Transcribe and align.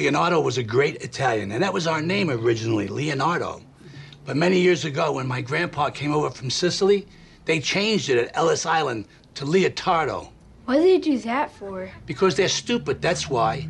Leonardo 0.00 0.40
was 0.40 0.56
a 0.56 0.62
great 0.62 0.96
Italian, 1.02 1.52
and 1.52 1.62
that 1.62 1.74
was 1.74 1.86
our 1.86 2.00
name 2.00 2.30
originally, 2.30 2.88
Leonardo. 2.88 3.60
But 4.24 4.34
many 4.34 4.58
years 4.58 4.86
ago, 4.86 5.12
when 5.12 5.26
my 5.26 5.42
grandpa 5.42 5.90
came 5.90 6.14
over 6.14 6.30
from 6.30 6.48
Sicily, 6.48 7.06
they 7.44 7.60
changed 7.60 8.08
it 8.08 8.16
at 8.16 8.34
Ellis 8.34 8.64
Island 8.64 9.08
to 9.34 9.44
Leotardo. 9.44 10.30
What 10.64 10.76
did 10.76 10.84
they 10.84 10.98
do 10.98 11.18
that 11.18 11.52
for? 11.52 11.90
Because 12.06 12.34
they're 12.34 12.48
stupid, 12.48 13.02
that's 13.02 13.28
why. 13.28 13.68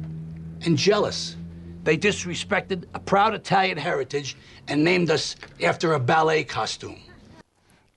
And 0.60 0.78
jealous. 0.78 1.34
They 1.82 1.98
disrespected 1.98 2.84
a 2.94 3.00
proud 3.00 3.34
Italian 3.34 3.76
heritage 3.76 4.36
and 4.68 4.84
named 4.84 5.10
us 5.10 5.34
after 5.60 5.94
a 5.94 5.98
ballet 5.98 6.44
costume. 6.44 7.00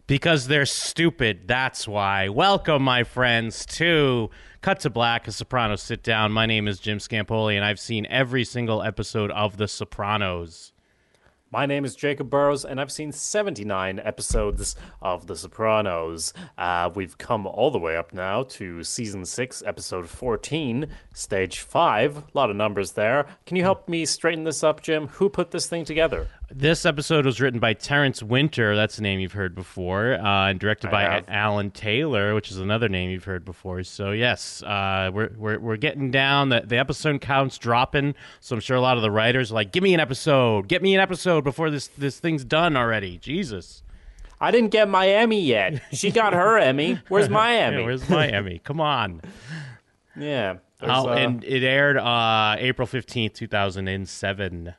Because 0.05 0.47
they're 0.47 0.65
stupid, 0.65 1.47
that's 1.47 1.87
why. 1.87 2.27
Welcome, 2.27 2.83
my 2.83 3.05
friends, 3.05 3.65
to 3.67 4.29
Cut 4.61 4.81
to 4.81 4.89
Black, 4.89 5.29
a 5.29 5.31
Sopranos 5.31 5.81
sit 5.81 6.03
down. 6.03 6.33
My 6.33 6.45
name 6.45 6.67
is 6.67 6.81
Jim 6.81 6.97
Scampoli, 6.97 7.55
and 7.55 7.63
I've 7.63 7.79
seen 7.79 8.05
every 8.07 8.43
single 8.43 8.83
episode 8.83 9.31
of 9.31 9.55
The 9.55 9.67
Sopranos. 9.69 10.73
My 11.51 11.65
name 11.65 11.85
is 11.85 11.95
Jacob 11.95 12.29
Burrows, 12.29 12.65
and 12.65 12.81
I've 12.81 12.91
seen 12.91 13.13
79 13.13 14.01
episodes 14.03 14.75
of 15.01 15.27
The 15.27 15.37
Sopranos. 15.37 16.33
Uh, 16.57 16.89
we've 16.93 17.17
come 17.17 17.47
all 17.47 17.71
the 17.71 17.79
way 17.79 17.95
up 17.95 18.11
now 18.11 18.43
to 18.43 18.83
season 18.83 19.23
6, 19.23 19.63
episode 19.65 20.09
14, 20.09 20.87
stage 21.13 21.59
5. 21.59 22.17
A 22.17 22.23
lot 22.33 22.49
of 22.49 22.57
numbers 22.57 22.93
there. 22.93 23.27
Can 23.45 23.55
you 23.55 23.63
help 23.63 23.87
me 23.87 24.03
straighten 24.05 24.43
this 24.43 24.63
up, 24.63 24.81
Jim? 24.81 25.07
Who 25.09 25.29
put 25.29 25.51
this 25.51 25.67
thing 25.67 25.85
together? 25.85 26.27
This 26.55 26.85
episode 26.85 27.25
was 27.25 27.41
written 27.41 27.59
by 27.59 27.73
Terence 27.73 28.21
Winter. 28.21 28.75
That's 28.75 28.99
a 28.99 29.01
name 29.01 29.19
you've 29.19 29.33
heard 29.33 29.55
before, 29.55 30.13
uh, 30.13 30.49
and 30.49 30.59
directed 30.59 30.89
I 30.89 30.91
by 30.91 31.01
have. 31.01 31.25
Alan 31.27 31.71
Taylor, 31.71 32.35
which 32.35 32.51
is 32.51 32.57
another 32.57 32.87
name 32.87 33.09
you've 33.09 33.23
heard 33.23 33.43
before. 33.43 33.81
So 33.81 34.11
yes, 34.11 34.61
uh, 34.61 35.09
we're, 35.11 35.31
we're 35.35 35.57
we're 35.57 35.77
getting 35.77 36.11
down. 36.11 36.49
The 36.49 36.61
the 36.63 36.77
episode 36.77 37.21
counts 37.21 37.57
dropping. 37.57 38.13
So 38.39 38.55
I'm 38.55 38.59
sure 38.59 38.77
a 38.77 38.81
lot 38.81 38.97
of 38.97 39.01
the 39.03 39.09
writers 39.09 39.51
are 39.51 39.55
like, 39.55 39.71
"Give 39.71 39.81
me 39.81 39.95
an 39.95 39.99
episode. 39.99 40.67
Get 40.67 40.83
me 40.83 40.93
an 40.93 41.01
episode 41.01 41.43
before 41.43 41.71
this 41.71 41.87
this 41.97 42.19
thing's 42.19 42.45
done 42.45 42.77
already." 42.77 43.17
Jesus. 43.17 43.81
I 44.39 44.51
didn't 44.51 44.69
get 44.69 44.87
my 44.87 45.07
Emmy 45.07 45.41
yet. 45.41 45.81
She 45.91 46.11
got 46.11 46.33
her 46.33 46.57
Emmy. 46.59 46.99
Where's 47.07 47.29
my 47.29 47.55
Emmy? 47.55 47.77
Yeah, 47.79 47.85
where's 47.85 48.07
my 48.07 48.27
Emmy? 48.27 48.59
Come 48.63 48.79
on. 48.79 49.21
Yeah. 50.15 50.57
Oh, 50.81 51.09
uh, 51.09 51.13
and 51.13 51.43
it 51.43 51.63
aired 51.63 51.97
uh, 51.97 52.57
April 52.59 52.85
fifteenth, 52.85 53.33
two 53.33 53.47
thousand 53.47 53.87
and 53.87 54.07
seven. 54.07 54.75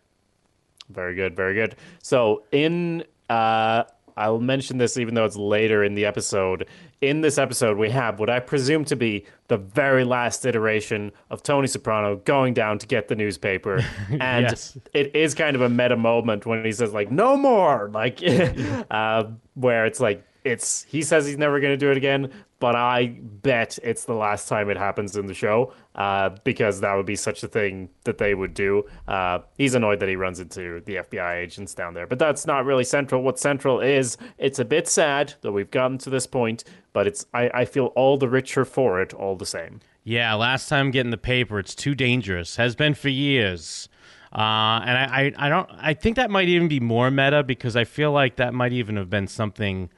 Very 0.91 1.15
good, 1.15 1.35
very 1.37 1.55
good. 1.55 1.77
So 2.03 2.43
in 2.53 3.05
uh 3.31 3.85
I'll 4.17 4.39
mention 4.39 4.79
this 4.79 4.97
even 4.97 5.15
though 5.15 5.25
it's 5.25 5.37
later 5.37 5.83
in 5.83 5.95
the 5.95 6.05
episode. 6.05 6.67
In 7.01 7.21
this 7.21 7.37
episode 7.37 7.77
we 7.79 7.91
have 7.91 8.21
what 8.21 8.31
I 8.31 8.39
presume 8.39 8.85
to 8.87 8.97
be 8.97 9.27
the 9.49 9.57
very 9.57 10.05
last 10.05 10.47
iteration 10.47 11.11
of 11.31 11.43
Tony 11.43 11.67
Soprano 11.67 12.17
going 12.17 12.55
down 12.55 12.79
to 12.79 12.87
get 12.87 13.09
the 13.09 13.17
newspaper. 13.17 13.85
And 14.21 14.45
Yes. 14.45 14.79
it 14.93 15.17
is 15.17 15.35
kind 15.35 15.57
of 15.57 15.63
a 15.63 15.69
meta 15.69 15.97
moment 15.97 16.47
when 16.47 16.65
he 16.65 16.71
says 16.73 16.93
like 16.93 17.11
no 17.11 17.37
more 17.37 17.91
like 17.93 18.21
uh, 18.91 19.25
where 19.55 19.85
it's 19.87 19.99
like 20.01 20.25
it's 20.45 20.85
he 20.85 21.03
says 21.03 21.27
he's 21.27 21.39
never 21.39 21.59
going 21.59 21.73
to 21.73 21.77
do 21.79 21.91
it 21.91 21.97
again 21.97 22.31
but 22.65 22.75
i 22.75 23.09
bet 23.43 23.79
it's 23.83 24.07
the 24.07 24.15
last 24.15 24.49
time 24.49 24.71
it 24.71 24.79
happens 24.79 25.19
in 25.19 25.27
the 25.27 25.35
show 25.35 25.71
uh, 25.97 26.31
because 26.45 26.81
that 26.81 26.95
would 26.95 27.05
be 27.05 27.15
such 27.15 27.43
a 27.43 27.47
thing 27.47 27.91
that 28.05 28.17
they 28.17 28.35
would 28.35 28.55
do 28.55 28.83
uh, 29.07 29.39
he's 29.59 29.75
annoyed 29.75 30.01
that 30.01 30.09
he 30.09 30.17
runs 30.17 30.41
into 30.41 30.81
the 30.87 30.95
fbi 30.95 31.43
agents 31.43 31.75
down 31.75 31.93
there 31.93 32.07
but 32.07 32.19
that's 32.19 32.47
not 32.47 32.65
really 32.65 32.83
central 32.83 33.23
what 33.23 33.39
central 33.39 33.81
is 33.81 34.17
it's 34.39 34.59
a 34.59 34.65
bit 34.65 34.89
sad 34.89 35.35
that 35.43 35.53
we've 35.53 35.71
gotten 35.71 35.99
to 35.99 36.09
this 36.09 36.27
point 36.27 36.65
but 36.95 37.07
it's 37.07 37.27
i, 37.35 37.51
I 37.53 37.65
feel 37.67 37.87
all 37.97 38.17
the 38.17 38.31
richer 38.31 38.65
for 38.65 38.99
it 39.03 39.13
all 39.13 39.37
the 39.37 39.45
same 39.45 39.81
Yeah, 40.07 40.35
last 40.35 40.69
time 40.69 40.91
getting 40.91 41.11
the 41.11 41.17
paper, 41.17 41.59
it's 41.59 41.75
too 41.75 41.95
dangerous. 41.95 42.57
Has 42.57 42.75
been 42.77 42.95
for 42.95 43.09
years. 43.09 43.89
Uh, 44.35 44.83
and 44.85 44.99
I, 44.99 45.33
I, 45.39 45.47
I 45.47 45.49
don't. 45.49 45.71
I 45.91 45.95
think 45.95 46.17
that 46.17 46.31
might 46.31 46.49
even 46.49 46.69
be 46.69 46.81
more 46.81 47.11
meta 47.11 47.43
because 47.43 47.75
I 47.75 47.85
feel 47.85 48.13
like 48.13 48.37
that 48.37 48.53
might 48.53 48.73
even 48.73 48.97
have 48.97 49.09
been 49.09 49.29
something 49.29 49.91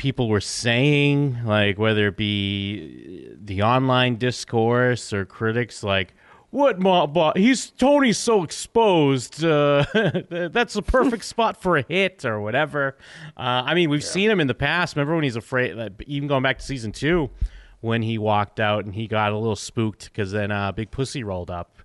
people 0.00 0.30
were 0.30 0.40
saying, 0.40 1.44
like 1.44 1.78
whether 1.78 2.08
it 2.08 2.16
be 2.16 3.28
the 3.38 3.60
online 3.60 4.16
discourse 4.16 5.12
or 5.12 5.26
critics, 5.26 5.84
like. 5.84 6.14
What, 6.52 6.80
Ma- 6.80 7.32
he's 7.36 7.70
Tony's 7.70 8.18
so 8.18 8.42
exposed. 8.42 9.44
Uh, 9.44 9.84
that's 10.30 10.74
a 10.74 10.82
perfect 10.82 11.24
spot 11.34 11.62
for 11.62 11.76
a 11.76 11.82
hit 11.82 12.24
or 12.24 12.40
whatever. 12.40 12.96
Uh, 13.36 13.62
I 13.66 13.74
mean, 13.74 13.88
we've 13.88 14.02
seen 14.02 14.28
him 14.28 14.40
in 14.40 14.48
the 14.48 14.54
past. 14.54 14.96
Remember 14.96 15.14
when 15.14 15.22
he's 15.22 15.36
afraid? 15.36 15.76
Like, 15.76 16.02
even 16.08 16.26
going 16.26 16.42
back 16.42 16.58
to 16.58 16.64
season 16.64 16.90
two, 16.90 17.30
when 17.82 18.02
he 18.02 18.18
walked 18.18 18.58
out 18.58 18.84
and 18.84 18.92
he 18.92 19.06
got 19.06 19.30
a 19.30 19.38
little 19.38 19.54
spooked 19.54 20.06
because 20.06 20.32
then 20.32 20.50
uh, 20.50 20.72
Big 20.72 20.90
Pussy 20.90 21.22
rolled 21.22 21.52
up. 21.52 21.76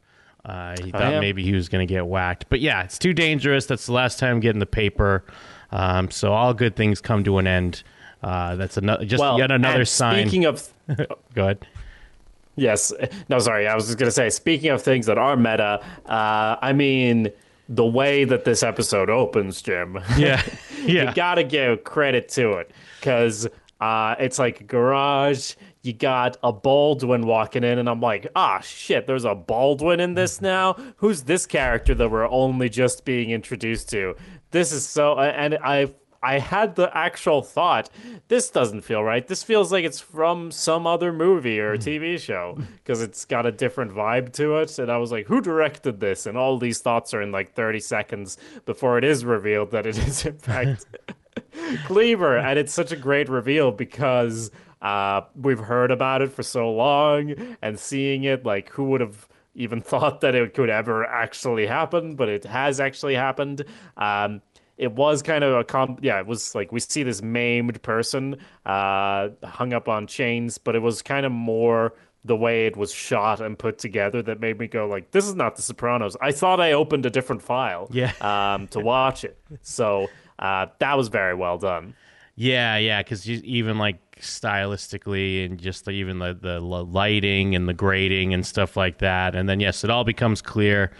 Uh, 0.44 0.76
he 0.84 0.90
thought 0.90 1.12
yeah. 1.12 1.20
maybe 1.20 1.44
he 1.44 1.54
was 1.54 1.70
going 1.70 1.88
to 1.88 1.94
get 1.94 2.08
whacked. 2.08 2.48
But 2.50 2.60
yeah, 2.60 2.82
it's 2.82 2.98
too 2.98 3.14
dangerous. 3.14 3.68
That's 3.68 3.86
the 3.86 3.94
last 3.94 4.18
time 4.18 4.40
getting 4.40 4.60
the 4.60 4.66
paper. 4.66 5.26
Um, 5.70 6.10
so 6.10 6.34
all 6.34 6.56
good 6.56 6.76
things 6.76 7.02
come 7.02 7.24
to 7.26 7.38
an 7.38 7.46
end. 7.46 7.84
Uh, 8.26 8.56
that's 8.56 8.76
another, 8.76 9.06
just 9.06 9.22
well 9.22 9.38
yet 9.38 9.52
another 9.52 9.86
sign. 9.86 10.26
speaking 10.26 10.46
of 10.46 10.68
Go 11.36 11.44
ahead. 11.44 11.68
Yes. 12.56 12.92
No, 13.30 13.38
sorry. 13.38 13.68
I 13.68 13.76
was 13.76 13.86
just 13.86 14.00
going 14.00 14.08
to 14.08 14.12
say, 14.12 14.30
speaking 14.30 14.72
of 14.72 14.82
things 14.82 15.06
that 15.06 15.18
are 15.18 15.36
meta, 15.36 15.84
uh, 16.06 16.56
I 16.62 16.74
mean, 16.74 17.30
the 17.70 17.86
way 17.86 18.24
that 18.24 18.46
this 18.46 18.64
episode 18.64 19.10
opens, 19.10 19.62
Jim. 19.62 20.00
Yeah, 20.18 20.42
yeah. 20.86 21.10
you 21.10 21.14
got 21.14 21.36
to 21.36 21.44
give 21.44 21.84
credit 21.84 22.30
to 22.30 22.54
it 22.54 22.72
because 23.00 23.48
uh, 23.80 24.16
it's 24.20 24.40
like 24.40 24.62
a 24.62 24.64
garage. 24.64 25.54
You 25.84 25.94
got 25.94 26.38
a 26.44 26.52
Baldwin 26.52 27.28
walking 27.28 27.64
in, 27.64 27.78
and 27.78 27.88
I'm 27.88 28.02
like, 28.02 28.26
ah, 28.36 28.60
shit, 28.62 29.06
there's 29.06 29.26
a 29.26 29.36
Baldwin 29.36 30.00
in 30.00 30.16
this 30.16 30.42
now? 30.42 30.76
Who's 30.98 31.24
this 31.24 31.46
character 31.46 31.94
that 31.94 32.10
we're 32.10 32.28
only 32.28 32.70
just 32.70 33.06
being 33.06 33.30
introduced 33.30 33.90
to? 33.90 34.16
This 34.50 34.72
is 34.72 34.88
so. 34.88 35.20
And 35.20 35.60
I. 35.64 35.94
I 36.26 36.40
had 36.40 36.76
the 36.76 36.90
actual 36.98 37.44
thought, 37.44 37.90
this 38.30 38.50
doesn't 38.50 38.82
feel 38.82 39.04
right. 39.04 39.28
This 39.28 39.44
feels 39.44 39.72
like 39.72 39.86
it's 39.86 40.00
from 40.00 40.50
some 40.50 40.88
other 40.88 41.14
movie 41.14 41.60
or 41.60 41.78
TV 41.78 42.20
show 42.20 42.58
because 42.78 43.04
it's 43.04 43.26
got 43.26 43.46
a 43.46 43.52
different 43.52 43.92
vibe 43.92 44.34
to 44.34 44.58
it. 44.58 44.80
And 44.80 44.92
I 44.92 44.98
was 44.98 45.12
like, 45.12 45.28
who 45.28 45.40
directed 45.40 46.00
this? 46.00 46.26
And 46.26 46.36
all 46.36 46.58
these 46.58 46.80
thoughts 46.80 47.14
are 47.14 47.22
in 47.22 47.32
like 47.32 47.54
30 47.54 47.80
seconds 47.80 48.38
before 48.66 48.98
it 48.98 49.04
is 49.04 49.24
revealed 49.24 49.70
that 49.72 49.86
it 49.86 50.00
is, 50.00 50.26
in 50.26 50.40
fact, 50.40 50.88
Cleaver. 51.86 52.38
And 52.38 52.58
it's 52.58 52.74
such 52.74 52.92
a 52.92 52.98
great 52.98 53.30
reveal 53.30 53.72
because 53.72 54.50
uh, 54.82 55.22
we've 55.36 55.60
heard 55.60 55.92
about 55.92 56.24
it 56.24 56.32
for 56.32 56.42
so 56.42 56.72
long 56.72 57.56
and 57.62 57.80
seeing 57.80 58.24
it, 58.24 58.46
like, 58.46 58.70
who 58.70 58.86
would 58.86 59.02
have 59.02 59.28
even 59.54 59.80
thought 59.92 60.22
that 60.22 60.34
it 60.34 60.56
could 60.56 60.72
ever 60.72 61.06
actually 61.06 61.68
happen? 61.68 62.16
But 62.16 62.30
it 62.30 62.46
has 62.46 62.80
actually 62.80 63.14
happened. 63.14 63.64
Um, 63.96 64.42
it 64.78 64.92
was 64.92 65.22
kind 65.22 65.44
of 65.44 65.54
a 65.54 65.64
com 65.64 65.98
yeah 66.02 66.20
it 66.20 66.28
was 66.28 66.54
like 66.56 66.72
we 66.72 66.80
see 66.80 67.04
this 67.04 67.22
maimed 67.22 67.82
person 67.82 68.36
uh 68.66 69.30
hung 69.44 69.74
up 69.74 69.88
on 69.88 70.06
chains 70.08 70.58
but 70.58 70.76
it 70.76 70.80
was 70.80 71.02
kind 71.02 71.26
of 71.26 71.32
more 71.32 71.94
the 72.26 72.36
way 72.36 72.66
it 72.66 72.76
was 72.76 72.92
shot 72.92 73.40
and 73.40 73.58
put 73.60 73.78
together 73.78 74.22
that 74.22 74.40
made 74.40 74.58
me 74.60 74.68
go 74.68 74.88
like 74.88 75.12
this 75.12 75.26
is 75.28 75.36
not 75.36 75.56
the 75.56 75.62
sopranos 75.62 76.18
i 76.22 76.32
thought 76.32 76.60
i 76.60 76.72
opened 76.74 77.06
a 77.06 77.10
different 77.10 77.42
file 77.42 77.88
Yeah. 77.92 78.12
um 78.54 78.68
to 78.70 78.80
watch 78.80 79.24
it 79.24 79.38
so 79.62 80.08
uh 80.40 80.66
that 80.80 80.98
was 80.98 81.08
very 81.10 81.36
well 81.36 81.58
done 81.58 81.94
Yeah, 82.38 82.76
yeah, 82.78 83.02
because 83.02 83.30
even 83.30 83.78
like 83.78 83.98
stylistically 84.20 85.46
and 85.46 85.58
just 85.58 85.86
the, 85.86 85.92
even 85.92 86.20
the, 86.20 86.34
the 86.34 86.60
lighting 86.60 87.56
and 87.56 87.68
the 87.70 87.74
grading 87.74 88.34
and 88.34 88.46
stuff 88.46 88.76
like 88.76 88.98
that. 88.98 89.36
And 89.36 89.48
then, 89.48 89.60
yes, 89.62 89.84
it 89.86 89.90
all 89.90 90.04
becomes 90.04 90.42
clear. 90.42 90.92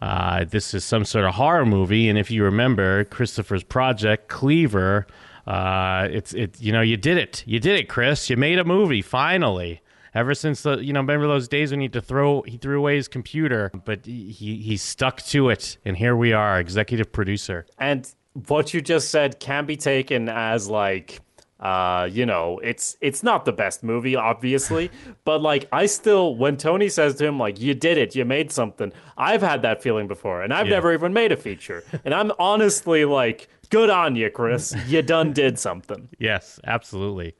Uh, 0.00 0.44
this 0.44 0.74
is 0.74 0.84
some 0.84 1.04
sort 1.04 1.24
of 1.24 1.34
horror 1.34 1.66
movie, 1.66 2.08
and 2.08 2.18
if 2.18 2.30
you 2.30 2.44
remember 2.44 3.04
Christopher's 3.04 3.64
project, 3.64 4.28
Cleaver, 4.28 5.06
uh, 5.46 6.06
it's 6.10 6.34
it. 6.34 6.60
You 6.60 6.72
know, 6.72 6.80
you 6.82 6.96
did 6.96 7.18
it. 7.18 7.42
You 7.46 7.58
did 7.58 7.78
it, 7.80 7.88
Chris. 7.88 8.30
You 8.30 8.36
made 8.36 8.58
a 8.58 8.64
movie 8.64 9.02
finally. 9.02 9.80
Ever 10.14 10.34
since 10.34 10.62
the, 10.62 10.78
you 10.78 10.92
know, 10.92 11.00
remember 11.00 11.26
those 11.26 11.48
days 11.48 11.70
when 11.70 11.80
he 11.80 11.84
had 11.84 11.92
to 11.92 12.00
throw, 12.00 12.42
he 12.42 12.56
threw 12.56 12.78
away 12.78 12.96
his 12.96 13.08
computer, 13.08 13.70
but 13.84 14.06
he 14.06 14.32
he 14.32 14.76
stuck 14.76 15.22
to 15.26 15.48
it, 15.50 15.78
and 15.84 15.96
here 15.96 16.16
we 16.16 16.32
are, 16.32 16.58
executive 16.60 17.12
producer. 17.12 17.66
and 17.78 18.14
what 18.46 18.72
you 18.72 18.80
just 18.80 19.10
said 19.10 19.40
can 19.40 19.66
be 19.66 19.76
taken 19.76 20.28
as 20.28 20.68
like 20.68 21.20
uh 21.60 22.08
you 22.12 22.24
know 22.24 22.58
it's 22.62 22.96
it's 23.00 23.22
not 23.24 23.44
the 23.44 23.52
best 23.52 23.82
movie 23.82 24.14
obviously 24.14 24.90
but 25.24 25.42
like 25.42 25.66
i 25.72 25.86
still 25.86 26.36
when 26.36 26.56
tony 26.56 26.88
says 26.88 27.16
to 27.16 27.26
him 27.26 27.36
like 27.38 27.60
you 27.60 27.74
did 27.74 27.98
it 27.98 28.14
you 28.14 28.24
made 28.24 28.52
something 28.52 28.92
i've 29.16 29.42
had 29.42 29.60
that 29.62 29.82
feeling 29.82 30.06
before 30.06 30.42
and 30.42 30.54
i've 30.54 30.66
Yeah. 30.68 30.74
never 30.74 30.92
even 30.92 31.12
made 31.12 31.32
a 31.32 31.36
feature 31.36 31.82
and 32.04 32.14
i'm 32.14 32.30
honestly 32.38 33.04
like 33.04 33.48
good 33.70 33.90
on 33.90 34.14
you 34.14 34.30
chris 34.30 34.72
you 34.86 35.02
done 35.02 35.32
did 35.32 35.58
something 35.58 36.08
Yes, 36.18 36.60
absolutely. 36.64 37.34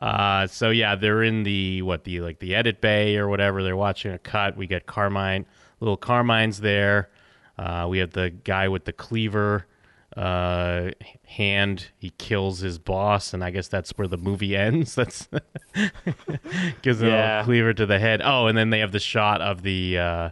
Uh, 0.00 0.46
so 0.46 0.70
yeah, 0.70 0.94
they're 0.96 1.22
in 1.22 1.42
the 1.42 1.82
what 1.82 2.04
the 2.04 2.20
like 2.22 2.38
the 2.38 2.54
edit 2.54 2.80
bay 2.80 3.16
or 3.18 3.28
whatever. 3.28 3.62
They're 3.62 3.76
watching 3.76 4.12
a 4.12 4.18
cut. 4.18 4.56
We 4.56 4.66
get 4.66 4.86
Carmine, 4.86 5.44
little 5.80 5.98
Carmine's 5.98 6.60
there. 6.60 7.10
Uh, 7.58 7.86
we 7.86 7.98
have 7.98 8.12
the 8.12 8.30
guy 8.30 8.66
with 8.68 8.86
the 8.86 8.94
cleaver 8.94 9.66
uh, 10.16 10.90
hand. 11.26 11.86
He 11.98 12.10
kills 12.18 12.60
his 12.60 12.78
boss, 12.78 13.32
and 13.34 13.42
I 13.44 13.50
guess 13.50 13.68
that's 13.68 13.90
where 13.96 14.08
the 14.08 14.16
movie 14.16 14.56
ends. 14.66 14.94
That's 14.94 15.28
gives 16.82 17.02
Yeah. 17.02 17.40
a 17.40 17.44
cleaver 17.44 17.72
to 17.74 17.86
the 17.86 17.98
head. 17.98 18.20
Oh, 18.24 18.46
and 18.46 18.56
then 18.56 18.70
they 18.70 18.80
have 18.80 18.92
the 18.92 19.00
shot 19.00 19.40
of 19.40 19.62
the. 19.62 19.98
Uh, 19.98 20.30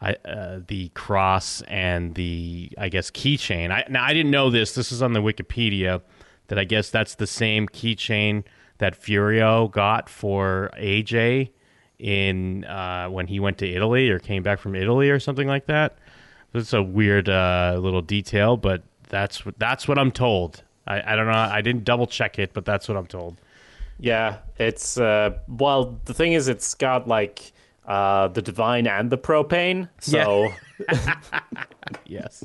I, 0.00 0.14
uh, 0.28 0.60
the 0.66 0.88
cross 0.90 1.62
and 1.62 2.14
the 2.14 2.70
I 2.76 2.88
guess 2.88 3.10
keychain. 3.10 3.70
I, 3.70 3.84
now 3.88 4.04
I 4.04 4.12
didn't 4.12 4.32
know 4.32 4.50
this. 4.50 4.74
This 4.74 4.90
is 4.92 5.00
on 5.00 5.12
the 5.14 5.20
Wikipedia 5.20 6.02
that 6.48 6.58
I 6.58 6.64
guess 6.64 6.90
that's 6.90 7.14
the 7.14 7.28
same 7.28 7.68
keychain 7.68 8.42
that 8.78 9.00
Furio 9.00 9.70
got 9.70 10.10
for 10.10 10.70
AJ 10.76 11.50
in 11.98 12.64
uh, 12.64 13.06
when 13.08 13.28
he 13.28 13.38
went 13.40 13.56
to 13.58 13.68
Italy 13.70 14.10
or 14.10 14.18
came 14.18 14.42
back 14.42 14.58
from 14.58 14.74
Italy 14.74 15.08
or 15.10 15.20
something 15.20 15.46
like 15.46 15.66
that. 15.66 15.96
It's 16.52 16.72
a 16.72 16.82
weird 16.82 17.28
uh, 17.28 17.78
little 17.80 18.02
detail, 18.02 18.56
but 18.58 18.82
that's 19.08 19.44
what 19.46 19.58
that's 19.58 19.86
what 19.88 19.98
I'm 19.98 20.10
told. 20.10 20.62
I, 20.86 21.12
I 21.12 21.16
don't 21.16 21.26
know. 21.26 21.32
I 21.32 21.60
didn't 21.62 21.84
double 21.84 22.06
check 22.06 22.38
it, 22.38 22.52
but 22.52 22.64
that's 22.64 22.88
what 22.88 22.96
I'm 22.96 23.06
told. 23.06 23.36
Yeah, 23.98 24.38
it's 24.58 24.98
uh 24.98 25.38
well 25.48 25.98
the 26.04 26.14
thing 26.14 26.32
is 26.32 26.48
it's 26.48 26.74
got 26.74 27.06
like 27.08 27.52
uh 27.86 28.28
the 28.28 28.42
divine 28.42 28.86
and 28.86 29.10
the 29.10 29.18
propane. 29.18 29.88
So 30.00 30.48
Yes. 32.06 32.44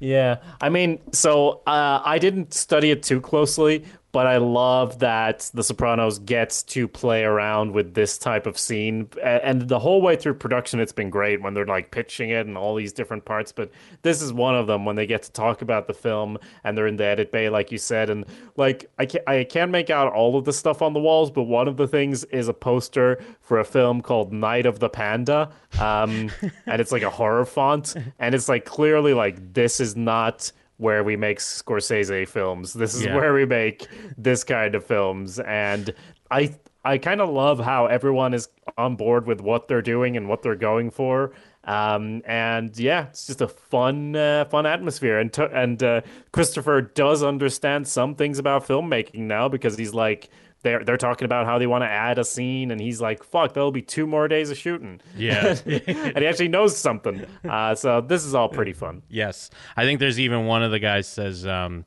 yeah. 0.00 0.36
I 0.60 0.68
mean, 0.68 1.00
so 1.12 1.62
uh 1.66 2.02
I 2.04 2.18
didn't 2.18 2.54
study 2.54 2.90
it 2.90 3.02
too 3.02 3.20
closely, 3.20 3.84
but 4.12 4.26
I 4.26 4.36
love 4.36 4.98
that 4.98 5.50
The 5.54 5.64
Sopranos 5.64 6.18
gets 6.18 6.62
to 6.64 6.86
play 6.86 7.24
around 7.24 7.72
with 7.72 7.94
this 7.94 8.18
type 8.18 8.46
of 8.46 8.58
scene. 8.58 9.08
And 9.22 9.66
the 9.68 9.78
whole 9.78 10.02
way 10.02 10.16
through 10.16 10.34
production, 10.34 10.80
it's 10.80 10.92
been 10.92 11.08
great 11.08 11.40
when 11.40 11.54
they're 11.54 11.64
like 11.64 11.90
pitching 11.90 12.28
it 12.28 12.46
and 12.46 12.58
all 12.58 12.74
these 12.74 12.92
different 12.92 13.24
parts. 13.24 13.52
But 13.52 13.70
this 14.02 14.20
is 14.20 14.30
one 14.30 14.54
of 14.54 14.66
them 14.66 14.84
when 14.84 14.96
they 14.96 15.06
get 15.06 15.22
to 15.22 15.32
talk 15.32 15.62
about 15.62 15.86
the 15.86 15.94
film 15.94 16.36
and 16.62 16.76
they're 16.76 16.86
in 16.86 16.96
the 16.96 17.06
edit 17.06 17.32
bay, 17.32 17.48
like 17.48 17.72
you 17.72 17.78
said. 17.78 18.10
And 18.10 18.26
like, 18.58 18.90
I 18.98 19.06
can't, 19.06 19.26
I 19.26 19.44
can't 19.44 19.70
make 19.70 19.88
out 19.88 20.12
all 20.12 20.36
of 20.36 20.44
the 20.44 20.52
stuff 20.52 20.82
on 20.82 20.92
the 20.92 21.00
walls, 21.00 21.30
but 21.30 21.44
one 21.44 21.66
of 21.66 21.78
the 21.78 21.88
things 21.88 22.24
is 22.24 22.48
a 22.48 22.54
poster 22.54 23.18
for 23.40 23.60
a 23.60 23.64
film 23.64 24.02
called 24.02 24.30
Night 24.30 24.66
of 24.66 24.78
the 24.78 24.90
Panda. 24.90 25.50
Um, 25.80 26.30
and 26.66 26.82
it's 26.82 26.92
like 26.92 27.02
a 27.02 27.10
horror 27.10 27.46
font. 27.46 27.94
And 28.18 28.34
it's 28.34 28.48
like 28.50 28.66
clearly 28.66 29.14
like, 29.14 29.54
this 29.54 29.80
is 29.80 29.96
not 29.96 30.52
where 30.78 31.04
we 31.04 31.16
make 31.16 31.38
Scorsese 31.38 32.26
films. 32.28 32.72
This 32.72 32.94
is 32.94 33.04
Yeah. 33.04 33.16
where 33.16 33.34
we 33.34 33.44
make 33.46 33.86
this 34.18 34.44
kind 34.44 34.74
of 34.74 34.84
films, 34.84 35.38
and 35.40 35.92
I 36.30 36.54
I 36.84 36.98
kind 36.98 37.20
of 37.20 37.28
love 37.28 37.60
how 37.60 37.86
everyone 37.86 38.34
is 38.34 38.48
on 38.76 38.96
board 38.96 39.24
with 39.26 39.40
what 39.40 39.68
they're 39.68 39.82
doing 39.82 40.16
and 40.16 40.28
what 40.28 40.42
they're 40.42 40.56
going 40.56 40.90
for. 40.90 41.30
Um, 41.62 42.22
and 42.26 42.76
yeah, 42.76 43.06
it's 43.10 43.28
just 43.28 43.40
a 43.40 43.46
fun, 43.46 44.16
uh, 44.16 44.46
fun 44.46 44.66
atmosphere. 44.66 45.20
And 45.20 45.32
to, 45.34 45.44
and 45.56 45.80
uh, 45.80 46.00
Christopher 46.32 46.80
does 46.80 47.22
understand 47.22 47.86
some 47.86 48.16
things 48.16 48.40
about 48.40 48.66
filmmaking 48.66 49.20
now 49.20 49.48
because 49.48 49.78
he's 49.78 49.94
like, 49.94 50.28
they're 50.62 50.84
they're 50.84 50.96
talking 50.96 51.24
about 51.24 51.46
how 51.46 51.58
they 51.58 51.66
want 51.66 51.82
to 51.82 51.88
add 51.88 52.18
a 52.18 52.24
scene, 52.24 52.70
and 52.70 52.80
he's 52.80 53.00
like, 53.00 53.24
"Fuck, 53.24 53.54
there'll 53.54 53.72
be 53.72 53.82
two 53.82 54.06
more 54.06 54.28
days 54.28 54.50
of 54.50 54.56
shooting." 54.56 55.00
Yeah. 55.16 55.56
and 55.66 56.18
he 56.18 56.26
actually 56.26 56.48
knows 56.48 56.76
something. 56.76 57.26
Uh, 57.48 57.74
so 57.74 58.00
this 58.00 58.24
is 58.24 58.34
all 58.34 58.48
pretty 58.48 58.72
fun. 58.72 59.02
Yes, 59.08 59.50
I 59.76 59.84
think 59.84 60.00
there's 60.00 60.20
even 60.20 60.46
one 60.46 60.62
of 60.62 60.70
the 60.70 60.78
guys 60.78 61.08
says, 61.08 61.46
um, 61.46 61.84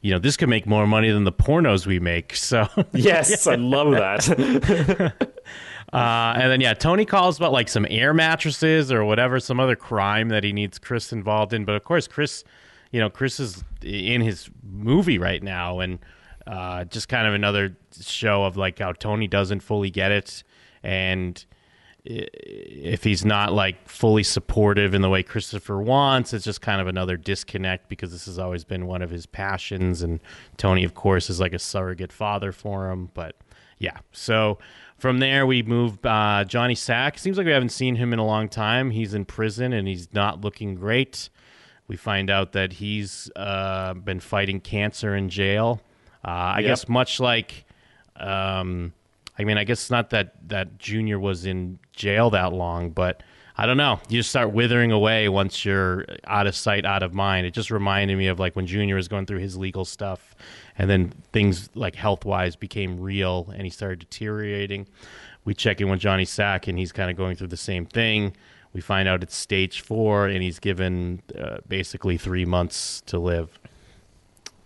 you 0.00 0.12
know, 0.12 0.18
this 0.18 0.36
could 0.36 0.48
make 0.48 0.66
more 0.66 0.86
money 0.86 1.10
than 1.10 1.24
the 1.24 1.32
pornos 1.32 1.86
we 1.86 1.98
make. 2.00 2.34
So, 2.48 2.68
uh, 2.76 2.84
Yes, 2.92 3.46
I 3.46 3.56
love 3.56 3.92
that. 3.92 4.28
and 5.92 6.50
then 6.52 6.60
yeah, 6.60 6.74
Tony 6.74 7.04
calls 7.04 7.36
about 7.36 7.52
like 7.52 7.68
some 7.68 7.86
air 7.90 8.14
mattresses 8.14 8.92
or 8.92 9.04
whatever, 9.04 9.40
some 9.40 9.58
other 9.60 9.76
crime 9.76 10.28
that 10.28 10.44
he 10.44 10.52
needs 10.52 10.78
Chris 10.78 11.12
involved 11.12 11.52
in. 11.52 11.64
But 11.64 11.74
of 11.74 11.84
course, 11.84 12.06
Chris, 12.06 12.44
you 12.90 13.00
know, 13.00 13.10
Chris 13.10 13.40
is 13.40 13.64
in 13.82 14.20
his 14.20 14.50
movie 14.62 15.18
right 15.18 15.42
now, 15.42 15.80
and 15.80 15.98
uh, 16.48 16.84
just 16.84 17.08
kind 17.08 17.26
of 17.26 17.34
another 17.34 17.76
show 18.00 18.44
of 18.44 18.56
like 18.56 18.78
how 18.78 18.92
Tony 18.92 19.28
doesn't 19.28 19.60
fully 19.60 19.90
get 19.90 20.10
it, 20.10 20.42
and 20.82 21.44
if 22.10 23.04
he's 23.04 23.24
not 23.24 23.52
like 23.52 23.86
fully 23.86 24.22
supportive 24.22 24.94
in 24.94 25.02
the 25.02 25.10
way 25.10 25.22
Christopher 25.22 25.80
wants, 25.82 26.32
it's 26.32 26.44
just 26.44 26.62
kind 26.62 26.80
of 26.80 26.86
another 26.86 27.18
disconnect 27.18 27.88
because 27.88 28.12
this 28.12 28.24
has 28.24 28.38
always 28.38 28.64
been 28.64 28.86
one 28.86 29.02
of 29.02 29.10
his 29.10 29.26
passions. 29.26 30.00
And 30.00 30.20
Tony, 30.56 30.84
of 30.84 30.94
course, 30.94 31.28
is 31.28 31.38
like 31.38 31.52
a 31.52 31.58
surrogate 31.58 32.12
father 32.12 32.50
for 32.50 32.90
him. 32.90 33.10
But 33.12 33.36
yeah, 33.78 33.98
so 34.12 34.58
from 34.96 35.18
there 35.18 35.46
we 35.46 35.62
move 35.62 36.04
uh, 36.06 36.44
Johnny 36.44 36.74
Sack. 36.74 37.18
Seems 37.18 37.36
like 37.36 37.46
we 37.46 37.52
haven't 37.52 37.70
seen 37.70 37.96
him 37.96 38.14
in 38.14 38.18
a 38.18 38.24
long 38.24 38.48
time. 38.48 38.90
He's 38.90 39.12
in 39.12 39.26
prison 39.26 39.74
and 39.74 39.86
he's 39.86 40.12
not 40.14 40.40
looking 40.40 40.76
great. 40.76 41.28
We 41.88 41.96
find 41.96 42.30
out 42.30 42.52
that 42.52 42.74
he's 42.74 43.30
uh, 43.36 43.94
been 43.94 44.20
fighting 44.20 44.60
cancer 44.60 45.14
in 45.14 45.28
jail. 45.28 45.82
Uh, 46.24 46.28
I 46.56 46.58
Yep. 46.60 46.66
guess 46.68 46.88
much 46.88 47.20
like 47.20 47.64
um, 48.16 48.92
I 49.38 49.44
mean, 49.44 49.56
I 49.56 49.64
guess 49.64 49.80
it's 49.82 49.90
not 49.90 50.10
that 50.10 50.34
that 50.48 50.78
Junior 50.78 51.18
was 51.18 51.44
in 51.46 51.78
jail 51.92 52.30
that 52.30 52.52
long, 52.52 52.90
but 52.90 53.22
I 53.56 53.66
don't 53.66 53.76
know. 53.76 54.00
You 54.08 54.18
just 54.20 54.30
start 54.30 54.52
withering 54.52 54.90
away 54.92 55.28
once 55.28 55.64
you're 55.64 56.04
out 56.26 56.46
of 56.46 56.54
sight, 56.56 56.84
out 56.84 57.02
of 57.02 57.12
mind. 57.14 57.46
It 57.46 57.52
just 57.52 57.70
reminded 57.70 58.16
me 58.18 58.26
of 58.28 58.38
like 58.40 58.56
when 58.56 58.66
Junior 58.66 58.96
was 58.96 59.08
going 59.08 59.26
through 59.26 59.38
his 59.38 59.56
legal 59.56 59.84
stuff, 59.84 60.34
and 60.76 60.90
then 60.90 61.12
things 61.32 61.68
like 61.74 61.94
health 61.94 62.24
wise 62.24 62.56
became 62.56 62.98
real, 63.00 63.48
and 63.52 63.62
he 63.62 63.70
started 63.70 64.00
deteriorating. 64.00 64.86
We 65.44 65.54
check 65.54 65.80
in 65.80 65.88
with 65.88 66.00
Johnny 66.00 66.24
Sack, 66.24 66.66
and 66.68 66.76
he's 66.78 66.92
kind 66.92 67.10
of 67.10 67.16
going 67.16 67.36
through 67.36 67.48
the 67.48 67.56
same 67.56 67.86
thing. 67.86 68.34
We 68.72 68.80
find 68.80 69.08
out 69.08 69.22
it's 69.22 69.36
stage 69.36 69.80
four, 69.80 70.26
and 70.26 70.42
he's 70.42 70.58
given 70.58 71.22
uh, 71.40 71.58
basically 71.66 72.16
three 72.18 72.44
months 72.44 73.02
to 73.06 73.18
live. 73.18 73.58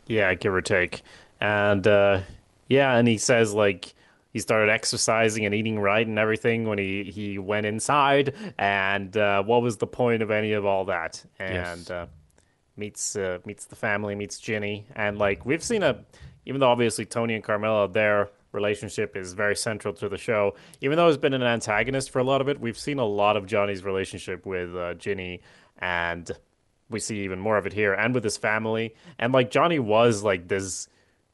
Yeah, 0.07 0.35
give 0.35 0.53
or 0.53 0.61
take. 0.63 1.03
And 1.43 1.85
uh, 1.89 2.21
yeah, 2.69 2.97
and 2.97 3.09
he 3.09 3.19
says 3.19 3.53
like 3.53 3.95
he 4.33 4.39
started 4.39 4.71
exercising 4.71 5.45
and 5.45 5.53
eating 5.55 5.79
right 5.79 6.07
and 6.07 6.19
everything 6.19 6.69
when 6.69 6.79
he 6.79 7.03
he 7.05 7.39
went 7.39 7.67
inside. 7.67 8.35
And 8.59 9.15
uh, 9.17 9.43
what 9.43 9.61
was 9.61 9.77
the 9.79 9.89
point 9.89 10.23
of 10.23 10.31
any 10.31 10.53
of 10.53 10.65
all 10.65 10.85
that? 10.87 11.25
And 11.41 11.79
Yes. 11.79 11.91
uh, 11.91 12.07
meets 12.77 13.17
uh, 13.17 13.39
meets 13.45 13.65
the 13.65 13.75
family, 13.77 14.15
meets 14.15 14.39
Ginny, 14.39 14.87
and 14.95 15.19
like 15.19 15.45
we've 15.45 15.65
seen 15.65 15.83
a, 15.83 16.05
even 16.47 16.61
though 16.61 16.71
obviously 16.71 17.05
Tony 17.07 17.35
and 17.35 17.43
Carmela 17.43 17.89
their 17.89 18.31
relationship 18.53 19.17
is 19.17 19.33
very 19.33 19.57
central 19.57 19.93
to 19.95 20.09
the 20.09 20.19
show. 20.19 20.55
Even 20.81 20.97
though 20.97 21.09
it's 21.09 21.17
been 21.17 21.35
an 21.35 21.43
antagonist 21.43 22.11
for 22.11 22.21
a 22.21 22.25
lot 22.25 22.41
of 22.41 22.49
it, 22.49 22.61
we've 22.61 22.79
seen 22.79 22.99
a 23.01 23.05
lot 23.05 23.37
of 23.37 23.47
Johnny's 23.47 23.83
relationship 23.83 24.47
with 24.47 24.77
uh, 24.77 24.95
Ginny 24.95 25.41
and 25.79 26.31
we 26.89 27.01
see 27.01 27.21
even 27.25 27.41
more 27.41 27.57
of 27.57 27.67
it 27.67 27.73
here 27.73 27.95
and 27.95 28.15
with 28.15 28.23
his 28.23 28.37
family 28.37 28.95
and 29.19 29.33
like 29.33 29.51
johnny 29.51 29.79
was 29.79 30.23
like 30.23 30.47
this 30.49 30.89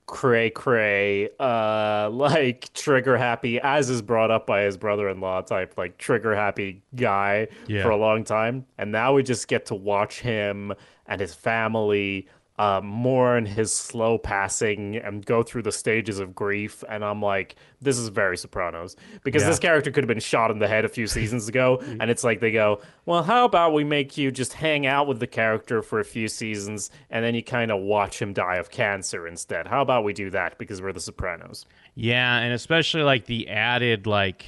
cray 0.08 0.48
cray 0.48 1.28
uh 1.38 2.08
like 2.12 2.72
trigger 2.72 3.16
happy 3.16 3.60
as 3.60 3.90
is 3.90 4.00
brought 4.02 4.30
up 4.30 4.46
by 4.46 4.62
his 4.62 4.76
brother-in-law 4.78 5.42
type 5.42 5.74
like 5.76 5.98
trigger 5.98 6.34
happy 6.34 6.82
guy 6.96 7.46
Yeah. 7.66 7.82
for 7.82 7.90
a 7.90 7.96
long 7.96 8.24
time 8.24 8.64
and 8.78 8.90
now 8.90 9.12
we 9.12 9.22
just 9.22 9.46
get 9.48 9.66
to 9.66 9.74
watch 9.74 10.20
him 10.20 10.72
and 11.06 11.20
his 11.20 11.34
family 11.34 12.26
uh, 12.58 12.80
mourn 12.82 13.46
his 13.46 13.72
slow 13.72 14.18
passing 14.18 14.96
and 14.96 15.24
go 15.24 15.42
through 15.44 15.62
the 15.62 15.70
stages 15.70 16.18
of 16.18 16.34
grief 16.34 16.82
and 16.88 17.04
i'm 17.04 17.22
like 17.22 17.54
this 17.80 17.96
is 17.96 18.08
very 18.08 18.36
sopranos 18.36 18.96
because 19.22 19.42
Yeah. 19.42 19.48
this 19.50 19.58
character 19.60 19.92
could 19.92 20.02
have 20.02 20.08
been 20.08 20.18
shot 20.18 20.50
in 20.50 20.58
the 20.58 20.66
head 20.66 20.84
a 20.84 20.88
few 20.88 21.06
seasons 21.06 21.48
ago 21.48 21.78
and 22.00 22.10
it's 22.10 22.24
like 22.24 22.40
they 22.40 22.50
go 22.50 22.80
well 23.06 23.22
how 23.22 23.44
about 23.44 23.72
we 23.74 23.84
make 23.84 24.18
you 24.18 24.32
just 24.32 24.54
hang 24.54 24.86
out 24.86 25.06
with 25.06 25.20
the 25.20 25.26
character 25.28 25.82
for 25.82 26.00
a 26.00 26.04
few 26.04 26.26
seasons 26.26 26.90
and 27.10 27.24
then 27.24 27.34
you 27.34 27.44
kind 27.44 27.70
of 27.70 27.80
watch 27.80 28.20
him 28.20 28.32
die 28.32 28.56
of 28.56 28.70
cancer 28.70 29.28
instead 29.28 29.68
how 29.68 29.80
about 29.80 30.02
we 30.02 30.12
do 30.12 30.28
that 30.30 30.58
because 30.58 30.82
we're 30.82 30.92
the 30.92 30.98
sopranos 31.00 31.64
Yeah, 31.94 32.38
and 32.38 32.52
especially 32.52 33.02
like 33.02 33.26
the 33.26 33.48
added 33.48 34.06
like 34.06 34.44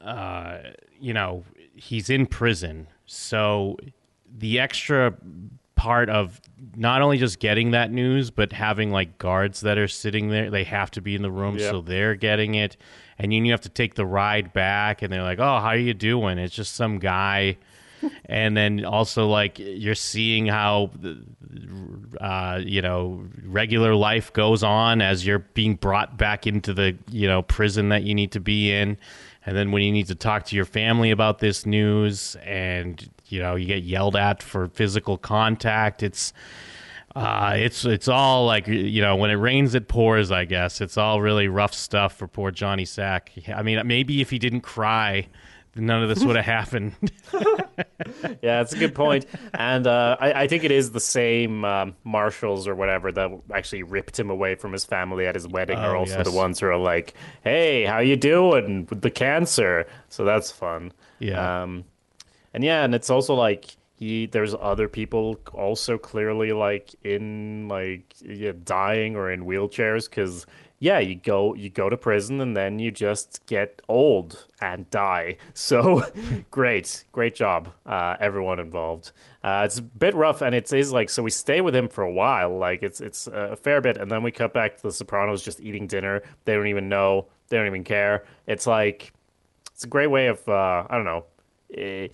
uh 0.00 0.58
you 1.00 1.12
know, 1.12 1.44
he's 1.74 2.08
in 2.08 2.24
prison. 2.26 2.86
So 3.04 3.76
the 4.38 4.58
extra 4.60 5.14
part 5.84 6.08
of 6.08 6.40
not 6.76 7.02
only 7.02 7.18
just 7.18 7.38
getting 7.40 7.72
that 7.72 7.92
news 7.92 8.30
but 8.30 8.52
having 8.52 8.90
like 8.90 9.18
guards 9.18 9.60
that 9.60 9.76
are 9.76 9.86
sitting 9.88 10.30
there, 10.30 10.50
they 10.50 10.64
have 10.64 10.90
to 10.92 11.02
be 11.02 11.14
in 11.14 11.20
the 11.22 11.30
room 11.30 11.58
Yep. 11.58 11.70
so 11.70 11.80
they're 11.82 12.14
getting 12.14 12.54
it. 12.54 12.76
And 13.18 13.30
then 13.30 13.44
you 13.44 13.52
have 13.52 13.60
to 13.60 13.68
take 13.68 13.94
the 13.94 14.06
ride 14.06 14.52
back 14.54 15.02
and 15.02 15.12
they're 15.12 15.22
like, 15.22 15.38
"Oh, 15.38 15.60
how 15.60 15.68
are 15.68 15.76
you 15.76 15.92
doing?" 15.94 16.38
It's 16.38 16.54
just 16.54 16.74
some 16.74 16.98
guy 16.98 17.58
and 18.26 18.56
then 18.56 18.84
also 18.84 19.26
like 19.28 19.58
you're 19.58 19.94
seeing 19.94 20.46
how 20.46 20.90
uh, 22.20 22.60
you 22.64 22.82
know 22.82 23.22
regular 23.44 23.94
life 23.94 24.32
goes 24.32 24.62
on 24.62 25.00
as 25.02 25.26
you're 25.26 25.40
being 25.54 25.74
brought 25.74 26.16
back 26.16 26.46
into 26.46 26.72
the 26.74 26.96
you 27.10 27.26
know 27.26 27.42
prison 27.42 27.88
that 27.90 28.02
you 28.04 28.14
need 28.14 28.32
to 28.32 28.40
be 28.40 28.72
in 28.72 28.96
and 29.46 29.56
then 29.56 29.72
when 29.72 29.82
you 29.82 29.92
need 29.92 30.06
to 30.06 30.14
talk 30.14 30.44
to 30.46 30.56
your 30.56 30.64
family 30.64 31.10
about 31.10 31.38
this 31.38 31.66
news 31.66 32.36
and 32.44 33.10
you 33.26 33.40
know 33.40 33.54
you 33.54 33.66
get 33.66 33.82
yelled 33.82 34.16
at 34.16 34.42
for 34.42 34.68
physical 34.68 35.18
contact 35.18 36.02
it's 36.02 36.32
uh, 37.16 37.52
it's 37.54 37.84
it's 37.84 38.08
all 38.08 38.44
like 38.44 38.66
you 38.66 39.00
know 39.00 39.14
when 39.14 39.30
it 39.30 39.34
rains 39.34 39.74
it 39.76 39.86
pours 39.86 40.32
I 40.32 40.44
guess. 40.44 40.80
It's 40.80 40.96
all 40.96 41.20
really 41.20 41.46
rough 41.46 41.72
stuff 41.72 42.16
for 42.16 42.26
poor 42.26 42.50
Johnny 42.50 42.84
Sack. 42.84 43.32
I 43.54 43.62
mean 43.62 43.86
maybe 43.86 44.20
if 44.20 44.30
he 44.30 44.38
didn't 44.40 44.62
cry 44.62 45.28
none 45.76 46.02
of 46.02 46.08
this 46.08 46.24
would 46.24 46.36
have 46.36 46.44
happened. 46.44 46.94
Yeah, 48.42 48.60
it's 48.60 48.72
a 48.72 48.78
good 48.78 48.94
point. 48.94 49.26
and 49.54 49.86
uh, 49.86 50.16
I, 50.20 50.42
I 50.42 50.46
think 50.48 50.64
it 50.64 50.70
is 50.70 50.92
the 50.92 51.00
same 51.00 51.64
um, 51.64 51.96
marshals 52.04 52.68
or 52.68 52.74
whatever 52.74 53.10
that 53.12 53.30
actually 53.52 53.82
ripped 53.82 54.18
him 54.18 54.30
away 54.30 54.54
from 54.54 54.72
his 54.72 54.84
family 54.84 55.26
at 55.26 55.34
his 55.34 55.46
wedding 55.48 55.78
are 55.78 55.96
Oh, 55.96 56.00
also 56.00 56.18
yes. 56.18 56.26
the 56.26 56.32
ones 56.32 56.60
who 56.60 56.66
are 56.66 56.76
like, 56.76 57.14
"Hey, 57.42 57.84
how 57.84 57.98
you 58.00 58.16
doing 58.16 58.86
with 58.90 59.00
the 59.00 59.10
cancer?" 59.10 59.86
So 60.08 60.24
that's 60.24 60.50
fun. 60.50 60.92
Yeah. 61.18 61.62
Um, 61.62 61.84
and 62.52 62.62
yeah, 62.62 62.84
and 62.84 62.94
it's 62.94 63.10
also 63.10 63.34
like 63.34 63.76
he 63.96 64.26
there's 64.26 64.54
other 64.60 64.88
people 64.88 65.38
also 65.54 65.96
clearly 65.96 66.52
like 66.52 66.94
in 67.04 67.68
like 67.68 68.14
yeah, 68.22 68.52
dying 68.64 69.16
or 69.16 69.30
in 69.30 69.44
wheelchairs 69.44 70.08
because 70.10 70.46
yeah, 70.84 70.98
you 70.98 71.14
go 71.14 71.54
you 71.54 71.70
go 71.70 71.88
to 71.88 71.96
prison 71.96 72.42
and 72.42 72.54
then 72.54 72.78
you 72.78 72.90
just 72.90 73.40
get 73.46 73.80
old 73.88 74.46
and 74.60 74.88
die. 74.90 75.38
So 75.54 76.02
great, 76.50 77.04
great 77.12 77.34
job, 77.34 77.72
uh, 77.86 78.16
everyone 78.20 78.58
involved. 78.60 79.12
Uh, 79.42 79.62
it's 79.64 79.78
a 79.78 79.82
bit 79.82 80.14
rough, 80.14 80.42
and 80.42 80.54
it 80.54 80.70
is 80.72 80.92
like 80.92 81.08
so 81.08 81.22
we 81.22 81.30
stay 81.30 81.60
with 81.62 81.74
him 81.74 81.88
for 81.88 82.04
a 82.04 82.12
while, 82.12 82.58
like 82.58 82.82
it's 82.82 83.00
it's 83.00 83.26
a 83.28 83.56
fair 83.56 83.80
bit, 83.80 83.96
and 83.96 84.10
then 84.10 84.22
we 84.22 84.30
cut 84.30 84.52
back 84.52 84.76
to 84.76 84.82
the 84.82 84.92
Sopranos 84.92 85.42
just 85.42 85.60
eating 85.60 85.86
dinner. 85.86 86.22
They 86.44 86.54
don't 86.54 86.66
even 86.66 86.88
know, 86.90 87.28
they 87.48 87.56
don't 87.56 87.66
even 87.66 87.84
care. 87.84 88.24
It's 88.46 88.66
like 88.66 89.12
it's 89.72 89.84
a 89.84 89.88
great 89.88 90.08
way 90.10 90.26
of 90.26 90.46
uh, 90.48 90.84
I 90.90 90.96
don't 90.96 91.06
know. 91.06 91.24
eh, 91.76 92.08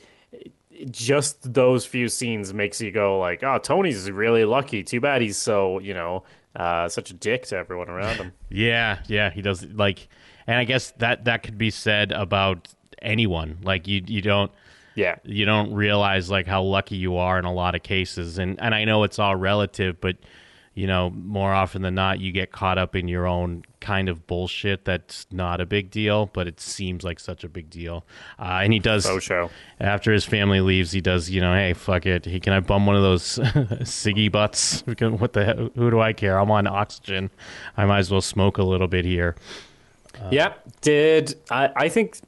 just 0.91 1.53
those 1.53 1.85
few 1.85 2.09
scenes 2.09 2.55
makes 2.55 2.81
you 2.81 2.91
go 2.93 3.19
like, 3.19 3.43
"Oh, 3.43 3.59
Tony's 3.59 4.11
really 4.11 4.45
lucky. 4.45 4.83
Too 4.83 5.00
bad 5.00 5.23
he's 5.23 5.37
so 5.37 5.79
you 5.81 5.95
know 5.95 6.23
uh, 6.57 6.88
such 6.88 7.11
a 7.11 7.14
dick 7.14 7.47
to 7.47 7.57
everyone 7.57 7.88
around 7.88 8.16
him." 8.16 8.33
Yeah, 8.52 8.99
yeah, 9.07 9.30
he 9.30 9.42
does 9.42 9.64
like 9.64 10.09
and 10.47 10.59
I 10.59 10.64
guess 10.64 10.90
that 10.99 11.25
that 11.26 11.42
could 11.45 11.59
be 11.59 11.71
said 11.71 12.11
about 12.12 12.69
anyone. 13.00 13.59
Like 13.62 13.87
you 13.87 14.02
you 14.07 14.21
don't 14.21 14.50
yeah, 14.97 15.16
you 15.23 15.45
don't 15.45 15.73
realize 15.73 16.28
like 16.30 16.47
how 16.47 16.62
lucky 16.62 16.97
you 16.97 17.16
are 17.16 17.38
in 17.38 17.45
a 17.45 17.52
lot 17.52 17.75
of 17.75 17.83
cases 17.83 18.38
and 18.38 18.61
and 18.61 18.75
I 18.75 18.85
know 18.85 19.04
it's 19.04 19.19
all 19.19 19.37
relative, 19.37 20.00
but 20.00 20.16
you 20.75 20.87
know, 20.87 21.11
more 21.11 21.52
often 21.52 21.83
than 21.83 21.95
not 21.95 22.21
you 22.21 22.33
get 22.33 22.52
caught 22.52 22.78
up 22.78 22.97
in 22.97 23.07
your 23.07 23.26
own 23.26 23.64
kind 23.80 24.08
of 24.08 24.26
bullshit 24.26 24.84
that's 24.84 25.26
not 25.30 25.60
a 25.60 25.66
big 25.66 25.90
deal, 25.90 26.26
but 26.32 26.46
it 26.46 26.60
seems 26.60 27.02
like 27.02 27.18
such 27.18 27.44
a 27.44 27.49
big 27.49 27.70
deal. 27.70 28.04
Uh, 28.38 28.60
and 28.62 28.72
he 28.72 28.78
does 28.78 29.06
faux 29.06 29.25
show. 29.25 29.50
after 29.80 30.12
his 30.12 30.25
family 30.25 30.60
leaves, 30.60 30.92
he 30.92 31.00
does, 31.00 31.30
you 31.30 31.40
know, 31.40 31.54
hey, 31.54 31.72
fuck 31.72 32.06
it. 32.06 32.25
He 32.25 32.40
can 32.40 32.52
I 32.52 32.60
bum 32.60 32.87
one 32.87 32.96
of 32.96 33.02
those 33.02 33.22
ciggy 33.82 34.30
butts? 34.30 34.84
What 35.00 35.32
the 35.32 35.44
hell? 35.44 35.70
Who 35.75 35.90
do 35.90 36.00
I 36.00 36.12
care? 36.12 36.38
I'm 36.38 36.50
on 36.50 36.66
oxygen. 36.66 37.30
I 37.76 37.87
might 37.87 37.99
as 38.00 38.10
well 38.10 38.20
smoke 38.20 38.58
a 38.58 38.62
little 38.62 38.87
bit 38.88 39.04
here. 39.04 39.34
yeah, 40.30 40.54
did 40.82 41.34
I? 41.50 41.70
I 41.75 41.88
think 41.88 42.18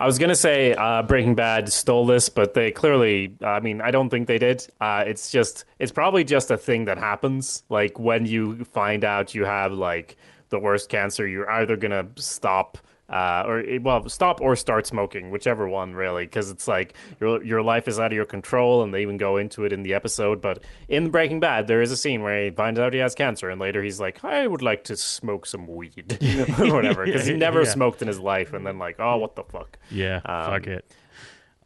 I 0.00 0.06
was 0.06 0.18
gonna 0.18 0.34
say 0.34 0.74
uh, 0.74 1.02
Breaking 1.02 1.34
Bad 1.34 1.72
stole 1.72 2.06
this, 2.06 2.28
but 2.28 2.54
they 2.54 2.70
clearly. 2.72 3.36
I 3.42 3.60
mean, 3.60 3.80
I 3.80 3.90
don't 3.90 4.08
think 4.08 4.26
they 4.26 4.38
did. 4.38 4.66
Uh, 4.80 5.04
it's 5.06 5.30
just, 5.30 5.64
it's 5.78 5.92
probably 5.92 6.24
just 6.24 6.50
a 6.50 6.56
thing 6.56 6.86
that 6.86 6.98
happens. 6.98 7.62
Like 7.68 7.98
when 7.98 8.26
you 8.26 8.64
find 8.64 9.04
out 9.04 9.34
you 9.34 9.44
have 9.44 9.72
like 9.72 10.16
the 10.52 10.60
worst 10.60 10.88
cancer, 10.88 11.26
you're 11.26 11.50
either 11.50 11.76
gonna 11.76 12.06
stop. 12.14 12.78
Uh, 13.10 13.44
or 13.46 13.62
well, 13.82 14.08
stop 14.08 14.40
or 14.40 14.56
start 14.56 14.86
smoking, 14.86 15.30
whichever 15.30 15.68
one 15.68 15.92
really, 15.92 16.24
because 16.24 16.48
it's 16.50 16.66
like 16.66 16.94
your 17.20 17.42
your 17.44 17.60
life 17.60 17.86
is 17.86 18.00
out 18.00 18.06
of 18.06 18.12
your 18.16 18.24
control, 18.24 18.82
and 18.82 18.94
they 18.94 19.02
even 19.02 19.18
go 19.18 19.36
into 19.36 19.64
it 19.66 19.72
in 19.72 19.82
the 19.82 19.92
episode. 19.92 20.40
But 20.40 20.62
in 20.88 21.10
Breaking 21.10 21.38
Bad, 21.38 21.66
there 21.66 21.82
is 21.82 21.92
a 21.92 21.96
scene 21.96 22.22
where 22.22 22.44
he 22.44 22.50
finds 22.50 22.80
out 22.80 22.94
he 22.94 23.00
has 23.00 23.14
cancer, 23.14 23.50
and 23.50 23.60
later 23.60 23.82
he's 23.82 24.00
like, 24.00 24.24
"I 24.24 24.46
would 24.46 24.62
like 24.62 24.84
to 24.84 24.96
smoke 24.96 25.44
some 25.44 25.66
weed, 25.66 26.16
or 26.58 26.72
whatever," 26.72 27.04
because 27.04 27.26
he 27.26 27.34
never 27.48 27.64
Yeah. 27.64 27.70
smoked 27.70 28.00
in 28.00 28.08
his 28.08 28.18
life, 28.20 28.54
and 28.54 28.66
then 28.66 28.78
like, 28.78 28.96
"Oh, 28.98 29.18
what 29.18 29.36
the 29.36 29.44
fuck." 29.44 29.78
Yeah, 29.90 30.20
Um, 30.24 30.52
fuck 30.52 30.66
it. 30.68 30.84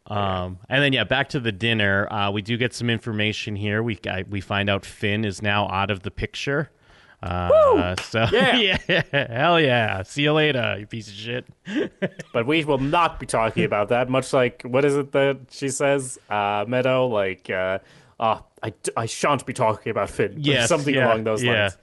Um, 0.07 0.59
and 0.69 0.81
then 0.83 0.91
yeah, 0.93 1.03
back 1.05 1.29
to 1.29 1.39
the 1.39 1.51
dinner. 1.53 2.11
Uh, 2.11 2.31
we 2.31 2.41
do 2.41 2.57
get 2.57 2.73
some 2.73 2.89
information 2.89 3.55
here. 3.55 3.83
We 3.83 3.95
got, 3.95 4.27
we 4.29 4.41
find 4.41 4.69
out 4.69 4.85
Finn 4.85 5.23
is 5.25 5.41
now 5.41 5.69
out 5.69 5.91
of 5.91 6.01
the 6.03 6.11
picture. 6.11 6.71
Uh, 7.21 7.95
so 8.03 8.27
Yeah. 8.31 8.77
yeah, 8.87 9.01
hell 9.11 9.59
yeah. 9.59 10.03
See 10.03 10.23
you 10.23 10.33
later, 10.33 10.77
you 10.79 10.85
piece 10.85 11.07
of 11.07 11.13
shit. 11.13 11.45
But 12.33 12.45
we 12.45 12.63
will 12.63 12.77
not 12.77 13.19
be 13.19 13.25
talking 13.25 13.63
about 13.63 13.89
that. 13.89 14.09
Much 14.09 14.33
like 14.33 14.61
what 14.63 14.85
is 14.85 14.95
it 14.95 15.11
that 15.13 15.39
she 15.49 15.69
says, 15.69 16.19
uh, 16.29 16.65
Meadow? 16.67 17.07
Like, 17.07 17.49
uh, 17.49 17.79
uh, 18.19 18.39
I, 18.61 18.73
I 18.95 19.05
shan't 19.07 19.45
be 19.45 19.53
talking 19.53 19.89
about 19.89 20.09
Finn. 20.09 20.35
Yes, 20.37 20.69
something 20.69 20.93
yeah, 20.93 21.07
along 21.07 21.23
those 21.23 21.43
yeah. 21.43 21.61
lines. 21.61 21.77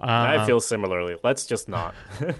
I 0.00 0.46
feel 0.46 0.60
similarly. 0.60 1.16
Let's 1.22 1.46
just 1.46 1.68
not. 1.68 1.94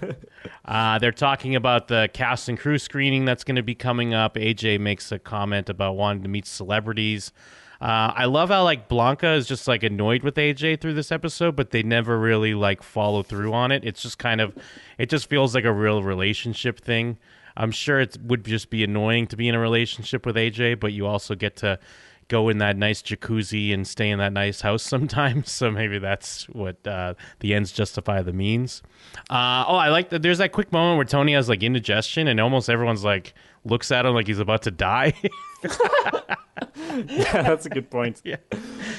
Uh, 0.65 0.99
they're 0.99 1.11
talking 1.11 1.55
about 1.55 1.87
the 1.87 2.07
cast 2.13 2.47
and 2.47 2.57
crew 2.57 2.77
screening 2.77 3.25
that's 3.25 3.43
going 3.43 3.55
to 3.55 3.63
be 3.63 3.73
coming 3.73 4.13
up. 4.13 4.35
AJ 4.35 4.79
makes 4.79 5.11
a 5.11 5.17
comment 5.17 5.67
about 5.67 5.95
wanting 5.95 6.21
to 6.21 6.29
meet 6.29 6.45
celebrities. 6.45 7.31
Uh, 7.81 8.11
I 8.13 8.25
love 8.25 8.49
how 8.49 8.63
like 8.63 8.89
Blanca 8.89 9.31
is 9.33 9.47
just 9.47 9.67
like 9.67 9.83
annoyed 9.83 10.23
with 10.23 10.35
AJ 10.35 10.81
through 10.81 10.95
this 10.95 11.11
episode, 11.11 11.55
but 11.55 11.71
they 11.71 11.81
never 11.81 12.19
really 12.19 12.53
like 12.53 12.83
follow 12.83 13.23
through 13.23 13.53
on 13.53 13.71
it. 13.71 13.85
It's 13.85 14.01
just 14.01 14.17
kind 14.17 14.41
of, 14.41 14.57
it 14.97 15.09
just 15.09 15.29
feels 15.29 15.55
like 15.55 15.63
a 15.63 15.71
real 15.71 16.03
relationship 16.03 16.81
thing. 16.81 17.17
I'm 17.55 17.71
sure 17.71 17.99
it 17.99 18.17
would 18.21 18.45
just 18.45 18.69
be 18.69 18.83
annoying 18.83 19.27
to 19.27 19.37
be 19.37 19.47
in 19.47 19.55
a 19.55 19.59
relationship 19.59 20.25
with 20.25 20.35
AJ, 20.35 20.79
but 20.79 20.93
you 20.93 21.05
also 21.05 21.35
get 21.35 21.55
to 21.57 21.79
go 22.29 22.47
in 22.47 22.59
that 22.59 22.77
nice 22.77 23.01
jacuzzi 23.01 23.73
and 23.73 23.85
stay 23.85 24.09
in 24.09 24.19
that 24.19 24.31
nice 24.31 24.61
house 24.61 24.83
sometimes. 24.95 25.51
So 25.51 25.69
maybe 25.69 25.99
that's 25.99 26.47
what 26.49 26.85
uh, 26.87 27.15
the 27.39 27.53
ends 27.53 27.71
justify 27.71 28.21
the 28.21 28.33
means. 28.33 28.81
Uh, 29.29 29.65
oh, 29.67 29.75
I 29.75 29.89
like 29.89 30.09
that. 30.09 30.21
There's 30.21 30.37
that 30.37 30.51
quick 30.51 30.71
moment 30.71 30.97
where 30.97 31.05
Tony 31.05 31.33
has 31.33 31.49
like 31.49 31.63
indigestion, 31.63 32.27
and 32.27 32.39
almost 32.39 32.69
everyone's 32.69 33.03
like 33.03 33.33
looks 33.65 33.91
at 33.91 34.05
him 34.05 34.13
like 34.13 34.27
he's 34.27 34.39
about 34.39 34.63
to 34.63 34.71
die. 34.71 35.13
yeah, 35.63 37.41
that's 37.41 37.65
a 37.65 37.69
good 37.69 37.89
point. 37.89 38.21
Yeah. 38.23 38.37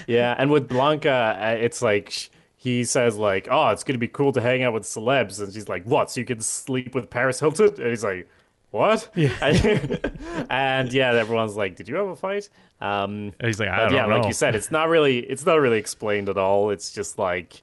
Yeah, 0.07 0.35
and 0.38 0.50
with 0.50 0.69
Blanca, 0.69 1.37
uh, 1.40 1.57
it's 1.59 1.83
like 1.83 2.31
he 2.57 2.85
says 2.85 3.17
like, 3.17 3.49
"Oh, 3.50 3.69
it's 3.69 3.85
gonna 3.85 3.99
be 3.99 4.09
cool 4.09 4.33
to 4.33 4.40
hang 4.40 4.62
out 4.62 4.73
with 4.75 4.83
celebs," 4.85 5.40
and 5.43 5.52
she's 5.52 5.69
like, 5.69 5.85
"What? 5.85 6.11
So 6.11 6.21
you 6.21 6.26
can 6.26 6.40
sleep 6.40 6.95
with 6.95 7.11
Paris 7.11 7.40
Hilton?" 7.40 7.75
And 7.79 7.87
he's 7.88 8.05
like, 8.05 8.29
"What?" 8.71 9.11
Yeah. 9.14 9.31
and 10.50 10.93
yeah, 10.93 11.12
everyone's 11.14 11.57
like, 11.57 11.76
"Did 11.76 11.88
you 11.88 11.97
have 11.97 12.09
a 12.09 12.17
fight?" 12.17 12.49
Um, 12.81 13.33
And 13.38 13.47
he's 13.47 13.61
like, 13.61 13.69
I 13.69 13.81
don't 13.85 13.95
yeah, 13.95 14.07
know. 14.07 14.17
like 14.17 14.26
you 14.26 14.33
said, 14.33 14.55
it's 14.55 14.71
not 14.71 14.88
really, 14.88 15.19
it's 15.19 15.45
not 15.45 15.57
really 15.61 15.79
explained 15.79 16.31
at 16.31 16.38
all. 16.38 16.71
It's 16.71 16.93
just 16.93 17.19
like, 17.19 17.61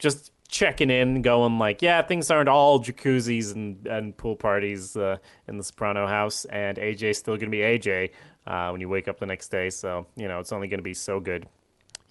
just 0.00 0.32
checking 0.48 0.90
in, 0.90 1.22
going 1.22 1.58
like, 1.58 1.82
yeah, 1.82 2.02
things 2.02 2.30
aren't 2.30 2.48
all 2.48 2.80
jacuzzis 2.80 3.54
and, 3.54 3.86
and 3.86 4.16
pool 4.16 4.34
parties 4.34 4.96
uh, 4.96 5.18
in 5.46 5.58
the 5.58 5.64
Soprano 5.64 6.06
house, 6.06 6.44
and 6.46 6.78
AJ's 6.78 7.18
still 7.18 7.36
gonna 7.36 7.50
be 7.50 7.58
AJ 7.58 8.10
uh, 8.46 8.70
when 8.70 8.80
you 8.80 8.88
wake 8.88 9.08
up 9.08 9.20
the 9.20 9.26
next 9.26 9.48
day. 9.50 9.70
So 9.70 10.06
you 10.16 10.28
know, 10.28 10.40
it's 10.40 10.52
only 10.52 10.68
gonna 10.68 10.82
be 10.82 10.94
so 10.94 11.20
good. 11.20 11.46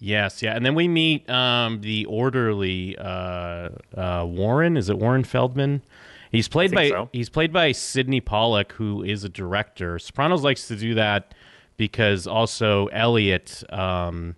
Yes, 0.00 0.42
yeah, 0.42 0.54
and 0.54 0.64
then 0.64 0.76
we 0.76 0.86
meet 0.86 1.28
um, 1.28 1.80
the 1.80 2.04
orderly 2.06 2.96
uh, 2.96 3.70
uh, 3.96 4.24
Warren. 4.28 4.76
Is 4.76 4.88
it 4.88 4.98
Warren 4.98 5.24
Feldman? 5.24 5.82
He's 6.30 6.46
played 6.46 6.72
by 6.72 6.90
so. 6.90 7.08
he's 7.12 7.28
played 7.28 7.52
by 7.52 7.72
Sydney 7.72 8.20
Pollack, 8.20 8.72
who 8.72 9.02
is 9.02 9.24
a 9.24 9.28
director. 9.28 9.98
Sopranos 9.98 10.44
likes 10.44 10.68
to 10.68 10.76
do 10.76 10.94
that 10.94 11.34
because 11.76 12.26
also 12.26 12.86
Elliot 12.88 13.64
um, 13.72 14.36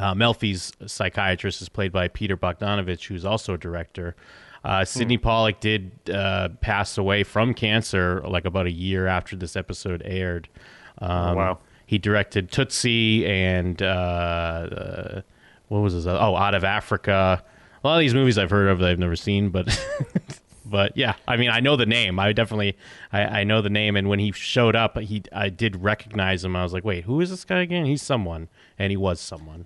uh, 0.00 0.14
Melfi's 0.14 0.72
psychiatrist 0.86 1.60
is 1.62 1.68
played 1.68 1.92
by 1.92 2.08
Peter 2.08 2.36
Bogdanovich, 2.36 3.06
who's 3.06 3.24
also 3.24 3.54
a 3.54 3.58
director. 3.58 4.16
Uh, 4.64 4.84
Sydney 4.84 5.16
Pollack 5.18 5.60
did 5.60 5.90
uh, 6.12 6.48
pass 6.60 6.98
away 6.98 7.22
from 7.24 7.54
cancer 7.54 8.20
like 8.26 8.44
about 8.44 8.66
a 8.66 8.70
year 8.72 9.06
after 9.06 9.36
this 9.36 9.56
episode 9.56 10.02
aired. 10.04 10.48
Um, 10.98 11.36
wow. 11.36 11.58
He 11.86 11.98
directed 11.98 12.52
Tootsie 12.52 13.26
and 13.26 13.82
uh, 13.82 13.86
uh, 13.86 15.20
what 15.68 15.78
was 15.80 15.92
his? 15.94 16.06
other- 16.06 16.18
Oh, 16.20 16.36
Out 16.36 16.54
of 16.54 16.62
Africa. 16.64 17.42
A 17.82 17.86
lot 17.86 17.94
of 17.96 18.00
these 18.00 18.14
movies 18.14 18.36
I've 18.38 18.50
heard 18.50 18.68
of 18.68 18.78
that 18.80 18.90
I've 18.90 18.98
never 18.98 19.16
seen, 19.16 19.48
but 19.48 19.66
but 20.66 20.94
yeah, 20.96 21.14
I 21.26 21.38
mean 21.38 21.48
I 21.50 21.60
know 21.60 21.76
the 21.76 21.86
name. 21.86 22.18
I 22.18 22.32
definitely 22.34 22.76
I, 23.12 23.40
I 23.40 23.44
know 23.44 23.62
the 23.62 23.70
name, 23.70 23.96
and 23.96 24.08
when 24.08 24.18
he 24.18 24.32
showed 24.32 24.76
up, 24.76 24.98
he 24.98 25.22
I 25.32 25.48
did 25.48 25.82
recognize 25.82 26.44
him. 26.44 26.54
I 26.54 26.62
was 26.62 26.74
like, 26.74 26.84
wait, 26.84 27.04
who 27.04 27.20
is 27.22 27.30
this 27.30 27.44
guy 27.46 27.60
again? 27.60 27.86
He's 27.86 28.02
someone, 28.02 28.48
and 28.78 28.90
he 28.90 28.96
was 28.98 29.18
someone. 29.20 29.64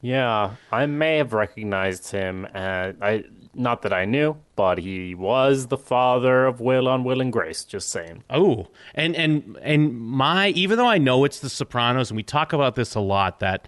Yeah, 0.00 0.56
I 0.70 0.86
may 0.86 1.16
have 1.16 1.32
recognized 1.32 2.10
him. 2.10 2.46
Uh, 2.54 2.92
I 3.00 3.24
not 3.54 3.82
that 3.82 3.92
I 3.92 4.04
knew, 4.04 4.36
but 4.54 4.78
he 4.78 5.14
was 5.14 5.68
the 5.68 5.78
father 5.78 6.44
of 6.44 6.60
Will 6.60 6.86
on 6.86 7.04
Will 7.04 7.20
and 7.20 7.32
Grace. 7.32 7.64
Just 7.64 7.88
saying. 7.88 8.22
Oh, 8.30 8.68
and 8.94 9.16
and 9.16 9.58
and 9.62 9.98
my 9.98 10.48
even 10.48 10.76
though 10.76 10.86
I 10.86 10.98
know 10.98 11.24
it's 11.24 11.40
The 11.40 11.48
Sopranos, 11.48 12.10
and 12.10 12.16
we 12.16 12.22
talk 12.22 12.52
about 12.52 12.74
this 12.74 12.94
a 12.94 13.00
lot, 13.00 13.40
that 13.40 13.66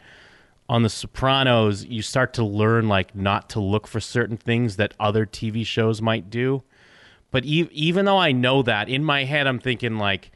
on 0.69 0.83
The 0.83 0.91
Sopranos 0.91 1.85
you 1.87 2.03
start 2.03 2.35
to 2.35 2.45
learn 2.45 2.89
like 2.89 3.15
not 3.15 3.49
to 3.51 3.61
look 3.61 3.87
for 3.87 4.01
certain 4.01 4.37
things 4.37 4.77
that 4.77 4.95
other 5.01 5.25
TV 5.27 5.65
shows 5.65 6.03
might 6.03 6.29
do. 6.29 6.63
But 7.31 7.45
e- 7.45 7.69
even 7.73 8.05
though 8.05 8.19
I 8.19 8.33
know 8.33 8.63
that 8.63 8.89
in 8.89 9.05
my 9.05 9.25
head, 9.25 9.47
I'm 9.47 9.59
thinking 9.59 9.99
like, 9.99 10.31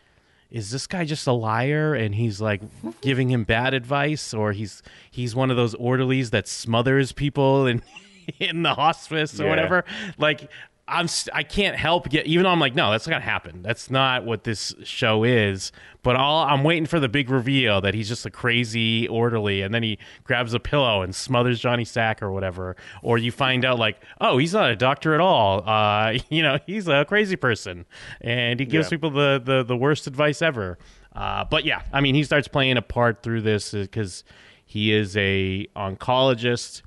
is 0.52 0.70
this 0.70 0.86
guy 0.86 1.04
just 1.04 1.26
a 1.26 1.32
liar 1.32 1.94
and 1.94 2.14
he's 2.14 2.40
like 2.40 2.60
giving 3.00 3.30
him 3.30 3.42
bad 3.44 3.74
advice, 3.74 4.32
or 4.32 4.52
he's 4.52 4.82
he's 5.10 5.34
one 5.34 5.50
of 5.50 5.56
those 5.56 5.74
orderlies 5.74 6.30
that 6.30 6.46
smothers 6.46 7.10
people 7.12 7.66
in 7.66 7.82
in 8.38 8.62
the 8.62 8.74
hospice 8.74 9.40
or 9.40 9.44
Yeah. 9.44 9.50
whatever? 9.50 9.84
Like. 10.18 10.48
I'm 10.92 11.08
I 11.32 11.42
can't 11.42 11.76
help 11.76 12.08
get 12.08 12.26
even 12.26 12.44
though 12.44 12.50
I'm 12.50 12.60
like 12.60 12.74
no 12.74 12.90
that's 12.90 13.06
not 13.06 13.14
gonna 13.14 13.24
happen. 13.24 13.62
That's 13.62 13.90
not 13.90 14.24
what 14.24 14.44
this 14.44 14.74
show 14.84 15.24
is. 15.24 15.72
But 16.02 16.16
all 16.16 16.44
I'm 16.44 16.64
waiting 16.64 16.86
for 16.86 16.98
the 17.00 17.08
big 17.08 17.30
reveal 17.30 17.80
that 17.80 17.94
he's 17.94 18.08
just 18.08 18.26
a 18.26 18.30
crazy 18.30 19.06
orderly 19.08 19.62
and 19.62 19.72
then 19.74 19.82
he 19.82 19.98
grabs 20.24 20.52
a 20.54 20.60
pillow 20.60 21.02
and 21.02 21.14
smothers 21.14 21.60
Johnny 21.60 21.84
Sack 21.84 22.22
or 22.22 22.30
whatever. 22.32 22.76
Or 23.02 23.18
you 23.18 23.32
find 23.32 23.64
out 23.64 23.78
like 23.78 24.00
oh 24.20 24.38
he's 24.38 24.52
not 24.52 24.70
a 24.70 24.76
doctor 24.76 25.14
at 25.14 25.20
all. 25.20 25.68
Uh 25.68 26.18
you 26.28 26.42
know 26.42 26.58
he's 26.66 26.86
a 26.88 27.04
crazy 27.06 27.36
person. 27.36 27.86
And 28.20 28.60
he 28.60 28.66
gives 28.66 28.86
Yeah. 28.86 28.90
people 28.90 29.10
the, 29.10 29.40
the 29.44 29.62
the 29.64 29.76
worst 29.76 30.06
advice 30.06 30.42
ever. 30.42 30.78
Uh 31.14 31.44
but 31.44 31.64
yeah 31.64 31.82
I 31.92 32.00
mean 32.00 32.14
he 32.14 32.24
starts 32.24 32.48
playing 32.48 32.76
a 32.76 32.82
part 32.82 33.22
through 33.22 33.42
this 33.42 33.72
because 33.72 34.24
he 34.64 34.92
is 34.92 35.16
a 35.16 35.66
oncologist 35.76 36.82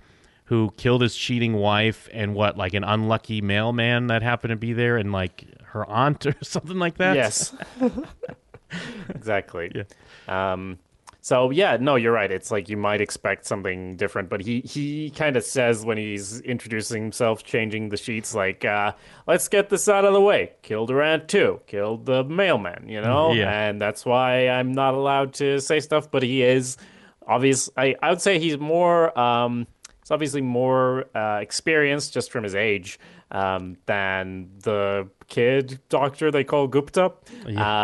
who 0.45 0.71
killed 0.77 1.01
his 1.01 1.15
cheating 1.15 1.53
wife 1.53 2.07
and 2.13 2.35
what 2.35 2.57
like 2.57 2.73
an 2.73 2.83
unlucky 2.83 3.41
mailman 3.41 4.07
that 4.07 4.21
happened 4.21 4.51
to 4.51 4.55
be 4.55 4.73
there 4.73 4.95
and 4.97 5.11
like 5.11 5.45
her 5.63 5.85
aunt 5.89 6.25
or 6.25 6.35
something 6.43 6.77
like 6.79 6.97
that 6.97 7.15
Yes. 7.15 7.55
exactly. 9.09 9.85
Um, 10.27 10.79
so 11.21 11.49
yeah, 11.49 11.77
no, 11.79 11.95
you're 11.95 12.11
right. 12.11 12.31
It's 12.31 12.51
like 12.51 12.69
you 12.69 12.77
might 12.77 13.01
expect 13.01 13.45
something 13.47 13.95
different, 13.95 14.29
but 14.29 14.41
he 14.41 14.59
he 14.61 15.09
kind 15.09 15.35
of 15.35 15.43
says 15.43 15.83
when 15.83 15.97
he's 15.97 16.39
introducing 16.41 17.01
himself, 17.01 17.43
changing 17.43 17.89
the 17.89 17.97
sheets, 17.97 18.35
like, 18.35 18.63
uh, 18.63 18.91
"Let's 19.25 19.47
get 19.47 19.69
this 19.69 19.89
out 19.89 20.05
of 20.05 20.13
the 20.13 20.21
way. 20.21 20.51
Killed 20.61 20.91
her 20.91 21.01
aunt 21.01 21.27
too. 21.27 21.61
Killed 21.65 22.05
the 22.05 22.23
mailman." 22.25 22.87
You 22.87 23.01
know, 23.01 23.33
Yeah. 23.33 23.49
and 23.69 23.81
that's 23.81 24.05
why 24.05 24.49
I'm 24.49 24.71
not 24.71 24.93
allowed 24.93 25.33
to 25.35 25.59
say 25.61 25.79
stuff. 25.79 26.11
But 26.11 26.21
he 26.21 26.43
is 26.43 26.77
obvious. 27.25 27.71
I 27.75 27.95
I 28.03 28.11
would 28.11 28.21
say 28.21 28.37
he's 28.37 28.59
more. 28.59 29.17
Um, 29.17 29.65
he's 30.05 30.11
obviously 30.11 30.41
more 30.41 31.05
uh, 31.17 31.39
experienced 31.41 32.13
just 32.13 32.31
from 32.31 32.43
his 32.43 32.53
age 32.53 32.99
um, 33.31 33.75
than 33.87 34.49
the 34.61 35.09
kid 35.27 35.79
doctor 35.89 36.29
they 36.29 36.43
call 36.43 36.67
Gupta. 36.67 37.11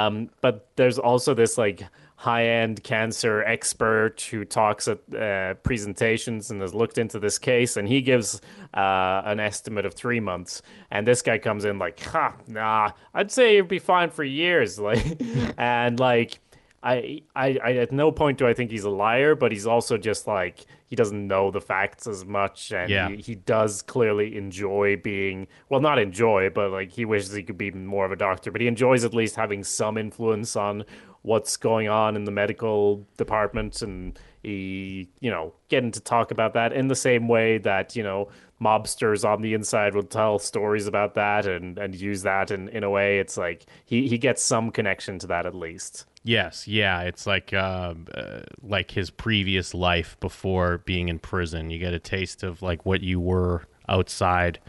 Um, 0.07 0.29
but 0.39 0.67
there's 0.75 0.99
also 0.99 1.33
this 1.33 1.57
like 1.57 1.81
high-end 2.17 2.83
cancer 2.83 3.41
expert 3.41 4.21
who 4.21 4.45
talks 4.45 4.87
at 4.87 4.99
uh, 5.15 5.55
presentations 5.63 6.51
and 6.51 6.61
has 6.61 6.75
looked 6.75 6.99
into 6.99 7.17
this 7.17 7.39
case, 7.39 7.75
and 7.75 7.87
he 7.87 8.03
gives 8.03 8.39
uh, 8.75 9.23
an 9.25 9.39
estimate 9.39 9.87
of 9.87 9.95
three 9.95 10.19
months. 10.19 10.61
And 10.91 11.07
this 11.07 11.23
guy 11.23 11.39
comes 11.39 11.65
in 11.65 11.79
like, 11.79 11.99
"Ha, 12.01 12.35
nah, 12.47 12.91
I'd 13.15 13.31
say 13.31 13.55
you'd 13.55 13.67
be 13.67 13.79
fine 13.79 14.11
for 14.11 14.23
years." 14.23 14.79
Like, 14.91 15.19
and 15.57 15.99
like. 15.99 16.39
I, 16.83 17.21
I, 17.35 17.59
I, 17.63 17.73
at 17.73 17.91
no 17.91 18.11
point 18.11 18.39
do 18.39 18.47
I 18.47 18.55
think 18.55 18.71
he's 18.71 18.85
a 18.85 18.89
liar, 18.89 19.35
but 19.35 19.51
he's 19.51 19.67
also 19.67 19.99
just 19.99 20.25
like 20.25 20.65
he 20.91 20.95
doesn't 20.97 21.25
know 21.25 21.51
the 21.51 21.61
facts 21.61 22.05
as 22.05 22.25
much, 22.25 22.73
and 22.73 22.89
Yeah. 22.89 23.07
he, 23.07 23.15
he 23.15 23.35
does 23.35 23.81
clearly 23.81 24.35
enjoy 24.35 24.97
being 24.97 25.47
well, 25.69 25.79
not 25.79 25.97
enjoy, 25.97 26.49
but 26.49 26.69
like 26.69 26.91
he 26.91 27.05
wishes 27.05 27.31
he 27.31 27.43
could 27.43 27.57
be 27.57 27.71
more 27.71 28.05
of 28.05 28.11
a 28.11 28.17
doctor, 28.17 28.51
but 28.51 28.59
he 28.59 28.67
enjoys 28.67 29.05
at 29.05 29.13
least 29.13 29.37
having 29.37 29.63
some 29.63 29.97
influence 29.97 30.57
on 30.57 30.83
what's 31.21 31.55
going 31.55 31.87
on 31.87 32.17
in 32.17 32.25
the 32.25 32.31
medical 32.31 33.07
department, 33.15 33.81
and 33.81 34.19
he, 34.43 35.07
you 35.21 35.31
know, 35.31 35.53
getting 35.69 35.91
to 35.91 36.01
talk 36.01 36.29
about 36.31 36.53
that 36.55 36.73
in 36.73 36.89
the 36.89 36.95
same 36.95 37.29
way 37.29 37.57
that 37.59 37.95
you 37.95 38.03
know 38.03 38.27
mobsters 38.61 39.23
on 39.27 39.41
the 39.41 39.53
inside 39.53 39.95
will 39.95 40.03
tell 40.03 40.39
stories 40.39 40.87
about 40.87 41.13
that 41.15 41.45
and 41.45 41.77
and 41.77 41.95
use 41.95 42.23
that 42.23 42.51
in 42.51 42.67
in 42.67 42.83
a 42.83 42.89
way. 42.89 43.19
It's 43.19 43.37
like 43.37 43.65
he 43.85 44.09
he 44.09 44.17
gets 44.17 44.43
some 44.43 44.71
connection 44.71 45.19
to 45.19 45.27
that 45.27 45.45
at 45.45 45.55
least. 45.55 46.05
Yes 46.23 46.67
yeah 46.67 47.01
it's 47.01 47.25
like 47.25 47.51
uh, 47.53 47.93
uh, 48.13 48.41
like 48.61 48.91
his 48.91 49.09
previous 49.09 49.73
life 49.73 50.15
before 50.19 50.77
being 50.79 51.09
in 51.09 51.17
prison 51.17 51.69
you 51.69 51.79
get 51.79 51.93
a 51.93 51.99
taste 51.99 52.43
of 52.43 52.61
like 52.61 52.85
what 52.85 53.01
you 53.01 53.19
were 53.19 53.63
outside 53.89 54.59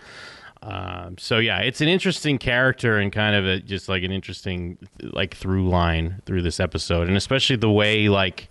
um, 0.63 1.19
so 1.19 1.39
yeah 1.39 1.59
it's 1.59 1.81
an 1.81 1.89
interesting 1.89 2.39
character 2.39 2.97
and 2.99 3.13
kind 3.13 3.37
of 3.37 3.45
a, 3.45 3.61
just 3.61 3.89
like 3.89 4.03
an 4.03 4.13
interesting 4.13 4.79
like 5.03 5.35
through 5.37 5.69
line 5.69 6.23
through 6.25 6.41
this 6.41 6.59
episode 6.61 7.09
and 7.09 7.17
especially 7.17 7.57
the 7.57 7.71
way 7.71 8.09
like 8.09 8.49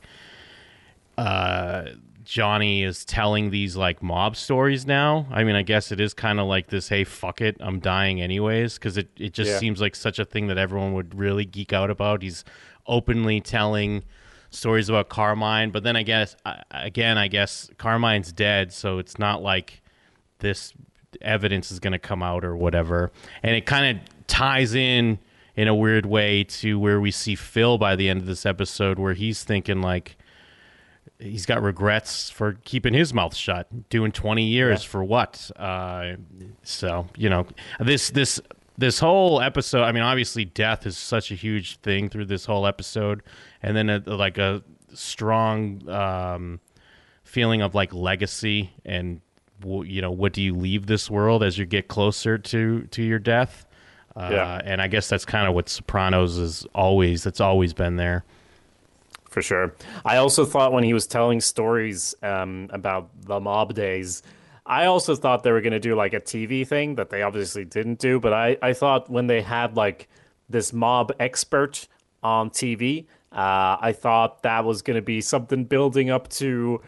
uh 1.18 1.86
Johnny 2.24 2.84
is 2.84 3.04
telling 3.04 3.50
these 3.50 3.76
like 3.76 4.02
mob 4.02 4.38
stories 4.38 4.86
now. 4.86 5.26
I 5.32 5.44
mean, 5.44 5.56
I 5.56 5.64
guess 5.64 5.92
it 5.92 6.00
is 6.00 6.14
kind 6.14 6.40
of 6.40 6.46
like 6.46 6.68
this, 6.68 6.88
hey, 6.88 7.04
fuck 7.04 7.42
it, 7.42 7.58
I'm 7.60 7.80
dying 7.80 8.22
anyways, 8.22 8.76
because 8.76 8.96
it, 8.96 9.10
it 9.18 9.34
just 9.34 9.50
Yeah. 9.52 9.58
seems 9.58 9.82
like 9.82 9.96
such 9.96 10.18
a 10.18 10.24
thing 10.24 10.48
that 10.48 10.58
everyone 10.58 10.94
would 10.94 11.14
really 11.16 11.44
geek 11.44 11.74
out 11.74 11.90
about. 11.90 12.22
He's 12.22 12.46
openly 12.92 13.40
telling 13.42 14.04
stories 14.52 14.90
about 14.90 15.08
Carmine, 15.10 15.72
but 15.72 15.82
then 15.84 15.96
I 15.96 16.04
guess, 16.04 16.36
again, 16.70 17.18
I 17.18 17.28
guess 17.30 17.70
Carmine's 17.78 18.32
dead, 18.34 18.74
so 18.74 19.00
it's 19.00 19.18
not 19.18 19.42
like 19.42 19.82
this 20.40 20.74
evidence 21.22 21.72
is 21.72 21.80
going 21.80 21.94
to 21.94 22.00
come 22.00 22.22
out 22.22 22.44
or 22.44 22.56
whatever. 22.56 23.12
And 23.44 23.56
it 23.56 23.66
kind 23.66 23.98
of 23.98 24.04
ties 24.28 24.76
in 24.76 25.20
in 25.56 25.68
a 25.68 25.76
weird 25.76 26.06
way 26.06 26.44
to 26.44 26.78
where 26.80 27.00
we 27.02 27.12
see 27.12 27.36
Phil 27.36 27.78
by 27.78 27.96
the 27.96 28.10
end 28.10 28.20
of 28.22 28.26
this 28.28 28.46
episode, 28.46 29.00
where 29.00 29.14
he's 29.14 29.44
thinking 29.44 29.82
like, 29.82 30.18
he's 31.20 31.46
got 31.46 31.62
regrets 31.62 32.30
for 32.30 32.54
keeping 32.66 32.94
his 32.94 33.14
mouth 33.14 33.36
shut, 33.36 33.90
doing 33.90 34.12
20 34.12 34.44
years 34.44 34.84
Yeah. 34.84 34.90
for 34.90 35.04
what? 35.04 35.50
Uh, 35.56 36.14
so, 36.64 37.08
you 37.18 37.30
know, 37.30 37.46
this, 37.80 38.10
this, 38.12 38.40
this 38.78 39.00
whole 39.00 39.42
episode, 39.42 39.84
I 39.84 39.92
mean, 39.92 40.04
obviously 40.04 40.46
death 40.46 40.86
is 40.86 40.98
such 40.98 41.32
a 41.32 41.36
huge 41.36 41.78
thing 41.78 42.10
through 42.10 42.26
this 42.26 42.46
whole 42.46 42.66
episode. 42.66 43.22
And 43.62 43.76
then 43.76 43.90
a, 43.90 44.00
like 44.06 44.38
a 44.38 44.64
strong, 44.94 45.88
um, 45.90 46.60
feeling 47.24 47.62
of 47.62 47.76
like 47.76 47.94
legacy 47.94 48.72
and, 48.86 49.22
you 49.64 50.02
know, 50.02 50.12
what 50.12 50.34
do 50.34 50.42
you 50.42 50.56
leave 50.56 50.88
this 50.88 51.10
world 51.10 51.44
as 51.44 51.58
you 51.58 51.66
get 51.66 51.88
closer 51.88 52.38
to, 52.38 52.82
to 52.88 53.04
your 53.04 53.20
death? 53.20 53.66
Uh, 54.16 54.30
Yeah. 54.32 54.62
and 54.66 54.82
I 54.82 54.88
guess 54.88 55.08
that's 55.08 55.24
kind 55.26 55.48
of 55.48 55.54
what 55.54 55.70
Sopranos 55.70 56.38
is 56.38 56.66
always, 56.74 57.24
that's 57.24 57.40
always 57.40 57.74
been 57.74 57.96
there. 57.96 58.26
For 59.30 59.42
sure. 59.42 59.74
I 60.04 60.18
also 60.18 60.44
thought 60.44 60.74
when 60.74 60.84
he 60.84 60.94
was 60.94 61.08
telling 61.08 61.40
stories 61.40 62.14
um, 62.22 62.70
about 62.74 63.10
the 63.22 63.40
mob 63.40 63.74
days, 63.74 64.24
I 64.72 64.86
also 64.86 65.18
thought 65.18 65.44
they 65.44 65.52
were 65.52 65.60
going 65.60 65.74
to 65.74 65.82
do 65.82 65.96
like 65.96 66.14
a 66.14 66.22
TV 66.22 66.66
thing 66.66 66.96
that 66.96 67.10
they 67.10 67.24
obviously 67.24 67.66
didn't 67.66 68.00
do. 68.00 68.22
But 68.22 68.32
I, 68.32 68.58
I 68.62 68.72
thought 68.72 69.10
when 69.10 69.28
they 69.28 69.42
had 69.42 69.76
like 69.76 70.08
this 70.50 70.72
mob 70.72 71.12
expert 71.20 71.90
on 72.24 72.50
TV, 72.52 73.06
uh, 73.34 73.76
I 73.82 73.92
thought 73.92 74.44
that 74.44 74.64
was 74.64 74.82
going 74.82 74.96
to 74.96 75.02
be 75.02 75.20
something 75.20 75.66
building 75.66 76.10
up 76.10 76.30
to. 76.30 76.82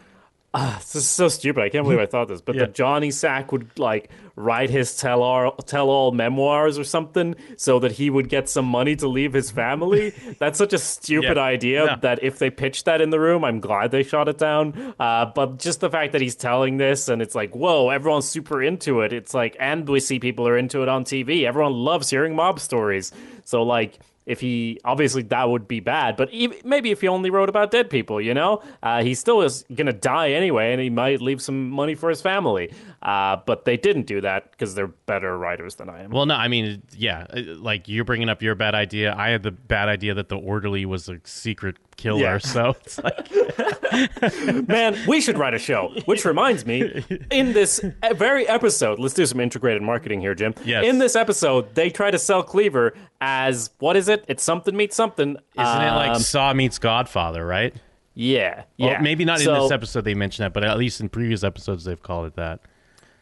Uh, 0.54 0.78
this 0.78 0.94
is 0.94 1.06
so 1.08 1.26
stupid. 1.28 1.62
I 1.64 1.68
can't 1.68 1.84
believe 1.84 1.98
I 1.98 2.06
thought 2.06 2.28
this. 2.28 2.40
But 2.40 2.54
Yeah. 2.54 2.66
that 2.66 2.74
Johnny 2.74 3.10
Sack 3.10 3.50
would 3.50 3.76
like 3.78 4.08
write 4.36 4.70
his 4.70 4.96
tell 4.96 5.22
all 5.22 5.52
tell 5.56 5.90
all 5.90 6.12
memoirs 6.12 6.78
or 6.78 6.84
something 6.84 7.34
so 7.56 7.80
that 7.80 7.92
he 7.92 8.08
would 8.08 8.28
get 8.28 8.48
some 8.48 8.64
money 8.64 8.94
to 8.96 9.08
leave 9.08 9.32
his 9.32 9.50
family. 9.50 10.10
That's 10.38 10.56
such 10.58 10.72
a 10.72 10.78
stupid 10.78 11.36
Yeah. 11.36 11.42
idea 11.42 11.84
Yeah. 11.86 11.96
that 12.02 12.22
if 12.22 12.38
they 12.38 12.50
pitched 12.50 12.84
that 12.84 13.00
in 13.00 13.10
the 13.10 13.18
room, 13.18 13.44
I'm 13.44 13.58
glad 13.58 13.90
they 13.90 14.04
shot 14.04 14.28
it 14.28 14.38
down. 14.38 14.94
Uh, 14.98 15.26
but 15.26 15.58
just 15.58 15.80
the 15.80 15.90
fact 15.90 16.12
that 16.12 16.20
he's 16.20 16.36
telling 16.36 16.76
this 16.76 17.08
and 17.08 17.20
it's 17.20 17.34
like, 17.34 17.54
whoa, 17.56 17.90
everyone's 17.90 18.28
super 18.28 18.62
into 18.62 19.00
it. 19.00 19.12
It's 19.12 19.34
like, 19.34 19.56
and 19.58 19.88
we 19.88 19.98
see 19.98 20.20
people 20.20 20.46
are 20.46 20.56
into 20.56 20.82
it 20.82 20.88
on 20.88 21.04
TV. 21.04 21.44
Everyone 21.46 21.72
loves 21.72 22.10
hearing 22.10 22.34
mob 22.36 22.60
stories. 22.60 23.10
So 23.44 23.62
like. 23.64 23.98
If 24.26 24.40
he 24.40 24.80
obviously 24.84 25.22
that 25.24 25.50
would 25.50 25.68
be 25.68 25.80
bad, 25.80 26.16
but 26.16 26.30
even, 26.32 26.58
maybe 26.64 26.90
if 26.90 27.02
he 27.02 27.08
only 27.08 27.30
wrote 27.30 27.48
about 27.48 27.70
dead 27.70 27.90
people, 27.90 28.20
you 28.20 28.32
know, 28.32 28.62
uh, 28.82 29.02
he 29.02 29.14
still 29.14 29.42
is 29.42 29.64
gonna 29.74 29.92
die 29.92 30.30
anyway, 30.30 30.72
and 30.72 30.80
he 30.80 30.88
might 30.90 31.20
leave 31.20 31.42
some 31.42 31.70
money 31.70 31.94
for 31.94 32.08
his 32.08 32.22
family. 32.22 32.72
Uh, 33.02 33.36
but 33.44 33.66
they 33.66 33.76
didn't 33.76 34.06
do 34.06 34.22
that 34.22 34.50
because 34.50 34.74
they're 34.74 34.86
better 34.86 35.36
writers 35.36 35.74
than 35.74 35.90
I 35.90 36.04
am. 36.04 36.10
Well, 36.10 36.24
no, 36.24 36.34
I 36.34 36.48
mean, 36.48 36.82
yeah, 36.96 37.26
uh, 37.28 37.42
like 37.56 37.86
you're 37.86 38.04
bringing 38.04 38.30
up 38.30 38.40
your 38.40 38.54
bad 38.54 38.74
idea. 38.74 39.14
I 39.14 39.28
had 39.28 39.42
the 39.42 39.50
bad 39.50 39.88
idea 39.88 40.14
that 40.14 40.30
the 40.30 40.38
orderly 40.38 40.86
was 40.86 41.08
a 41.08 41.20
secret 41.24 41.76
killer. 41.96 42.20
Yeah. 42.20 42.38
So 42.38 42.76
it's 42.84 42.98
like, 43.02 44.68
Man, 44.68 44.96
we 45.06 45.20
should 45.20 45.38
write 45.38 45.54
a 45.54 45.58
show. 45.58 45.94
Which 46.06 46.24
reminds 46.24 46.66
me, 46.66 47.04
in 47.30 47.52
this 47.52 47.80
very 48.14 48.46
episode, 48.48 48.98
let's 48.98 49.14
do 49.14 49.26
some 49.26 49.40
integrated 49.40 49.82
marketing 49.82 50.20
here, 50.20 50.34
Jim. 50.34 50.54
Yes. 50.64 50.84
In 50.86 50.98
this 50.98 51.16
episode, 51.16 51.74
they 51.74 51.90
try 51.90 52.10
to 52.10 52.18
sell 52.18 52.42
Cleaver 52.42 52.94
as 53.20 53.70
what 53.78 53.96
is 53.96 54.08
it? 54.08 54.24
It's 54.28 54.42
something 54.42 54.76
meets 54.76 54.96
something. 54.96 55.30
isn't 55.30 55.82
it 55.82 55.90
like 55.94 56.10
Um, 56.12 56.18
Saw 56.20 56.52
meets 56.52 56.78
Godfather, 56.78 57.46
right? 57.46 57.74
yeah, 58.16 58.62
Well, 58.78 58.90
yeah. 58.90 59.00
maybe 59.00 59.24
not 59.24 59.40
in 59.40 59.52
this 59.52 59.70
episode 59.72 60.04
they 60.04 60.14
mentioned 60.14 60.44
that, 60.44 60.52
but 60.52 60.62
at 60.64 60.78
least 60.78 61.00
in 61.00 61.08
previous 61.08 61.42
episodes 61.42 61.84
they've 61.84 62.00
called 62.02 62.26
it 62.26 62.36
that. 62.36 62.60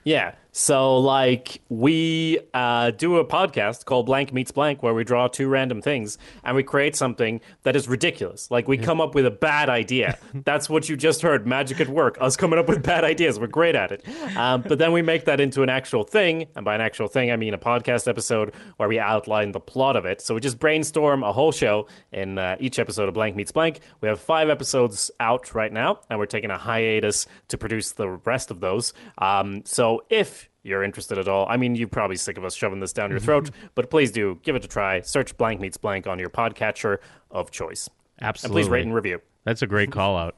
Yeah. 0.04 0.34
So, 0.54 0.98
like, 0.98 1.62
we 1.70 2.38
uh, 2.52 2.90
do 2.90 3.16
a 3.16 3.24
podcast 3.24 3.86
called 3.86 4.04
Blank 4.04 4.34
Meets 4.34 4.50
Blank 4.50 4.82
where 4.82 4.92
we 4.92 5.02
draw 5.02 5.26
two 5.26 5.48
random 5.48 5.80
things 5.80 6.18
and 6.44 6.54
we 6.54 6.62
create 6.62 6.94
something 6.94 7.40
that 7.62 7.74
is 7.74 7.88
ridiculous. 7.88 8.50
Like, 8.50 8.68
we 8.68 8.76
come 8.76 9.00
up 9.00 9.14
with 9.14 9.24
a 9.24 9.30
bad 9.30 9.70
idea. 9.70 10.18
That's 10.34 10.68
what 10.68 10.90
you 10.90 10.96
just 10.98 11.22
heard. 11.22 11.46
Magic 11.46 11.80
at 11.80 11.88
work. 11.88 12.18
Us 12.20 12.36
coming 12.36 12.58
up 12.58 12.68
with 12.68 12.82
bad 12.82 13.02
ideas. 13.02 13.40
We're 13.40 13.46
great 13.46 13.74
at 13.74 13.92
it. 13.92 14.06
Um, 14.36 14.60
but 14.60 14.78
then 14.78 14.92
we 14.92 15.00
make 15.00 15.24
that 15.24 15.40
into 15.40 15.62
an 15.62 15.70
actual 15.70 16.04
thing. 16.04 16.46
And 16.54 16.66
by 16.66 16.74
an 16.74 16.82
actual 16.82 17.08
thing, 17.08 17.32
I 17.32 17.36
mean 17.36 17.54
a 17.54 17.58
podcast 17.58 18.06
episode 18.06 18.54
where 18.76 18.90
we 18.90 18.98
outline 18.98 19.52
the 19.52 19.60
plot 19.60 19.96
of 19.96 20.04
it. 20.04 20.20
So, 20.20 20.34
we 20.34 20.42
just 20.42 20.58
brainstorm 20.58 21.22
a 21.22 21.32
whole 21.32 21.52
show 21.52 21.88
in 22.12 22.36
uh, 22.36 22.56
each 22.60 22.78
episode 22.78 23.08
of 23.08 23.14
Blank 23.14 23.36
Meets 23.36 23.52
Blank. 23.52 23.80
We 24.02 24.08
have 24.08 24.20
five 24.20 24.50
episodes 24.50 25.10
out 25.18 25.54
right 25.54 25.72
now, 25.72 26.00
and 26.10 26.18
we're 26.18 26.26
taking 26.26 26.50
a 26.50 26.58
hiatus 26.58 27.26
to 27.48 27.56
produce 27.56 27.92
the 27.92 28.10
rest 28.10 28.50
of 28.50 28.60
those. 28.60 28.92
Um, 29.16 29.62
so, 29.64 30.02
if 30.10 30.41
you're 30.62 30.82
interested 30.82 31.18
at 31.18 31.28
all. 31.28 31.46
I 31.48 31.56
mean, 31.56 31.74
you're 31.74 31.88
probably 31.88 32.16
sick 32.16 32.38
of 32.38 32.44
us 32.44 32.54
shoving 32.54 32.80
this 32.80 32.92
down 32.92 33.10
your 33.10 33.20
throat, 33.20 33.50
but 33.74 33.90
please 33.90 34.10
do 34.12 34.38
give 34.42 34.56
it 34.56 34.64
a 34.64 34.68
try. 34.68 35.00
Search 35.00 35.36
Blank 35.36 35.60
Meets 35.60 35.76
Blank 35.76 36.06
on 36.06 36.18
your 36.18 36.30
podcatcher 36.30 36.98
of 37.30 37.50
choice. 37.50 37.88
Absolutely. 38.20 38.62
And 38.62 38.66
please 38.66 38.70
rate 38.70 38.84
and 38.84 38.94
review. 38.94 39.20
That's 39.44 39.62
a 39.62 39.66
great 39.66 39.90
call 39.90 40.16
out. 40.16 40.36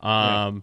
Um, 0.00 0.62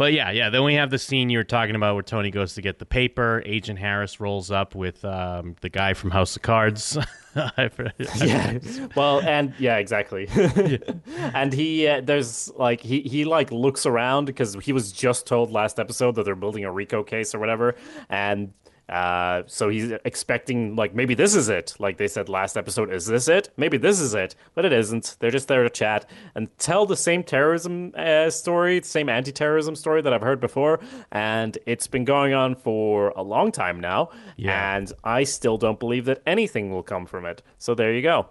But 0.00 0.14
yeah, 0.14 0.30
yeah. 0.30 0.48
Then 0.48 0.64
we 0.64 0.72
have 0.76 0.88
the 0.88 0.98
scene 0.98 1.28
you 1.28 1.36
were 1.36 1.44
talking 1.44 1.76
about 1.76 1.92
where 1.92 2.02
Tony 2.02 2.30
goes 2.30 2.54
to 2.54 2.62
get 2.62 2.78
the 2.78 2.86
paper. 2.86 3.42
Agent 3.44 3.78
Harris 3.78 4.18
rolls 4.18 4.50
up 4.50 4.74
with 4.74 5.04
um, 5.04 5.56
the 5.60 5.68
guy 5.68 5.92
from 5.92 6.10
House 6.10 6.36
of 6.36 6.40
Cards. 6.40 6.96
yeah 7.36 8.58
well 8.96 9.20
and 9.20 9.54
yeah 9.60 9.76
exactly 9.76 10.28
and 11.16 11.52
he 11.52 11.86
uh, 11.86 12.00
there's 12.00 12.50
like 12.56 12.80
he 12.80 13.02
he 13.02 13.24
like 13.24 13.52
looks 13.52 13.86
around 13.86 14.24
because 14.24 14.56
he 14.64 14.72
was 14.72 14.90
just 14.90 15.28
told 15.28 15.52
last 15.52 15.78
episode 15.78 16.16
that 16.16 16.24
they're 16.24 16.34
building 16.34 16.64
a 16.64 16.72
rico 16.72 17.04
case 17.04 17.32
or 17.32 17.38
whatever 17.38 17.76
and 18.08 18.52
uh, 18.90 19.44
so 19.46 19.68
he's 19.68 19.92
expecting 20.04 20.74
like 20.74 20.94
maybe 20.94 21.14
this 21.14 21.34
is 21.34 21.48
it. 21.48 21.74
Like 21.78 21.96
they 21.96 22.08
said 22.08 22.28
last 22.28 22.56
episode, 22.56 22.92
is 22.92 23.06
this 23.06 23.28
it? 23.28 23.50
Maybe 23.56 23.78
this 23.78 24.00
is 24.00 24.14
it, 24.14 24.34
but 24.54 24.64
it 24.64 24.72
isn't. 24.72 25.16
They're 25.20 25.30
just 25.30 25.48
there 25.48 25.62
to 25.62 25.70
chat 25.70 26.10
and 26.34 26.48
tell 26.58 26.86
the 26.86 26.96
same 26.96 27.22
terrorism 27.22 27.92
uh, 27.96 28.30
story, 28.30 28.82
same 28.82 29.08
anti-terrorism 29.08 29.76
story 29.76 30.02
that 30.02 30.12
I've 30.12 30.22
heard 30.22 30.40
before, 30.40 30.80
and 31.12 31.56
it's 31.66 31.86
been 31.86 32.04
going 32.04 32.34
on 32.34 32.56
for 32.56 33.10
a 33.16 33.22
long 33.22 33.52
time 33.52 33.78
now. 33.80 34.10
Yeah. 34.36 34.76
And 34.76 34.92
I 35.04 35.24
still 35.24 35.56
don't 35.56 35.78
believe 35.78 36.06
that 36.06 36.22
anything 36.26 36.70
will 36.70 36.82
come 36.82 37.06
from 37.06 37.24
it. 37.26 37.42
So 37.58 37.74
there 37.74 37.94
you 37.94 38.02
go. 38.02 38.28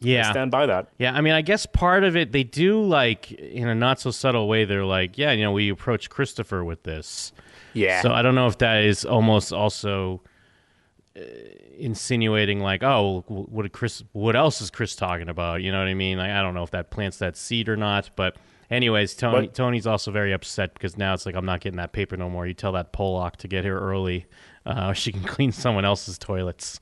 yeah. 0.00 0.28
I 0.28 0.30
stand 0.32 0.50
by 0.50 0.66
that. 0.66 0.88
Yeah, 0.98 1.12
I 1.12 1.20
mean, 1.20 1.34
I 1.34 1.42
guess 1.42 1.66
part 1.66 2.04
of 2.04 2.16
it 2.16 2.32
they 2.32 2.42
do 2.44 2.82
like 2.82 3.32
in 3.32 3.68
a 3.68 3.74
not 3.74 4.00
so 4.00 4.10
subtle 4.10 4.48
way. 4.48 4.64
They're 4.64 4.84
like, 4.86 5.18
yeah, 5.18 5.32
you 5.32 5.44
know, 5.44 5.52
we 5.52 5.68
approach 5.68 6.08
Christopher 6.08 6.64
with 6.64 6.84
this. 6.84 7.32
Yeah. 7.72 8.02
So 8.02 8.12
I 8.12 8.22
don't 8.22 8.34
know 8.34 8.46
if 8.46 8.58
that 8.58 8.84
is 8.84 9.04
almost 9.04 9.52
also 9.52 10.22
uh, 11.16 11.20
insinuating 11.78 12.60
like, 12.60 12.82
oh, 12.82 13.24
what 13.26 13.70
Chris? 13.72 14.02
What 14.12 14.36
else 14.36 14.60
is 14.60 14.70
Chris 14.70 14.94
talking 14.94 15.28
about? 15.28 15.62
You 15.62 15.72
know 15.72 15.78
what 15.78 15.88
I 15.88 15.94
mean? 15.94 16.18
Like, 16.18 16.30
I 16.30 16.42
don't 16.42 16.54
know 16.54 16.62
if 16.62 16.70
that 16.70 16.90
plants 16.90 17.18
that 17.18 17.36
seed 17.36 17.68
or 17.68 17.76
not. 17.76 18.10
But 18.16 18.36
anyways, 18.70 19.14
Tony 19.14 19.46
But- 19.46 19.54
Tony's 19.54 19.86
also 19.86 20.10
very 20.10 20.32
upset 20.32 20.74
because 20.74 20.96
now 20.96 21.14
it's 21.14 21.26
like 21.26 21.34
I'm 21.34 21.46
not 21.46 21.60
getting 21.60 21.78
that 21.78 21.92
paper 21.92 22.16
no 22.16 22.30
more. 22.30 22.46
You 22.46 22.54
tell 22.54 22.72
that 22.72 22.92
Pollock 22.92 23.36
to 23.38 23.48
get 23.48 23.64
here 23.64 23.78
early. 23.78 24.26
Uh, 24.66 24.92
she 24.94 25.12
can 25.12 25.24
clean 25.24 25.52
someone 25.52 25.84
else's 25.84 26.18
toilets. 26.18 26.80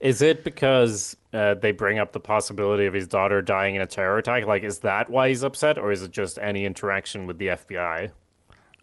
Is 0.00 0.20
it 0.20 0.44
because 0.44 1.16
uh, 1.32 1.54
they 1.54 1.72
bring 1.72 1.98
up 1.98 2.12
the 2.12 2.20
possibility 2.20 2.84
of 2.84 2.92
his 2.92 3.06
daughter 3.06 3.40
dying 3.40 3.74
in 3.74 3.80
a 3.80 3.86
terror 3.86 4.18
attack? 4.18 4.44
Like, 4.46 4.62
is 4.62 4.80
that 4.80 5.08
why 5.08 5.28
he's 5.28 5.42
upset, 5.42 5.78
or 5.78 5.92
is 5.92 6.02
it 6.02 6.10
just 6.10 6.38
any 6.38 6.66
interaction 6.66 7.26
with 7.26 7.38
the 7.38 7.46
FBI? 7.48 8.10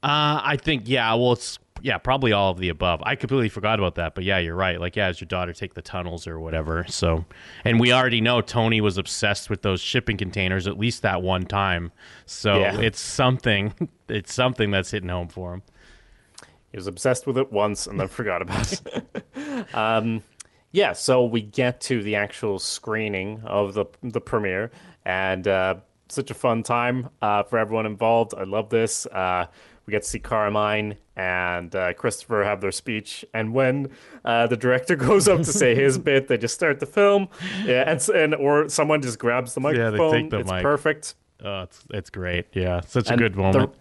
Uh, 0.04 0.42
I 0.44 0.58
think 0.58 0.84
yeah. 0.88 1.14
Well, 1.14 1.34
it's 1.34 1.60
yeah, 1.84 1.98
probably 1.98 2.32
all 2.32 2.52
of 2.52 2.58
the 2.60 2.70
above. 2.70 3.02
I 3.04 3.16
completely 3.16 3.50
forgot 3.50 3.80
about 3.80 3.96
that, 3.96 4.14
but 4.16 4.24
yeah, 4.24 4.38
you're 4.38 4.56
right. 4.56 4.80
Like, 4.80 4.96
yeah, 4.96 5.08
as 5.08 5.20
your 5.20 5.28
daughter 5.28 5.52
take 5.54 5.74
the 5.74 5.82
tunnels 5.82 6.28
or 6.28 6.40
whatever? 6.40 6.86
So, 6.88 7.26
and 7.66 7.80
we 7.80 7.92
already 7.92 8.22
know 8.22 8.42
Tony 8.42 8.82
was 8.82 8.98
obsessed 9.00 9.50
with 9.50 9.64
those 9.64 9.82
shipping 9.82 10.18
containers 10.18 10.68
at 10.68 10.78
least 10.78 11.02
that 11.02 11.22
one 11.24 11.46
time. 11.46 11.92
So 12.26 12.60
Yeah. 12.60 12.80
it's 12.80 13.00
something. 13.00 13.74
It's 14.10 14.34
something 14.34 14.72
that's 14.72 14.92
hitting 14.92 15.08
home 15.08 15.30
for 15.30 15.54
him. 15.54 15.62
He 16.72 16.78
was 16.78 16.86
obsessed 16.86 17.26
with 17.26 17.38
it 17.38 17.50
once 17.50 17.88
and 17.88 17.98
then 17.98 18.08
forgot 18.10 18.42
about 18.42 18.74
it. 18.74 19.74
um, 19.74 20.22
yeah, 20.74 20.92
so 20.92 21.24
we 21.24 21.42
get 21.42 21.80
to 21.82 22.04
the 22.04 22.16
actual 22.16 22.60
screening 22.60 23.42
of 23.46 23.74
the 23.74 23.86
the 24.04 24.20
premiere, 24.20 24.70
and 25.06 25.48
uh, 25.48 25.76
such 26.10 26.30
a 26.30 26.34
fun 26.34 26.62
time 26.62 27.10
uh, 27.22 27.44
for 27.44 27.58
everyone 27.58 27.86
involved. 27.86 28.34
I 28.38 28.44
love 28.44 28.70
this. 28.70 29.06
Uh, 29.06 29.46
we 29.92 29.98
get 29.98 30.04
to 30.04 30.10
see 30.10 30.20
Carmine 30.20 30.96
and 31.18 31.76
uh, 31.76 31.92
Christopher 31.94 32.44
have 32.46 32.62
their 32.62 32.72
speech, 32.72 33.26
and 33.34 33.54
when 33.54 33.90
uh, 34.24 34.48
the 34.48 34.56
director 34.56 34.96
goes 35.10 35.28
up 35.28 35.40
to 35.40 35.44
say 35.52 35.76
his 35.76 35.98
bit, 35.98 36.30
they 36.30 36.38
just 36.38 36.54
start 36.56 36.80
the 36.80 36.86
film, 36.86 37.28
yeah, 37.66 37.84
and, 37.92 38.10
and 38.10 38.36
or 38.36 38.70
someone 38.70 39.02
just 39.02 39.20
grabs 39.20 39.54
the 39.54 39.60
microphone. 39.60 39.94
Yeah, 40.02 40.12
they 40.12 40.22
take 40.22 40.30
the 40.32 40.40
it's 40.40 40.50
mic. 40.52 40.62
perfect. 40.64 41.16
Oh, 41.44 41.64
it's 41.64 41.84
it's 41.90 42.10
great. 42.10 42.46
Yeah, 42.54 42.80
such 42.82 43.08
a 43.10 43.12
And 43.12 43.20
good 43.20 43.34
the- 43.34 43.40
moment. 43.40 43.74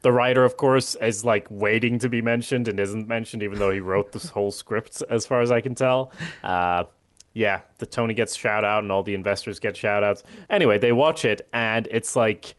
The 0.00 0.12
writer, 0.12 0.44
of 0.44 0.56
course, 0.58 0.96
is 0.96 1.24
like 1.24 1.46
waiting 1.50 1.98
to 2.00 2.08
be 2.10 2.20
mentioned 2.20 2.68
and 2.68 2.78
isn't 2.78 3.08
mentioned, 3.08 3.42
even 3.42 3.58
though 3.58 3.70
he 3.70 3.80
wrote 3.80 4.12
this 4.12 4.28
whole 4.28 4.50
script, 4.50 5.02
as 5.08 5.24
far 5.26 5.40
as 5.40 5.50
I 5.50 5.62
can 5.62 5.74
tell. 5.74 6.12
Uh, 6.42 6.84
yeah, 7.32 7.60
the 7.78 7.86
Tony 7.86 8.12
gets 8.12 8.36
shout 8.36 8.64
out 8.64 8.82
and 8.82 8.92
all 8.92 9.02
the 9.02 9.14
investors 9.14 9.58
get 9.58 9.76
shout 9.78 10.04
outs. 10.04 10.22
Anyway, 10.50 10.76
they 10.78 10.92
watch 10.92 11.24
it 11.24 11.48
and 11.54 11.88
it's 11.90 12.16
like 12.16 12.54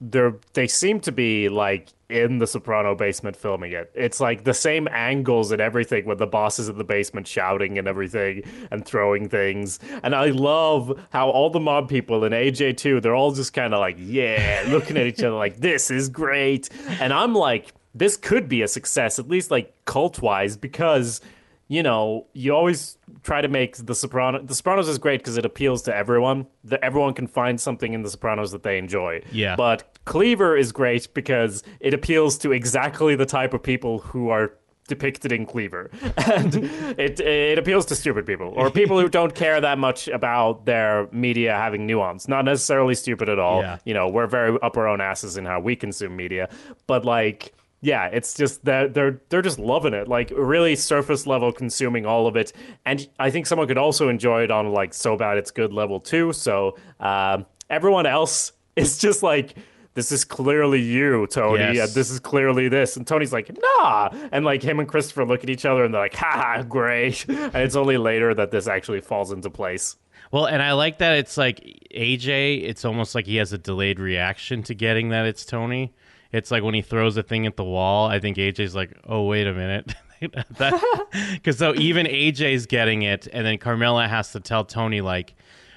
they're 0.00 0.34
they 0.52 0.66
seem 0.66 1.00
to 1.00 1.12
be 1.12 1.48
like 1.48 1.88
in 2.08 2.38
the 2.38 2.46
Soprano 2.46 2.94
basement 2.94 3.36
filming 3.36 3.72
it. 3.72 3.90
It's 3.94 4.20
like 4.20 4.44
the 4.44 4.54
same 4.54 4.86
angles 4.92 5.50
and 5.50 5.60
everything 5.60 6.06
with 6.06 6.18
the 6.18 6.26
bosses 6.26 6.68
in 6.68 6.78
the 6.78 6.84
basement 6.84 7.26
shouting 7.26 7.78
and 7.78 7.88
everything 7.88 8.42
and 8.70 8.84
throwing 8.84 9.28
things. 9.28 9.80
And 10.02 10.14
I 10.14 10.26
love 10.26 10.98
how 11.10 11.30
all 11.30 11.50
the 11.50 11.60
mob 11.60 11.88
people 11.88 12.24
in 12.24 12.32
AJ 12.32 12.76
too, 12.76 13.00
they're 13.00 13.14
all 13.14 13.32
just 13.32 13.52
kind 13.52 13.74
of 13.74 13.80
like, 13.80 13.96
yeah, 13.98 14.64
looking 14.68 14.96
at 14.96 15.06
each 15.06 15.20
other 15.20 15.36
like 15.36 15.56
this 15.56 15.90
is 15.90 16.08
great. 16.08 16.68
And 17.00 17.12
I'm 17.12 17.34
like, 17.34 17.72
this 17.94 18.16
could 18.16 18.48
be 18.48 18.62
a 18.62 18.68
success, 18.68 19.18
at 19.18 19.28
least 19.28 19.50
like 19.50 19.74
cult 19.86 20.20
wise, 20.20 20.56
because 20.56 21.20
you 21.68 21.82
know, 21.82 22.26
you 22.32 22.54
always 22.54 22.96
try 23.22 23.40
to 23.40 23.48
make 23.48 23.76
the 23.76 23.94
Soprano. 23.94 24.40
The 24.40 24.54
Sopranos 24.54 24.88
is 24.88 24.98
great 24.98 25.20
because 25.20 25.36
it 25.36 25.44
appeals 25.44 25.82
to 25.82 25.94
everyone. 25.94 26.46
That 26.64 26.80
everyone 26.82 27.14
can 27.14 27.26
find 27.26 27.60
something 27.60 27.92
in 27.92 28.02
the 28.02 28.10
Sopranos 28.10 28.52
that 28.52 28.62
they 28.62 28.78
enjoy. 28.78 29.22
Yeah. 29.32 29.56
But 29.56 29.98
Cleaver 30.04 30.56
is 30.56 30.70
great 30.70 31.12
because 31.12 31.64
it 31.80 31.92
appeals 31.92 32.38
to 32.38 32.52
exactly 32.52 33.16
the 33.16 33.26
type 33.26 33.52
of 33.52 33.62
people 33.62 33.98
who 33.98 34.28
are 34.28 34.52
depicted 34.88 35.32
in 35.32 35.46
Cleaver, 35.46 35.90
and 36.16 36.54
it 36.96 37.18
it 37.18 37.58
appeals 37.58 37.86
to 37.86 37.96
stupid 37.96 38.26
people 38.26 38.52
or 38.54 38.70
people 38.70 39.00
who 39.00 39.08
don't 39.08 39.34
care 39.34 39.60
that 39.60 39.78
much 39.78 40.06
about 40.06 40.66
their 40.66 41.08
media 41.10 41.52
having 41.54 41.86
nuance. 41.86 42.28
Not 42.28 42.44
necessarily 42.44 42.94
stupid 42.94 43.28
at 43.28 43.40
all. 43.40 43.62
Yeah. 43.62 43.78
You 43.84 43.94
know, 43.94 44.08
we're 44.08 44.28
very 44.28 44.56
up 44.62 44.76
our 44.76 44.86
own 44.86 45.00
asses 45.00 45.36
in 45.36 45.44
how 45.44 45.58
we 45.58 45.74
consume 45.74 46.14
media, 46.14 46.48
but 46.86 47.04
like 47.04 47.55
yeah, 47.80 48.06
it's 48.06 48.34
just 48.34 48.64
that 48.64 48.94
they're 48.94 49.20
they're 49.28 49.42
just 49.42 49.58
loving 49.58 49.94
it, 49.94 50.08
like 50.08 50.32
really 50.34 50.76
surface 50.76 51.26
level 51.26 51.52
consuming 51.52 52.06
all 52.06 52.26
of 52.26 52.36
it, 52.36 52.52
and 52.84 53.06
I 53.18 53.30
think 53.30 53.46
someone 53.46 53.68
could 53.68 53.78
also 53.78 54.08
enjoy 54.08 54.42
it 54.42 54.50
on 54.50 54.72
like 54.72 54.94
so 54.94 55.16
bad 55.16 55.38
it's 55.38 55.50
good 55.50 55.72
level 55.72 56.00
too. 56.00 56.32
So 56.32 56.76
um, 57.00 57.46
everyone 57.70 58.06
else 58.06 58.52
is 58.76 58.98
just 58.98 59.22
like. 59.22 59.54
This 59.94 60.12
is 60.12 60.26
clearly 60.26 60.82
you, 60.82 61.26
Tony. 61.28 61.76
Yes. 61.76 61.94
This 61.94 62.10
is 62.10 62.20
clearly 62.20 62.68
this. 62.68 62.98
And 62.98 63.06
Tony's 63.06 63.32
like, 63.32 63.50
nah. 63.78 64.10
And 64.30 64.44
like 64.44 64.62
him 64.62 64.78
and 64.78 64.86
Christopher 64.86 65.24
look 65.24 65.42
at 65.42 65.48
each 65.48 65.64
other 65.64 65.84
and 65.84 65.94
they're 65.94 66.02
like, 66.02 66.14
ha, 66.14 66.62
great. 66.68 67.24
And 67.30 67.56
it's 67.56 67.76
only 67.76 67.96
later 67.96 68.34
that 68.34 68.50
this 68.50 68.68
actually 68.68 69.00
falls 69.00 69.32
into 69.32 69.48
place. 69.48 69.96
Well, 70.30 70.44
and 70.44 70.62
I 70.62 70.72
like 70.72 70.98
that 70.98 71.16
it's 71.16 71.38
like 71.38 71.88
AJ. 71.94 72.64
It's 72.64 72.84
almost 72.84 73.14
like 73.14 73.24
he 73.24 73.36
has 73.36 73.54
a 73.54 73.58
delayed 73.58 73.98
reaction 73.98 74.62
to 74.64 74.74
getting 74.74 75.08
that 75.08 75.24
it's 75.24 75.46
Tony. 75.46 75.94
It's 76.36 76.50
like 76.50 76.62
when 76.62 76.74
he 76.74 76.82
throws 76.82 77.16
a 77.16 77.22
thing 77.22 77.46
at 77.46 77.56
the 77.56 77.64
wall. 77.64 78.08
I 78.08 78.20
think 78.20 78.36
AJ's 78.36 78.74
like, 78.74 78.92
"Oh, 79.06 79.24
wait 79.24 79.46
a 79.46 79.54
minute," 79.54 79.94
because 80.20 81.58
so 81.58 81.74
even 81.76 82.06
AJ's 82.06 82.66
getting 82.66 83.02
it, 83.02 83.26
and 83.32 83.46
then 83.46 83.56
Carmela 83.56 84.06
has 84.06 84.32
to 84.32 84.40
tell 84.40 84.64
Tony 84.64 85.00
like. 85.00 85.34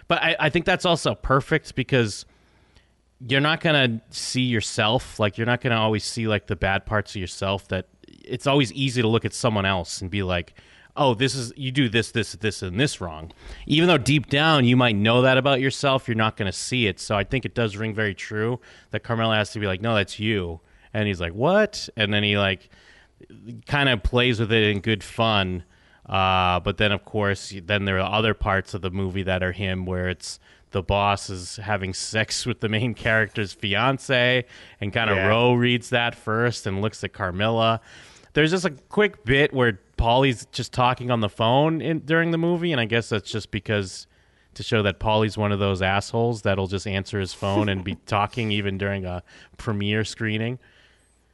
But 0.10 0.22
I, 0.22 0.36
I 0.40 0.50
think 0.50 0.66
that's 0.66 0.86
also 0.86 1.16
perfect 1.16 1.76
because 1.76 2.26
you're 3.26 3.42
not 3.42 3.62
gonna 3.62 4.02
see 4.10 4.42
yourself 4.42 5.20
like 5.20 5.38
you're 5.38 5.48
not 5.48 5.62
gonna 5.62 5.78
always 5.78 6.04
see 6.04 6.28
like 6.28 6.48
the 6.48 6.56
bad 6.56 6.86
parts 6.86 7.12
of 7.12 7.22
yourself 7.22 7.68
that 7.68 7.88
it's 8.08 8.48
always 8.48 8.72
easy 8.74 9.02
to 9.02 9.08
look 9.08 9.26
at 9.26 9.34
someone 9.34 9.66
else 9.66 10.02
and 10.02 10.10
be 10.10 10.24
like 10.24 10.54
oh 11.00 11.16
this 11.16 11.34
is 11.34 11.52
you 11.56 11.72
do 11.72 11.90
this 11.90 12.12
this 12.12 12.34
this 12.34 12.62
and 12.62 12.80
this 12.80 13.02
wrong 13.02 13.32
even 13.66 13.88
though 13.88 13.98
deep 13.98 14.30
down 14.30 14.66
you 14.66 14.78
might 14.78 14.96
know 14.96 15.24
that 15.24 15.38
about 15.38 15.60
yourself 15.60 16.08
you're 16.08 16.16
not 16.16 16.38
gonna 16.38 16.52
see 16.52 16.86
it 16.86 17.00
so 17.00 17.16
i 17.16 17.24
think 17.24 17.46
it 17.46 17.56
does 17.56 17.76
ring 17.76 17.94
very 17.96 18.14
true 18.14 18.60
that 18.92 19.02
carmela 19.02 19.36
has 19.36 19.52
to 19.52 19.60
be 19.60 19.66
like 19.66 19.82
no 19.82 19.96
that's 19.96 20.20
you 20.20 20.60
and 20.94 21.08
he's 21.08 21.20
like 21.20 21.34
what 21.34 21.90
and 21.98 22.14
then 22.14 22.22
he 22.22 22.38
like 22.38 22.70
kind 23.68 23.90
of 23.90 24.04
plays 24.04 24.40
with 24.40 24.52
it 24.52 24.64
in 24.64 24.80
good 24.82 25.04
fun. 25.04 25.64
Uh, 26.06 26.60
but 26.60 26.78
then, 26.78 26.92
of 26.92 27.06
course, 27.06 27.54
then 27.66 27.86
there 27.86 28.00
are 28.00 28.12
other 28.12 28.34
parts 28.34 28.74
of 28.74 28.82
the 28.82 28.90
movie 28.90 29.24
that 29.24 29.44
are 29.44 29.52
him 29.52 29.86
where 29.86 30.10
it's 30.10 30.40
the 30.72 30.82
boss 30.82 31.30
is 31.30 31.58
having 31.58 31.94
sex 31.94 32.46
with 32.46 32.60
the 32.62 32.70
main 32.70 32.94
character's 32.94 33.54
fiance, 33.54 34.46
and 34.82 34.94
kind 34.94 35.10
of 35.10 35.18
Yeah. 35.18 35.28
Ro 35.28 35.54
reads 35.54 35.90
that 35.90 36.16
first 36.16 36.66
and 36.66 36.82
looks 36.82 37.04
at 37.04 37.14
Carmela. 37.14 37.82
There's 38.34 38.52
just 38.52 38.66
a 38.66 38.72
quick 38.72 39.24
bit 39.26 39.54
where 39.54 39.80
Polly's 39.98 40.46
just 40.52 40.72
talking 40.72 41.12
on 41.12 41.20
the 41.20 41.30
phone 41.30 41.82
in, 41.82 42.00
during 42.00 42.32
the 42.32 42.38
movie, 42.38 42.72
and 42.72 42.80
I 42.80 42.86
guess 42.86 43.10
that's 43.10 43.30
just 43.30 43.52
because 43.52 44.08
to 44.56 44.64
show 44.64 44.82
that 44.84 45.00
Polly's 45.00 45.38
one 45.38 45.52
of 45.52 45.60
those 45.60 45.82
assholes 45.82 46.42
that'll 46.42 46.68
just 46.68 46.88
answer 46.88 47.20
his 47.20 47.34
phone 47.34 47.70
and 47.70 47.84
be 47.84 47.96
talking 48.06 48.52
even 48.52 48.78
during 48.78 49.06
a 49.06 49.24
premiere 49.58 50.04
screening. 50.04 50.60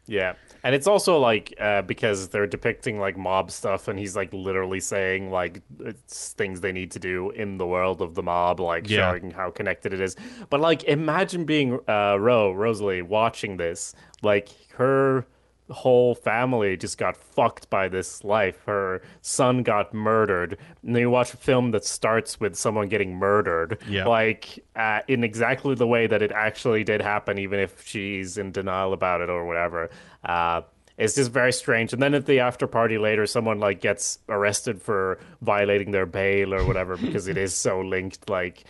Yeah. 0.07 0.33
And 0.63 0.75
it's 0.75 0.85
also 0.87 1.17
like 1.17 1.53
uh, 1.59 1.81
because 1.83 2.29
they're 2.29 2.45
depicting 2.47 2.99
like 2.99 3.17
mob 3.17 3.49
stuff, 3.51 3.87
and 3.87 3.97
he's 3.97 4.15
like 4.15 4.31
literally 4.33 4.79
saying 4.79 5.31
like 5.31 5.61
it's 5.79 6.33
things 6.33 6.61
they 6.61 6.71
need 6.71 6.91
to 6.91 6.99
do 6.99 7.31
in 7.31 7.57
the 7.57 7.65
world 7.65 8.01
of 8.01 8.13
the 8.15 8.21
mob, 8.23 8.59
like 8.59 8.89
Yeah. 8.89 9.11
showing 9.11 9.31
how 9.31 9.49
connected 9.49 9.93
it 9.93 10.01
is. 10.01 10.15
But 10.49 10.59
like, 10.59 10.83
imagine 10.83 11.45
being 11.45 11.79
uh, 11.87 12.17
Ro 12.19 12.51
Rosalie 12.51 13.01
watching 13.01 13.57
this, 13.57 13.93
like 14.21 14.49
her 14.73 15.25
whole 15.69 16.13
family 16.15 16.77
just 16.77 16.97
got 16.97 17.17
fucked 17.17 17.69
by 17.69 17.87
this 17.87 18.23
life. 18.23 18.61
Her 18.65 19.01
son 19.21 19.63
got 19.63 19.93
murdered, 19.93 20.57
and 20.83 20.95
then 20.95 21.01
you 21.01 21.09
watch 21.09 21.33
a 21.33 21.37
film 21.37 21.71
that 21.71 21.83
starts 21.85 22.39
with 22.39 22.55
someone 22.55 22.87
getting 22.87 23.15
murdered, 23.15 23.79
Yeah. 23.87 24.05
like 24.07 24.63
uh, 24.75 24.99
in 25.07 25.23
exactly 25.23 25.73
the 25.75 25.87
way 25.87 26.07
that 26.07 26.21
it 26.21 26.31
actually 26.31 26.83
did 26.83 27.01
happen, 27.01 27.39
even 27.39 27.59
if 27.59 27.85
she's 27.85 28.37
in 28.37 28.51
denial 28.51 28.93
about 28.93 29.21
it 29.21 29.29
or 29.29 29.45
whatever. 29.45 29.89
Uh, 30.23 30.61
it's 30.97 31.15
just 31.15 31.31
very 31.31 31.51
strange. 31.51 31.91
And 31.91 32.01
then 32.01 32.13
at 32.13 32.25
the 32.25 32.39
after 32.39 32.67
party 32.67 32.97
later, 32.97 33.25
someone 33.25 33.59
like 33.59 33.81
gets 33.81 34.19
arrested 34.29 34.81
for 34.81 35.19
violating 35.41 35.91
their 35.91 36.05
bail 36.05 36.53
or 36.53 36.63
whatever 36.65 36.95
because 36.95 37.27
it 37.27 37.37
is 37.37 37.53
so 37.53 37.81
linked. 37.81 38.29
Like 38.29 38.63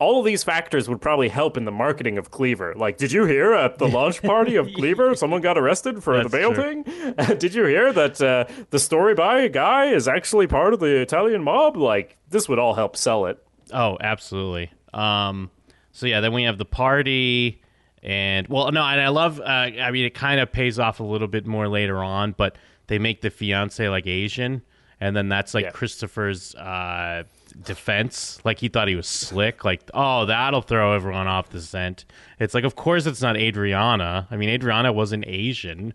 all 0.00 0.18
of 0.18 0.24
these 0.24 0.42
factors 0.42 0.88
would 0.88 1.00
probably 1.00 1.28
help 1.28 1.56
in 1.56 1.64
the 1.66 1.70
marketing 1.70 2.18
of 2.18 2.30
Cleaver. 2.30 2.74
Like, 2.74 2.96
did 2.96 3.12
you 3.12 3.26
hear 3.26 3.52
at 3.52 3.78
the 3.78 3.86
launch 3.86 4.22
party 4.34 4.56
of 4.56 4.66
Cleaver, 4.74 5.14
someone 5.14 5.40
got 5.42 5.56
arrested 5.58 6.02
for 6.02 6.20
the 6.22 6.28
bail 6.28 6.52
true. 6.54 6.82
thing? 6.82 7.14
did 7.38 7.54
you 7.54 7.64
hear 7.66 7.92
that 7.92 8.20
uh, 8.20 8.46
the 8.70 8.78
story 8.78 9.14
by 9.14 9.42
a 9.42 9.48
guy 9.48 9.86
is 9.92 10.08
actually 10.08 10.46
part 10.46 10.72
of 10.74 10.80
the 10.80 10.96
Italian 11.00 11.44
mob? 11.44 11.76
Like, 11.76 12.16
this 12.30 12.48
would 12.48 12.58
all 12.58 12.74
help 12.74 12.96
sell 12.96 13.26
it. 13.26 13.46
Oh, 13.72 13.98
absolutely. 14.00 14.72
Um, 14.92 15.50
so 15.92 16.06
yeah, 16.06 16.20
then 16.20 16.32
we 16.32 16.44
have 16.44 16.58
the 16.58 16.64
party, 16.64 17.62
and 18.02 18.48
well, 18.48 18.72
no, 18.72 18.82
and 18.82 19.00
I 19.00 19.08
love. 19.08 19.38
Uh, 19.38 19.44
I 19.44 19.90
mean, 19.90 20.06
it 20.06 20.14
kind 20.14 20.40
of 20.40 20.50
pays 20.50 20.78
off 20.78 21.00
a 21.00 21.04
little 21.04 21.28
bit 21.28 21.46
more 21.46 21.68
later 21.68 21.98
on, 22.02 22.32
but 22.36 22.56
they 22.86 22.98
make 22.98 23.20
the 23.20 23.30
fiance 23.30 23.86
like 23.88 24.06
Asian, 24.06 24.62
and 25.00 25.14
then 25.14 25.28
that's 25.28 25.52
like 25.54 25.64
Yeah. 25.66 25.70
Christopher's 25.72 26.54
uh, 26.54 27.24
defense. 27.50 28.40
Like 28.44 28.58
he 28.58 28.68
thought 28.68 28.88
he 28.88 28.96
was 28.96 29.06
slick. 29.06 29.64
Like, 29.64 29.82
oh, 29.94 30.26
that'll 30.26 30.62
throw 30.62 30.92
everyone 30.92 31.26
off 31.26 31.50
the 31.50 31.60
scent. 31.60 32.04
It's 32.38 32.54
like, 32.54 32.64
of 32.64 32.76
course, 32.76 33.06
it's 33.06 33.22
not 33.22 33.36
Adriana. 33.36 34.26
I 34.30 34.36
mean, 34.36 34.48
Adriana 34.48 34.92
wasn't 34.92 35.24
Asian. 35.26 35.94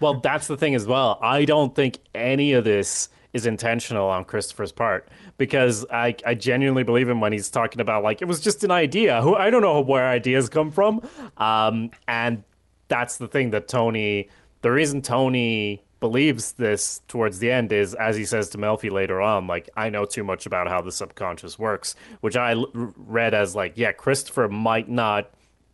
Well, 0.00 0.20
that's 0.20 0.46
the 0.46 0.56
thing 0.56 0.74
as 0.74 0.86
well. 0.86 1.18
I 1.22 1.44
don't 1.44 1.74
think 1.74 1.98
any 2.14 2.52
of 2.52 2.64
this 2.64 3.08
is 3.32 3.44
intentional 3.44 4.08
on 4.08 4.24
Christopher's 4.24 4.72
part 4.72 5.08
because 5.36 5.84
I, 5.90 6.16
I 6.24 6.34
genuinely 6.34 6.82
believe 6.82 7.08
him 7.08 7.20
when 7.20 7.32
he's 7.32 7.50
talking 7.50 7.80
about 7.80 8.02
like 8.02 8.22
it 8.22 8.24
was 8.24 8.40
just 8.40 8.64
an 8.64 8.70
idea. 8.70 9.20
Who 9.20 9.34
I 9.34 9.50
don't 9.50 9.62
know 9.62 9.80
where 9.80 10.08
ideas 10.08 10.48
come 10.48 10.70
from, 10.70 11.06
um, 11.36 11.90
and 12.08 12.42
that's 12.88 13.18
the 13.18 13.28
thing 13.28 13.50
that 13.50 13.68
Tony. 13.68 14.30
The 14.62 14.72
reason 14.72 15.02
Tony 15.02 15.84
believes 16.08 16.52
this 16.52 17.00
towards 17.08 17.38
the 17.38 17.50
end 17.50 17.72
is 17.72 17.94
as 17.94 18.16
he 18.16 18.24
says 18.24 18.48
to 18.50 18.58
Melfi 18.58 18.90
later 18.90 19.20
on, 19.20 19.46
like 19.46 19.68
I 19.76 19.90
know 19.90 20.04
too 20.04 20.24
much 20.24 20.46
about 20.46 20.68
how 20.68 20.80
the 20.80 20.92
subconscious 20.92 21.58
works, 21.58 21.94
which 22.20 22.36
I 22.36 22.52
l- 22.52 22.70
read 22.74 23.34
as 23.34 23.54
like 23.54 23.72
yeah, 23.76 23.92
Christopher 23.92 24.48
might 24.48 24.88
not 24.88 25.30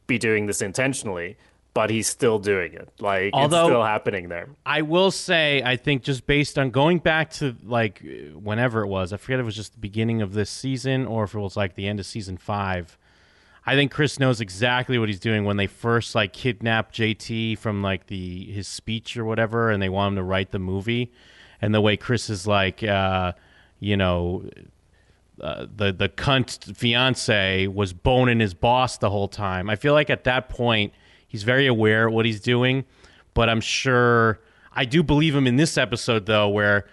be 0.06 0.18
doing 0.18 0.46
this 0.46 0.62
intentionally. 0.62 1.36
But 1.74 1.88
he's 1.88 2.06
still 2.06 2.38
doing 2.38 2.74
it. 2.74 2.90
Like 3.00 3.30
Although- 3.32 3.60
it's 3.62 3.70
still 3.70 3.82
happening 3.84 4.28
there. 4.28 4.50
I 4.66 4.82
will 4.82 5.10
say, 5.10 5.62
I 5.64 5.76
think 5.76 6.02
just 6.02 6.26
based 6.26 6.58
on 6.58 6.70
going 6.70 6.98
back 6.98 7.30
to 7.40 7.56
like 7.64 8.02
whenever 8.34 8.82
it 8.82 8.88
was, 8.88 9.14
I 9.14 9.16
forget 9.16 9.38
if 9.38 9.44
it 9.44 9.46
was 9.46 9.56
just 9.56 9.72
the 9.72 9.78
beginning 9.80 10.20
of 10.20 10.34
this 10.34 10.50
season 10.50 11.06
or 11.06 11.24
if 11.24 11.34
it 11.34 11.38
was 11.40 11.56
like 11.56 11.74
the 11.74 11.88
end 11.88 11.98
of 11.98 12.04
season 12.04 12.36
five. 12.36 12.98
I 13.64 13.76
think 13.76 13.92
Chris 13.92 14.18
knows 14.18 14.40
exactly 14.40 14.98
what 14.98 15.08
he's 15.08 15.20
doing 15.20 15.44
when 15.44 15.56
they 15.56 15.68
first 15.68 16.14
like 16.14 16.32
kidnap 16.32 16.92
JT 16.92 17.58
from 17.58 17.82
like 17.82 18.06
the 18.08 18.50
his 18.50 18.66
speech 18.66 19.16
or 19.16 19.24
whatever, 19.24 19.70
and 19.70 19.80
they 19.80 19.88
want 19.88 20.12
him 20.12 20.16
to 20.16 20.22
write 20.22 20.50
the 20.50 20.58
movie, 20.58 21.12
and 21.60 21.74
the 21.74 21.80
way 21.80 21.96
Chris 21.96 22.28
is 22.28 22.46
like, 22.46 22.82
uh, 22.82 23.32
you 23.78 23.96
know, 23.96 24.48
uh, 25.40 25.66
the 25.74 25.92
the 25.92 26.08
cunt 26.08 26.76
fiance 26.76 27.68
was 27.68 27.92
boning 27.92 28.40
his 28.40 28.52
boss 28.52 28.98
the 28.98 29.10
whole 29.10 29.28
time. 29.28 29.70
I 29.70 29.76
feel 29.76 29.92
like 29.92 30.10
at 30.10 30.24
that 30.24 30.48
point 30.48 30.92
he's 31.28 31.44
very 31.44 31.68
aware 31.68 32.10
what 32.10 32.26
he's 32.26 32.40
doing, 32.40 32.84
but 33.32 33.48
I'm 33.48 33.60
sure 33.60 34.40
I 34.74 34.84
do 34.84 35.04
believe 35.04 35.36
him 35.36 35.46
in 35.46 35.54
this 35.54 35.78
episode 35.78 36.26
though, 36.26 36.48
where 36.48 36.86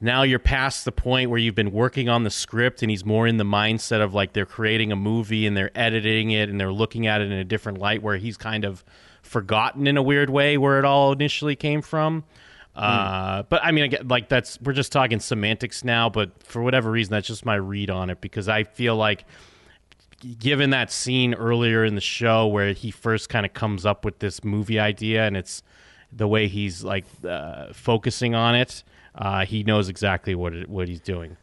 now 0.00 0.22
you're 0.22 0.38
past 0.38 0.84
the 0.84 0.92
point 0.92 1.30
where 1.30 1.38
you've 1.38 1.54
been 1.54 1.72
working 1.72 2.08
on 2.08 2.24
the 2.24 2.30
script 2.30 2.82
and 2.82 2.90
he's 2.90 3.04
more 3.04 3.26
in 3.26 3.38
the 3.38 3.44
mindset 3.44 4.02
of 4.02 4.12
like 4.12 4.32
they're 4.34 4.44
creating 4.46 4.92
a 4.92 4.96
movie 4.96 5.46
and 5.46 5.56
they're 5.56 5.70
editing 5.74 6.30
it 6.30 6.48
and 6.48 6.60
they're 6.60 6.72
looking 6.72 7.06
at 7.06 7.20
it 7.20 7.30
in 7.30 7.32
a 7.32 7.44
different 7.44 7.78
light 7.78 8.02
where 8.02 8.16
he's 8.16 8.36
kind 8.36 8.64
of 8.64 8.84
forgotten 9.22 9.86
in 9.86 9.96
a 9.96 10.02
weird 10.02 10.30
way 10.30 10.58
where 10.58 10.78
it 10.78 10.84
all 10.84 11.12
initially 11.12 11.56
came 11.56 11.82
from. 11.82 12.24
Uh, 12.76 13.42
but 13.44 13.64
I 13.64 13.72
mean, 13.72 13.88
get, 13.88 14.06
like 14.06 14.28
that's 14.28 14.60
we're 14.60 14.74
just 14.74 14.92
talking 14.92 15.18
semantics 15.18 15.82
now. 15.82 16.10
But 16.10 16.42
for 16.42 16.62
whatever 16.62 16.90
reason, 16.90 17.10
that's 17.10 17.26
just 17.26 17.46
my 17.46 17.54
read 17.54 17.88
on 17.88 18.10
it 18.10 18.20
because 18.20 18.48
I 18.48 18.64
feel 18.64 18.96
like, 18.96 19.24
given 20.38 20.70
that 20.70 20.92
scene 20.92 21.32
earlier 21.32 21.84
in 21.86 21.94
the 21.94 22.02
show 22.02 22.46
where 22.46 22.74
he 22.74 22.90
first 22.90 23.30
kind 23.30 23.46
of 23.46 23.54
comes 23.54 23.86
up 23.86 24.04
with 24.04 24.18
this 24.18 24.44
movie 24.44 24.78
idea, 24.78 25.26
and 25.26 25.38
it's 25.38 25.62
the 26.12 26.28
way 26.28 26.48
he's 26.48 26.84
like 26.84 27.06
uh, 27.26 27.72
focusing 27.72 28.34
on 28.34 28.54
it, 28.54 28.84
uh, 29.16 29.44
he 29.46 29.62
knows 29.62 29.88
exactly 29.88 30.34
what 30.34 30.54
it, 30.54 30.68
what 30.68 30.88
he's 30.88 31.00
doing. 31.00 31.36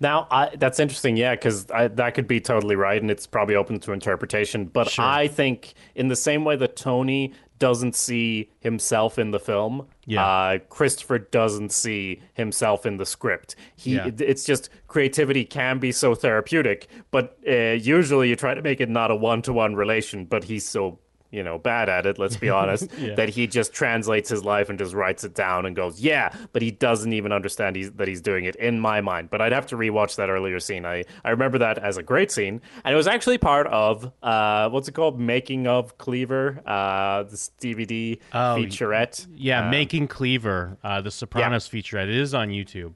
Now, 0.00 0.28
I, 0.30 0.54
that's 0.54 0.78
interesting, 0.78 1.16
yeah, 1.16 1.34
because 1.34 1.64
that 1.64 2.14
could 2.14 2.28
be 2.28 2.40
totally 2.40 2.76
right, 2.76 3.00
and 3.02 3.10
it's 3.10 3.26
probably 3.26 3.56
open 3.56 3.80
to 3.80 3.92
interpretation. 3.92 4.66
But 4.66 4.88
Sure. 4.90 5.04
I 5.04 5.26
think, 5.26 5.74
in 5.96 6.06
the 6.06 6.14
same 6.14 6.44
way 6.44 6.54
that 6.54 6.76
Tony 6.76 7.32
doesn't 7.58 7.96
see 7.96 8.48
himself 8.60 9.18
in 9.18 9.32
the 9.32 9.40
film, 9.40 9.88
Yeah. 10.06 10.24
uh, 10.24 10.58
Christopher 10.68 11.18
doesn't 11.18 11.72
see 11.72 12.20
himself 12.34 12.86
in 12.86 12.98
the 12.98 13.04
script. 13.06 13.56
He, 13.74 13.96
Yeah. 13.96 14.10
it's 14.20 14.44
just 14.44 14.70
creativity 14.86 15.44
can 15.44 15.80
be 15.80 15.90
so 15.90 16.14
therapeutic, 16.14 16.86
but 17.10 17.36
uh, 17.48 17.52
usually 17.80 18.28
you 18.28 18.36
try 18.36 18.54
to 18.54 18.62
make 18.62 18.80
it 18.80 18.88
not 18.88 19.10
a 19.10 19.16
one-to-one 19.16 19.74
relation. 19.74 20.24
But 20.26 20.44
he's 20.44 20.64
so 20.64 21.00
you 21.30 21.42
know 21.42 21.58
bad 21.58 21.88
at 21.88 22.06
it. 22.06 22.18
Let's 22.18 22.36
be 22.36 22.48
honest, 22.60 22.88
that 23.16 23.28
he 23.28 23.46
just 23.46 23.72
translates 23.72 24.28
his 24.28 24.44
life 24.44 24.68
and 24.70 24.78
just 24.78 24.94
writes 24.94 25.24
it 25.24 25.34
down 25.34 25.66
and 25.66 25.74
goes, 25.76 26.00
yeah. 26.00 26.34
But 26.52 26.62
he 26.62 26.70
doesn't 26.70 27.12
even 27.12 27.32
understand 27.32 27.76
he's, 27.76 27.90
that 27.92 28.08
he's 28.08 28.20
doing 28.20 28.44
it 28.44 28.56
in 28.56 28.80
my 28.80 29.00
mind. 29.00 29.30
But 29.30 29.40
I'd 29.40 29.52
have 29.52 29.66
to 29.68 29.76
rewatch 29.76 30.16
that 30.16 30.30
earlier 30.30 30.60
scene. 30.60 30.86
I 30.86 31.04
I 31.24 31.30
remember 31.30 31.58
that 31.58 31.78
as 31.78 31.96
a 31.96 32.02
great 32.02 32.30
scene, 32.30 32.60
and 32.84 32.92
it 32.92 32.96
was 32.96 33.06
actually 33.06 33.38
part 33.38 33.66
of 33.68 34.10
uh 34.22 34.68
what's 34.70 34.88
it 34.88 34.92
called, 34.92 35.18
making 35.20 35.66
of 35.66 35.98
Cleaver, 35.98 36.62
uh 36.66 37.24
this 37.24 37.50
DVD 37.60 38.18
Oh, 38.32 38.56
featurette. 38.56 39.26
Yeah, 39.34 39.68
making 39.70 40.08
Cleaver, 40.08 40.76
uh, 40.82 41.00
the 41.00 41.10
Sopranos 41.10 41.68
featurette. 41.68 42.04
It 42.04 42.16
is 42.16 42.34
on 42.34 42.48
YouTube. 42.48 42.94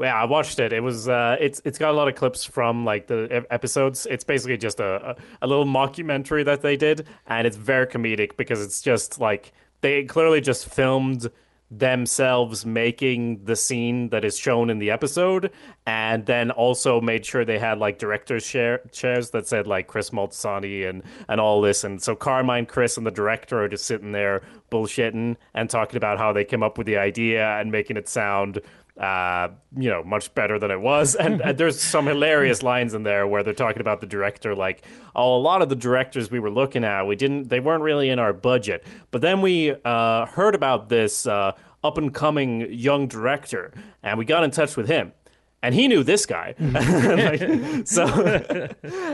Yeah, 0.00 0.14
I 0.14 0.24
watched 0.26 0.60
it. 0.60 0.72
It 0.72 0.80
was 0.82 1.08
uh, 1.08 1.36
it's 1.40 1.60
it's 1.64 1.78
got 1.78 1.90
a 1.90 1.96
lot 1.96 2.08
of 2.08 2.14
clips 2.14 2.44
from 2.44 2.84
like 2.84 3.08
the 3.08 3.44
episodes. 3.50 4.06
It's 4.06 4.24
basically 4.24 4.56
just 4.56 4.78
a, 4.80 5.16
a 5.42 5.46
little 5.46 5.64
mockumentary 5.64 6.44
that 6.44 6.62
they 6.62 6.76
did, 6.76 7.06
and 7.26 7.46
it's 7.46 7.56
very 7.56 7.86
comedic 7.86 8.36
because 8.36 8.62
it's 8.62 8.80
just 8.80 9.20
like 9.20 9.52
they 9.80 10.04
clearly 10.04 10.40
just 10.40 10.68
filmed 10.68 11.28
themselves 11.70 12.64
making 12.64 13.44
the 13.44 13.54
scene 13.54 14.08
that 14.08 14.24
is 14.24 14.38
shown 14.38 14.70
in 14.70 14.78
the 14.78 14.90
episode, 14.90 15.50
and 15.86 16.24
then 16.26 16.50
also 16.52 17.00
made 17.00 17.26
sure 17.26 17.44
they 17.44 17.58
had 17.58 17.78
like 17.78 17.98
directors' 17.98 18.46
chairs 18.46 19.30
that 19.30 19.46
said 19.46 19.66
like 19.66 19.86
Chris 19.86 20.10
Moltisanti 20.10 20.88
and 20.88 21.02
and 21.28 21.40
all 21.40 21.60
this, 21.60 21.82
and 21.82 22.00
so 22.00 22.14
Carmine, 22.14 22.66
Chris, 22.66 22.96
and 22.96 23.06
the 23.06 23.10
director 23.10 23.62
are 23.62 23.68
just 23.68 23.84
sitting 23.84 24.12
there 24.12 24.42
bullshitting 24.70 25.36
and 25.54 25.68
talking 25.68 25.96
about 25.96 26.18
how 26.18 26.32
they 26.32 26.44
came 26.44 26.62
up 26.62 26.78
with 26.78 26.86
the 26.86 26.96
idea 26.96 27.58
and 27.58 27.72
making 27.72 27.96
it 27.96 28.08
sound 28.08 28.60
uh, 28.98 29.48
you 29.76 29.88
know, 29.88 30.02
much 30.02 30.34
better 30.34 30.58
than 30.58 30.70
it 30.70 30.80
was. 30.80 31.14
And, 31.14 31.40
and 31.40 31.56
there's 31.56 31.80
some 31.80 32.06
hilarious 32.06 32.62
lines 32.62 32.94
in 32.94 33.04
there 33.04 33.26
where 33.26 33.42
they're 33.42 33.54
talking 33.54 33.80
about 33.80 34.00
the 34.00 34.06
director, 34.06 34.54
like, 34.54 34.84
oh, 35.14 35.36
a 35.36 35.38
lot 35.40 35.62
of 35.62 35.68
the 35.68 35.76
directors 35.76 36.30
we 36.30 36.40
were 36.40 36.50
looking 36.50 36.84
at, 36.84 37.04
we 37.04 37.14
didn't, 37.14 37.48
they 37.48 37.60
weren't 37.60 37.82
really 37.82 38.10
in 38.10 38.18
our 38.18 38.32
budget. 38.32 38.84
But 39.10 39.22
then 39.22 39.40
we 39.40 39.74
uh, 39.84 40.26
heard 40.26 40.54
about 40.54 40.88
this 40.88 41.26
uh, 41.26 41.52
up 41.84 41.96
and 41.96 42.12
coming 42.12 42.72
young 42.72 43.06
director, 43.06 43.72
and 44.02 44.18
we 44.18 44.24
got 44.24 44.42
in 44.42 44.50
touch 44.50 44.76
with 44.76 44.88
him. 44.88 45.12
And 45.60 45.74
he 45.74 45.88
knew 45.88 46.04
this 46.04 46.24
guy, 46.24 46.54
Like, 46.60 47.40
so 47.86 48.06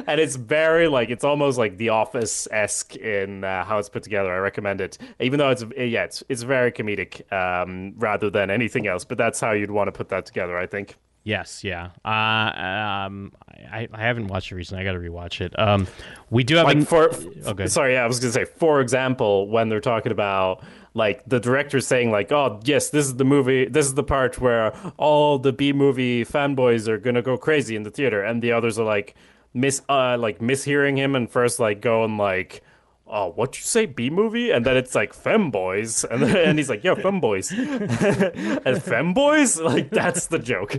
and 0.06 0.20
it's 0.20 0.36
very 0.36 0.88
like 0.88 1.08
it's 1.08 1.24
almost 1.24 1.56
like 1.56 1.78
The 1.78 1.88
Office 1.88 2.46
esque 2.50 2.96
in 2.96 3.44
uh, 3.44 3.64
how 3.64 3.78
it's 3.78 3.88
put 3.88 4.02
together. 4.02 4.30
I 4.30 4.36
recommend 4.38 4.82
it, 4.82 4.98
even 5.20 5.38
though 5.38 5.48
it's 5.50 5.64
yeah, 5.76 6.04
it's 6.04 6.22
it's 6.28 6.42
very 6.42 6.70
comedic 6.70 7.32
um, 7.32 7.94
rather 7.96 8.28
than 8.28 8.50
anything 8.50 8.86
else. 8.86 9.04
But 9.04 9.16
that's 9.16 9.40
how 9.40 9.52
you'd 9.52 9.70
want 9.70 9.88
to 9.88 9.92
put 9.92 10.10
that 10.10 10.26
together, 10.26 10.58
I 10.58 10.66
think. 10.66 10.96
Yes, 11.26 11.64
yeah. 11.64 11.88
Uh, 12.04 13.08
um, 13.08 13.32
I, 13.72 13.88
I 13.90 14.02
haven't 14.02 14.26
watched 14.26 14.52
it 14.52 14.56
recently. 14.56 14.82
I 14.82 14.84
got 14.84 14.92
to 14.92 14.98
rewatch 14.98 15.40
it. 15.40 15.58
Um, 15.58 15.86
we 16.28 16.44
do 16.44 16.56
have 16.56 16.66
Like 16.66 16.76
an- 16.76 16.84
for 16.84 17.10
Okay. 17.46 17.66
sorry, 17.68 17.94
yeah, 17.94 18.04
I 18.04 18.06
was 18.06 18.20
gonna 18.20 18.32
say 18.32 18.44
for 18.44 18.82
example, 18.82 19.48
when 19.48 19.70
they're 19.70 19.80
talking 19.80 20.12
about 20.12 20.62
like 20.94 21.24
the 21.28 21.40
director 21.40 21.80
saying 21.80 22.10
like, 22.10 22.32
oh 22.32 22.60
yes, 22.64 22.90
this 22.90 23.06
is 23.06 23.16
the 23.16 23.24
movie, 23.24 23.66
this 23.66 23.86
is 23.86 23.94
the 23.94 24.04
part 24.04 24.40
where 24.40 24.72
all 24.96 25.38
the 25.38 25.52
B 25.52 25.72
movie 25.72 26.24
fanboys 26.24 26.88
are 26.88 26.98
gonna 26.98 27.22
go 27.22 27.36
crazy 27.36 27.76
in 27.76 27.82
the 27.82 27.90
theater, 27.90 28.22
and 28.22 28.42
the 28.42 28.52
others 28.52 28.78
are 28.78 28.86
like 28.86 29.14
mis 29.52 29.82
uh 29.88 30.16
like 30.18 30.38
mishearing 30.38 30.96
him 30.96 31.14
and 31.14 31.30
first 31.30 31.60
like 31.60 31.80
going 31.80 32.16
like. 32.16 32.62
Oh, 33.06 33.32
what 33.32 33.58
you 33.58 33.62
say, 33.62 33.84
B 33.84 34.08
movie? 34.08 34.50
And 34.50 34.64
then 34.64 34.78
it's 34.78 34.94
like 34.94 35.12
femboys, 35.12 36.10
and 36.10 36.22
then, 36.22 36.36
and 36.36 36.58
he's 36.58 36.70
like, 36.70 36.82
"Yeah, 36.82 36.94
femboys." 36.94 37.52
and 37.52 38.78
femboys, 38.78 39.62
like 39.62 39.90
that's 39.90 40.28
the 40.28 40.38
joke. 40.38 40.74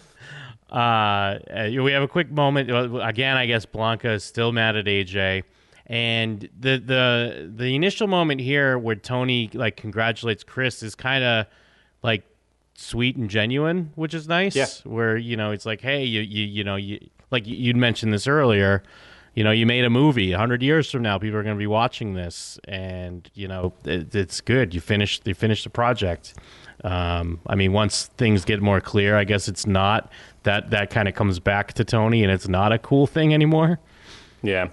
Uh, 0.74 1.38
we 1.52 1.92
have 1.92 2.02
a 2.02 2.08
quick 2.08 2.30
moment. 2.32 2.68
Again, 2.68 3.36
I 3.36 3.46
guess 3.46 3.64
Blanca 3.64 4.10
is 4.10 4.24
still 4.24 4.50
mad 4.50 4.74
at 4.74 4.86
AJ. 4.86 5.44
And 5.86 6.48
the 6.58 6.78
the 6.78 7.52
the 7.54 7.74
initial 7.74 8.06
moment 8.06 8.40
here 8.40 8.78
where 8.78 8.96
Tony 8.96 9.50
like 9.52 9.76
congratulates 9.76 10.42
Chris 10.42 10.82
is 10.82 10.94
kind 10.94 11.22
of 11.22 11.46
like 12.02 12.22
sweet 12.74 13.16
and 13.16 13.28
genuine, 13.28 13.90
which 13.94 14.14
is 14.14 14.26
nice. 14.26 14.56
Yeah. 14.56 14.66
Where 14.84 15.16
you 15.16 15.36
know 15.36 15.50
it's 15.50 15.66
like, 15.66 15.80
hey, 15.82 16.04
you 16.04 16.22
you 16.22 16.44
you 16.44 16.64
know 16.64 16.76
you 16.76 17.00
like 17.30 17.46
you- 17.46 17.56
you'd 17.56 17.76
mentioned 17.76 18.12
this 18.12 18.26
earlier. 18.26 18.82
You 19.34 19.42
know, 19.42 19.50
you 19.50 19.66
made 19.66 19.84
a 19.84 19.90
movie. 19.90 20.30
A 20.32 20.38
hundred 20.38 20.62
years 20.62 20.88
from 20.90 21.02
now, 21.02 21.18
people 21.18 21.36
are 21.36 21.42
going 21.42 21.56
to 21.56 21.58
be 21.58 21.66
watching 21.66 22.14
this, 22.14 22.58
and 22.68 23.28
you 23.34 23.48
know 23.48 23.72
it, 23.84 24.14
it's 24.14 24.40
good. 24.40 24.72
You 24.72 24.80
finished 24.80 25.26
you 25.26 25.34
finished 25.34 25.64
the 25.64 25.70
project. 25.70 26.34
Um, 26.84 27.40
I 27.46 27.56
mean, 27.56 27.72
once 27.72 28.06
things 28.16 28.44
get 28.44 28.62
more 28.62 28.80
clear, 28.80 29.16
I 29.16 29.24
guess 29.24 29.48
it's 29.48 29.66
not 29.66 30.10
that 30.44 30.70
that 30.70 30.90
kind 30.90 31.08
of 31.08 31.14
comes 31.14 31.40
back 31.40 31.72
to 31.74 31.84
Tony, 31.84 32.22
and 32.22 32.30
it's 32.32 32.48
not 32.48 32.72
a 32.72 32.78
cool 32.78 33.06
thing 33.06 33.34
anymore. 33.34 33.80
Yeah. 34.42 34.68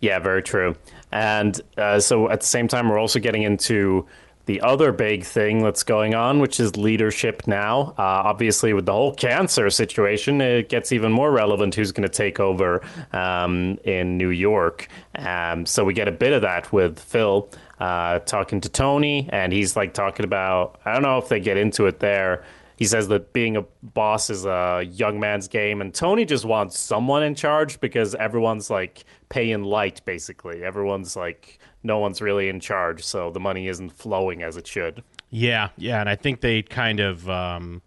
Yeah, 0.00 0.18
very 0.18 0.42
true. 0.42 0.76
And 1.12 1.60
uh, 1.76 2.00
so 2.00 2.30
at 2.30 2.40
the 2.40 2.46
same 2.46 2.68
time, 2.68 2.88
we're 2.88 2.98
also 2.98 3.18
getting 3.18 3.42
into 3.42 4.06
the 4.46 4.62
other 4.62 4.90
big 4.90 5.24
thing 5.24 5.62
that's 5.62 5.82
going 5.82 6.14
on, 6.14 6.40
which 6.40 6.58
is 6.58 6.76
leadership 6.76 7.46
now. 7.46 7.94
Uh, 7.98 8.02
obviously, 8.24 8.72
with 8.72 8.86
the 8.86 8.92
whole 8.92 9.14
cancer 9.14 9.70
situation, 9.70 10.40
it 10.40 10.68
gets 10.68 10.90
even 10.92 11.12
more 11.12 11.30
relevant 11.30 11.74
who's 11.74 11.92
going 11.92 12.08
to 12.08 12.12
take 12.12 12.40
over 12.40 12.82
um, 13.12 13.78
in 13.84 14.16
New 14.16 14.30
York. 14.30 14.88
Um, 15.14 15.66
so 15.66 15.84
we 15.84 15.94
get 15.94 16.08
a 16.08 16.12
bit 16.12 16.32
of 16.32 16.42
that 16.42 16.72
with 16.72 16.98
Phil 16.98 17.48
uh, 17.78 18.20
talking 18.20 18.60
to 18.62 18.68
Tony, 18.68 19.28
and 19.30 19.52
he's 19.52 19.76
like 19.76 19.94
talking 19.94 20.24
about, 20.24 20.80
I 20.84 20.94
don't 20.94 21.02
know 21.02 21.18
if 21.18 21.28
they 21.28 21.40
get 21.40 21.56
into 21.56 21.86
it 21.86 22.00
there 22.00 22.44
he 22.76 22.86
says 22.86 23.08
that 23.08 23.34
being 23.34 23.58
a 23.58 23.64
boss 23.82 24.30
is 24.30 24.46
a 24.46 24.82
young 24.90 25.20
man's 25.20 25.48
game 25.48 25.82
and 25.82 25.92
tony 25.92 26.24
just 26.24 26.46
wants 26.46 26.78
someone 26.78 27.22
in 27.22 27.34
charge 27.34 27.78
because 27.78 28.14
everyone's 28.14 28.70
like 28.70 29.04
paying 29.30 29.64
light 29.64 30.02
basically 30.04 30.62
everyone's 30.62 31.16
like 31.16 31.58
no 31.82 31.98
one's 31.98 32.20
really 32.20 32.48
in 32.48 32.60
charge 32.60 33.02
so 33.02 33.30
the 33.30 33.40
money 33.40 33.66
isn't 33.68 33.90
flowing 33.90 34.42
as 34.42 34.58
it 34.58 34.66
should 34.66 35.02
Yeah, 35.30 35.68
yeah, 35.76 36.00
and 36.00 36.08
I 36.08 36.16
think 36.16 36.40
they 36.40 36.62
kind 36.62 36.98
of 36.98 37.28
um, 37.30 37.82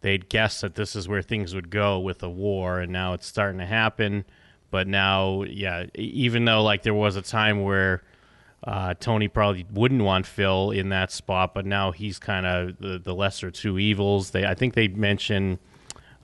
they'd 0.00 0.28
guessed 0.28 0.60
that 0.62 0.74
this 0.74 0.96
is 0.96 1.08
where 1.08 1.22
things 1.22 1.54
would 1.54 1.70
go 1.70 2.00
with 2.00 2.22
a 2.22 2.28
war, 2.28 2.80
and 2.80 2.92
now 2.92 3.12
it's 3.12 3.26
starting 3.26 3.60
to 3.60 3.66
happen. 3.66 4.24
But 4.70 4.86
now, 4.86 5.44
yeah, 5.44 5.86
even 5.94 6.44
though 6.44 6.62
like 6.62 6.82
there 6.82 6.94
was 6.94 7.16
a 7.16 7.22
time 7.22 7.62
where 7.62 8.02
uh, 8.64 8.94
Tony 8.94 9.28
probably 9.28 9.66
wouldn't 9.72 10.02
want 10.02 10.26
Phil 10.26 10.72
in 10.72 10.88
that 10.88 11.12
spot, 11.12 11.54
but 11.54 11.64
now 11.64 11.92
he's 11.92 12.18
kind 12.18 12.44
of 12.44 12.78
the, 12.78 12.98
the 12.98 13.14
lesser 13.14 13.52
two 13.52 13.78
evils. 13.78 14.30
They, 14.32 14.44
I 14.44 14.54
think 14.54 14.74
they 14.74 14.88
mention 14.88 15.60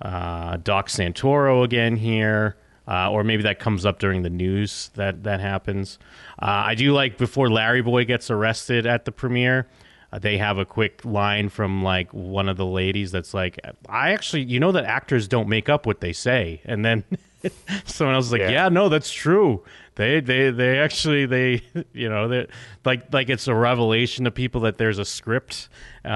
uh, 0.03 0.57
Doc 0.57 0.89
Santoro 0.89 1.63
again 1.63 1.97
here, 1.97 2.57
uh, 2.87 3.11
or 3.11 3.25
maybe 3.25 3.43
that 3.45 3.59
comes 3.59 3.87
up 3.87 3.99
during 3.99 4.23
the 4.23 4.31
news 4.31 4.91
that 4.95 5.23
that 5.25 5.41
happens. 5.41 5.99
Uh, 6.41 6.65
I 6.67 6.75
do 6.75 6.93
like 6.93 7.17
before 7.19 7.51
Larry 7.51 7.83
Boy 7.83 8.05
gets 8.05 8.31
arrested 8.31 8.87
at 8.87 9.05
the 9.05 9.13
premiere. 9.13 9.67
Uh, 10.13 10.19
they 10.19 10.39
have 10.39 10.59
a 10.59 10.65
quick 10.65 11.05
line 11.05 11.49
from 11.49 11.83
like 11.83 12.13
one 12.13 12.49
of 12.49 12.57
the 12.57 12.67
ladies 12.67 13.11
that's 13.11 13.35
like, 13.35 13.59
"I 13.89 14.13
actually, 14.13 14.43
you 14.43 14.61
know, 14.61 14.73
that 14.73 14.85
actors 14.85 15.27
don't 15.29 15.49
make 15.49 15.69
up 15.69 15.87
what 15.87 16.01
they 16.01 16.13
say," 16.13 16.61
and 16.65 16.85
then 16.85 17.05
someone 17.85 18.15
else 18.15 18.27
is 18.27 18.33
like, 18.33 18.41
Yeah. 18.43 18.51
"Yeah, 18.51 18.69
no, 18.69 18.89
that's 18.89 19.13
true. 19.13 19.65
They, 19.97 20.19
they, 20.21 20.51
they 20.51 20.79
actually, 20.81 21.25
they, 21.27 21.63
you 21.93 22.09
know, 22.09 22.27
they 22.29 22.47
like, 22.85 23.13
like 23.13 23.29
it's 23.29 23.47
a 23.49 23.55
revelation 23.55 24.25
to 24.25 24.31
people 24.33 24.63
that 24.63 24.77
there's 24.77 24.99
a 24.99 25.05
script, 25.05 25.69
uh, 26.05 26.09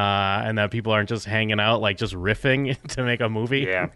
and 0.45 0.59
that 0.59 0.71
people 0.73 0.93
aren't 0.93 1.09
just 1.09 1.25
hanging 1.27 1.61
out 1.61 1.81
like 1.81 1.97
just 1.97 2.15
riffing 2.15 2.77
to 2.89 3.03
make 3.03 3.21
a 3.21 3.29
movie." 3.29 3.61
yeah 3.61 3.89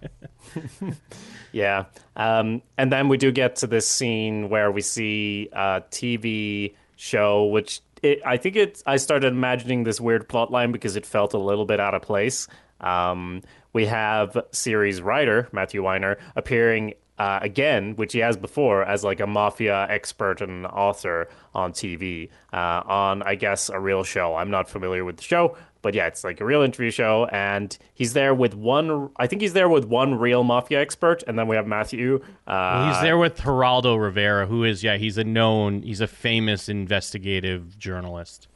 yeah. 1.53 1.85
Um, 2.17 2.63
and 2.77 2.91
then 2.91 3.09
we 3.09 3.17
do 3.17 3.31
get 3.31 3.57
to 3.57 3.67
this 3.67 3.89
scene 3.89 4.49
where 4.49 4.71
we 4.71 4.81
see 4.81 5.49
a 5.53 5.83
tv 5.91 6.75
show 6.97 7.47
which 7.47 7.81
it, 8.03 8.21
i 8.25 8.37
think 8.37 8.55
it 8.55 8.83
i 8.87 8.97
started 8.97 9.33
imagining 9.33 9.85
this 9.85 10.01
weird 10.01 10.29
plot 10.29 10.51
line 10.51 10.73
because 10.73 10.97
it 10.97 11.07
felt 11.07 11.35
a 11.35 11.39
little 11.39 11.65
bit 11.65 11.81
out 11.81 11.95
of 11.95 12.03
place. 12.03 12.49
Um, 12.81 13.43
we 13.73 13.87
have 13.87 14.37
series 14.51 15.01
writer 15.01 15.49
matthew 15.53 15.83
weiner 15.83 16.19
appearing 16.37 16.95
uh, 17.23 17.39
again, 17.41 17.95
which 17.95 18.13
he 18.13 18.19
has 18.19 18.37
before, 18.37 18.83
as 18.83 19.05
like 19.05 19.21
a 19.21 19.27
mafia 19.29 19.87
expert 19.89 20.41
and 20.41 20.67
author 20.67 21.29
on 21.55 21.73
TV, 21.73 22.29
uh, 22.53 22.83
on 22.85 23.23
I 23.23 23.37
guess 23.37 23.69
a 23.69 23.79
real 23.79 24.03
show. 24.03 24.35
I'm 24.35 24.51
not 24.51 24.69
familiar 24.69 25.05
with 25.05 25.19
the 25.19 25.23
show, 25.23 25.57
but 25.83 25.95
yeah, 25.95 26.09
it's 26.09 26.25
like 26.25 26.41
a 26.41 26.45
real 26.45 26.63
interview 26.63 26.91
show, 26.91 27.27
and 27.31 27.79
he's 27.95 28.13
there 28.15 28.35
with 28.35 28.55
one. 28.57 29.11
I 29.17 29.29
think 29.29 29.41
he's 29.41 29.53
there 29.53 29.69
with 29.69 29.85
one 29.85 30.17
real 30.19 30.43
mafia 30.43 30.81
expert, 30.81 31.23
and 31.29 31.39
then 31.39 31.47
we 31.47 31.55
have 31.55 31.67
Matthew. 31.67 32.25
Uh, 32.45 32.93
He's 32.93 33.03
there 33.03 33.19
with 33.19 33.39
Geraldo 33.39 34.03
Rivera, 34.03 34.47
who 34.47 34.65
is 34.65 34.83
yeah, 34.83 34.97
he's 34.97 35.17
a 35.17 35.25
known, 35.25 35.83
he's 35.83 36.01
a 36.01 36.09
famous 36.09 36.69
investigative 36.69 37.79
journalist. 37.79 38.49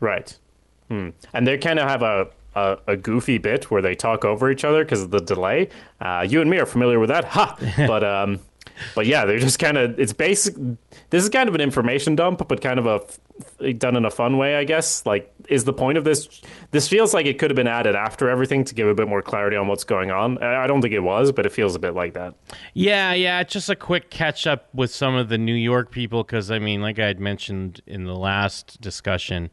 Right. 0.00 0.36
Hmm. 0.88 1.10
And 1.32 1.46
they 1.46 1.56
kind 1.58 1.78
of 1.78 1.88
have 1.88 2.02
a, 2.02 2.28
a, 2.58 2.92
a 2.92 2.96
goofy 2.96 3.38
bit 3.38 3.70
where 3.70 3.82
they 3.82 3.94
talk 3.94 4.24
over 4.24 4.50
each 4.50 4.64
other 4.64 4.84
because 4.84 5.02
of 5.02 5.10
the 5.10 5.20
delay. 5.20 5.68
Uh, 6.00 6.26
you 6.28 6.40
and 6.40 6.50
me 6.50 6.58
are 6.58 6.66
familiar 6.66 6.98
with 6.98 7.08
that. 7.08 7.24
Ha! 7.24 7.56
but 7.86 8.04
um, 8.04 8.40
but 8.94 9.06
yeah, 9.06 9.24
they're 9.24 9.38
just 9.38 9.58
kind 9.58 9.76
of 9.76 9.98
it's 9.98 10.12
basic. 10.12 10.54
This 11.10 11.22
is 11.22 11.28
kind 11.28 11.48
of 11.48 11.54
an 11.54 11.60
information 11.60 12.16
dump, 12.16 12.46
but 12.48 12.60
kind 12.60 12.78
of 12.78 12.86
a 12.86 13.72
done 13.72 13.96
in 13.96 14.04
a 14.04 14.10
fun 14.10 14.36
way, 14.36 14.56
I 14.56 14.64
guess. 14.64 15.04
Like, 15.06 15.32
is 15.48 15.64
the 15.64 15.72
point 15.72 15.98
of 15.98 16.04
this? 16.04 16.42
This 16.70 16.88
feels 16.88 17.14
like 17.14 17.26
it 17.26 17.38
could 17.38 17.50
have 17.50 17.56
been 17.56 17.68
added 17.68 17.94
after 17.94 18.28
everything 18.28 18.64
to 18.64 18.74
give 18.74 18.88
a 18.88 18.94
bit 18.94 19.08
more 19.08 19.22
clarity 19.22 19.56
on 19.56 19.68
what's 19.68 19.84
going 19.84 20.10
on. 20.10 20.38
I 20.42 20.66
don't 20.66 20.82
think 20.82 20.94
it 20.94 21.00
was, 21.00 21.32
but 21.32 21.46
it 21.46 21.52
feels 21.52 21.74
a 21.74 21.78
bit 21.78 21.94
like 21.94 22.14
that. 22.14 22.34
Yeah, 22.74 23.12
yeah, 23.12 23.40
it's 23.40 23.52
just 23.52 23.70
a 23.70 23.76
quick 23.76 24.10
catch 24.10 24.46
up 24.46 24.68
with 24.74 24.92
some 24.92 25.14
of 25.14 25.28
the 25.28 25.38
New 25.38 25.54
York 25.54 25.90
people 25.90 26.24
because 26.24 26.50
I 26.50 26.58
mean, 26.58 26.82
like 26.82 26.98
I 26.98 27.06
had 27.06 27.20
mentioned 27.20 27.80
in 27.86 28.04
the 28.04 28.16
last 28.16 28.80
discussion, 28.80 29.50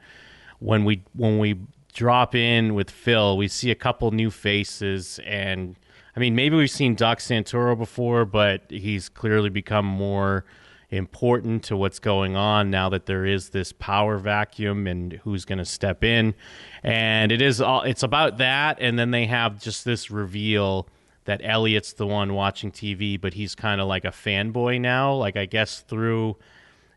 when 0.60 0.86
we 0.86 1.04
when 1.14 1.40
we 1.40 1.60
drop 1.96 2.36
in 2.36 2.76
with 2.76 2.92
Phil, 2.92 3.38
we 3.38 3.48
see 3.48 3.72
a 3.72 3.76
couple 3.76 4.12
new 4.12 4.30
faces, 4.30 5.20
and 5.26 5.76
I 6.16 6.20
mean, 6.20 6.36
maybe 6.36 6.56
we've 6.56 6.70
seen 6.70 6.94
Doc 6.94 7.20
Santoro 7.20 7.78
before, 7.78 8.26
but 8.26 8.64
he's 8.70 9.10
clearly 9.10 9.50
become 9.50 9.86
more 9.86 10.46
important 10.92 11.64
to 11.64 11.76
what's 11.76 12.00
going 12.00 12.36
on 12.36 12.70
now 12.70 12.90
that 12.90 13.06
there 13.06 13.26
is 13.26 13.50
this 13.50 13.72
power 13.72 14.18
vacuum 14.18 14.88
and 14.88 15.14
who's 15.24 15.46
going 15.46 15.58
to 15.58 15.66
step 15.66 16.04
in. 16.04 16.36
And 16.84 17.32
it 17.32 17.42
is 17.42 17.60
all 17.60 17.82
it's 17.82 18.04
about 18.04 18.38
that 18.38 18.78
and 18.80 18.98
then 19.00 19.12
they 19.12 19.26
have 19.26 19.60
just 19.60 19.84
this 19.84 20.12
reveal 20.12 20.88
that 21.26 21.42
Elliot's 21.44 21.94
the 21.94 22.06
one 22.06 22.34
watching 22.34 22.72
TV 22.72 23.20
but 23.20 23.34
he's 23.34 23.56
kind 23.56 23.82
of 23.82 23.88
like 23.88 24.06
a 24.06 24.10
fanboy 24.10 24.80
now 24.80 25.14
like 25.16 25.36
I 25.36 25.46
guess 25.46 25.80
through 25.80 26.38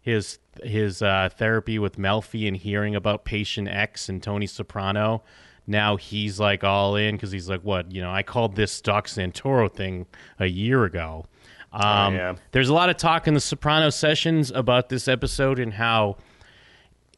his 0.02 0.38
his 0.62 1.02
uh, 1.02 1.28
therapy 1.37 1.78
with 1.78 1.96
Melfi 1.96 2.48
and 2.48 2.56
hearing 2.56 2.94
about 2.94 3.24
patient 3.24 3.68
X 3.68 4.08
and 4.08 4.22
Tony 4.22 4.46
Soprano 4.46 5.22
now 5.66 5.96
he's 5.96 6.40
like 6.40 6.64
all 6.64 6.96
in 6.96 7.14
because 7.14 7.30
he's 7.30 7.48
like 7.48 7.61
what 7.62 7.92
you 7.92 8.00
know 8.00 8.11
I 8.11 8.22
called 8.22 8.56
this 8.56 8.80
Doc 8.80 9.06
Santoro 9.06 9.72
thing 9.72 10.06
a 10.38 10.46
year 10.46 10.84
ago 10.84 11.26
um, 11.72 12.14
yeah. 12.14 12.34
there's 12.52 12.70
a 12.70 12.74
lot 12.74 12.88
of 12.88 12.96
talk 12.96 13.28
in 13.28 13.34
the 13.34 13.40
Soprano 13.40 13.90
sessions 13.90 14.50
about 14.50 14.88
this 14.88 15.06
episode 15.06 15.58
and 15.58 15.74
how 15.74 16.16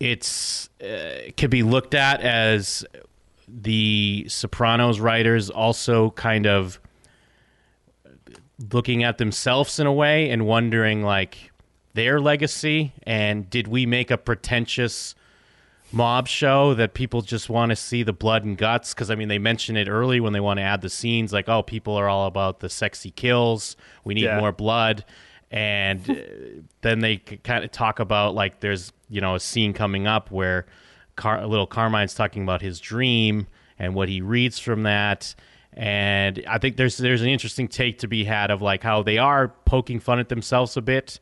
it's 0.01 0.69
uh, 0.83 1.31
could 1.37 1.51
be 1.51 1.63
looked 1.63 1.95
at 1.95 2.21
as 2.23 2.85
the 3.47 4.27
Sopranos 4.29 4.99
writers 4.99 5.51
also 5.51 6.11
kind 6.11 6.47
of 6.47 6.81
looking 8.73 9.05
at 9.05 9.19
themselves 9.19 9.79
in 9.79 9.87
a 9.87 9.93
way 9.93 10.31
and 10.31 10.47
wondering 10.47 11.03
like 11.03 11.50
their 11.95 12.21
legacy? 12.21 12.93
And 13.05 13.49
did 13.51 13.69
we 13.69 13.87
make 13.87 14.11
a 14.11 14.19
pretentious 14.19 15.15
mob 15.93 16.29
show 16.29 16.73
that 16.75 16.95
people 16.95 17.21
just 17.21 17.51
want 17.51 17.71
to 17.71 17.77
see 17.77 18.03
the 18.03 18.13
blood 18.13 18.45
and 18.45 18.57
guts? 18.57 18.95
Because 18.95 19.11
i 19.11 19.15
mean 19.15 19.29
they 19.29 19.39
mention 19.39 19.77
it 19.77 19.89
early 19.89 20.21
when 20.21 20.33
they 20.33 20.41
want 20.41 20.59
to 20.59 20.63
add 20.63 20.81
the 20.83 20.89
scenes 20.91 21.33
like 21.33 21.49
oh 21.49 21.63
people 21.63 21.95
are 21.97 22.09
all 22.09 22.27
about 22.27 22.61
the 22.61 22.69
sexy 22.69 23.11
kills. 23.11 23.77
We 24.05 24.15
need 24.15 24.25
Yeah. 24.25 24.39
more 24.41 24.53
blood. 24.53 25.05
And 25.53 26.09
uh, 26.09 26.15
then 26.83 27.01
they 27.01 27.17
kind 27.17 27.65
of 27.65 27.73
talk 27.73 27.99
about 27.99 28.35
like 28.35 28.61
there's 28.61 28.93
you 29.09 29.21
know 29.21 29.35
a 29.35 29.41
scene 29.41 29.73
coming 29.73 30.07
up 30.07 30.31
where 30.31 30.67
Car- 31.17 31.45
little 31.47 31.67
carmine's 31.67 32.15
talking 32.15 32.45
about 32.45 32.63
his 32.63 32.81
dream 32.81 33.47
and 33.79 33.95
what 33.95 34.09
he 34.09 34.21
reads 34.23 34.59
from 34.59 34.85
that. 34.85 35.35
And 35.73 36.43
i 36.49 36.57
think 36.59 36.77
there's 36.77 36.97
there's 36.99 37.21
an 37.21 37.29
interesting 37.29 37.69
take 37.69 37.99
to 37.99 38.09
be 38.09 38.25
had 38.25 38.51
of 38.51 38.63
like 38.63 38.83
how 38.83 39.03
they 39.03 39.19
are 39.19 39.49
poking 39.67 40.01
fun 40.01 40.19
at 40.19 40.29
themselves 40.29 40.77
a 40.77 40.83
bit 40.83 41.19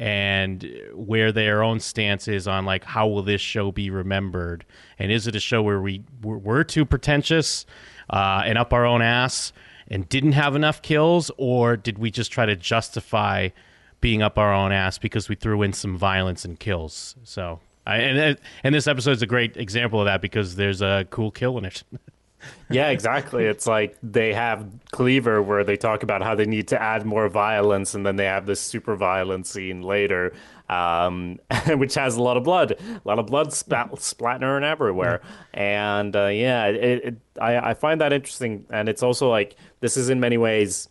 and 0.00 0.66
where 0.94 1.30
their 1.30 1.62
own 1.62 1.78
stance 1.78 2.26
is 2.26 2.48
on 2.48 2.64
like 2.64 2.84
how 2.84 3.06
will 3.06 3.22
this 3.22 3.42
show 3.42 3.70
be 3.70 3.90
remembered? 3.90 4.64
And 4.98 5.12
is 5.12 5.26
it 5.26 5.36
a 5.36 5.40
show 5.40 5.62
where 5.62 5.78
we 5.78 6.02
we're, 6.22 6.64
too 6.64 6.86
pretentious 6.86 7.66
uh, 8.08 8.42
and 8.46 8.56
up 8.56 8.72
our 8.72 8.86
own 8.86 9.02
ass 9.02 9.52
and 9.88 10.08
didn't 10.08 10.32
have 10.32 10.56
enough 10.56 10.80
kills? 10.80 11.30
Or 11.36 11.76
did 11.76 11.98
we 11.98 12.10
just 12.10 12.32
try 12.32 12.46
to 12.46 12.56
justify 12.56 13.50
being 14.00 14.22
up 14.22 14.38
our 14.38 14.54
own 14.54 14.72
ass 14.72 14.96
because 14.96 15.28
we 15.28 15.34
threw 15.34 15.60
in 15.60 15.74
some 15.74 15.98
violence 15.98 16.46
and 16.46 16.58
kills? 16.58 17.14
So 17.24 17.60
I, 17.86 17.98
and 17.98 18.38
and 18.64 18.74
this 18.74 18.86
episode 18.86 19.12
is 19.12 19.22
a 19.22 19.26
great 19.26 19.58
example 19.58 20.00
of 20.00 20.06
that 20.06 20.22
because 20.22 20.56
there's 20.56 20.80
a 20.80 21.06
cool 21.10 21.30
kill 21.30 21.58
in 21.58 21.66
it 21.66 21.82
Yeah, 22.70 22.88
exactly. 22.90 23.44
It's 23.44 23.66
like 23.66 23.96
they 24.02 24.32
have 24.32 24.68
Cleaver 24.92 25.42
where 25.42 25.64
they 25.64 25.76
talk 25.76 26.02
about 26.02 26.22
how 26.22 26.34
they 26.34 26.46
need 26.46 26.68
to 26.68 26.80
add 26.80 27.04
more 27.04 27.28
violence, 27.28 27.94
and 27.94 28.06
then 28.06 28.16
they 28.16 28.24
have 28.26 28.46
this 28.46 28.60
super 28.60 28.96
violent 28.96 29.46
scene 29.46 29.82
later, 29.82 30.32
um, 30.68 31.38
which 31.76 31.94
has 31.94 32.16
a 32.16 32.22
lot 32.22 32.36
of 32.36 32.44
blood, 32.44 32.72
a 32.72 33.00
lot 33.04 33.18
of 33.18 33.26
blood 33.26 33.52
spat- 33.52 34.00
splattering 34.00 34.64
everywhere. 34.64 35.20
And 35.52 36.14
uh, 36.14 36.26
yeah, 36.26 36.66
it, 36.66 37.04
it, 37.04 37.16
I, 37.40 37.70
I 37.70 37.74
find 37.74 38.00
that 38.00 38.12
interesting, 38.12 38.66
and 38.70 38.88
it's 38.88 39.02
also 39.02 39.28
like 39.28 39.56
this 39.80 39.96
is 39.96 40.08
in 40.08 40.20
many 40.20 40.38
ways, 40.38 40.88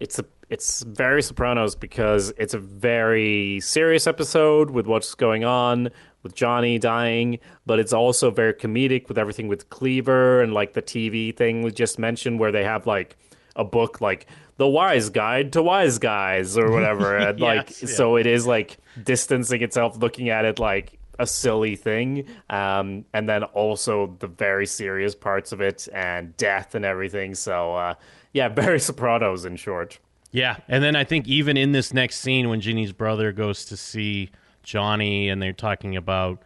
it's 0.00 0.18
a 0.18 0.24
it's 0.48 0.82
very 0.82 1.22
Sopranos 1.22 1.74
because 1.74 2.32
it's 2.38 2.54
a 2.54 2.58
very 2.58 3.58
serious 3.60 4.06
episode 4.06 4.70
with 4.70 4.86
what's 4.86 5.14
going 5.14 5.44
on 5.44 5.90
with 6.26 6.34
Johnny 6.34 6.76
dying, 6.76 7.38
but 7.66 7.78
it's 7.78 7.92
also 7.92 8.32
very 8.32 8.52
comedic 8.52 9.06
with 9.06 9.16
everything 9.16 9.46
with 9.46 9.70
Cleaver 9.70 10.42
and 10.42 10.52
like 10.52 10.72
the 10.72 10.82
TV 10.82 11.34
thing 11.34 11.62
we 11.62 11.70
just 11.70 12.00
mentioned 12.00 12.40
where 12.40 12.50
they 12.50 12.64
have 12.64 12.84
like 12.84 13.16
a 13.54 13.62
book 13.64 14.00
like 14.00 14.26
The 14.56 14.66
Wise 14.66 15.08
Guide 15.08 15.52
to 15.52 15.62
Wise 15.62 15.98
Guys 15.98 16.58
or 16.58 16.72
whatever. 16.72 17.16
and 17.28 17.38
like 17.38 17.70
Yes, 17.70 17.82
yeah. 17.82 17.88
so 17.88 18.16
it 18.16 18.26
is 18.26 18.44
like 18.44 18.78
distancing 19.04 19.62
itself, 19.62 19.96
looking 19.98 20.28
at 20.28 20.44
it 20.44 20.58
like 20.58 20.98
a 21.20 21.26
silly 21.28 21.76
thing. 21.76 22.26
Um, 22.50 23.04
and 23.12 23.28
then 23.28 23.44
also 23.44 24.16
the 24.18 24.26
very 24.26 24.66
serious 24.66 25.14
parts 25.14 25.52
of 25.52 25.60
it 25.60 25.86
and 25.94 26.36
death 26.36 26.74
and 26.74 26.84
everything. 26.84 27.36
So 27.36 27.74
uh, 27.76 27.94
yeah, 28.32 28.48
barry 28.50 28.80
Sopranos 28.80 29.44
in 29.44 29.54
short. 29.54 30.00
Yeah, 30.32 30.56
and 30.66 30.82
then 30.82 30.96
I 30.96 31.04
think 31.04 31.28
even 31.28 31.56
in 31.56 31.70
this 31.70 31.94
next 31.94 32.16
scene 32.16 32.48
when 32.48 32.60
Ginny's 32.60 32.92
brother 32.92 33.30
goes 33.30 33.64
to 33.66 33.76
see 33.76 34.30
Johnny 34.66 35.28
and 35.30 35.40
they're 35.40 35.52
talking 35.52 35.96
about 35.96 36.42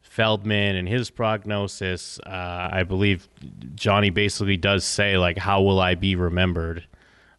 Feldman 0.00 0.76
and 0.76 0.88
his 0.88 1.10
prognosis, 1.10 2.20
uh, 2.20 2.68
I 2.72 2.84
believe 2.84 3.28
Johnny 3.74 4.10
basically 4.10 4.56
does 4.56 4.84
say 4.84 5.18
like, 5.18 5.36
"How 5.38 5.60
will 5.60 5.80
I 5.80 5.94
be 5.96 6.14
remembered?" 6.14 6.86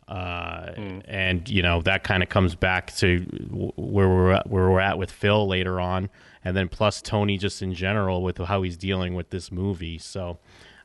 Uh, 0.08 0.72
And 1.08 1.50
you 1.50 1.62
know 1.64 1.82
that 1.84 2.04
kind 2.04 2.22
of 2.22 2.30
comes 2.30 2.54
back 2.54 2.94
to 2.98 3.22
where 3.76 4.08
we're 4.10 4.32
at, 4.34 4.48
where 4.50 4.70
we're 4.70 4.80
at 4.82 4.98
with 4.98 5.10
Phil 5.10 5.48
later 5.48 5.80
on, 5.80 6.10
and 6.44 6.56
then 6.56 6.68
plus 6.68 7.02
Tony 7.02 7.38
just 7.38 7.62
in 7.62 7.74
general 7.74 8.22
with 8.22 8.38
how 8.38 8.62
he's 8.62 8.78
dealing 8.78 9.16
with 9.16 9.30
this 9.30 9.52
movie. 9.52 9.98
So 9.98 10.38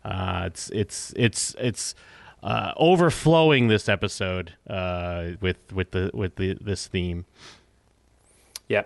uh, 0.04 0.44
it's 0.46 0.70
it's 0.70 1.12
it's 1.16 1.54
it's 1.58 1.94
uh, 2.42 2.72
overflowing 2.76 3.68
this 3.68 3.88
episode 3.88 4.54
uh, 4.68 5.32
with 5.40 5.72
with 5.72 5.90
the 5.90 6.10
with 6.14 6.36
the 6.36 6.56
this 6.60 6.86
theme. 6.86 7.26
Yeah. 8.70 8.84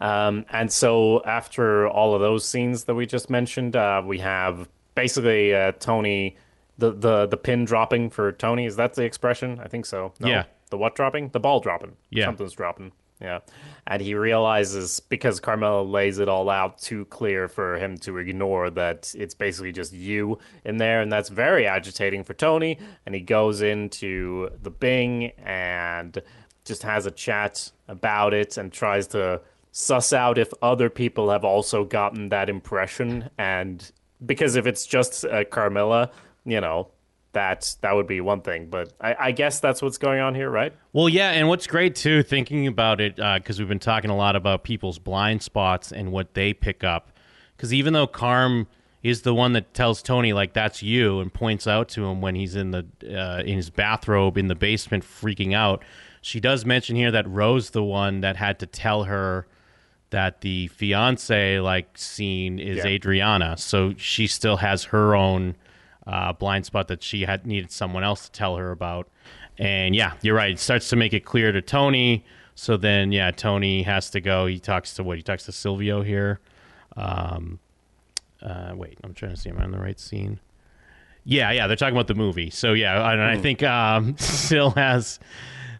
Um, 0.00 0.44
and 0.50 0.70
so 0.70 1.22
after 1.24 1.88
all 1.88 2.14
of 2.14 2.20
those 2.20 2.46
scenes 2.46 2.84
that 2.84 2.94
we 2.94 3.06
just 3.06 3.30
mentioned, 3.30 3.74
uh, 3.74 4.02
we 4.04 4.18
have 4.18 4.68
basically 4.94 5.54
uh, 5.54 5.72
Tony, 5.72 6.36
the, 6.76 6.92
the, 6.92 7.26
the 7.26 7.38
pin 7.38 7.64
dropping 7.64 8.10
for 8.10 8.30
Tony. 8.32 8.66
Is 8.66 8.76
that 8.76 8.92
the 8.92 9.04
expression? 9.04 9.58
I 9.58 9.68
think 9.68 9.86
so. 9.86 10.12
No? 10.20 10.28
Yeah. 10.28 10.44
The 10.68 10.76
what 10.76 10.94
dropping? 10.94 11.30
The 11.30 11.40
ball 11.40 11.60
dropping. 11.60 11.96
Yeah. 12.10 12.26
Something's 12.26 12.52
dropping. 12.52 12.92
Yeah. 13.22 13.38
And 13.86 14.02
he 14.02 14.14
realizes 14.14 15.00
because 15.00 15.38
Carmela 15.40 15.82
lays 15.82 16.18
it 16.18 16.28
all 16.28 16.50
out 16.50 16.78
too 16.78 17.04
clear 17.06 17.48
for 17.48 17.78
him 17.78 17.96
to 17.98 18.18
ignore 18.18 18.68
that 18.70 19.14
it's 19.16 19.34
basically 19.34 19.72
just 19.72 19.92
you 19.92 20.38
in 20.64 20.76
there. 20.76 21.00
And 21.00 21.10
that's 21.10 21.28
very 21.28 21.66
agitating 21.66 22.24
for 22.24 22.34
Tony. 22.34 22.78
And 23.06 23.14
he 23.14 23.20
goes 23.20 23.62
into 23.62 24.50
the 24.60 24.70
Bing 24.70 25.30
and 25.38 26.20
just 26.64 26.82
has 26.82 27.06
a 27.06 27.10
chat 27.10 27.70
about 27.88 28.34
it 28.34 28.56
and 28.56 28.72
tries 28.72 29.06
to 29.08 29.40
suss 29.70 30.12
out 30.12 30.38
if 30.38 30.52
other 30.62 30.90
people 30.90 31.30
have 31.30 31.44
also 31.44 31.84
gotten 31.84 32.28
that 32.28 32.48
impression. 32.48 33.30
And 33.38 33.90
because 34.24 34.56
if 34.56 34.66
it's 34.66 34.86
just 34.86 35.24
uh, 35.24 35.44
Carmela, 35.44 36.10
you 36.44 36.60
know, 36.60 36.88
that 37.32 37.76
that 37.80 37.94
would 37.94 38.06
be 38.06 38.20
one 38.20 38.42
thing. 38.42 38.66
But 38.68 38.92
I, 39.00 39.16
I 39.18 39.32
guess 39.32 39.60
that's 39.60 39.80
what's 39.82 39.98
going 39.98 40.20
on 40.20 40.34
here, 40.34 40.50
right? 40.50 40.72
Well, 40.92 41.08
yeah, 41.08 41.30
and 41.30 41.48
what's 41.48 41.66
great 41.66 41.96
too, 41.96 42.22
thinking 42.22 42.66
about 42.66 43.00
it, 43.00 43.16
because 43.16 43.58
we've 43.58 43.68
been 43.68 43.78
talking 43.78 44.10
a 44.10 44.16
lot 44.16 44.36
about 44.36 44.62
people's 44.62 44.98
blind 44.98 45.42
spots 45.42 45.92
and 45.92 46.12
what 46.12 46.34
they 46.34 46.52
pick 46.52 46.84
up. 46.84 47.10
Because 47.56 47.72
even 47.72 47.92
though 47.92 48.06
Carm 48.06 48.66
is 49.02 49.22
the 49.22 49.34
one 49.34 49.52
that 49.54 49.74
tells 49.74 50.02
Tony 50.02 50.32
like 50.32 50.52
that's 50.52 50.82
you 50.82 51.20
and 51.20 51.32
points 51.32 51.66
out 51.66 51.88
to 51.90 52.04
him 52.04 52.20
when 52.20 52.34
he's 52.34 52.54
in 52.54 52.70
the 52.70 52.86
uh, 53.02 53.42
in 53.42 53.56
his 53.56 53.70
bathrobe 53.70 54.36
in 54.36 54.48
the 54.48 54.54
basement 54.54 55.04
freaking 55.04 55.54
out, 55.54 55.82
she 56.22 56.40
does 56.40 56.64
mention 56.64 56.96
here 56.96 57.10
that 57.10 57.28
Ro's 57.28 57.70
the 57.70 57.82
one 57.82 58.20
that 58.22 58.36
had 58.36 58.58
to 58.60 58.66
tell 58.66 59.04
her 59.04 59.46
that 60.10 60.40
the 60.40 60.68
fiance 60.68 61.58
like 61.60 61.98
scene 61.98 62.58
is 62.58 62.78
Yeah. 62.78 62.86
Adriana. 62.86 63.56
So 63.58 63.94
she 63.96 64.26
still 64.26 64.56
has 64.58 64.84
her 64.84 65.14
own 65.14 65.56
uh, 66.06 66.32
blind 66.32 66.64
spot 66.66 66.88
that 66.88 67.02
she 67.02 67.22
had 67.22 67.46
needed 67.46 67.70
someone 67.70 68.04
else 68.04 68.26
to 68.26 68.32
tell 68.32 68.56
her 68.56 68.70
about. 68.70 69.08
And 69.58 69.94
yeah, 69.94 70.14
you're 70.22 70.34
right. 70.34 70.52
It 70.52 70.58
starts 70.58 70.88
to 70.90 70.96
make 70.96 71.12
it 71.12 71.24
clear 71.24 71.52
to 71.52 71.60
Tony. 71.62 72.24
So 72.54 72.76
then, 72.76 73.12
yeah, 73.12 73.30
Tony 73.30 73.82
has 73.82 74.10
to 74.10 74.20
go. 74.20 74.46
He 74.46 74.58
talks 74.58 74.94
to 74.94 75.02
what? 75.02 75.16
He 75.16 75.22
talks 75.22 75.44
to 75.46 75.52
Silvio 75.52 76.02
here. 76.02 76.40
Um, 76.96 77.58
uh, 78.42 78.72
wait, 78.74 78.98
I'm 79.02 79.14
trying 79.14 79.34
to 79.34 79.36
see. 79.40 79.48
Am 79.50 79.58
I 79.58 79.64
on 79.64 79.70
the 79.70 79.78
right 79.78 79.98
scene? 79.98 80.40
Yeah, 81.24 81.50
yeah, 81.52 81.66
they're 81.66 81.76
talking 81.76 81.94
about 81.94 82.08
the 82.08 82.14
movie. 82.14 82.50
So 82.50 82.72
yeah, 82.72 83.10
and 83.12 83.22
I 83.22 83.38
think 83.38 83.62
um, 83.62 84.16
Sil 84.18 84.70
has 84.76 85.20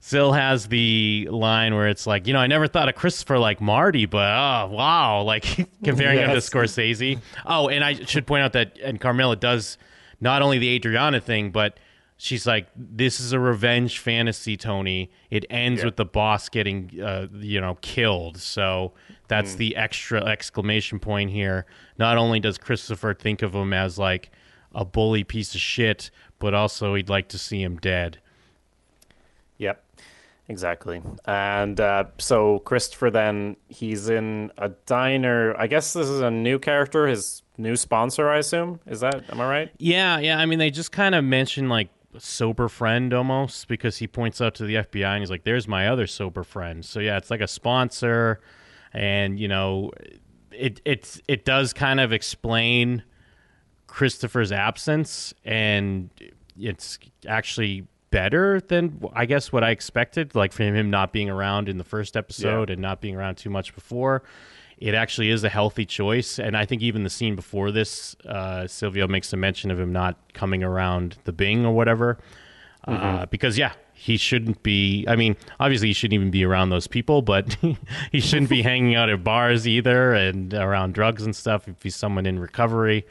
Sil 0.05 0.34
has 0.34 0.66
the 0.66 1.28
line 1.30 1.76
where 1.76 1.86
it's 1.86 2.09
like, 2.09 2.26
you 2.26 2.32
know, 2.32 2.40
I 2.40 2.48
never 2.48 2.66
thought 2.66 2.88
of 2.88 2.96
Christopher 2.96 3.38
like 3.38 3.61
Marty, 3.61 4.05
but 4.05 4.26
oh 4.26 4.66
wow, 4.72 5.22
like 5.22 5.44
comparing 5.84 6.18
him 6.18 6.30
to 6.30 6.36
Scorsese. 6.38 7.20
Oh, 7.46 7.68
and 7.68 7.84
I 7.84 7.94
should 7.94 8.26
point 8.26 8.42
out 8.42 8.53
that 8.55 8.76
and 8.82 9.00
Carmela 9.00 9.36
does 9.36 9.78
not 10.20 10.42
only 10.42 10.59
the 10.59 10.70
Adriana 10.74 11.20
thing, 11.20 11.53
but 11.53 11.78
she's 12.16 12.48
like, 12.48 12.66
this 12.76 13.20
is 13.20 13.32
a 13.32 13.38
revenge 13.38 14.00
fantasy, 14.00 14.57
Tony. 14.57 15.09
It 15.30 15.44
ends 15.48 15.80
Yeah. 15.82 15.86
with 15.86 15.96
the 15.96 16.05
boss 16.05 16.48
getting, 16.48 17.00
uh, 17.00 17.28
you 17.34 17.61
know, 17.61 17.78
killed. 17.80 18.38
So 18.38 18.94
that's 19.28 19.55
the 19.55 19.76
extra 19.76 20.24
exclamation 20.24 20.98
point 20.98 21.30
here. 21.30 21.64
Not 21.96 22.18
only 22.18 22.40
does 22.40 22.59
Christopher 22.59 23.14
think 23.14 23.40
of 23.42 23.55
him 23.55 23.72
as 23.72 23.98
like 23.98 24.32
a 24.74 24.84
bully 24.84 25.22
piece 25.22 25.55
of 25.55 25.61
shit, 25.61 26.11
but 26.40 26.55
also 26.55 26.94
he'd 26.96 27.09
like 27.09 27.28
to 27.28 27.38
see 27.38 27.62
him 27.62 27.76
dead. 27.76 28.18
Exactly. 30.53 31.00
And 31.24 31.80
uh, 31.80 32.05
so 32.18 32.59
Christopher 32.59 33.11
then 33.11 33.57
he's 33.68 34.11
in 34.11 34.53
a 34.59 34.68
diner. 34.84 35.57
I 35.59 35.66
guess 35.66 35.94
this 35.94 36.09
is 36.09 36.20
a 36.20 36.30
new 36.30 36.59
character, 36.59 37.07
his 37.07 37.42
new 37.57 37.74
sponsor. 37.74 38.28
I 38.28 38.36
assume 38.36 38.78
is 38.86 39.00
that 39.00 39.24
am 39.30 39.40
I 39.40 39.48
right? 39.48 39.72
Yeah, 39.78 40.18
yeah. 40.18 40.38
I 40.38 40.44
mean, 40.44 40.59
they 40.59 40.70
just 40.70 40.92
kind 40.92 41.14
of 41.14 41.24
mention 41.24 41.70
like 41.70 41.88
sober 42.18 42.68
friend 42.68 43.14
almost 43.14 43.66
because 43.66 43.96
he 43.96 44.07
points 44.07 44.42
out 44.42 44.55
to 44.57 44.64
the 44.64 44.74
FBI 44.74 45.07
and 45.07 45.20
he's 45.20 45.30
like, 45.30 45.44
"There's 45.44 45.66
my 45.66 45.88
other 45.88 46.07
sober 46.07 46.44
friend." 46.44 46.84
So 46.84 47.00
yeah, 47.00 47.16
it's 47.16 47.30
like 47.30 47.40
a 47.40 47.48
sponsor, 47.48 48.38
and 48.92 49.40
you 49.40 49.48
know, 49.48 49.90
it 50.50 50.82
it's 50.84 51.18
it 51.28 51.46
does 51.46 51.72
kind 51.72 51.98
of 51.98 52.12
explain 52.12 53.05
Christopher's 53.86 54.53
absence, 54.53 55.32
and 55.46 56.11
it's 56.59 56.98
actually 57.26 57.86
better 58.12 58.60
than 58.60 59.02
I 59.12 59.26
guess 59.26 59.50
what 59.50 59.64
I 59.64 59.70
expected. 59.70 60.36
Like 60.36 60.52
from 60.52 60.72
him 60.76 60.90
not 60.90 61.12
being 61.12 61.28
around 61.28 61.68
in 61.68 61.78
the 61.78 61.84
first 61.84 62.16
episode 62.16 62.70
and 62.70 62.80
not 62.80 63.00
being 63.00 63.16
around 63.16 63.34
too 63.36 63.50
much 63.50 63.74
before. 63.74 64.22
It 64.78 64.94
actually 64.94 65.30
is 65.30 65.44
a 65.44 65.48
healthy 65.48 65.86
choice, 65.86 66.40
and 66.40 66.56
I 66.56 66.64
think 66.64 66.82
even 66.82 67.04
the 67.04 67.10
scene 67.10 67.36
before 67.36 67.70
this, 67.70 68.16
uh, 68.26 68.66
Silvio 68.66 69.06
makes 69.06 69.32
a 69.32 69.36
mention 69.36 69.70
of 69.70 69.78
him 69.78 69.92
not 69.92 70.16
coming 70.34 70.64
around 70.64 71.18
the 71.22 71.32
Bing 71.32 71.64
or 71.64 71.72
whatever, 71.72 72.18
uh, 72.88 73.26
because 73.26 73.56
yeah, 73.56 73.74
he 73.92 74.16
shouldn't 74.16 74.64
be. 74.64 75.04
I 75.06 75.14
mean, 75.14 75.36
obviously 75.60 75.88
he 75.88 75.94
shouldn't 75.94 76.14
even 76.14 76.32
be 76.32 76.44
around 76.44 76.70
those 76.70 76.88
people, 76.88 77.22
but 77.22 77.56
he 78.12 78.18
shouldn't 78.18 78.50
be 78.50 78.62
hanging 78.70 78.96
out 78.96 79.08
at 79.08 79.22
bars 79.22 79.68
either 79.68 80.14
and 80.14 80.52
around 80.52 80.94
drugs 80.94 81.22
and 81.22 81.36
stuff 81.36 81.68
if 81.68 81.80
he's 81.80 81.94
someone 81.94 82.26
in 82.26 82.40
recovery. 82.40 83.06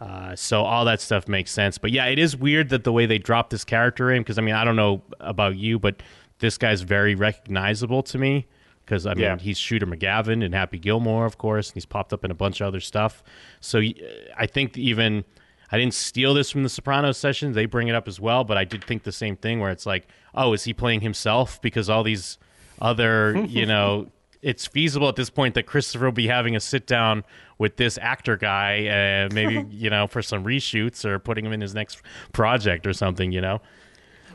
Uh, 0.00 0.34
so 0.34 0.62
all 0.62 0.84
that 0.86 1.00
stuff 1.00 1.28
makes 1.28 1.50
sense. 1.50 1.76
But 1.76 1.90
yeah, 1.90 2.06
it 2.06 2.18
is 2.18 2.36
weird 2.36 2.70
that 2.70 2.84
the 2.84 2.92
way 2.92 3.04
they 3.06 3.18
dropped 3.18 3.50
this 3.50 3.64
character 3.64 4.10
in 4.10 4.22
because 4.22 4.38
I 4.38 4.42
mean 4.42 4.54
I 4.54 4.64
don't 4.64 4.76
know 4.76 5.02
about 5.20 5.56
you, 5.56 5.78
but 5.78 6.02
this 6.38 6.56
guy's 6.56 6.80
very 6.80 7.14
recognizable 7.14 8.02
to 8.04 8.16
me 8.16 8.46
because 8.84 9.04
I 9.06 9.10
mean 9.12 9.24
Yeah. 9.24 9.36
he's 9.38 9.58
Shooter 9.58 9.86
McGavin 9.86 10.42
and 10.44 10.54
Happy 10.54 10.78
Gilmore, 10.78 11.26
of 11.26 11.36
course, 11.36 11.68
and 11.68 11.74
he's 11.74 11.84
popped 11.84 12.12
up 12.14 12.24
in 12.24 12.30
a 12.30 12.34
bunch 12.34 12.60
of 12.62 12.66
other 12.68 12.80
stuff. 12.80 13.22
So 13.60 13.82
I 14.38 14.46
think 14.46 14.78
even 14.78 15.24
I 15.70 15.78
didn't 15.78 15.94
steal 15.94 16.32
this 16.34 16.50
from 16.50 16.62
the 16.62 16.70
Sopranos 16.70 17.18
session; 17.18 17.52
they 17.52 17.66
bring 17.66 17.88
it 17.88 17.94
up 17.94 18.08
as 18.08 18.18
well. 18.18 18.42
But 18.42 18.56
I 18.56 18.64
did 18.64 18.82
think 18.82 19.02
the 19.02 19.12
same 19.12 19.36
thing 19.36 19.60
where 19.60 19.70
it's 19.70 19.84
like, 19.86 20.08
oh, 20.34 20.54
is 20.54 20.64
he 20.64 20.72
playing 20.72 21.02
himself 21.02 21.60
because 21.60 21.90
all 21.90 22.02
these 22.02 22.38
other 22.80 23.36
you 23.46 23.66
know 23.74 24.08
it's 24.42 24.66
feasible 24.66 25.08
at 25.08 25.16
this 25.16 25.30
point 25.30 25.54
that 25.54 25.66
Christopher 25.66 26.06
will 26.06 26.12
be 26.12 26.26
having 26.26 26.56
a 26.56 26.60
sit 26.60 26.86
down 26.86 27.24
with 27.58 27.76
this 27.76 27.98
actor 28.00 28.36
guy, 28.36 28.86
uh, 28.86 29.34
maybe 29.34 29.66
you 29.70 29.90
know 29.90 30.06
for 30.06 30.22
some 30.22 30.44
reshoots 30.44 31.04
or 31.04 31.18
putting 31.18 31.44
him 31.44 31.52
in 31.52 31.60
his 31.60 31.74
next 31.74 32.00
project 32.32 32.86
or 32.86 32.92
something. 32.92 33.32
You 33.32 33.40
know, 33.40 33.60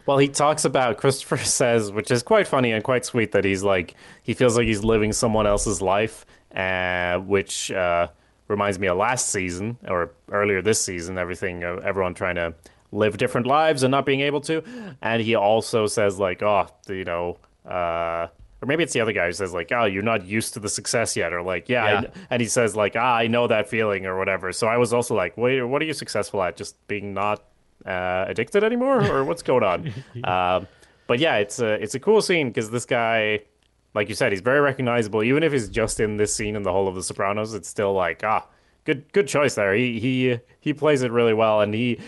Well, 0.05 0.17
he 0.17 0.27
talks 0.27 0.65
about 0.65 0.97
Christopher 0.97 1.37
says, 1.43 1.91
which 1.91 2.11
is 2.11 2.23
quite 2.23 2.47
funny 2.47 2.71
and 2.71 2.83
quite 2.83 3.05
sweet, 3.05 3.31
that 3.31 3.45
he's 3.45 3.63
like 3.63 3.95
he 4.23 4.33
feels 4.33 4.57
like 4.57 4.67
he's 4.67 4.83
living 4.83 5.11
someone 5.13 5.47
else's 5.47 5.81
life, 5.81 6.25
uh, 6.55 7.17
which 7.19 7.71
uh, 7.71 8.07
reminds 8.47 8.79
me 8.79 8.87
of 8.87 8.97
last 8.97 9.29
season 9.29 9.77
or 9.87 10.11
earlier 10.31 10.61
this 10.61 10.81
season. 10.81 11.17
Everything, 11.17 11.63
uh, 11.63 11.81
everyone 11.83 12.13
trying 12.13 12.35
to 12.35 12.53
live 12.91 13.17
different 13.17 13.47
lives 13.47 13.83
and 13.83 13.91
not 13.91 14.05
being 14.05 14.21
able 14.21 14.41
to. 14.41 14.63
And 15.01 15.21
he 15.21 15.35
also 15.35 15.87
says 15.87 16.19
like, 16.19 16.41
oh, 16.41 16.67
you 16.87 17.03
know, 17.03 17.37
uh, 17.65 18.27
or 18.65 18.67
maybe 18.67 18.83
it's 18.83 18.93
the 18.93 19.01
other 19.01 19.11
guy 19.11 19.27
who 19.27 19.31
says 19.31 19.53
like, 19.53 19.71
oh, 19.71 19.85
you're 19.85 20.01
not 20.03 20.25
used 20.25 20.55
to 20.55 20.59
the 20.59 20.69
success 20.69 21.15
yet, 21.15 21.31
or 21.33 21.43
like, 21.43 21.69
yeah, 21.69 22.01
Yeah. 22.01 22.09
And 22.31 22.41
he 22.41 22.47
says 22.47 22.75
like, 22.75 22.95
ah, 22.95 23.15
I 23.15 23.27
know 23.27 23.45
that 23.47 23.69
feeling 23.69 24.07
or 24.07 24.17
whatever. 24.17 24.51
So 24.51 24.67
I 24.67 24.77
was 24.77 24.91
also 24.91 25.13
like, 25.15 25.37
wait, 25.37 25.61
what 25.61 25.81
are 25.81 25.85
you 25.85 25.93
successful 25.93 26.41
at? 26.41 26.57
Just 26.57 26.75
being 26.87 27.13
not 27.13 27.43
uh, 27.85 28.25
addicted 28.27 28.63
anymore, 28.63 29.05
or 29.05 29.23
what's 29.23 29.43
going 29.43 29.63
on? 29.63 29.93
um, 30.23 30.67
but 31.05 31.19
yeah, 31.19 31.35
it's 31.35 31.59
a 31.59 31.73
it's 31.73 31.93
a 31.93 31.99
cool 31.99 32.21
scene 32.21 32.47
because 32.47 32.71
this 32.71 32.85
guy, 32.85 33.41
like 33.93 34.09
you 34.09 34.15
said, 34.15 34.31
he's 34.31 34.41
very 34.41 34.59
recognizable. 34.59 35.21
Even 35.23 35.43
if 35.43 35.51
he's 35.51 35.69
just 35.69 35.99
in 35.99 36.17
this 36.17 36.35
scene 36.35 36.55
in 36.55 36.63
the 36.63 36.71
whole 36.71 36.87
of 36.87 36.95
The 36.95 37.03
Sopranos, 37.03 37.53
it's 37.53 37.69
still 37.69 37.93
like 37.93 38.23
ah, 38.23 38.47
good 38.85 39.11
good 39.13 39.27
choice 39.27 39.53
there. 39.53 39.75
He 39.75 39.99
he 39.99 40.39
he 40.59 40.73
plays 40.73 41.03
it 41.03 41.11
really 41.11 41.33
well, 41.35 41.61
and 41.61 41.73
he 41.75 41.99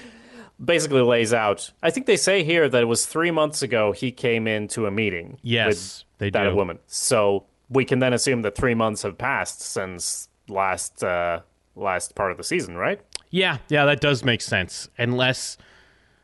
basically 0.64 1.02
lays 1.02 1.34
out. 1.34 1.72
I 1.84 1.92
think 1.92 2.06
they 2.06 2.18
say 2.18 2.44
here 2.44 2.68
that 2.70 2.82
it 2.82 2.86
was 2.86 3.06
three 3.06 3.32
months 3.32 3.62
ago 3.62 3.92
he 3.92 4.12
came 4.12 4.48
into 4.48 4.86
a 4.86 4.92
meeting. 4.92 5.38
Yes, 5.42 5.68
with 5.68 6.04
they 6.20 6.30
that 6.32 6.50
do. 6.50 6.56
woman. 6.56 6.80
So 6.88 7.46
we 7.70 7.86
can 7.86 8.00
then 8.00 8.14
assume 8.14 8.42
that 8.44 8.56
three 8.56 8.74
months 8.74 9.04
have 9.04 9.18
passed 9.18 9.62
since 9.62 10.30
last 10.48 11.04
uh, 11.04 11.42
last 11.76 12.16
part 12.16 12.32
of 12.32 12.38
the 12.38 12.44
season, 12.44 12.76
right? 12.76 13.00
Yeah, 13.30 13.58
yeah, 13.70 13.86
that 13.86 14.00
does 14.02 14.24
make 14.24 14.42
sense. 14.42 14.88
Unless, 14.98 15.58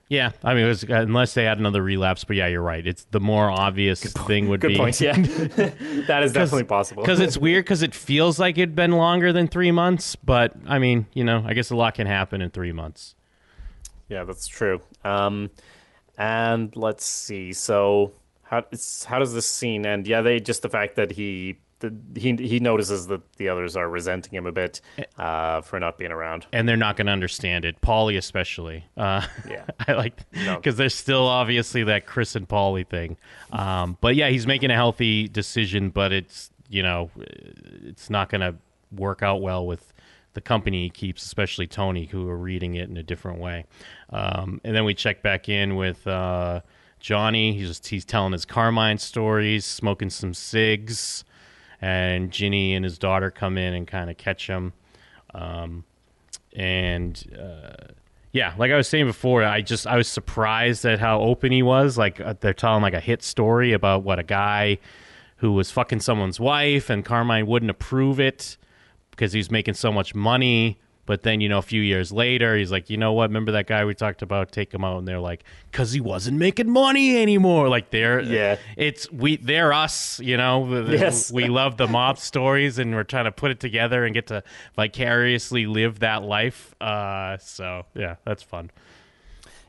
yeah, 0.08 0.32
I 0.42 0.54
mean, 0.54 0.64
it 0.64 0.70
was, 0.70 0.84
unless 0.84 1.34
they 1.34 1.44
had 1.44 1.60
another 1.60 1.84
relapse. 1.84 2.24
But 2.24 2.38
yeah, 2.38 2.48
you're 2.48 2.62
right. 2.62 2.86
It's 2.86 3.06
the 3.12 3.20
more 3.20 3.52
obvious 3.52 4.02
thing 4.02 4.48
would 4.50 4.62
Good 4.62 4.70
be 4.70 4.78
point. 4.78 5.02
Yeah, 5.02 5.14
that 6.08 6.22
is 6.24 6.32
definitely 6.32 6.64
possible. 6.64 7.04
because 7.04 7.20
it's 7.20 7.38
weird 7.38 7.66
because 7.66 7.82
it 7.82 7.94
feels 7.94 8.40
like 8.40 8.58
it'd 8.58 8.76
been 8.76 8.94
longer 8.94 9.34
than 9.34 9.48
three 9.48 9.72
months. 9.72 10.16
But 10.16 10.54
I 10.66 10.80
mean, 10.80 11.08
you 11.14 11.24
know, 11.24 11.44
I 11.46 11.54
guess 11.54 11.70
a 11.72 11.76
lot 11.76 11.96
can 11.96 12.08
happen 12.08 12.42
in 12.42 12.50
three 12.50 12.72
months. 12.72 13.16
Yeah, 14.14 14.24
that's 14.24 14.48
true. 14.48 14.82
Um, 15.04 15.50
and 16.18 16.76
let's 16.76 17.06
see. 17.06 17.54
So 17.54 18.14
how 18.44 18.64
it's, 18.72 19.04
how 19.06 19.20
does 19.20 19.34
this 19.34 19.48
scene 19.48 19.86
end? 19.86 20.08
Yeah, 20.08 20.22
they 20.22 20.40
just 20.40 20.62
the 20.62 20.70
fact 20.70 20.96
that 20.96 21.12
he 21.12 21.58
the, 21.80 21.94
he 22.16 22.36
he 22.36 22.60
notices 22.60 23.08
that 23.08 23.22
the 23.38 23.50
others 23.50 23.76
are 23.76 23.90
resenting 23.90 24.34
him 24.34 24.46
a 24.46 24.52
bit 24.52 24.80
uh, 25.18 25.62
for 25.62 25.80
not 25.80 25.98
being 25.98 26.12
around. 26.12 26.46
and 26.54 26.68
they're 26.70 26.78
not 26.78 26.96
going 26.96 27.08
to 27.08 27.12
understand 27.12 27.66
it. 27.66 27.82
Paulie 27.82 28.18
especially. 28.18 28.86
Uh, 28.96 29.26
Yeah. 29.50 29.66
I 29.88 29.94
like 29.94 30.14
No. 30.34 30.56
because 30.58 30.78
there's 30.78 30.96
still 30.96 31.28
obviously 31.28 31.84
that 31.86 32.06
Chris 32.06 32.36
and 32.36 32.48
Paulie 32.48 32.88
thing. 32.88 33.18
Um, 33.52 33.98
but 34.00 34.16
yeah, 34.16 34.30
he's 34.30 34.48
making 34.48 34.72
a 34.72 34.76
healthy 34.76 35.28
decision, 35.28 35.90
but 35.90 36.12
it's 36.14 36.52
you 36.70 36.84
know 36.84 37.10
it's 37.18 38.10
not 38.10 38.30
going 38.30 38.42
to 38.42 38.56
work 38.96 39.24
out 39.24 39.42
well 39.42 39.66
with 39.66 39.93
the 40.34 40.42
company 40.42 40.90
keeps, 40.90 41.24
especially 41.24 41.68
Tony, 41.68 42.06
who 42.06 42.28
are 42.30 42.38
reading 42.38 42.76
it 42.76 42.90
in 42.90 42.98
a 42.98 43.04
different 43.04 43.40
way. 43.40 43.66
Um, 44.10 44.62
and 44.64 44.76
then 44.76 44.86
we 44.86 44.94
check 44.94 45.22
back 45.22 45.50
in 45.50 45.76
with. 45.76 46.06
Uh, 46.08 46.62
Johnny, 47.00 47.52
he's 47.52 47.68
just 47.68 47.88
he's 47.88 48.06
telling 48.06 48.32
his 48.32 48.46
Carmine 48.46 48.98
stories, 48.98 49.66
smoking 49.66 50.10
some 50.10 50.34
cigs, 50.34 51.26
and 51.82 52.32
Ginny 52.32 52.74
and 52.74 52.86
his 52.86 52.98
daughter 52.98 53.30
come 53.30 53.58
in 53.58 53.74
and 53.74 53.86
kind 53.86 54.10
of 54.10 54.16
catch 54.16 54.48
him 54.48 54.72
and 56.56 57.24
uh, 57.40 57.94
yeah, 58.32 58.54
like 58.58 58.72
I 58.72 58.78
was 58.78 58.88
saying 58.88 59.06
before, 59.06 59.44
I 59.44 59.62
just 59.62 59.86
I 59.88 59.98
was 59.98 60.08
surprised 60.08 60.86
at 60.86 61.00
how 61.00 61.20
open 61.22 61.52
he 61.52 61.64
was. 61.64 61.98
Like 61.98 62.20
uh, 62.20 62.36
they're 62.40 62.54
telling 62.54 62.82
like 62.82 62.94
a 62.94 63.00
hit 63.00 63.24
story 63.24 63.74
about 63.74 64.04
what 64.04 64.20
a 64.20 64.24
guy 64.24 64.80
who 65.38 65.52
was 65.54 65.72
fucking 65.72 66.00
someone's 66.00 66.40
wife, 66.40 66.90
and 66.90 67.04
Carmine 67.04 67.48
wouldn't 67.48 67.72
approve 67.72 68.20
it 68.20 68.58
because 69.14 69.34
he 69.34 69.40
was 69.40 69.50
making 69.52 69.74
so 69.76 69.92
much 69.92 70.14
money. 70.14 70.78
But 71.06 71.24
then 71.24 71.42
you 71.42 71.50
know, 71.50 71.58
a 71.58 71.62
few 71.62 71.82
years 71.82 72.14
later, 72.14 72.56
he's 72.56 72.72
like, 72.72 72.90
you 72.90 72.96
know 72.96 73.12
what? 73.12 73.30
Remember 73.30 73.52
that 73.52 73.68
guy 73.68 73.84
we 73.84 73.94
talked 73.94 74.22
about? 74.22 74.54
Take 74.54 74.74
him 74.74 74.86
out, 74.86 75.00
and 75.00 75.06
they're 75.08 75.20
like, 75.20 75.44
because 75.70 75.92
he 75.92 76.00
wasn't 76.00 76.38
making 76.38 76.70
money 76.70 77.22
anymore. 77.22 77.68
Like 77.68 77.90
they're 77.90 78.22
Yeah. 78.22 78.56
it's 78.78 79.12
we 79.12 79.36
they're 79.36 79.74
us, 79.74 80.22
you 80.22 80.38
know. 80.38 80.66
Yes. 80.90 81.30
we 81.30 81.50
love 81.50 81.76
the 81.76 81.88
mob 81.88 82.20
stories, 82.20 82.80
and 82.80 82.96
we're 82.96 83.04
trying 83.04 83.26
to 83.26 83.34
put 83.34 83.52
it 83.52 83.60
together 83.60 84.06
and 84.06 84.14
get 84.14 84.28
to 84.28 84.44
vicariously 84.78 85.66
live 85.66 86.00
that 86.00 86.24
life. 86.24 86.74
Uh, 86.80 87.38
so 87.38 87.86
yeah, 87.96 88.16
that's 88.26 88.44
fun. 88.44 88.72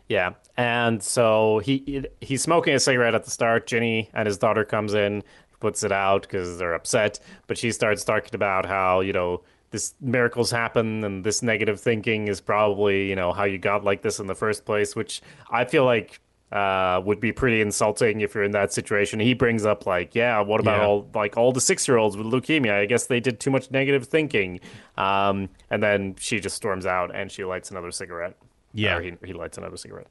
Yeah, 0.08 0.34
and 0.56 1.02
so 1.02 1.60
he 1.64 2.04
he's 2.20 2.42
smoking 2.42 2.74
a 2.74 2.78
cigarette 2.78 3.14
at 3.14 3.24
the 3.24 3.30
start. 3.30 3.66
Ginny 3.66 4.10
and 4.12 4.26
his 4.26 4.36
daughter 4.38 4.64
comes 4.64 4.92
in, 4.94 5.24
puts 5.60 5.82
it 5.84 5.92
out 5.92 6.22
because 6.22 6.58
they're 6.58 6.74
upset. 6.74 7.20
But 7.46 7.58
she 7.58 7.72
starts 7.72 8.04
talking 8.04 8.34
about 8.34 8.66
how 8.66 9.00
you 9.00 9.12
know 9.12 9.42
this 9.70 9.94
miracles 10.00 10.50
happen 10.50 11.02
and 11.04 11.24
this 11.24 11.42
negative 11.42 11.80
thinking 11.80 12.28
is 12.28 12.40
probably 12.40 13.08
you 13.08 13.16
know 13.16 13.32
how 13.32 13.44
you 13.44 13.58
got 13.58 13.82
like 13.84 14.02
this 14.02 14.18
in 14.20 14.26
the 14.26 14.34
first 14.34 14.64
place, 14.64 14.94
which 14.94 15.20
I 15.50 15.64
feel 15.64 15.84
like 15.84 16.20
uh, 16.52 17.00
would 17.04 17.18
be 17.18 17.32
pretty 17.32 17.60
insulting 17.60 18.20
if 18.20 18.32
you're 18.34 18.44
in 18.44 18.52
that 18.52 18.72
situation. 18.72 19.18
He 19.18 19.34
brings 19.34 19.64
up 19.66 19.86
like, 19.86 20.14
yeah, 20.14 20.40
what 20.40 20.60
about 20.60 20.78
Yeah. 20.80 20.86
all 20.86 21.08
like 21.12 21.36
all 21.36 21.50
the 21.50 21.60
six 21.60 21.88
year 21.88 21.96
olds 21.96 22.16
with 22.16 22.26
leukemia? 22.26 22.74
I 22.74 22.86
guess 22.86 23.06
they 23.08 23.18
did 23.18 23.40
too 23.40 23.50
much 23.50 23.70
negative 23.72 24.06
thinking. 24.06 24.60
Um, 24.96 25.48
and 25.70 25.82
then 25.82 26.14
she 26.20 26.38
just 26.38 26.54
storms 26.54 26.86
out 26.86 27.12
and 27.12 27.32
she 27.32 27.44
lights 27.44 27.72
another 27.72 27.90
cigarette. 27.90 28.36
Yeah. 28.72 28.96
Or 28.96 29.02
he, 29.02 29.14
he 29.24 29.32
lights 29.32 29.58
another 29.58 29.76
cigarette. 29.76 30.06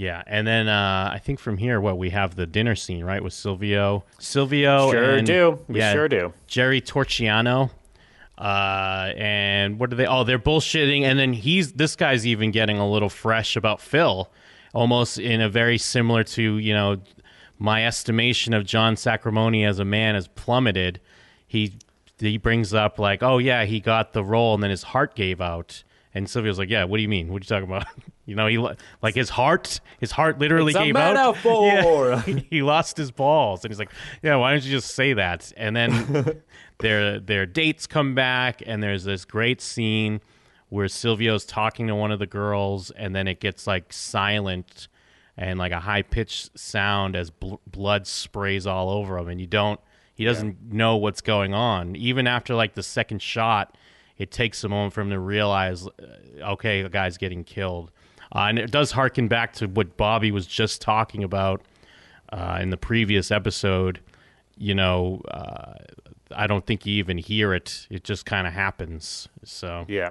Yeah, 0.00 0.22
and 0.26 0.46
then 0.46 0.66
uh, 0.66 1.10
I 1.12 1.18
think 1.18 1.38
from 1.40 1.58
here, 1.58 1.78
what 1.78 1.98
we 1.98 2.08
have 2.08 2.34
the 2.34 2.46
dinner 2.46 2.74
scene, 2.74 3.04
right, 3.04 3.22
with 3.22 3.34
Silvio, 3.34 4.02
Silvio, 4.18 4.90
Sure 4.90 5.16
and- 5.16 5.26
do. 5.26 5.58
We 5.68 5.78
yeah, 5.80 5.92
sure 5.92 6.08
do. 6.08 6.32
Jerry 6.46 6.80
Torchiano, 6.80 7.68
uh, 8.38 9.12
and 9.14 9.78
what 9.78 9.92
are 9.92 9.96
they? 9.96 10.06
Oh, 10.06 10.24
they're 10.24 10.38
bullshitting, 10.38 11.02
and 11.02 11.18
then 11.18 11.34
he's 11.34 11.72
this 11.74 11.96
guy's 11.96 12.26
even 12.26 12.50
getting 12.50 12.78
a 12.78 12.90
little 12.90 13.10
fresh 13.10 13.56
about 13.56 13.78
Phil, 13.78 14.30
almost 14.72 15.18
in 15.18 15.42
a 15.42 15.50
very 15.50 15.76
similar 15.76 16.24
to 16.24 16.56
you 16.56 16.72
know 16.72 16.96
my 17.58 17.84
estimation 17.86 18.54
of 18.54 18.64
John 18.64 18.94
Sacrimoni 18.94 19.68
as 19.68 19.80
a 19.80 19.84
man 19.84 20.14
has 20.14 20.28
plummeted. 20.28 20.98
He 21.46 21.74
he 22.18 22.38
brings 22.38 22.72
up 22.72 22.98
like, 22.98 23.22
oh 23.22 23.36
yeah, 23.36 23.66
he 23.66 23.80
got 23.80 24.14
the 24.14 24.24
role, 24.24 24.54
and 24.54 24.62
then 24.62 24.70
his 24.70 24.82
heart 24.82 25.14
gave 25.14 25.42
out. 25.42 25.84
And 26.14 26.26
Silvio's 26.26 26.58
like, 26.58 26.70
"Yeah, 26.70 26.84
what 26.84 26.96
do 26.96 27.02
you 27.02 27.08
mean? 27.08 27.28
What 27.28 27.42
are 27.42 27.44
you 27.44 27.60
talking 27.60 27.68
about? 27.68 27.86
you 28.30 28.36
know, 28.36 28.46
he 28.46 28.58
like 29.02 29.16
his 29.16 29.28
heart, 29.28 29.80
his 29.98 30.12
heart 30.12 30.38
literally 30.38 30.70
It's 30.70 30.78
gave 30.78 30.94
out. 30.94 31.16
Yeah. 31.66 32.22
he 32.48 32.62
lost 32.62 32.96
his 32.96 33.10
balls, 33.10 33.64
and 33.64 33.72
he's 33.72 33.78
like, 33.80 33.90
"Yeah, 34.22 34.36
why 34.36 34.52
don't 34.52 34.62
you 34.62 34.70
just 34.70 34.94
say 34.94 35.14
that?" 35.14 35.52
And 35.56 35.74
then 35.74 36.40
their 36.78 37.18
their 37.18 37.44
dates 37.44 37.88
come 37.88 38.14
back, 38.14 38.62
and 38.64 38.80
there's 38.80 39.02
this 39.02 39.24
great 39.24 39.60
scene 39.60 40.20
where 40.68 40.86
Silvio's 40.86 41.44
talking 41.44 41.88
to 41.88 41.96
one 41.96 42.12
of 42.12 42.20
the 42.20 42.26
girls, 42.26 42.92
and 42.92 43.16
then 43.16 43.26
it 43.26 43.40
gets 43.40 43.66
like 43.66 43.92
silent 43.92 44.86
and 45.36 45.58
like 45.58 45.72
a 45.72 45.80
high 45.80 46.02
pitched 46.02 46.56
sound 46.56 47.16
as 47.16 47.30
bl- 47.30 47.56
blood 47.66 48.06
sprays 48.06 48.64
all 48.64 48.90
over 48.90 49.18
him, 49.18 49.26
and 49.26 49.40
you 49.40 49.48
don't. 49.48 49.80
He 50.14 50.24
doesn't 50.24 50.72
know 50.72 50.98
what's 50.98 51.20
going 51.20 51.52
on. 51.52 51.96
Even 51.96 52.28
after 52.28 52.54
like 52.54 52.74
the 52.74 52.84
second 52.84 53.22
shot, 53.22 53.76
it 54.18 54.30
takes 54.30 54.62
a 54.62 54.68
moment 54.68 54.92
for 54.92 55.00
him 55.00 55.10
to 55.10 55.18
realize, 55.18 55.88
uh, 55.88 56.50
okay, 56.52 56.82
the 56.82 56.90
guy's 56.90 57.16
getting 57.16 57.42
killed. 57.42 57.90
Uh, 58.34 58.46
and 58.48 58.58
it 58.58 58.70
does 58.70 58.92
harken 58.92 59.28
back 59.28 59.52
to 59.54 59.66
what 59.66 59.96
Bobby 59.96 60.30
was 60.30 60.46
just 60.46 60.80
talking 60.80 61.24
about 61.24 61.62
uh, 62.32 62.58
in 62.60 62.70
the 62.70 62.76
previous 62.76 63.30
episode. 63.30 64.00
You 64.56 64.74
know, 64.74 65.22
uh, 65.30 65.74
I 66.34 66.46
don't 66.46 66.64
think 66.66 66.86
you 66.86 66.94
even 66.94 67.18
hear 67.18 67.52
it; 67.54 67.86
it 67.90 68.04
just 68.04 68.26
kind 68.26 68.46
of 68.46 68.52
happens. 68.52 69.28
So 69.44 69.84
Yeah. 69.88 70.10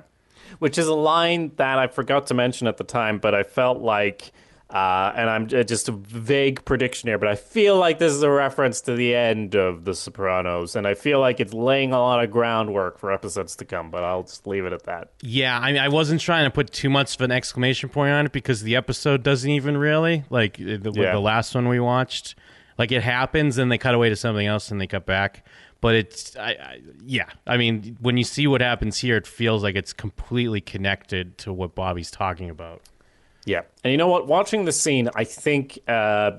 Which 0.58 0.78
is 0.80 0.88
a 0.88 0.96
line 0.96 1.52
that 1.58 1.78
I 1.78 1.88
forgot 1.88 2.28
to 2.28 2.34
mention 2.34 2.68
at 2.68 2.78
the 2.78 2.84
time, 2.84 3.20
but 3.20 3.36
I 3.36 3.44
felt 3.44 3.80
like, 3.80 4.32
uh, 4.70 5.12
and 5.16 5.30
I'm 5.30 5.48
just 5.48 5.90
a 5.90 5.92
vague 5.94 6.64
prediction 6.64 7.08
here, 7.10 7.18
but 7.18 7.28
I 7.28 7.36
feel 7.36 7.76
like 7.78 7.98
this 7.98 8.14
is 8.14 8.22
a 8.22 8.30
reference 8.30 8.82
to 8.82 8.96
the 8.96 9.16
end 9.16 9.56
of 9.56 9.84
The 9.86 9.96
Sopranos, 9.96 10.76
and 10.76 10.86
I 10.86 10.94
feel 10.94 11.20
like 11.20 11.40
it's 11.40 11.54
laying 11.54 11.92
a 11.92 12.00
lot 12.00 12.24
of 12.24 12.30
groundwork 12.30 13.00
for 13.00 13.12
episodes 13.12 13.56
to 13.58 13.66
come, 13.66 13.90
but 13.90 14.04
I'll 14.04 14.24
just 14.24 14.46
leave 14.46 14.66
it 14.66 14.74
at 14.74 14.84
that. 14.84 15.10
Yeah, 15.22 15.58
I 15.60 15.72
mean, 15.72 15.82
I 15.82 15.90
wasn't 15.90 16.22
trying 16.22 16.46
to 16.46 16.52
put 16.52 16.72
too 16.72 16.90
much 16.90 17.16
of 17.16 17.22
an 17.22 17.32
exclamation 17.32 17.90
point 17.90 18.12
on 18.12 18.28
it 18.28 18.32
because 18.32 18.62
the 18.62 18.76
episode 18.76 19.24
doesn't 19.24 19.50
even 19.50 19.76
really 19.78 20.24
like 20.30 20.58
the, 20.58 20.92
Yeah. 20.96 21.14
the 21.14 21.20
last 21.20 21.56
one 21.56 21.68
we 21.68 21.80
watched. 21.80 22.36
Like 22.78 22.92
it 22.92 23.02
happens, 23.04 23.58
and 23.58 23.72
they 23.72 23.78
cut 23.78 23.96
away 23.96 24.10
to 24.10 24.16
something 24.16 24.46
else, 24.46 24.70
and 24.72 24.80
they 24.80 24.88
cut 24.88 25.06
back. 25.06 25.46
But 25.82 25.96
it's, 25.96 26.38
I, 26.38 26.50
I, 26.52 26.80
yeah. 27.06 27.26
I 27.48 27.58
mean, 27.58 27.98
when 28.02 28.18
you 28.18 28.24
see 28.24 28.48
what 28.48 28.62
happens 28.62 28.98
here, 29.00 29.18
it 29.18 29.26
feels 29.26 29.64
like 29.64 29.76
it's 29.76 29.94
completely 29.94 30.62
connected 30.62 31.38
to 31.40 31.52
what 31.54 31.74
Bobby's 31.74 32.12
talking 32.12 32.50
about. 32.50 32.82
Yeah. 33.46 33.62
And 33.84 33.92
you 33.92 33.98
know 33.98 34.08
what? 34.08 34.28
Watching 34.28 34.66
the 34.66 34.72
scene, 34.72 35.10
I 35.16 35.24
think 35.24 35.80
uh, 35.88 36.32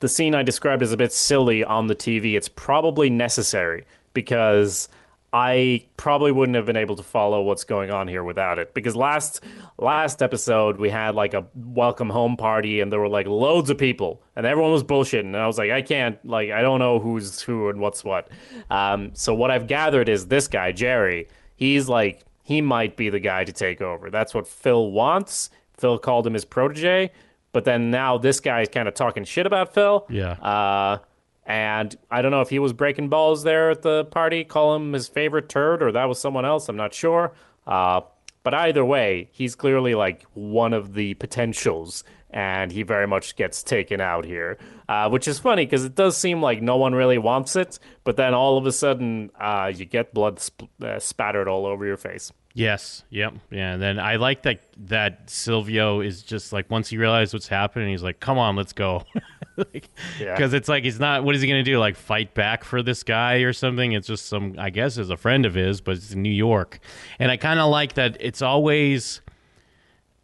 the 0.00 0.08
scene 0.08 0.34
I 0.34 0.42
described 0.42 0.82
as 0.82 0.92
a 0.92 0.96
bit 0.96 1.12
silly 1.12 1.64
on 1.64 1.86
the 1.86 1.96
TV, 1.96 2.36
it's 2.36 2.48
probably 2.48 3.10
necessary 3.10 3.84
because 4.14 4.88
I 5.32 5.84
probably 5.98 6.32
wouldn't 6.32 6.56
have 6.56 6.64
been 6.64 6.76
able 6.76 6.96
to 6.96 7.02
follow 7.02 7.42
what's 7.42 7.64
going 7.64 7.90
on 7.90 8.08
here 8.08 8.24
without 8.24 8.58
it. 8.58 8.72
Because 8.72 8.96
last 8.96 9.42
last 9.76 10.22
episode 10.22 10.78
we 10.78 10.88
had 10.88 11.14
like 11.14 11.34
a 11.34 11.46
welcome 11.54 12.08
home 12.08 12.36
party 12.36 12.80
and 12.80 12.90
there 12.90 13.00
were 13.00 13.08
like 13.08 13.26
loads 13.26 13.68
of 13.68 13.76
people 13.76 14.22
and 14.36 14.46
everyone 14.46 14.72
was 14.72 14.82
bullshitting 14.82 15.20
and 15.20 15.36
I 15.36 15.46
was 15.46 15.58
like 15.58 15.70
I 15.70 15.82
can't 15.82 16.24
like 16.24 16.50
I 16.50 16.62
don't 16.62 16.78
know 16.78 16.98
who's 16.98 17.42
who 17.42 17.68
and 17.68 17.78
what's 17.78 18.02
what. 18.02 18.28
Um, 18.70 19.10
so 19.14 19.34
what 19.34 19.50
I've 19.50 19.66
gathered 19.66 20.08
is 20.08 20.28
this 20.28 20.48
guy 20.48 20.72
Jerry, 20.72 21.28
he's 21.56 21.88
like 21.88 22.24
he 22.42 22.62
might 22.62 22.96
be 22.96 23.10
the 23.10 23.20
guy 23.20 23.44
to 23.44 23.52
take 23.52 23.82
over. 23.82 24.08
That's 24.08 24.32
what 24.32 24.48
Phil 24.48 24.90
wants. 24.90 25.50
Phil 25.78 25.98
called 25.98 26.26
him 26.26 26.34
his 26.34 26.44
protege, 26.44 27.10
but 27.52 27.64
then 27.64 27.90
now 27.90 28.18
this 28.18 28.40
guy 28.40 28.60
is 28.62 28.68
kind 28.68 28.88
of 28.88 28.94
talking 28.94 29.24
shit 29.24 29.46
about 29.46 29.72
Phil. 29.72 30.06
Yeah. 30.10 30.32
Uh, 30.32 30.98
and 31.46 31.96
I 32.10 32.20
don't 32.20 32.30
know 32.30 32.42
if 32.42 32.50
he 32.50 32.58
was 32.58 32.74
breaking 32.74 33.08
balls 33.08 33.42
there 33.42 33.70
at 33.70 33.80
the 33.82 34.04
party, 34.04 34.44
call 34.44 34.76
him 34.76 34.92
his 34.92 35.08
favorite 35.08 35.48
turd, 35.48 35.82
or 35.82 35.90
that 35.92 36.04
was 36.04 36.20
someone 36.20 36.44
else. 36.44 36.68
I'm 36.68 36.76
not 36.76 36.92
sure. 36.92 37.32
Uh, 37.66 38.02
but 38.42 38.54
either 38.54 38.84
way, 38.84 39.28
he's 39.32 39.54
clearly 39.54 39.94
like 39.94 40.24
one 40.34 40.72
of 40.72 40.94
the 40.94 41.14
potentials, 41.14 42.04
and 42.30 42.70
he 42.72 42.82
very 42.82 43.06
much 43.06 43.36
gets 43.36 43.62
taken 43.62 44.00
out 44.00 44.24
here, 44.24 44.58
uh, 44.88 45.08
which 45.08 45.26
is 45.26 45.38
funny 45.38 45.64
because 45.64 45.84
it 45.84 45.94
does 45.94 46.16
seem 46.16 46.42
like 46.42 46.60
no 46.62 46.76
one 46.76 46.94
really 46.94 47.18
wants 47.18 47.56
it, 47.56 47.78
but 48.04 48.16
then 48.16 48.34
all 48.34 48.58
of 48.58 48.66
a 48.66 48.72
sudden, 48.72 49.30
uh, 49.40 49.72
you 49.74 49.84
get 49.84 50.12
blood 50.12 50.38
sp- 50.40 50.68
uh, 50.82 50.98
spattered 50.98 51.48
all 51.48 51.64
over 51.66 51.86
your 51.86 51.96
face. 51.96 52.32
Yes. 52.54 53.04
Yep. 53.10 53.34
Yeah. 53.52 53.74
And 53.74 53.82
then 53.82 54.00
I 54.00 54.16
like 54.16 54.42
that 54.42 54.60
that 54.88 55.30
Silvio 55.30 56.00
is 56.00 56.22
just 56.22 56.52
like 56.52 56.68
once 56.70 56.88
he 56.88 56.96
realizes 56.96 57.32
what's 57.32 57.46
happening, 57.48 57.90
he's 57.90 58.02
like, 58.02 58.18
"Come 58.18 58.36
on, 58.36 58.56
let's 58.56 58.72
go," 58.72 59.04
because 59.56 59.88
Yeah. 60.20 60.48
it's 60.56 60.68
like 60.68 60.82
he's 60.82 60.98
not. 60.98 61.22
What 61.22 61.36
is 61.36 61.42
he 61.42 61.46
gonna 61.46 61.62
do? 61.62 61.78
Like 61.78 61.94
fight 61.94 62.34
back 62.34 62.64
for 62.64 62.82
this 62.82 63.04
guy 63.04 63.36
or 63.42 63.52
something? 63.52 63.92
It's 63.92 64.08
just 64.08 64.26
some. 64.26 64.56
I 64.58 64.70
guess 64.70 64.98
is 64.98 65.08
a 65.10 65.16
friend 65.16 65.46
of 65.46 65.54
his, 65.54 65.80
but 65.80 65.96
it's 65.96 66.12
in 66.12 66.22
New 66.22 66.32
York, 66.32 66.80
and 67.20 67.30
I 67.30 67.36
kind 67.36 67.60
of 67.60 67.70
like 67.70 67.92
that. 67.94 68.16
It's 68.18 68.42
always. 68.42 69.20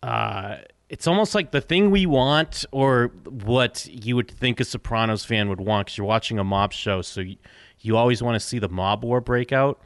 Uh, 0.03 0.57
it's 0.95 1.09
almost 1.09 1.34
like 1.34 1.51
the 1.51 1.61
thing 1.61 1.90
we 1.90 2.07
want, 2.07 2.64
or 2.70 3.11
what 3.42 3.84
you 3.90 4.14
would 4.14 4.30
think 4.30 4.61
a 4.61 4.64
Sopranos 4.64 5.24
fan 5.24 5.49
would 5.49 5.61
want, 5.61 5.86
because 5.86 5.99
you're 5.99 6.07
watching 6.07 6.38
a 6.38 6.45
mob 6.45 6.72
show, 6.72 7.03
so 7.03 7.20
you, 7.20 7.34
you 7.80 7.97
always 7.97 8.22
want 8.22 8.36
to 8.40 8.47
see 8.47 8.61
the 8.61 8.68
mob 8.68 9.03
war 9.03 9.20
break 9.20 9.51
out, 9.53 9.82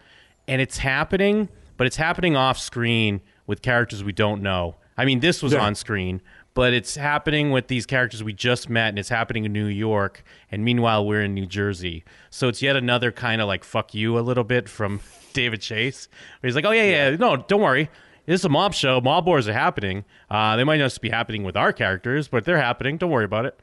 and 0.47 0.61
it's 0.61 0.77
happening, 0.77 1.49
but 1.79 1.87
it's 1.87 1.97
happening 1.97 2.37
off 2.37 2.59
screen 2.59 3.23
with 3.47 3.63
characters 3.63 4.05
we 4.05 4.13
don't 4.13 4.43
know. 4.43 4.77
I 4.99 5.07
mean, 5.07 5.21
this 5.21 5.43
was 5.43 5.55
Yeah. 5.55 5.61
on 5.65 5.75
screen, 5.75 6.21
but 6.53 6.75
it's 6.75 6.95
happening 6.97 7.53
with 7.53 7.69
these 7.69 7.87
characters 7.87 8.23
we 8.23 8.35
just 8.35 8.69
met, 8.69 8.91
and 8.91 8.99
it's 8.99 9.09
happening 9.09 9.47
in 9.47 9.53
New 9.55 9.65
York, 9.67 10.23
and 10.53 10.63
meanwhile 10.63 11.07
we're 11.07 11.23
in 11.23 11.33
New 11.33 11.47
Jersey. 11.47 12.05
So 12.29 12.49
it's 12.49 12.61
yet 12.61 12.77
another 12.77 13.13
kind 13.13 13.41
of 13.41 13.49
like 13.49 13.65
fuck 13.65 13.95
you 13.95 14.19
a 14.19 14.21
little 14.21 14.45
bit 14.45 14.69
from 14.69 15.01
David 15.33 15.63
Chase. 15.63 16.09
Where 16.41 16.49
he's 16.49 16.55
like, 16.55 16.67
oh 16.67 16.73
yeah, 16.73 16.83
yeah, 17.11 17.17
no, 17.17 17.37
don't 17.37 17.63
worry. 17.63 17.89
This 18.29 18.43
is 18.43 18.45
a 18.45 18.49
mob 18.51 18.75
show. 18.75 19.01
Mob 19.01 19.27
wars 19.27 19.49
are 19.49 19.55
happening. 19.55 20.05
Uh, 20.31 20.55
they 20.57 20.65
might 20.65 20.77
not 20.77 20.85
just 20.85 21.01
be 21.01 21.09
happening 21.09 21.45
with 21.45 21.57
our 21.57 21.73
characters, 21.73 22.29
but 22.29 22.45
they're 22.45 22.59
happening. 22.59 22.99
Don't 22.99 23.11
worry 23.11 23.25
about 23.25 23.47
it. 23.47 23.59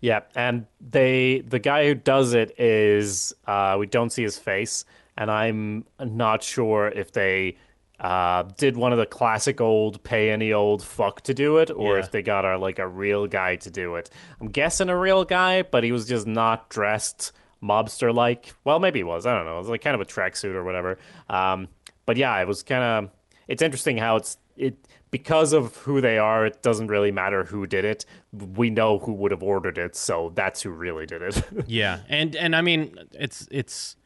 Yeah, 0.00 0.20
and 0.34 0.66
they 0.80 1.40
the 1.46 1.58
guy 1.60 1.86
who 1.86 1.94
does 1.94 2.34
it 2.34 2.58
is 2.58 3.32
uh, 3.46 3.76
we 3.78 3.86
don't 3.86 4.10
see 4.10 4.22
his 4.24 4.36
face, 4.36 4.84
and 5.16 5.30
I'm 5.30 5.84
not 6.04 6.42
sure 6.42 6.88
if 6.88 7.12
they 7.12 7.56
uh, 8.00 8.42
did 8.58 8.76
one 8.76 8.92
of 8.92 8.98
the 8.98 9.06
classic 9.06 9.60
old 9.60 10.02
pay 10.02 10.30
any 10.30 10.52
old 10.52 10.82
fuck 10.82 11.22
to 11.22 11.32
do 11.32 11.58
it, 11.58 11.70
or 11.70 11.94
Yeah. 11.94 12.00
if 12.04 12.10
they 12.10 12.22
got 12.22 12.44
a 12.44 12.58
like 12.58 12.78
a 12.78 12.86
real 12.88 13.26
guy 13.26 13.56
to 13.56 13.70
do 13.70 13.94
it. 13.94 14.10
I'm 14.40 14.48
guessing 14.48 14.88
a 14.90 14.98
real 14.98 15.24
guy, 15.24 15.62
but 15.62 15.82
he 15.84 15.92
was 15.92 16.06
just 16.06 16.26
not 16.26 16.68
dressed 16.68 17.32
mobster 17.62 18.12
like. 18.14 18.54
Well, 18.64 18.78
maybe 18.80 18.98
he 18.98 19.04
was. 19.04 19.24
I 19.24 19.34
don't 19.34 19.46
know. 19.46 19.54
It 19.54 19.60
was 19.60 19.68
like 19.68 19.82
kind 19.82 19.94
of 19.94 20.00
a 20.00 20.04
tracksuit 20.04 20.54
or 20.54 20.64
whatever. 20.64 20.98
Um, 21.30 21.68
but 22.06 22.16
yeah, 22.16 22.36
it 22.40 22.46
was 22.48 22.62
kind 22.64 22.82
of. 23.06 23.10
It's 23.48 23.62
interesting 23.62 23.98
how 23.98 24.16
it's 24.16 24.38
it 24.56 24.86
because 25.10 25.52
of 25.52 25.76
who 25.76 26.00
they 26.00 26.18
are. 26.18 26.46
It 26.46 26.62
doesn't 26.62 26.88
really 26.88 27.12
matter 27.12 27.44
who 27.44 27.66
did 27.66 27.84
it. 27.84 28.04
We 28.32 28.70
know 28.70 28.98
who 28.98 29.12
would 29.14 29.30
have 29.30 29.42
ordered 29.42 29.78
it, 29.78 29.94
so 29.94 30.32
that's 30.34 30.62
who 30.62 30.70
really 30.70 31.06
did 31.06 31.22
it. 31.22 31.42
Yeah, 31.66 32.00
and 32.08 32.34
and 32.36 32.56
I 32.56 32.60
mean, 32.60 32.96
it's 33.12 33.46
it's 33.50 33.96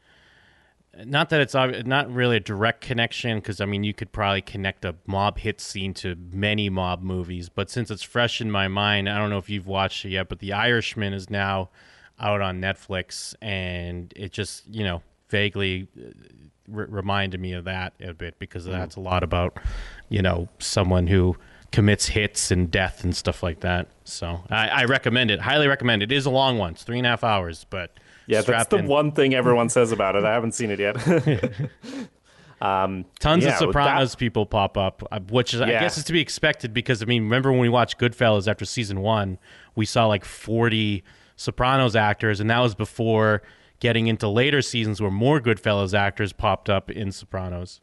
not 1.05 1.29
that 1.29 1.41
it's 1.41 1.53
not 1.53 2.11
really 2.11 2.37
a 2.37 2.41
direct 2.41 2.81
connection 2.81 3.39
because 3.39 3.61
I 3.61 3.65
mean, 3.65 3.83
you 3.83 3.93
could 3.93 4.11
probably 4.11 4.41
connect 4.41 4.85
a 4.85 4.95
mob 5.07 5.39
hit 5.39 5.61
scene 5.61 5.93
to 5.95 6.15
many 6.31 6.69
mob 6.69 7.01
movies, 7.01 7.49
but 7.49 7.69
since 7.69 7.89
it's 7.89 8.03
fresh 8.03 8.41
in 8.41 8.51
my 8.51 8.67
mind, 8.67 9.09
I 9.09 9.17
don't 9.17 9.29
know 9.29 9.37
if 9.37 9.49
you've 9.49 9.67
watched 9.67 10.05
it 10.05 10.09
yet, 10.09 10.29
but 10.29 10.39
The 10.39 10.53
Irishman 10.53 11.13
is 11.13 11.29
now 11.29 11.69
out 12.19 12.41
on 12.41 12.61
Netflix, 12.61 13.33
and 13.41 14.13
it 14.15 14.31
just 14.31 14.67
you 14.67 14.83
know 14.83 15.01
vaguely 15.31 15.87
uh, 15.97 16.09
re- 16.67 16.85
reminded 16.87 17.39
me 17.41 17.53
of 17.53 17.63
that 17.63 17.93
a 17.99 18.13
bit 18.13 18.37
because 18.37 18.65
that's 18.65 18.95
a 18.95 18.99
lot 18.99 19.23
about 19.23 19.57
you 20.09 20.21
know 20.21 20.47
someone 20.59 21.07
who 21.07 21.35
commits 21.71 22.07
hits 22.07 22.51
and 22.51 22.69
death 22.69 23.03
and 23.03 23.15
stuff 23.15 23.41
like 23.41 23.61
that. 23.61 23.87
So 24.03 24.43
I, 24.49 24.67
I 24.67 24.83
recommend 24.85 25.31
it, 25.31 25.39
highly 25.39 25.67
recommend 25.67 26.03
it. 26.03 26.11
It 26.11 26.15
is 26.15 26.25
a 26.25 26.29
long 26.29 26.57
one, 26.59 26.73
it's 26.73 26.83
three 26.83 26.97
and 26.99 27.07
a 27.07 27.09
half 27.11 27.23
hours, 27.23 27.65
but 27.69 27.91
yeah, 28.27 28.41
that's 28.41 28.67
the 28.69 28.77
in. 28.77 28.87
one 28.87 29.13
thing 29.13 29.33
everyone 29.33 29.69
says 29.69 29.91
about 29.91 30.15
it. 30.15 30.23
I 30.25 30.33
haven't 30.33 30.51
seen 30.53 30.69
it 30.69 30.79
yet. 30.79 30.95
Tons 32.61 33.05
Yeah, 33.21 33.31
of 33.31 33.41
with 33.41 33.43
that- 33.43 33.57
Sopranos 33.59 34.15
people 34.15 34.45
pop 34.45 34.77
up, 34.77 35.01
uh, 35.11 35.19
which 35.29 35.53
is, 35.53 35.61
I 35.61 35.69
guess 35.69 35.97
is 35.97 36.03
to 36.05 36.13
be 36.13 36.21
expected 36.21 36.73
because 36.73 37.01
I 37.01 37.05
mean, 37.05 37.23
remember 37.23 37.51
when 37.51 37.61
we 37.61 37.69
watched 37.69 37.97
Goodfellas 37.99 38.47
after 38.47 38.65
season 38.65 39.01
one, 39.01 39.39
we 39.75 39.85
saw 39.85 40.05
like 40.07 40.25
forty 40.25 41.03
Sopranos 41.37 41.95
actors, 41.95 42.39
and 42.39 42.49
that 42.49 42.59
was 42.59 42.75
before 42.75 43.41
getting 43.81 44.07
into 44.07 44.29
later 44.29 44.61
seasons 44.61 45.01
where 45.01 45.11
more 45.11 45.41
Goodfellas 45.41 45.93
actors 45.93 46.31
popped 46.31 46.69
up 46.69 46.89
in 46.89 47.11
Sopranos. 47.11 47.81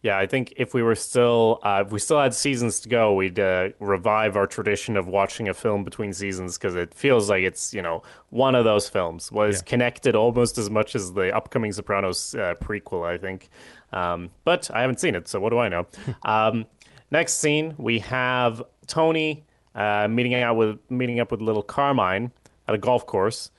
Yeah, 0.00 0.16
I 0.16 0.26
think 0.26 0.54
if 0.56 0.74
we 0.74 0.82
were 0.82 0.94
still, 0.94 1.58
uh, 1.64 1.82
if 1.84 1.90
we 1.92 1.98
still 1.98 2.20
had 2.20 2.32
seasons 2.32 2.78
to 2.80 2.88
go, 2.88 3.14
we'd 3.14 3.40
uh, 3.40 3.70
revive 3.80 4.36
our 4.36 4.46
tradition 4.46 4.96
of 4.96 5.08
watching 5.08 5.48
a 5.48 5.54
film 5.54 5.82
between 5.82 6.12
seasons 6.12 6.56
because 6.56 6.76
it 6.76 6.94
feels 6.94 7.28
like 7.28 7.42
it's 7.42 7.74
you 7.74 7.82
know 7.82 8.04
one 8.30 8.54
of 8.54 8.64
those 8.64 8.88
films 8.88 9.32
was 9.32 9.56
Yeah. 9.56 9.62
connected 9.64 10.14
almost 10.14 10.56
as 10.56 10.70
much 10.70 10.94
as 10.94 11.12
the 11.14 11.34
upcoming 11.36 11.72
Sopranos 11.72 12.36
uh, 12.36 12.54
prequel, 12.62 13.04
I 13.04 13.18
think. 13.18 13.48
Um, 13.92 14.30
but 14.44 14.70
I 14.72 14.82
haven't 14.82 15.00
seen 15.00 15.16
it, 15.16 15.26
so 15.26 15.40
what 15.40 15.50
do 15.50 15.58
I 15.58 15.68
know? 15.68 15.84
um, 16.22 16.64
next 17.10 17.34
scene, 17.34 17.74
we 17.76 17.98
have 17.98 18.62
Tony 18.86 19.44
uh, 19.74 20.06
meeting 20.08 20.32
out 20.34 20.54
with 20.54 20.78
meeting 20.90 21.18
up 21.18 21.32
with 21.32 21.40
little 21.40 21.62
Carmine 21.64 22.30
at 22.68 22.74
a 22.76 22.78
golf 22.78 23.04
course, 23.04 23.50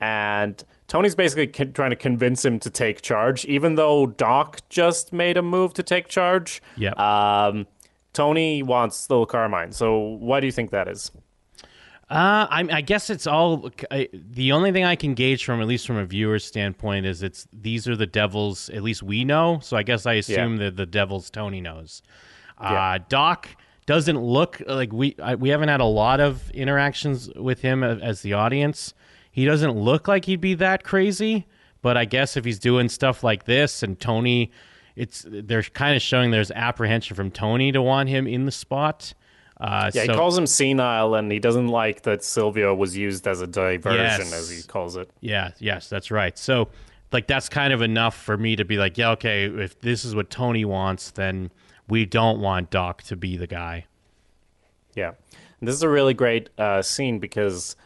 and 0.00 0.64
Tony's 0.92 1.14
basically 1.14 1.46
trying 1.46 1.88
to 1.88 1.96
convince 1.96 2.44
him 2.44 2.58
to 2.58 2.68
take 2.68 3.00
charge, 3.00 3.46
even 3.46 3.76
though 3.76 4.08
Doc 4.08 4.60
just 4.68 5.10
made 5.10 5.38
a 5.38 5.42
move 5.42 5.72
to 5.72 5.82
take 5.82 6.06
charge. 6.06 6.60
Yeah. 6.76 6.90
Um, 6.90 7.66
Tony 8.12 8.62
wants 8.62 9.08
little 9.08 9.24
Carmine. 9.24 9.72
So 9.72 9.98
why 9.98 10.40
do 10.40 10.44
you 10.44 10.52
think 10.52 10.70
that 10.70 10.88
is? 10.88 11.10
Uh, 12.10 12.46
I, 12.50 12.68
I 12.70 12.80
guess 12.82 13.08
it's 13.08 13.26
all 13.26 13.70
I, 13.90 14.10
the 14.12 14.52
only 14.52 14.70
thing 14.70 14.84
I 14.84 14.94
can 14.94 15.14
gauge 15.14 15.46
from, 15.46 15.62
at 15.62 15.66
least 15.66 15.86
from 15.86 15.96
a 15.96 16.04
viewer's 16.04 16.44
standpoint, 16.44 17.06
is 17.06 17.22
it's 17.22 17.48
these 17.54 17.88
are 17.88 17.96
the 17.96 18.04
devils. 18.04 18.68
At 18.68 18.82
least 18.82 19.02
we 19.02 19.24
know. 19.24 19.60
So 19.62 19.78
I 19.78 19.84
guess 19.84 20.04
I 20.04 20.12
assume 20.12 20.58
that 20.58 20.76
the 20.76 20.84
devils 20.84 21.30
Tony 21.30 21.62
knows. 21.62 22.02
Yeah. 22.60 22.70
Uh, 22.70 22.98
Doc 23.08 23.48
doesn't 23.86 24.20
look 24.20 24.60
like 24.66 24.92
we 24.92 25.16
I, 25.22 25.36
we 25.36 25.48
haven't 25.48 25.70
had 25.70 25.80
a 25.80 25.86
lot 25.86 26.20
of 26.20 26.50
interactions 26.50 27.30
with 27.34 27.62
him 27.62 27.82
as 27.82 28.20
the 28.20 28.34
audience. 28.34 28.92
He 29.32 29.44
doesn't 29.44 29.72
look 29.72 30.06
like 30.06 30.26
he'd 30.26 30.40
be 30.40 30.54
that 30.54 30.84
crazy. 30.84 31.46
But 31.80 31.96
I 31.96 32.04
guess 32.04 32.36
if 32.36 32.44
he's 32.44 32.60
doing 32.60 32.88
stuff 32.88 33.24
like 33.24 33.44
this 33.44 33.82
and 33.82 33.98
Tony, 33.98 34.52
it's 34.94 35.26
they're 35.28 35.64
kind 35.64 35.96
of 35.96 36.02
showing 36.02 36.30
there's 36.30 36.52
apprehension 36.52 37.16
from 37.16 37.32
Tony 37.32 37.72
to 37.72 37.82
want 37.82 38.08
him 38.08 38.28
in 38.28 38.44
the 38.46 38.52
spot. 38.52 39.14
Uh, 39.60 39.90
Yeah, 39.92 40.04
so, 40.04 40.12
he 40.12 40.16
calls 40.16 40.38
him 40.38 40.46
senile, 40.46 41.16
and 41.16 41.30
he 41.32 41.40
doesn't 41.40 41.68
like 41.68 42.02
that 42.02 42.22
Silvio 42.22 42.72
was 42.74 42.96
used 42.96 43.26
as 43.26 43.40
a 43.40 43.46
diversion, 43.48 44.26
Yes. 44.26 44.32
as 44.32 44.50
he 44.50 44.62
calls 44.62 44.96
it. 44.96 45.10
Yeah, 45.20 45.50
yes, 45.58 45.88
that's 45.88 46.10
right. 46.12 46.36
So, 46.38 46.68
like, 47.12 47.26
that's 47.26 47.48
kind 47.48 47.72
of 47.72 47.82
enough 47.82 48.16
for 48.16 48.36
me 48.36 48.54
to 48.56 48.64
be 48.64 48.76
like, 48.76 48.96
yeah, 48.96 49.10
okay, 49.10 49.44
if 49.46 49.80
this 49.80 50.04
is 50.04 50.14
what 50.14 50.30
Tony 50.30 50.64
wants, 50.64 51.10
then 51.10 51.50
we 51.88 52.06
don't 52.06 52.40
want 52.40 52.70
Doc 52.70 53.02
to 53.04 53.16
be 53.16 53.36
the 53.36 53.46
guy. 53.46 53.86
Yeah, 54.94 55.12
and 55.60 55.68
this 55.68 55.74
is 55.74 55.82
a 55.82 55.88
really 55.88 56.14
great 56.14 56.48
uh, 56.58 56.82
scene 56.82 57.18
because, 57.18 57.76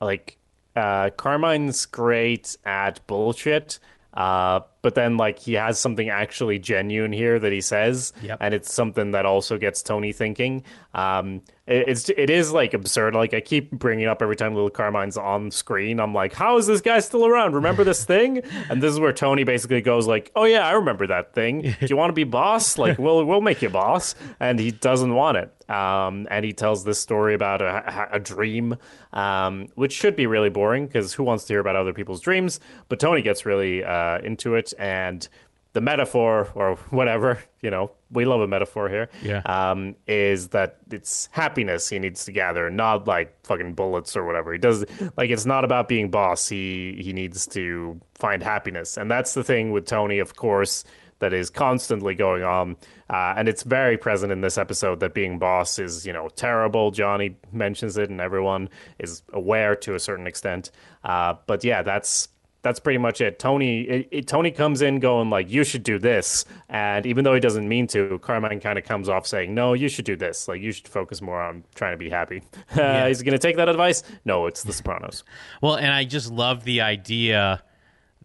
like, 0.00 0.36
uh, 0.76 1.10
Carmine's 1.10 1.86
great 1.86 2.56
at 2.64 3.04
bullshit, 3.06 3.78
uh, 4.14 4.60
but 4.82 4.94
then 4.94 5.16
like 5.16 5.38
he 5.38 5.54
has 5.54 5.78
something 5.78 6.08
actually 6.08 6.58
genuine 6.58 7.12
here 7.12 7.38
that 7.38 7.52
he 7.52 7.60
says, 7.60 8.12
Yep. 8.22 8.38
and 8.40 8.54
it's 8.54 8.72
something 8.72 9.10
that 9.12 9.26
also 9.26 9.58
gets 9.58 9.82
Tony 9.82 10.12
thinking. 10.12 10.62
Um, 10.94 11.42
it, 11.66 11.88
it's 11.88 12.08
it 12.10 12.30
is 12.30 12.52
like 12.52 12.72
absurd. 12.74 13.14
Like 13.14 13.34
I 13.34 13.40
keep 13.40 13.70
bringing 13.72 14.06
up 14.06 14.22
every 14.22 14.36
time 14.36 14.54
little 14.54 14.70
Carmine's 14.70 15.16
on 15.16 15.50
screen. 15.50 15.98
I'm 16.00 16.14
like, 16.14 16.32
how 16.32 16.56
is 16.58 16.66
this 16.66 16.80
guy 16.80 17.00
still 17.00 17.26
around? 17.26 17.54
Remember 17.54 17.82
this 17.84 18.04
thing? 18.14 18.42
and 18.70 18.82
this 18.82 18.92
is 18.92 19.00
where 19.00 19.12
Tony 19.12 19.44
basically 19.44 19.80
goes 19.80 20.06
like, 20.06 20.30
oh 20.36 20.44
yeah, 20.44 20.66
I 20.66 20.72
remember 20.72 21.06
that 21.08 21.34
thing. 21.34 21.62
Do 21.62 21.76
you 21.88 21.96
want 21.96 22.10
to 22.10 22.14
be 22.14 22.24
boss? 22.24 22.78
Like, 22.78 22.98
we'll 22.98 23.24
we'll 23.24 23.40
make 23.40 23.62
you 23.62 23.70
boss. 23.70 24.14
And 24.38 24.58
he 24.60 24.70
doesn't 24.70 25.12
want 25.14 25.38
it. 25.38 25.52
Um, 25.68 26.28
and 26.30 26.44
he 26.44 26.52
tells 26.52 26.84
this 26.84 27.00
story 27.00 27.34
about 27.34 27.60
a, 27.60 28.08
a 28.12 28.20
dream, 28.20 28.76
um, 29.12 29.66
which 29.74 29.92
should 29.92 30.14
be 30.14 30.26
really 30.28 30.48
boring 30.48 30.86
because 30.86 31.12
who 31.12 31.24
wants 31.24 31.44
to 31.46 31.52
hear 31.54 31.58
about 31.60 31.74
other 31.74 31.92
people's 31.92 32.20
dreams? 32.20 32.60
But 32.88 33.00
Tony 33.00 33.20
gets 33.20 33.44
really 33.44 33.82
uh, 33.82 34.18
into 34.20 34.54
it, 34.54 34.65
and 34.74 35.28
the 35.72 35.80
metaphor 35.82 36.48
or 36.54 36.76
whatever, 36.88 37.38
you 37.60 37.70
know, 37.70 37.90
we 38.10 38.24
love 38.24 38.40
a 38.40 38.46
metaphor 38.46 38.88
here. 38.88 39.10
Yeah. 39.22 39.42
Um, 39.44 39.94
is 40.06 40.48
that 40.48 40.78
it's 40.90 41.28
happiness 41.32 41.90
he 41.90 41.98
needs 41.98 42.24
to 42.24 42.32
gather, 42.32 42.70
not 42.70 43.06
like 43.06 43.36
fucking 43.44 43.74
bullets 43.74 44.16
or 44.16 44.24
whatever. 44.24 44.52
He 44.52 44.58
does 44.58 44.86
like 45.18 45.28
it's 45.28 45.44
not 45.44 45.66
about 45.66 45.86
being 45.86 46.10
boss. 46.10 46.48
He 46.48 46.98
he 46.98 47.12
needs 47.12 47.46
to 47.48 48.00
find 48.14 48.42
happiness, 48.42 48.96
and 48.96 49.10
that's 49.10 49.34
the 49.34 49.44
thing 49.44 49.70
with 49.70 49.84
Tony. 49.84 50.18
Of 50.18 50.34
course, 50.36 50.84
that 51.18 51.32
is 51.32 51.50
constantly 51.50 52.14
going 52.14 52.42
on. 52.42 52.76
Uh, 53.08 53.34
and 53.36 53.48
it's 53.48 53.62
very 53.62 53.96
present 53.96 54.32
in 54.32 54.40
this 54.40 54.58
episode 54.58 55.00
that 55.00 55.14
being 55.14 55.38
boss 55.38 55.78
is, 55.78 56.06
you 56.06 56.12
know, 56.12 56.28
terrible. 56.28 56.90
Johnny 56.90 57.36
mentions 57.52 57.96
it, 57.96 58.10
and 58.10 58.20
everyone 58.20 58.68
is 58.98 59.22
aware 59.32 59.76
to 59.76 59.94
a 59.94 60.00
certain 60.00 60.26
extent. 60.26 60.70
Uh, 61.04 61.34
but 61.46 61.64
yeah, 61.64 61.82
that's 61.82 62.28
that's 62.66 62.80
pretty 62.80 62.98
much 62.98 63.20
it. 63.20 63.38
Tony 63.38 63.82
it, 63.82 64.08
it, 64.10 64.26
Tony 64.26 64.50
comes 64.50 64.82
in 64.82 64.98
going 64.98 65.30
like, 65.30 65.48
"You 65.48 65.62
should 65.62 65.84
do 65.84 65.98
this," 65.98 66.44
and 66.68 67.06
even 67.06 67.22
though 67.22 67.32
he 67.34 67.38
doesn't 67.40 67.68
mean 67.68 67.86
to, 67.88 68.18
Carmine 68.18 68.58
kind 68.58 68.76
of 68.76 68.84
comes 68.84 69.08
off 69.08 69.24
saying, 69.24 69.54
"No, 69.54 69.72
you 69.72 69.88
should 69.88 70.04
do 70.04 70.16
this. 70.16 70.48
Like, 70.48 70.60
you 70.60 70.72
should 70.72 70.88
focus 70.88 71.22
more 71.22 71.40
on 71.40 71.62
trying 71.76 71.92
to 71.92 71.96
be 71.96 72.10
happy." 72.10 72.42
Uh, 72.76 73.06
Is 73.08 73.20
he 73.20 73.24
going 73.24 73.38
to 73.38 73.38
take 73.38 73.56
that 73.56 73.68
advice? 73.68 74.02
No, 74.24 74.46
it's 74.46 74.62
The 74.64 74.72
Sopranos. 74.72 75.22
Well, 75.62 75.76
and 75.76 75.92
I 75.92 76.04
just 76.04 76.30
love 76.30 76.64
the 76.64 76.80
idea 76.80 77.62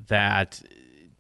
that 0.08 0.62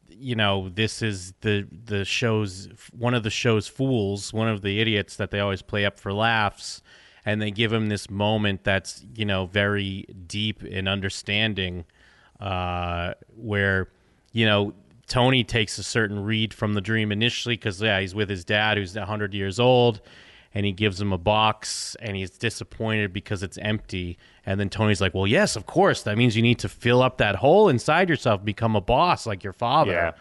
you 0.09 0.35
know 0.35 0.69
this 0.69 1.01
is 1.01 1.33
the 1.41 1.67
the 1.71 2.03
show's 2.05 2.69
one 2.91 3.13
of 3.13 3.23
the 3.23 3.29
show's 3.29 3.67
fools, 3.67 4.33
one 4.33 4.47
of 4.47 4.61
the 4.61 4.79
idiots 4.79 5.15
that 5.17 5.31
they 5.31 5.39
always 5.39 5.61
play 5.61 5.85
up 5.85 5.99
for 5.99 6.11
laughs, 6.11 6.81
and 7.25 7.41
they 7.41 7.51
give 7.51 7.71
him 7.71 7.89
this 7.89 8.09
moment 8.09 8.63
that's 8.63 9.05
you 9.15 9.25
know 9.25 9.45
very 9.45 10.05
deep 10.27 10.63
in 10.63 10.87
understanding, 10.87 11.85
uh, 12.41 13.13
where 13.37 13.89
you 14.33 14.45
know 14.45 14.73
Tony 15.07 15.43
takes 15.43 15.77
a 15.77 15.83
certain 15.83 16.23
read 16.23 16.53
from 16.53 16.73
the 16.73 16.81
dream 16.81 17.11
initially 17.11 17.55
because 17.55 17.81
yeah 17.81 17.99
he's 17.99 18.15
with 18.15 18.29
his 18.29 18.43
dad 18.43 18.77
who's 18.77 18.95
hundred 18.95 19.33
years 19.33 19.59
old, 19.59 20.01
and 20.53 20.65
he 20.65 20.71
gives 20.71 20.99
him 20.99 21.13
a 21.13 21.17
box 21.17 21.95
and 21.99 22.15
he's 22.17 22.31
disappointed 22.31 23.13
because 23.13 23.43
it's 23.43 23.57
empty. 23.59 24.17
And 24.45 24.59
then 24.59 24.69
Tony's 24.69 25.01
like, 25.01 25.13
"Well, 25.13 25.27
yes, 25.27 25.55
of 25.55 25.65
course. 25.65 26.03
That 26.03 26.17
means 26.17 26.35
you 26.35 26.41
need 26.41 26.59
to 26.59 26.69
fill 26.69 27.01
up 27.01 27.17
that 27.17 27.35
hole 27.35 27.69
inside 27.69 28.09
yourself, 28.09 28.43
become 28.43 28.75
a 28.75 28.81
boss 28.81 29.27
like 29.27 29.43
your 29.43 29.53
father." 29.53 29.91
Yeah. 29.91 30.11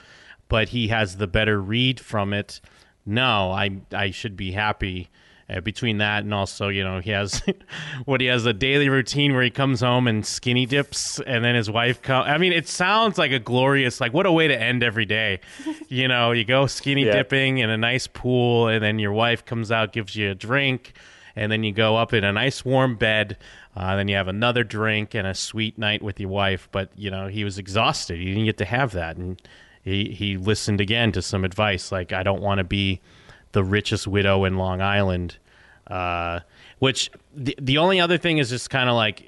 But 0.49 0.71
he 0.71 0.89
has 0.89 1.16
the 1.16 1.27
better 1.27 1.61
read 1.61 2.01
from 2.01 2.33
it. 2.33 2.61
No, 3.07 3.51
I 3.51 3.81
I 3.93 4.11
should 4.11 4.37
be 4.37 4.53
happy. 4.53 5.09
Uh, 5.51 5.61
between 5.61 5.98
that 5.98 6.22
and 6.22 6.32
also, 6.32 6.68
you 6.68 6.84
know, 6.84 7.01
he 7.01 7.11
has 7.11 7.42
what 8.05 8.20
he 8.20 8.26
has 8.28 8.46
a 8.46 8.53
daily 8.53 8.88
routine 8.88 9.32
where 9.32 9.42
he 9.42 9.51
comes 9.51 9.80
home 9.80 10.07
and 10.07 10.24
skinny 10.24 10.64
dips, 10.66 11.18
and 11.26 11.44
then 11.44 11.55
his 11.55 11.68
wife 11.70 12.01
comes. 12.03 12.28
I 12.28 12.38
mean, 12.38 12.53
it 12.53 12.68
sounds 12.68 13.18
like 13.18 13.32
a 13.32 13.38
glorious, 13.40 14.01
like 14.01 14.12
what 14.12 14.26
a 14.26 14.32
way 14.32 14.46
to 14.48 14.57
end 14.61 14.82
every 14.82 15.07
day. 15.07 15.40
you 15.88 16.07
know, 16.07 16.30
you 16.32 16.44
go 16.44 16.66
skinny 16.66 17.05
Yeah. 17.07 17.12
dipping 17.16 17.59
in 17.59 17.70
a 17.70 17.76
nice 17.76 18.07
pool, 18.07 18.68
and 18.68 18.82
then 18.84 18.98
your 18.98 19.12
wife 19.12 19.44
comes 19.44 19.72
out, 19.72 19.92
gives 19.92 20.14
you 20.14 20.30
a 20.30 20.34
drink, 20.34 20.92
and 21.34 21.51
then 21.51 21.64
you 21.64 21.72
go 21.72 21.96
up 21.96 22.12
in 22.12 22.22
a 22.22 22.32
nice 22.32 22.64
warm 22.64 22.94
bed. 22.96 23.36
Uh, 23.74 23.96
then 23.96 24.09
you 24.09 24.16
have 24.16 24.28
another 24.28 24.62
drink 24.64 25.14
and 25.14 25.26
a 25.26 25.34
sweet 25.34 25.78
night 25.78 26.03
with 26.03 26.20
your 26.20 26.28
wife. 26.28 26.68
But 26.70 26.90
you 26.96 27.11
know, 27.11 27.26
he 27.28 27.44
was 27.44 27.59
exhausted. 27.59 28.18
He 28.18 28.26
didn't 28.26 28.44
get 28.44 28.59
to 28.59 28.64
have 28.66 28.92
that, 28.92 29.16
and 29.16 29.40
he 29.82 30.11
he 30.11 30.36
listened 30.36 30.80
again 30.80 31.12
to 31.12 31.22
some 31.22 31.44
advice, 31.44 31.90
like 31.90 32.12
I 32.12 32.22
don't 32.22 32.42
want 32.42 32.59
to 32.59 32.64
be 32.64 33.01
the 33.53 33.64
richest 33.64 34.07
widow 34.07 34.44
in 34.44 34.57
Long 34.57 34.80
Island. 34.80 35.38
Uh, 35.86 36.40
which 36.78 37.11
the 37.34 37.57
the 37.61 37.78
only 37.78 38.01
other 38.01 38.16
thing 38.16 38.38
is 38.38 38.48
just 38.51 38.70
kind 38.70 38.88
of 38.88 38.94
like 38.94 39.24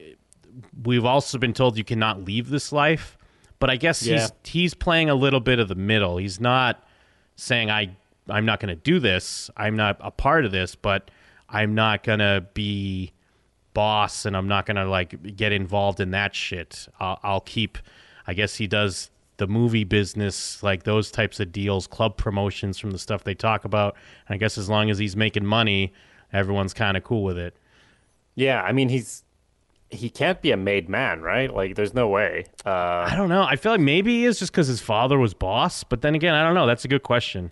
we've 0.84 1.04
also 1.04 1.38
been 1.38 1.52
told 1.52 1.76
you 1.76 1.84
cannot 1.84 2.22
leave 2.24 2.50
this 2.50 2.70
life, 2.72 3.16
but 3.58 3.68
I 3.70 3.76
guess 3.76 4.02
Yeah. 4.02 4.20
he's 4.20 4.32
he's 4.44 4.74
playing 4.74 5.10
a 5.10 5.14
little 5.14 5.40
bit 5.40 5.58
of 5.58 5.68
the 5.68 5.74
middle. 5.74 6.18
He's 6.18 6.40
not 6.40 6.86
saying 7.36 7.70
I 7.70 7.96
I'm 8.28 8.44
not 8.46 8.60
going 8.60 8.68
to 8.68 8.80
do 8.80 9.00
this. 9.00 9.50
I'm 9.56 9.74
not 9.74 9.96
a 10.00 10.10
part 10.12 10.44
of 10.44 10.52
this, 10.52 10.76
but 10.76 11.10
I'm 11.48 11.74
not 11.74 12.04
going 12.04 12.20
to 12.20 12.46
be 12.54 13.12
boss 13.74 14.24
and 14.26 14.36
I'm 14.36 14.46
not 14.46 14.64
going 14.66 14.76
to 14.76 14.84
like 14.84 15.34
get 15.36 15.50
involved 15.52 15.98
in 15.98 16.12
that 16.12 16.34
shit. 16.34 16.86
I'll, 17.00 17.18
I'll 17.24 17.40
keep 17.40 17.78
I 18.26 18.34
guess 18.34 18.54
he 18.56 18.68
does 18.68 19.10
the 19.42 19.48
movie 19.48 19.82
business, 19.82 20.62
like 20.62 20.84
those 20.84 21.10
types 21.10 21.40
of 21.40 21.50
deals, 21.50 21.88
club 21.88 22.16
promotions 22.16 22.78
from 22.78 22.92
the 22.92 22.98
stuff 22.98 23.24
they 23.24 23.34
talk 23.34 23.64
about. 23.64 23.96
And 24.28 24.36
I 24.36 24.38
guess 24.38 24.56
as 24.56 24.68
long 24.68 24.88
as 24.88 24.98
he's 24.98 25.16
making 25.16 25.44
money, 25.44 25.92
everyone's 26.32 26.72
kind 26.72 26.96
of 26.96 27.02
cool 27.02 27.24
with 27.24 27.36
it. 27.36 27.56
Yeah, 28.36 28.62
I 28.62 28.70
mean 28.70 28.88
he's 28.88 29.24
he 29.90 30.08
can't 30.08 30.40
be 30.40 30.52
a 30.52 30.56
made 30.56 30.88
man, 30.88 31.20
right? 31.22 31.52
Like, 31.52 31.74
there's 31.74 31.92
no 31.92 32.08
way. 32.08 32.46
Uh, 32.64 32.70
I 32.70 33.14
don't 33.16 33.28
know. 33.28 33.42
I 33.42 33.56
feel 33.56 33.72
like 33.72 33.80
maybe 33.80 34.18
he 34.20 34.24
is 34.24 34.38
just 34.38 34.50
because 34.52 34.66
his 34.66 34.80
father 34.80 35.18
was 35.18 35.34
boss. 35.34 35.84
But 35.84 36.00
then 36.00 36.14
again, 36.14 36.32
I 36.34 36.42
don't 36.42 36.54
know. 36.54 36.66
That's 36.66 36.86
a 36.86 36.88
good 36.88 37.02
question. 37.02 37.50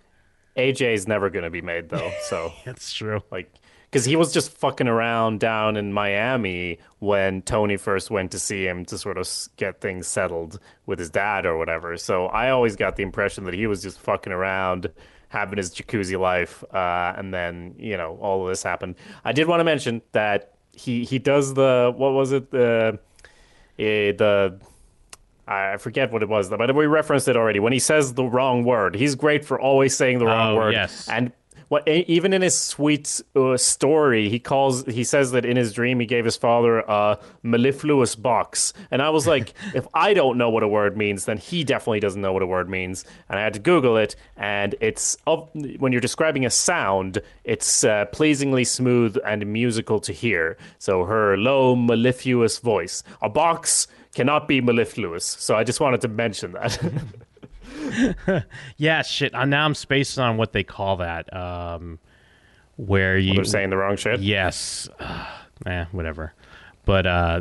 AJ's 0.57 1.07
never 1.07 1.28
going 1.28 1.43
to 1.43 1.51
be 1.51 1.61
made 1.61 1.88
though, 1.88 2.12
so 2.22 2.53
That's 2.64 2.93
true. 2.93 3.22
like 3.32 3.53
because 3.91 4.05
he 4.05 4.14
was 4.14 4.32
just 4.32 4.57
fucking 4.57 4.86
around 4.86 5.41
down 5.41 5.76
in 5.76 5.93
Miami 5.93 6.78
when 7.01 7.43
Tony 7.43 7.76
first 7.76 8.11
went 8.11 8.30
to 8.30 8.38
see 8.38 8.64
him 8.66 8.84
to 8.84 8.97
sort 8.97 9.18
of 9.18 9.28
get 9.57 9.80
things 9.80 10.07
settled 10.07 10.61
with 10.86 10.99
his 11.01 11.11
dad 11.11 11.45
or 11.45 11.59
whatever. 11.59 11.97
So 11.97 12.26
I 12.26 12.51
always 12.51 12.76
got 12.76 12.95
the 12.97 13.03
impression 13.03 13.45
that 13.45 13.55
he 13.55 13.66
was 13.66 13.82
just 13.82 13.99
fucking 13.99 14.32
around, 14.32 14.91
having 15.28 15.57
his 15.57 15.70
jacuzzi 15.74 16.18
life, 16.18 16.62
uh, 16.72 17.14
and 17.16 17.34
then 17.34 17.74
you 17.78 17.97
know 17.97 18.16
all 18.20 18.43
of 18.43 18.49
this 18.49 18.62
happened. 18.62 18.95
I 19.24 19.32
did 19.32 19.49
want 19.49 19.61
to 19.61 19.64
mention 19.64 20.03
that 20.12 20.55
he 20.72 21.05
he 21.05 21.18
does 21.18 21.55
the 21.55 21.93
what 21.97 22.12
was 22.12 22.30
it 22.32 22.51
the 22.53 22.99
eh, 23.78 24.12
the 24.12 24.59
I 25.49 25.78
forget 25.78 26.12
what 26.12 26.22
it 26.22 26.28
was, 26.28 26.49
but 26.49 26.72
we 26.76 26.86
referenced 26.86 27.26
it 27.26 27.36
already. 27.36 27.59
When 27.59 27.72
he 27.72 27.80
says 27.80 28.14
the 28.14 28.22
wrong 28.22 28.62
word, 28.62 28.95
he's 28.95 29.16
great 29.16 29.45
for 29.45 29.59
always 29.61 29.97
saying 29.97 30.20
the 30.20 30.26
wrong 30.26 30.53
Oh, 30.53 30.57
word. 30.57 30.72
yes. 30.74 31.09
And 31.09 31.32
what 31.70 31.86
even 31.86 32.32
in 32.32 32.42
his 32.42 32.58
sweet 32.58 33.22
uh, 33.36 33.56
story, 33.56 34.28
he 34.28 34.40
calls 34.40 34.84
he 34.86 35.04
says 35.04 35.30
that 35.30 35.44
in 35.44 35.56
his 35.56 35.72
dream 35.72 36.00
he 36.00 36.06
gave 36.06 36.24
his 36.24 36.36
father 36.36 36.80
a 36.80 37.16
mellifluous 37.44 38.16
box, 38.16 38.72
and 38.90 39.00
I 39.00 39.10
was 39.10 39.28
like, 39.28 39.54
if 39.74 39.86
I 39.94 40.12
don't 40.12 40.36
know 40.36 40.50
what 40.50 40.64
a 40.64 40.68
word 40.68 40.96
means, 40.96 41.26
then 41.26 41.38
he 41.38 41.62
definitely 41.62 42.00
doesn't 42.00 42.20
know 42.20 42.32
what 42.32 42.42
a 42.42 42.46
word 42.46 42.68
means. 42.68 43.04
And 43.28 43.38
I 43.38 43.42
had 43.44 43.52
to 43.52 43.60
Google 43.60 43.96
it, 43.96 44.16
and 44.36 44.74
it's 44.80 45.16
of, 45.28 45.48
when 45.78 45.92
you're 45.92 46.00
describing 46.00 46.44
a 46.44 46.50
sound, 46.50 47.22
it's 47.44 47.84
uh, 47.84 48.06
pleasingly 48.06 48.64
smooth 48.64 49.16
and 49.24 49.46
musical 49.46 50.00
to 50.00 50.12
hear. 50.12 50.56
So 50.78 51.04
her 51.04 51.36
low 51.36 51.76
mellifluous 51.76 52.58
voice, 52.58 53.04
a 53.22 53.28
box 53.28 53.86
cannot 54.12 54.48
be 54.48 54.60
mellifluous. 54.60 55.24
So 55.24 55.54
I 55.54 55.62
just 55.62 55.78
wanted 55.78 56.00
to 56.00 56.08
mention 56.08 56.50
that. 56.52 56.80
Yeah, 58.76 59.02
shit. 59.02 59.34
Uh, 59.34 59.44
now 59.44 59.64
I'm 59.64 59.74
spaced 59.74 60.18
on 60.18 60.36
what 60.36 60.52
they 60.52 60.62
call 60.64 60.96
that. 60.98 61.34
Um, 61.34 61.98
where 62.76 63.18
you 63.18 63.34
They're 63.34 63.44
saying 63.44 63.70
the 63.70 63.76
wrong 63.76 63.96
shit. 63.96 64.20
Yes. 64.20 64.88
Uh, 64.98 65.26
eh, 65.66 65.84
whatever. 65.92 66.32
But 66.84 67.06
uh, 67.06 67.40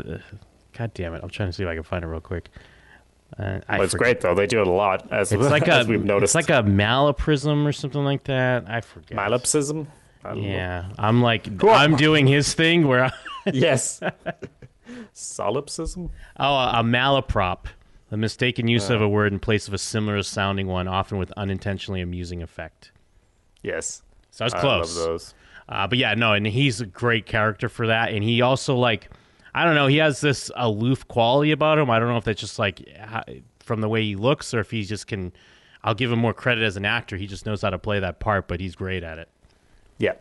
god 0.78 0.94
damn 0.94 1.14
it, 1.14 1.22
I'm 1.24 1.30
trying 1.30 1.50
to 1.50 1.54
see 1.54 1.64
if 1.64 1.70
I 1.70 1.76
can 1.76 1.84
find 1.84 2.04
it 2.04 2.08
real 2.08 2.20
quick. 2.22 2.50
Uh, 3.38 3.60
But 3.68 3.82
it's 3.82 3.92
forget- 3.94 3.98
great 4.00 4.22
though. 4.22 4.36
They 4.36 4.48
do 4.48 4.60
it 4.62 4.68
a 4.68 4.72
lot, 4.72 5.12
as, 5.12 5.32
It's 5.32 5.42
like 5.50 5.68
a 5.68 5.76
as 5.76 5.88
we've 5.88 6.04
noticed. 6.04 6.36
It's 6.36 6.48
like 6.50 6.66
a 6.66 6.68
malaprism 6.68 7.66
or 7.66 7.72
something 7.72 8.04
like 8.04 8.24
that. 8.26 8.66
I 8.70 8.82
forget. 8.82 9.18
Malapsism. 9.18 9.88
Don't 10.24 10.42
know. 10.42 10.48
Yeah, 10.48 10.90
I'm 10.98 11.22
like 11.22 11.48
I'm 11.64 11.96
doing 11.96 12.28
his 12.28 12.54
thing 12.54 12.88
where 12.88 13.06
I, 13.06 13.12
Yes. 13.54 14.02
Solipsism? 15.14 16.10
oh 16.40 16.56
a 16.56 16.84
malaprop, 16.84 17.66
the 18.10 18.18
mistaken 18.18 18.68
use 18.68 18.90
of 18.90 19.02
a 19.02 19.08
word 19.08 19.32
in 19.32 19.40
place 19.40 19.68
of 19.68 19.74
a 19.74 19.78
similar 19.78 20.22
sounding 20.24 20.68
one, 20.68 20.88
often 20.88 21.18
with 21.18 21.32
unintentionally 21.38 22.02
amusing 22.02 22.42
effect. 22.42 22.92
Yes. 23.62 24.02
So 24.32 24.46
I 24.46 24.48
was 24.48 24.54
close. 24.54 24.98
I 24.98 25.00
love 25.00 25.10
those. 25.10 25.34
Uh, 25.68 25.88
but 25.88 25.98
yeah, 26.00 26.16
no, 26.16 26.34
and 26.34 26.48
he's 26.48 26.82
a 26.82 26.86
great 26.86 27.28
character 27.28 27.70
for 27.70 27.88
that. 27.88 28.12
And 28.12 28.24
he 28.24 28.42
also 28.42 28.76
like, 28.76 29.10
I 29.54 29.66
don't 29.66 29.76
know, 29.76 29.88
he 29.88 29.98
has 29.98 30.22
this 30.22 30.50
aloof 30.56 31.08
quality 31.08 31.52
about 31.52 31.78
him. 31.78 31.90
I 31.90 32.00
don't 32.00 32.10
know 32.10 32.18
if 32.18 32.24
that's 32.24 32.42
just 32.42 32.58
like 32.58 32.88
from 33.60 33.82
the 33.82 33.90
way 33.90 34.04
he 34.04 34.16
looks, 34.16 34.54
or 34.54 34.60
if 34.60 34.72
he 34.72 34.84
just 34.84 35.08
can. 35.08 35.32
I'll 35.84 35.94
give 35.94 36.12
him 36.12 36.20
more 36.20 36.34
credit 36.34 36.64
as 36.64 36.76
an 36.76 36.86
actor. 36.86 37.16
He 37.16 37.28
just 37.28 37.46
knows 37.46 37.62
how 37.62 37.70
to 37.70 37.78
play 37.78 38.00
that 38.00 38.20
part, 38.20 38.50
but 38.50 38.60
he's 38.60 38.76
great 38.76 39.02
at 39.02 39.18
it. 39.18 39.30
Yeah. 39.98 40.16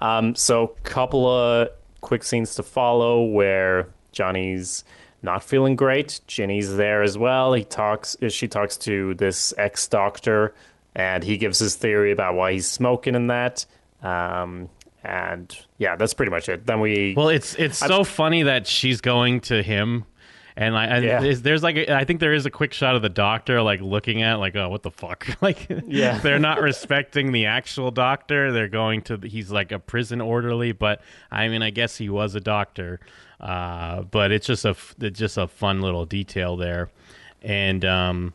Um, 0.00 0.34
so, 0.34 0.68
couple 0.84 1.28
of 1.28 1.68
quick 2.00 2.22
scenes 2.22 2.54
to 2.54 2.62
follow 2.62 3.24
where 3.24 3.88
Johnny's 4.12 4.84
not 5.22 5.42
feeling 5.42 5.76
great. 5.76 6.20
Ginny's 6.26 6.76
there 6.76 7.02
as 7.02 7.16
well. 7.16 7.52
He 7.52 7.64
talks. 7.64 8.16
She 8.28 8.48
talks 8.48 8.76
to 8.78 9.14
this 9.14 9.54
ex 9.56 9.86
doctor, 9.88 10.54
and 10.94 11.22
he 11.22 11.36
gives 11.36 11.58
his 11.58 11.76
theory 11.76 12.12
about 12.12 12.34
why 12.34 12.52
he's 12.52 12.66
smoking 12.68 13.14
and 13.14 13.30
that. 13.30 13.64
Um, 14.02 14.68
and 15.04 15.56
yeah, 15.78 15.96
that's 15.96 16.14
pretty 16.14 16.30
much 16.30 16.48
it. 16.48 16.66
Then 16.66 16.80
we. 16.80 17.14
Well, 17.16 17.28
it's 17.28 17.54
it's 17.54 17.78
so 17.78 18.04
funny 18.04 18.44
that 18.44 18.66
she's 18.66 19.00
going 19.00 19.40
to 19.42 19.62
him, 19.62 20.04
and 20.56 20.74
like, 20.74 20.90
and 20.90 21.04
Yeah. 21.04 21.20
there's, 21.20 21.42
there's 21.42 21.62
like, 21.62 21.76
a, 21.76 21.92
I 21.96 22.04
think 22.04 22.20
there 22.20 22.34
is 22.34 22.46
a 22.46 22.50
quick 22.50 22.72
shot 22.72 22.94
of 22.94 23.02
the 23.02 23.08
doctor 23.08 23.62
like 23.62 23.80
looking 23.80 24.22
at 24.22 24.34
like, 24.38 24.54
oh, 24.54 24.68
what 24.68 24.82
the 24.82 24.90
fuck? 24.92 25.26
like, 25.42 25.66
Yeah. 25.86 26.18
they're 26.18 26.38
not 26.38 26.60
respecting 26.60 27.32
the 27.32 27.46
actual 27.46 27.90
doctor. 27.90 28.52
They're 28.52 28.68
going 28.68 29.02
to, 29.02 29.16
he's 29.18 29.50
like 29.50 29.72
a 29.72 29.78
prison 29.80 30.20
orderly, 30.20 30.70
but 30.72 31.00
I 31.32 31.48
mean, 31.48 31.62
I 31.62 31.70
guess 31.70 31.96
he 31.96 32.08
was 32.08 32.34
a 32.36 32.40
doctor. 32.40 33.00
Uh, 33.40 34.02
but 34.02 34.30
it's 34.32 34.46
just 34.46 34.64
a, 34.64 34.76
it's 35.00 35.18
just 35.18 35.36
a 35.38 35.46
fun 35.48 35.80
little 35.80 36.04
detail 36.06 36.56
there, 36.56 36.90
and 37.42 37.84
um, 37.84 38.32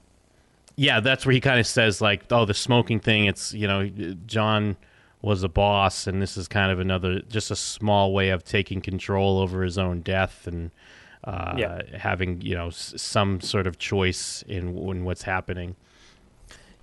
yeah, 0.76 1.00
that's 1.00 1.26
where 1.26 1.34
he 1.34 1.39
kind 1.41 1.60
of 1.60 1.68
says 1.68 2.02
like, 2.02 2.24
oh, 2.32 2.45
the 2.45 2.54
smoking 2.54 3.00
thing. 3.00 3.26
It's 3.26 3.54
you 3.54 3.68
know, 3.68 3.88
John 4.26 4.76
was 5.22 5.43
a 5.43 5.50
boss, 5.50 6.08
and 6.08 6.22
this 6.22 6.36
is 6.38 6.48
kind 6.48 6.72
of 6.72 6.80
another, 6.80 7.22
just 7.22 7.52
a 7.52 7.56
small 7.56 8.14
way 8.14 8.30
of 8.30 8.43
taking 8.43 8.82
control 8.82 9.39
over 9.39 9.64
his 9.64 9.78
own 9.78 10.02
death 10.02 10.45
and 10.45 10.72
uh, 11.24 11.56
Yeah. 11.58 11.82
having 11.98 12.41
you 12.41 12.56
know 12.56 12.68
s- 12.68 12.93
some 12.98 13.39
sort 13.41 13.66
of 13.66 13.80
choice 13.80 14.43
in 14.48 14.78
in 14.78 15.06
what's 15.06 15.24
happening. 15.24 15.76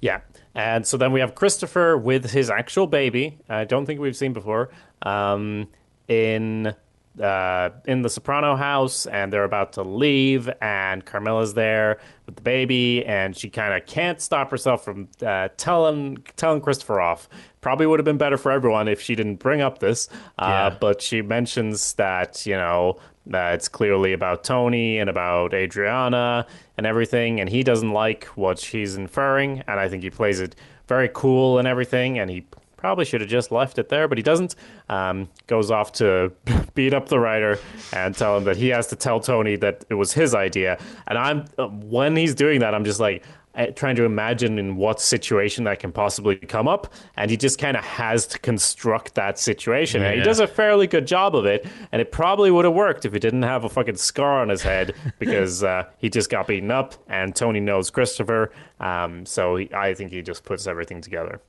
Yeah. 0.01 0.21
And 0.55 0.87
so 0.87 0.97
then 0.97 1.12
we 1.12 1.21
have 1.21 1.35
Christopher 1.35 1.97
with 1.97 2.31
his 2.31 2.49
actual 2.51 2.87
baby. 2.87 3.39
I 3.49 3.65
don't 3.65 3.87
think 3.87 4.01
we've 4.01 4.17
seen 4.17 4.33
before. 4.33 4.71
Um, 5.03 5.69
in 6.09 6.75
uh, 7.21 7.71
in 7.87 8.03
the 8.03 8.09
Soprano 8.09 8.57
house, 8.57 9.07
and 9.07 9.33
they're 9.33 9.45
about 9.45 9.73
to 9.75 9.83
leave, 9.83 10.51
and 10.61 11.05
Carmela's 11.05 11.55
there 11.55 11.99
with 12.27 12.37
the 12.37 12.43
baby, 12.43 13.05
and 13.07 13.37
she 13.37 13.49
kind 13.51 13.73
of 13.75 13.87
can't 13.87 14.21
stop 14.21 14.51
herself 14.51 14.85
from 14.85 15.09
uh, 15.25 15.49
telling 15.57 16.19
telling 16.37 16.61
Christopher 16.61 17.01
off. 17.01 17.29
Probably 17.61 17.87
would 17.87 17.99
have 17.99 18.05
been 18.05 18.19
better 18.19 18.37
for 18.37 18.51
everyone 18.53 18.89
if 18.89 19.01
she 19.01 19.15
didn't 19.15 19.37
bring 19.37 19.61
up 19.61 19.79
this, 19.79 20.09
uh, 20.39 20.71
Yeah. 20.73 20.77
but 20.81 21.01
she 21.01 21.23
mentions 21.23 21.95
that 21.95 22.45
you 22.47 22.55
know 22.55 22.97
that 23.27 23.55
it's 23.55 23.69
clearly 23.69 24.12
about 24.12 24.45
Tony 24.45 24.99
and 24.99 25.09
about 25.09 25.55
Adriana 25.55 26.47
and 26.77 26.87
everything, 26.87 27.41
and 27.41 27.49
he 27.49 27.62
doesn't 27.62 27.93
like 27.93 28.25
what 28.35 28.59
she's 28.59 28.97
inferring, 28.97 29.62
and 29.67 29.79
I 29.81 29.89
think 29.89 30.03
he 30.03 30.11
plays 30.11 30.41
it 30.41 30.57
very 30.89 31.09
cool 31.15 31.59
and 31.59 31.67
everything, 31.67 32.19
and 32.19 32.29
he 32.29 32.45
probably 32.85 33.07
should 33.07 33.22
have 33.22 33.30
just 33.30 33.51
left 33.51 33.78
it 33.78 33.89
there, 33.89 34.07
but 34.07 34.18
he 34.18 34.22
doesn't. 34.22 34.57
Um, 34.91 35.30
goes 35.47 35.70
off 35.70 35.93
to 35.93 36.30
beat 36.74 36.93
up 36.93 37.09
the 37.09 37.18
writer 37.18 37.59
and 37.95 38.14
tell 38.14 38.37
him 38.37 38.45
that 38.45 38.59
he 38.59 38.68
has 38.68 38.89
to 38.89 38.97
tell 38.97 39.20
Tony 39.20 39.57
that 39.57 39.87
it 39.89 39.95
was 39.95 40.12
his 40.12 40.35
idea, 40.35 40.76
and 41.07 41.16
I'm 41.16 41.47
uh, 41.57 41.66
when 41.68 42.14
he's 42.14 42.35
doing 42.35 42.61
that, 42.61 42.74
I'm 42.74 42.85
just 42.85 43.01
like 43.01 43.24
uh, 43.55 43.68
trying 43.68 43.97
to 43.97 44.05
imagine 44.05 44.59
in 44.59 44.76
what 44.76 45.01
situation 45.01 45.64
that 45.64 45.78
can 45.78 45.93
possibly 45.93 46.37
come 46.37 46.68
up, 46.68 46.93
and 47.16 47.30
he 47.30 47.39
just 47.39 47.59
kind 47.59 47.74
of 47.74 47.82
has 47.85 48.26
to 48.26 48.39
construct 48.39 49.14
that 49.14 49.39
situation, 49.39 50.03
and 50.03 50.18
he 50.18 50.22
does 50.22 50.41
a 50.41 50.47
fairly 50.47 50.87
good 50.87 51.07
job 51.07 51.35
of 51.35 51.47
it, 51.47 51.66
and 51.91 52.03
it 52.03 52.12
probably 52.12 52.51
would 52.51 52.66
have 52.66 52.74
worked 52.74 53.07
if 53.07 53.14
he 53.14 53.18
didn't 53.18 53.45
have 53.45 53.64
a 53.64 53.68
fucking 53.70 53.97
scar 53.97 54.43
on 54.43 54.51
his 54.51 54.61
head 54.61 54.95
because 55.18 55.64
uh, 55.64 55.85
he 55.97 56.11
just 56.11 56.28
got 56.28 56.47
beaten 56.47 56.70
up, 56.70 56.97
and 57.09 57.35
Tony 57.35 57.61
knows 57.61 57.89
Christopher, 57.89 58.53
um, 58.78 59.24
so 59.24 59.57
he, 59.57 59.72
I 59.72 59.95
think 59.95 60.12
he 60.12 60.20
just 60.20 60.45
puts 60.45 60.66
everything 60.66 61.01
together. 61.01 61.41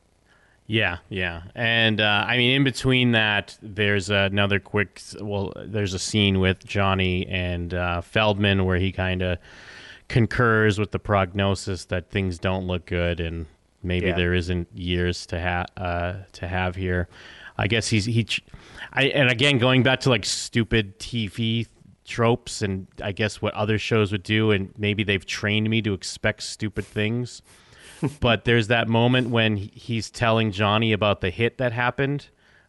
Yeah, 0.67 0.97
yeah, 1.09 1.43
and 1.53 2.01
uh, 2.01 2.25
I 2.27 2.37
mean, 2.37 2.55
in 2.55 2.63
between 2.63 3.11
that, 3.11 3.55
there's 3.61 4.09
another 4.09 4.59
quick. 4.59 4.99
Well, 5.21 5.53
there's 5.55 5.93
a 5.93 5.99
scene 5.99 6.39
with 6.39 6.65
Johnny 6.65 7.27
and 7.27 7.71
uh, 7.71 8.01
Feldman 8.01 8.65
where 8.65 8.77
he 8.77 8.91
kind 8.91 9.21
of 9.21 9.37
concurs 10.07 10.79
with 10.79 10.91
the 10.91 10.97
prognosis 10.99 11.85
that 11.85 12.09
things 12.09 12.39
don't 12.39 12.65
look 12.65 12.87
good, 12.87 13.19
and 13.19 13.45
maybe 13.83 14.07
Yeah. 14.07 14.15
there 14.15 14.33
isn't 14.33 14.67
years 14.73 15.27
to 15.27 15.39
have 15.39 15.67
uh, 15.77 16.13
to 16.33 16.47
have 16.47 16.75
here. 16.75 17.07
I 17.57 17.67
guess 17.67 17.87
he's 17.89 18.05
he. 18.05 18.23
ch- 18.23 18.43
I 18.91 19.03
and 19.03 19.29
again 19.29 19.59
going 19.59 19.83
back 19.83 19.99
to 20.01 20.09
like 20.09 20.25
stupid 20.25 20.97
TV 20.97 21.67
tropes, 22.05 22.63
and 22.63 22.87
I 23.03 23.11
guess 23.11 23.39
what 23.39 23.53
other 23.53 23.77
shows 23.77 24.11
would 24.11 24.23
do, 24.23 24.49
and 24.49 24.73
maybe 24.79 25.03
they've 25.03 25.25
trained 25.25 25.69
me 25.69 25.83
to 25.83 25.93
expect 25.93 26.41
stupid 26.41 26.85
things 26.85 27.43
but 28.19 28.45
there's 28.45 28.67
that 28.67 28.87
moment 28.87 29.29
when 29.29 29.57
he's 29.57 30.09
telling 30.09 30.51
Johnny 30.51 30.91
about 30.93 31.21
the 31.21 31.29
hit 31.29 31.57
that 31.59 31.71
happened, 31.71 32.27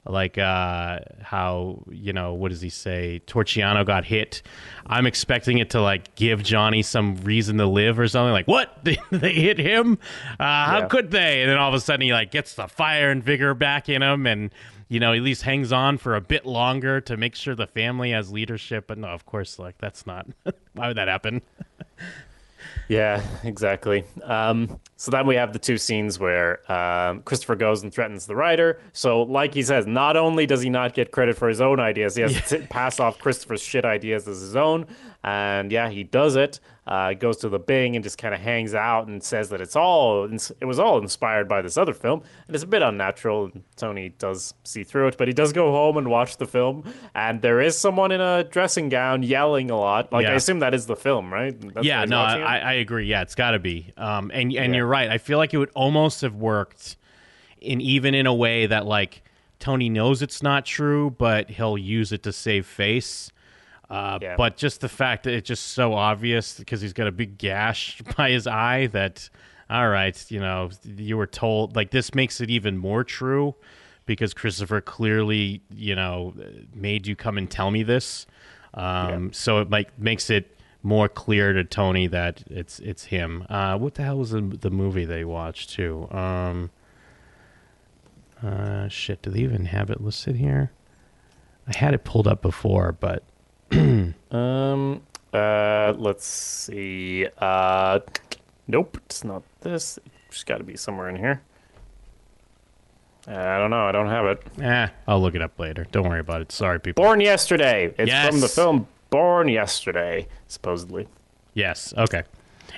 like 0.09 0.39
uh, 0.39 1.01
how 1.20 1.83
you 1.91 2.12
know 2.12 2.33
what 2.35 2.51
does 2.53 2.61
he 2.61 2.70
say? 2.70 3.20
Torchiano 3.27 3.85
got 3.85 4.05
hit. 4.05 4.41
I'm 4.87 5.05
expecting 5.05 5.59
it 5.59 5.70
to 5.70 5.81
like 5.81 6.14
give 6.14 6.45
Johnny 6.45 6.83
some 6.83 7.16
reason 7.16 7.59
to 7.59 7.66
live 7.66 7.99
or 7.99 8.07
something. 8.07 8.33
Like 8.33 8.47
what? 8.47 8.79
They, 8.85 8.99
they 9.11 9.33
hit 9.33 9.59
him? 9.59 9.99
Uh, 10.39 10.45
how 10.45 10.79
Yeah. 10.81 10.87
could 10.87 11.11
they? 11.11 11.43
And 11.43 11.51
then 11.51 11.59
all 11.59 11.68
of 11.68 11.74
a 11.74 11.81
sudden 11.81 12.03
he 12.03 12.12
like 12.12 12.31
gets 12.31 12.55
the 12.55 12.68
fire 12.68 13.11
and 13.11 13.22
vigor 13.24 13.53
back 13.55 13.89
in 13.89 14.01
him, 14.03 14.29
and 14.29 14.53
you 14.89 15.01
know 15.01 15.12
at 15.12 15.22
least 15.22 15.43
hangs 15.43 15.72
on 15.72 15.99
for 15.99 16.14
a 16.14 16.20
bit 16.20 16.47
longer 16.47 17.01
to 17.01 17.16
make 17.16 17.35
sure 17.35 17.57
the 17.57 17.66
family 17.66 18.12
has 18.12 18.31
leadership. 18.31 18.87
But 18.87 18.99
no, 18.99 19.09
of 19.09 19.27
course, 19.27 19.59
like 19.59 19.77
that's 19.79 20.07
not. 20.07 20.29
Why 20.74 20.87
would 20.87 20.97
that 20.99 21.09
happen? 21.09 21.43
Yeah, 22.89 23.23
exactly. 23.43 24.05
Um, 24.23 24.79
so 24.97 25.11
then 25.11 25.27
we 25.27 25.35
have 25.35 25.53
the 25.53 25.59
two 25.59 25.77
scenes 25.77 26.19
where 26.19 26.71
um, 26.73 27.23
Christopher 27.23 27.57
goes 27.57 27.83
and 27.83 27.93
threatens 27.93 28.27
the 28.27 28.37
writer. 28.37 28.81
So, 28.93 29.23
like 29.23 29.55
he 29.55 29.62
says, 29.62 29.87
not 29.87 30.17
only 30.17 30.47
does 30.47 30.62
he 30.62 30.71
not 30.71 30.95
get 30.95 31.11
credit 31.11 31.37
for 31.37 31.49
his 31.49 31.61
own 31.61 31.81
ideas, 31.81 32.17
he 32.17 32.23
has 32.23 32.33
to 32.49 32.61
pass 32.69 33.01
off 33.01 33.19
Christopher's 33.19 33.62
shit 33.62 33.85
ideas 33.85 34.27
as 34.29 34.41
his 34.41 34.57
own. 34.57 34.87
And 35.27 35.72
yeah, 35.72 35.89
he 35.91 36.05
does 36.05 36.37
it. 36.37 36.61
Uh, 36.87 37.14
goes 37.14 37.39
to 37.39 37.49
the 37.49 37.59
Bing 37.59 37.97
and 37.97 38.05
just 38.05 38.16
kind 38.16 38.33
of 38.33 38.41
hangs 38.41 38.72
out 38.72 39.09
and 39.09 39.20
says 39.20 39.49
that 39.49 39.61
it's 39.61 39.74
all 39.74 40.22
it 40.33 40.64
was 40.64 40.79
all 40.79 40.99
inspired 40.99 41.49
by 41.49 41.61
this 41.61 41.77
other 41.77 41.93
film, 41.93 42.22
and 42.47 42.55
it's 42.55 42.62
a 42.62 42.66
bit 42.68 42.81
unnatural. 42.81 43.47
And 43.47 43.64
Tony 43.74 44.11
does 44.11 44.55
see 44.62 44.85
through 44.85 45.09
it, 45.09 45.18
but 45.18 45.27
he 45.27 45.35
does 45.35 45.53
go 45.53 45.72
home 45.72 45.97
and 45.97 46.09
watch 46.09 46.37
the 46.37 46.47
film, 46.47 46.85
and 47.16 47.43
there 47.43 47.61
is 47.61 47.77
someone 47.77 48.12
in 48.12 48.20
a 48.20 48.45
dressing 48.45 48.89
gown 48.89 49.24
yelling 49.24 49.68
a 49.72 49.77
lot. 49.77 50.12
Like 50.12 50.27
I 50.27 50.35
assume 50.35 50.61
that 50.61 50.74
is 50.74 50.87
the 50.87 50.95
film, 50.95 51.33
right? 51.33 51.61
That's 51.74 51.85
yeah, 51.85 52.05
no. 52.05 52.20
I, 52.20 52.59
I 52.59 52.72
agree. 52.74 53.07
Yeah, 53.07 53.22
it's 53.22 53.35
got 53.35 53.51
to 53.51 53.59
be. 53.59 53.93
Um, 53.97 54.31
and 54.33 54.43
and 54.43 54.53
Yeah. 54.53 54.77
you're 54.77 54.87
right. 54.87 55.11
I 55.11 55.18
feel 55.18 55.39
like 55.39 55.53
it 55.53 55.59
would 55.59 55.72
almost 55.74 56.20
have 56.20 56.37
worked, 56.37 56.97
in 57.61 57.81
even 57.81 58.14
in 58.14 58.27
a 58.27 58.35
way 58.35 58.66
that 58.66 58.87
like 58.87 59.24
Tony 59.59 59.89
knows 59.89 60.22
it's 60.22 60.41
not 60.41 60.64
true, 60.64 61.11
but 61.11 61.51
he'll 61.51 61.77
use 61.77 62.12
it 62.12 62.22
to 62.22 62.33
save 62.33 62.64
face. 62.64 63.33
Uh, 63.91 64.18
Yeah. 64.20 64.34
But 64.37 64.57
just 64.57 64.80
the 64.80 64.89
fact 64.89 65.24
that 65.24 65.34
it's 65.34 65.47
just 65.47 65.68
so 65.68 65.95
obvious 65.95 66.59
because 66.59 66.80
he's 66.80 66.93
got 66.93 67.07
a 67.07 67.12
big 67.12 67.39
gash 67.39 68.01
by 68.16 68.30
his 68.30 68.47
eye 68.47 68.87
that, 68.89 69.28
all 69.70 69.89
right, 69.89 70.24
you 70.30 70.41
know, 70.41 70.70
you 70.84 71.16
were 71.16 71.26
told 71.26 71.76
like 71.76 71.91
this 71.91 72.14
makes 72.14 72.41
it 72.41 72.51
even 72.51 72.76
more 72.78 73.05
true 73.05 73.55
because 74.07 74.34
Christopher 74.34 74.80
clearly, 74.80 75.61
you 75.74 75.95
know, 75.95 76.34
made 76.74 77.07
you 77.07 77.16
come 77.16 77.39
and 77.39 77.51
tell 77.51 77.70
me 77.70 77.82
this. 77.82 78.26
Um, 78.74 79.32
So 79.32 79.59
it 79.61 79.70
like 79.70 79.99
makes 79.99 80.30
it 80.30 80.53
more 80.82 81.09
clear 81.09 81.53
to 81.53 81.64
Tony 81.64 82.07
that 82.09 82.45
it's 82.49 82.78
it's 82.80 83.05
him. 83.05 83.45
Uh, 83.49 83.76
what 83.78 83.95
the 83.95 84.03
hell 84.05 84.18
was 84.18 84.30
the, 84.30 84.41
the 84.41 84.70
movie 84.70 85.05
they 85.05 85.24
watched 85.24 85.70
too? 85.70 86.07
Um, 86.12 86.70
uh, 88.43 88.87
shit, 88.89 89.22
do 89.22 89.30
they 89.30 89.41
even 89.41 89.64
have 89.66 89.91
it 89.91 90.01
listed 90.01 90.37
here? 90.37 90.70
I 91.66 91.76
had 91.76 91.95
it 91.95 92.05
pulled 92.05 92.28
up 92.28 92.43
before, 92.43 92.93
but 92.93 93.24
Um. 94.31 95.03
Uh. 95.33 95.93
Let's 95.97 96.27
see. 96.27 97.27
Uh. 97.39 98.01
Nope. 98.69 98.99
It's 99.07 99.25
not 99.25 99.43
this. 99.61 99.99
It's 100.29 100.45
got 100.45 100.59
to 100.59 100.64
be 100.64 100.77
somewhere 100.77 101.09
in 101.09 101.17
here. 101.17 101.41
I 103.29 103.59
don't 103.59 103.71
know. 103.71 103.87
I 103.87 103.93
don't 103.93 104.09
have 104.09 104.27
it. 104.27 104.43
eh, 104.62 104.89
I'll 105.09 105.21
look 105.21 105.35
it 105.35 105.43
up 105.43 105.59
later. 105.59 105.85
Don't 105.91 106.09
worry 106.09 106.21
about 106.21 106.43
it. 106.43 106.53
Sorry, 106.53 106.79
people. 106.79 107.03
Born 107.03 107.21
Yesterday. 107.21 107.93
It's 107.99 108.12
from 108.29 108.41
the 108.41 108.49
film 108.49 108.87
Born 109.11 109.49
Yesterday, 109.49 110.29
supposedly. 110.47 111.09
Yes. 111.55 111.93
Okay. 111.97 112.23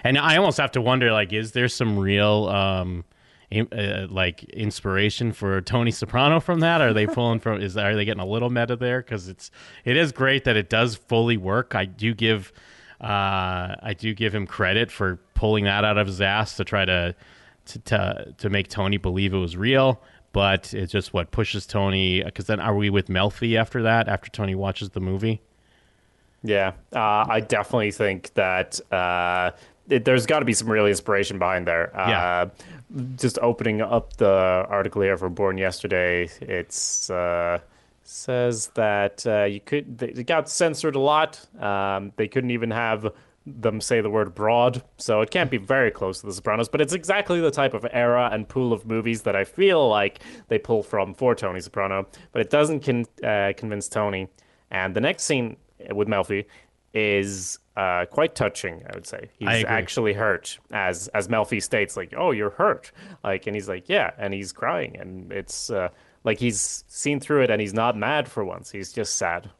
And 0.04 0.16
I 0.16 0.36
almost 0.38 0.56
have 0.58 0.72
to 0.72 0.80
wonder, 0.80 1.12
like, 1.12 1.32
is 1.34 1.52
there 1.52 1.68
some 1.68 1.98
real, 1.98 2.48
um, 2.48 3.04
uh, 3.52 4.06
like, 4.10 4.44
inspiration 4.44 5.32
for 5.32 5.60
Tony 5.60 5.90
Soprano 5.90 6.40
from 6.40 6.60
that? 6.60 6.80
Are 6.80 6.92
they 6.92 7.06
pulling 7.06 7.40
from? 7.40 7.60
Is 7.62 7.76
are 7.76 7.94
they 7.94 8.04
getting 8.04 8.22
a 8.22 8.26
little 8.26 8.50
meta 8.50 8.76
there? 8.76 9.00
Because 9.00 9.28
it's 9.28 9.50
it 9.84 9.96
is 9.96 10.12
great 10.12 10.44
that 10.44 10.56
it 10.56 10.68
does 10.68 10.96
fully 10.96 11.36
work. 11.36 11.74
I 11.74 11.84
do 11.86 12.14
give, 12.14 12.52
uh, 13.00 13.76
I 13.82 13.94
do 13.98 14.14
give 14.14 14.34
him 14.34 14.46
credit 14.46 14.90
for 14.90 15.18
pulling 15.34 15.64
that 15.64 15.84
out 15.84 15.98
of 15.98 16.06
his 16.06 16.20
ass 16.20 16.56
to 16.56 16.64
try 16.64 16.84
to 16.84 17.14
to 17.66 17.78
to, 17.78 18.34
to 18.38 18.50
make 18.50 18.68
Tony 18.68 18.96
believe 18.96 19.32
it 19.32 19.38
was 19.38 19.56
real. 19.56 20.02
But 20.32 20.74
it's 20.74 20.92
just 20.92 21.14
what 21.14 21.30
pushes 21.30 21.66
Tony. 21.66 22.22
Because 22.22 22.46
then, 22.46 22.60
are 22.60 22.76
we 22.76 22.90
with 22.90 23.08
Melfi 23.08 23.58
after 23.58 23.82
that? 23.82 24.08
After 24.08 24.30
Tony 24.30 24.54
watches 24.54 24.90
the 24.90 25.00
movie? 25.00 25.40
Yeah. 26.42 26.72
Uh, 26.94 27.24
I 27.28 27.40
definitely 27.40 27.90
think 27.90 28.34
that 28.34 28.78
uh, 28.92 29.52
it, 29.88 30.04
there's 30.04 30.26
got 30.26 30.40
to 30.40 30.44
be 30.44 30.52
some 30.52 30.70
real 30.70 30.86
inspiration 30.86 31.38
behind 31.38 31.66
there. 31.66 31.98
Uh, 31.98 32.08
Yeah. 32.08 32.46
Just 33.16 33.38
opening 33.42 33.82
up 33.82 34.16
the 34.16 34.66
article 34.68 35.02
here 35.02 35.16
for 35.16 35.28
Born 35.28 35.58
Yesterday, 35.58 36.30
it's 36.40 37.10
uh, 37.10 37.58
says 38.02 38.68
that 38.68 39.26
uh, 39.26 39.44
you 39.44 39.60
could 39.60 39.98
they, 39.98 40.24
got 40.24 40.48
censored 40.48 40.96
a 40.96 40.98
lot. 40.98 41.46
Um, 41.60 42.12
they 42.16 42.28
couldn't 42.28 42.50
even 42.50 42.70
have 42.70 43.12
them 43.46 43.80
say 43.80 44.00
the 44.00 44.10
word 44.10 44.34
broad, 44.34 44.82
so 44.96 45.20
it 45.20 45.30
can't 45.30 45.50
be 45.50 45.58
very 45.58 45.90
close 45.90 46.20
to 46.20 46.26
The 46.26 46.32
Sopranos. 46.32 46.68
But 46.68 46.80
it's 46.80 46.94
exactly 46.94 47.40
the 47.40 47.50
type 47.50 47.74
of 47.74 47.86
era 47.92 48.30
and 48.32 48.48
pool 48.48 48.72
of 48.72 48.86
movies 48.86 49.22
that 49.22 49.36
I 49.36 49.44
feel 49.44 49.88
like 49.88 50.20
they 50.48 50.58
pull 50.58 50.82
from 50.82 51.14
for 51.14 51.34
Tony 51.34 51.60
Soprano. 51.60 52.06
But 52.32 52.40
it 52.40 52.50
doesn't 52.50 52.80
con- 52.80 53.06
uh, 53.22 53.52
convince 53.56 53.88
Tony. 53.88 54.28
And 54.70 54.94
the 54.94 55.00
next 55.00 55.24
scene 55.24 55.56
with 55.94 56.08
Melfi 56.08 56.46
is 56.94 57.58
uh, 57.78 58.06
quite 58.06 58.34
touching. 58.34 58.82
I 58.90 58.94
would 58.94 59.06
say 59.06 59.30
he's 59.38 59.64
actually 59.64 60.12
hurt, 60.12 60.58
as 60.72 61.06
as 61.08 61.28
Melfi 61.28 61.62
states, 61.62 61.96
like, 61.96 62.12
"Oh, 62.16 62.32
you're 62.32 62.50
hurt," 62.50 62.90
like, 63.22 63.46
and 63.46 63.54
he's 63.54 63.68
like, 63.68 63.88
"Yeah," 63.88 64.10
and 64.18 64.34
he's 64.34 64.52
crying, 64.52 64.96
and 64.98 65.30
it's 65.30 65.70
uh, 65.70 65.88
like 66.24 66.40
he's 66.40 66.82
seen 66.88 67.20
through 67.20 67.44
it, 67.44 67.50
and 67.50 67.60
he's 67.60 67.72
not 67.72 67.96
mad 67.96 68.26
for 68.28 68.44
once. 68.44 68.72
He's 68.72 68.92
just 68.92 69.14
sad. 69.14 69.50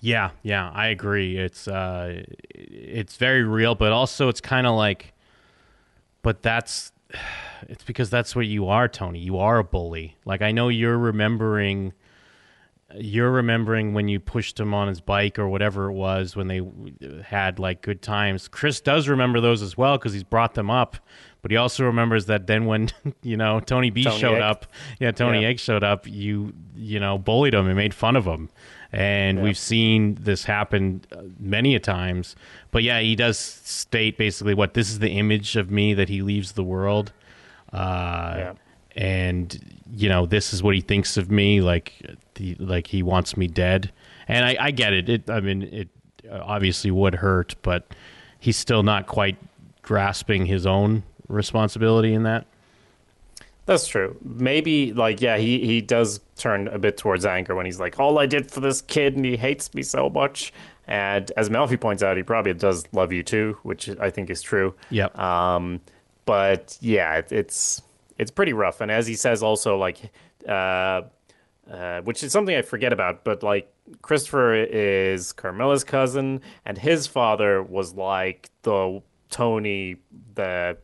Yeah, 0.00 0.30
yeah, 0.42 0.70
I 0.72 0.88
agree. 0.88 1.36
It's 1.36 1.66
uh 1.66 2.22
it's 2.48 3.16
very 3.16 3.42
real, 3.42 3.74
but 3.74 3.90
also 3.90 4.28
it's 4.28 4.40
kind 4.40 4.66
of 4.66 4.76
like 4.76 5.12
but 6.22 6.42
that's 6.42 6.92
it's 7.68 7.82
because 7.82 8.08
that's 8.08 8.36
what 8.36 8.46
you 8.46 8.68
are, 8.68 8.86
Tony. 8.86 9.18
You 9.18 9.38
are 9.38 9.58
a 9.58 9.64
bully. 9.64 10.16
Like 10.24 10.42
I 10.42 10.52
know 10.52 10.68
you're 10.68 10.98
remembering 10.98 11.92
you're 12.94 13.30
remembering 13.32 13.94
when 13.94 14.06
you 14.08 14.20
pushed 14.20 14.58
him 14.60 14.72
on 14.72 14.86
his 14.88 15.00
bike 15.00 15.38
or 15.38 15.48
whatever 15.48 15.90
it 15.90 15.92
was 15.94 16.36
when 16.36 16.46
they 16.46 16.60
had 17.24 17.58
like 17.58 17.82
good 17.82 18.00
times. 18.00 18.46
Chris 18.48 18.80
does 18.80 19.08
remember 19.08 19.40
those 19.40 19.60
as 19.60 19.76
well 19.76 19.98
because 19.98 20.12
he's 20.12 20.22
brought 20.24 20.54
them 20.54 20.70
up. 20.70 20.96
But 21.42 21.50
he 21.52 21.56
also 21.56 21.84
remembers 21.84 22.26
that 22.26 22.46
then 22.46 22.64
when 22.66 22.88
you 23.22 23.36
know 23.36 23.60
Tony 23.60 23.90
B 23.90 24.02
Tony 24.04 24.18
showed 24.18 24.36
Egg. 24.36 24.42
up, 24.42 24.66
yeah, 24.98 25.10
Tony 25.12 25.42
Yeah. 25.42 25.48
Egg 25.48 25.58
showed 25.60 25.84
up. 25.84 26.06
You 26.06 26.52
you 26.74 26.98
know 27.00 27.18
bullied 27.18 27.54
him 27.54 27.66
and 27.66 27.76
made 27.76 27.94
fun 27.94 28.16
of 28.16 28.24
him, 28.24 28.48
and 28.92 29.42
we've 29.42 29.58
seen 29.58 30.16
this 30.20 30.44
happen 30.44 31.02
uh, 31.12 31.22
many 31.38 31.74
a 31.76 31.80
times. 31.80 32.34
But 32.72 32.82
yeah, 32.82 32.98
he 33.00 33.14
does 33.14 33.38
state 33.38 34.16
basically 34.18 34.54
what 34.54 34.74
this 34.74 34.90
is 34.90 34.98
the 35.00 35.10
image 35.10 35.54
of 35.56 35.70
me 35.70 35.94
that 35.94 36.08
he 36.08 36.20
leaves 36.22 36.52
the 36.52 36.64
world. 36.64 37.12
Uh, 37.72 38.34
Yeah. 38.38 38.52
and 38.96 39.76
you 39.92 40.08
know 40.08 40.26
this 40.26 40.52
is 40.52 40.62
what 40.64 40.74
he 40.74 40.80
thinks 40.80 41.16
of 41.16 41.30
me 41.30 41.60
like 41.60 41.94
the, 42.36 42.54
like 42.58 42.86
he 42.86 43.02
wants 43.02 43.36
me 43.36 43.46
dead 43.46 43.92
and 44.28 44.44
I, 44.44 44.56
I 44.58 44.70
get 44.70 44.92
it 44.92 45.08
it 45.08 45.28
i 45.28 45.40
mean 45.40 45.62
it 45.62 45.88
obviously 46.30 46.90
would 46.90 47.16
hurt 47.16 47.54
but 47.62 47.94
he's 48.38 48.56
still 48.56 48.82
not 48.82 49.06
quite 49.06 49.36
grasping 49.82 50.46
his 50.46 50.66
own 50.66 51.02
responsibility 51.28 52.14
in 52.14 52.22
that 52.22 52.46
That's 53.66 53.88
true. 53.88 54.16
Maybe 54.22 54.92
like 54.92 55.20
yeah, 55.20 55.38
he 55.38 55.58
he 55.66 55.80
does 55.80 56.20
turn 56.36 56.68
a 56.68 56.78
bit 56.78 56.96
towards 56.96 57.26
anger 57.26 57.56
when 57.56 57.66
he's 57.66 57.80
like, 57.80 57.98
all 57.98 58.18
I 58.20 58.26
did 58.26 58.48
for 58.48 58.60
this 58.60 58.80
kid, 58.80 59.16
and 59.16 59.24
he 59.24 59.36
hates 59.36 59.74
me 59.74 59.82
so 59.82 60.08
much. 60.08 60.52
And 60.86 61.32
as 61.36 61.48
Melfi 61.50 61.80
points 61.80 62.02
out, 62.02 62.16
he 62.16 62.22
probably 62.22 62.54
does 62.54 62.84
love 62.92 63.12
you 63.12 63.24
too, 63.24 63.58
which 63.64 63.88
I 63.98 64.10
think 64.10 64.30
is 64.30 64.40
true. 64.40 64.72
Yeah. 64.88 65.08
Um, 65.16 65.80
but 66.26 66.78
yeah, 66.80 67.16
it, 67.16 67.32
it's 67.32 67.82
it's 68.18 68.30
pretty 68.30 68.52
rough. 68.52 68.80
And 68.80 68.90
as 68.90 69.08
he 69.08 69.16
says, 69.16 69.42
also 69.42 69.76
like, 69.76 69.98
uh, 70.48 71.02
uh, 71.70 72.00
which 72.02 72.22
is 72.22 72.32
something 72.32 72.54
I 72.54 72.62
forget 72.62 72.92
about, 72.92 73.24
but 73.24 73.42
like 73.42 73.72
Christopher 74.02 74.54
is 74.54 75.32
Carmela's 75.32 75.84
cousin, 75.84 76.40
and 76.64 76.78
his 76.78 77.06
father 77.06 77.62
was 77.62 77.94
like 77.94 78.50
the 78.62 79.02
Tony, 79.30 79.96
the 80.34 80.76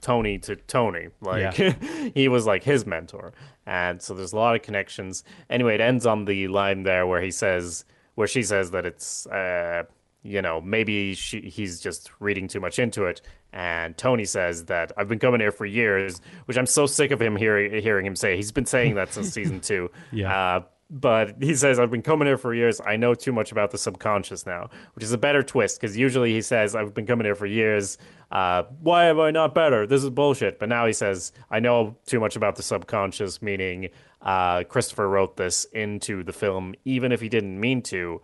Tony 0.00 0.38
to 0.38 0.56
Tony. 0.56 1.08
Like 1.20 1.54
he 2.14 2.28
was 2.28 2.46
like 2.46 2.62
his 2.62 2.86
mentor, 2.86 3.32
and 3.66 4.00
so 4.00 4.14
there's 4.14 4.32
a 4.32 4.36
lot 4.36 4.54
of 4.54 4.62
connections. 4.62 5.24
Anyway, 5.48 5.74
it 5.74 5.80
ends 5.80 6.06
on 6.06 6.24
the 6.24 6.48
line 6.48 6.82
there 6.82 7.06
where 7.06 7.22
he 7.22 7.30
says, 7.30 7.84
where 8.14 8.28
she 8.28 8.42
says 8.42 8.70
that 8.72 8.84
it's. 8.86 9.26
Uh, 9.26 9.84
you 10.26 10.42
know, 10.42 10.60
maybe 10.60 11.14
she, 11.14 11.40
he's 11.40 11.80
just 11.80 12.10
reading 12.20 12.48
too 12.48 12.60
much 12.60 12.78
into 12.78 13.04
it. 13.04 13.20
And 13.52 13.96
Tony 13.96 14.24
says 14.24 14.66
that 14.66 14.92
I've 14.96 15.08
been 15.08 15.18
coming 15.18 15.40
here 15.40 15.52
for 15.52 15.64
years, 15.64 16.20
which 16.44 16.58
I'm 16.58 16.66
so 16.66 16.86
sick 16.86 17.10
of 17.10 17.22
him 17.22 17.36
hearing 17.36 17.82
hearing 17.82 18.04
him 18.04 18.16
say. 18.16 18.36
He's 18.36 18.52
been 18.52 18.66
saying 18.66 18.96
that 18.96 19.12
since 19.12 19.30
season 19.32 19.60
two. 19.60 19.90
Yeah. 20.12 20.56
Uh, 20.56 20.60
but 20.88 21.42
he 21.42 21.54
says 21.54 21.80
I've 21.80 21.90
been 21.90 22.02
coming 22.02 22.26
here 22.26 22.38
for 22.38 22.54
years. 22.54 22.80
I 22.84 22.96
know 22.96 23.14
too 23.14 23.32
much 23.32 23.50
about 23.50 23.72
the 23.72 23.78
subconscious 23.78 24.46
now, 24.46 24.70
which 24.94 25.02
is 25.02 25.12
a 25.12 25.18
better 25.18 25.42
twist 25.42 25.80
because 25.80 25.96
usually 25.96 26.32
he 26.32 26.42
says 26.42 26.76
I've 26.76 26.94
been 26.94 27.06
coming 27.06 27.24
here 27.24 27.34
for 27.34 27.46
years. 27.46 27.98
Uh, 28.30 28.64
why 28.80 29.06
am 29.06 29.18
I 29.18 29.30
not 29.30 29.54
better? 29.54 29.86
This 29.86 30.04
is 30.04 30.10
bullshit. 30.10 30.58
But 30.58 30.68
now 30.68 30.86
he 30.86 30.92
says 30.92 31.32
I 31.50 31.58
know 31.58 31.96
too 32.06 32.20
much 32.20 32.36
about 32.36 32.56
the 32.56 32.62
subconscious, 32.62 33.42
meaning 33.42 33.88
uh, 34.22 34.62
Christopher 34.64 35.08
wrote 35.08 35.36
this 35.36 35.64
into 35.66 36.22
the 36.22 36.32
film, 36.32 36.74
even 36.84 37.10
if 37.10 37.20
he 37.20 37.28
didn't 37.28 37.58
mean 37.58 37.82
to 37.82 38.22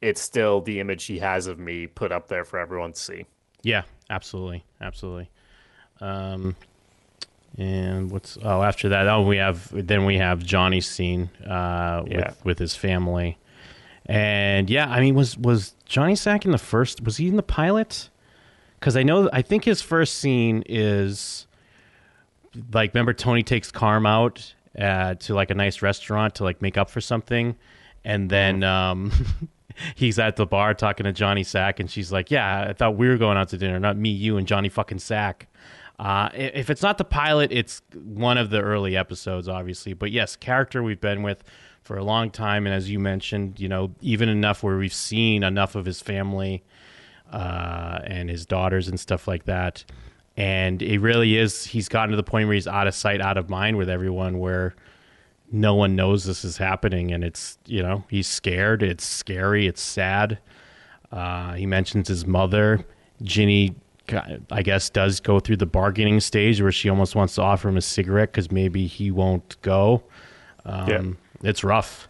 it's 0.00 0.20
still 0.20 0.60
the 0.60 0.80
image 0.80 1.04
he 1.06 1.18
has 1.18 1.46
of 1.46 1.58
me 1.58 1.86
put 1.86 2.12
up 2.12 2.28
there 2.28 2.44
for 2.44 2.58
everyone 2.58 2.92
to 2.92 2.98
see. 3.00 3.26
yeah 3.62 3.82
absolutely 4.10 4.64
absolutely. 4.80 5.28
Um 6.00 6.54
and 7.56 8.10
what's 8.10 8.38
oh 8.42 8.62
after 8.62 8.90
that 8.90 9.08
oh 9.08 9.22
we 9.22 9.38
have 9.38 9.68
then 9.72 10.04
we 10.04 10.16
have 10.18 10.42
johnny's 10.44 10.86
scene 10.88 11.28
uh 11.44 12.04
Yeah. 12.06 12.16
with 12.28 12.44
with 12.44 12.58
his 12.58 12.74
family. 12.76 13.38
And 14.06 14.70
yeah 14.70 14.88
i 14.88 15.00
mean 15.00 15.14
was 15.14 15.36
was 15.36 15.74
johnny 15.84 16.14
sack 16.14 16.44
in 16.44 16.52
the 16.52 16.58
first 16.58 17.02
was 17.04 17.16
he 17.16 17.28
in 17.28 17.36
the 17.36 17.42
pilot? 17.42 18.08
Because 18.78 18.96
i 18.96 19.02
know 19.02 19.28
i 19.32 19.42
think 19.42 19.64
his 19.64 19.82
first 19.82 20.14
scene 20.16 20.62
is 20.66 21.46
like 22.72 22.94
remember 22.94 23.12
tony 23.12 23.42
takes 23.42 23.70
carm 23.72 24.06
out 24.06 24.54
uh, 24.78 25.14
to 25.14 25.34
like 25.34 25.50
a 25.50 25.54
nice 25.54 25.82
restaurant 25.82 26.36
to 26.36 26.44
like 26.44 26.62
make 26.62 26.78
up 26.78 26.88
for 26.88 27.00
something? 27.00 27.56
And 28.04 28.30
then 28.30 28.62
um 28.62 29.10
he's 29.94 30.18
at 30.18 30.36
the 30.36 30.46
bar 30.46 30.74
talking 30.74 31.04
to 31.04 31.12
johnny 31.12 31.44
sack 31.44 31.80
and 31.80 31.90
she's 31.90 32.10
like 32.12 32.30
yeah 32.30 32.66
i 32.68 32.72
thought 32.72 32.96
we 32.96 33.08
were 33.08 33.18
going 33.18 33.36
out 33.36 33.48
to 33.48 33.58
dinner 33.58 33.78
not 33.78 33.96
me 33.96 34.10
you 34.10 34.36
and 34.36 34.46
johnny 34.46 34.68
fucking 34.68 34.98
sack 34.98 35.46
uh, 36.00 36.28
if 36.32 36.70
it's 36.70 36.82
not 36.82 36.96
the 36.96 37.04
pilot 37.04 37.50
it's 37.50 37.82
one 38.04 38.38
of 38.38 38.50
the 38.50 38.60
early 38.60 38.96
episodes 38.96 39.48
obviously 39.48 39.92
but 39.92 40.12
yes 40.12 40.36
character 40.36 40.82
we've 40.82 41.00
been 41.00 41.22
with 41.22 41.42
for 41.82 41.96
a 41.96 42.04
long 42.04 42.30
time 42.30 42.66
and 42.66 42.74
as 42.74 42.88
you 42.88 42.98
mentioned 43.00 43.58
you 43.58 43.68
know 43.68 43.92
even 44.00 44.28
enough 44.28 44.62
where 44.62 44.76
we've 44.76 44.94
seen 44.94 45.42
enough 45.42 45.74
of 45.74 45.84
his 45.84 46.00
family 46.00 46.62
uh, 47.32 47.98
and 48.04 48.30
his 48.30 48.46
daughters 48.46 48.88
and 48.88 48.98
stuff 48.98 49.28
like 49.28 49.44
that. 49.44 49.84
And 50.36 50.82
it 50.82 51.00
really 51.00 51.36
is, 51.36 51.64
he's 51.64 51.88
gotten 51.88 52.10
to 52.10 52.16
the 52.16 52.22
point 52.22 52.46
where 52.46 52.54
he's 52.54 52.68
out 52.68 52.86
of 52.86 52.94
sight, 52.94 53.20
out 53.20 53.36
of 53.36 53.50
mind 53.50 53.76
with 53.76 53.88
everyone, 53.88 54.38
where 54.38 54.74
no 55.50 55.74
one 55.74 55.96
knows 55.96 56.24
this 56.24 56.44
is 56.44 56.56
happening. 56.56 57.12
And 57.12 57.24
it's, 57.24 57.58
you 57.66 57.82
know, 57.82 58.04
he's 58.10 58.26
scared. 58.26 58.82
It's 58.82 59.04
scary. 59.04 59.66
It's 59.66 59.80
sad. 59.82 60.38
Uh, 61.10 61.54
he 61.54 61.66
mentions 61.66 62.08
his 62.08 62.26
mother. 62.26 62.84
Ginny, 63.22 63.74
I 64.50 64.62
guess, 64.62 64.90
does 64.90 65.20
go 65.20 65.40
through 65.40 65.56
the 65.56 65.66
bargaining 65.66 66.20
stage 66.20 66.60
where 66.62 66.72
she 66.72 66.88
almost 66.88 67.14
wants 67.14 67.34
to 67.36 67.42
offer 67.42 67.68
him 67.68 67.76
a 67.76 67.82
cigarette 67.82 68.30
because 68.32 68.50
maybe 68.50 68.86
he 68.86 69.10
won't 69.10 69.60
go. 69.62 70.02
Um, 70.64 71.16
It's 71.42 71.64
rough. 71.64 72.08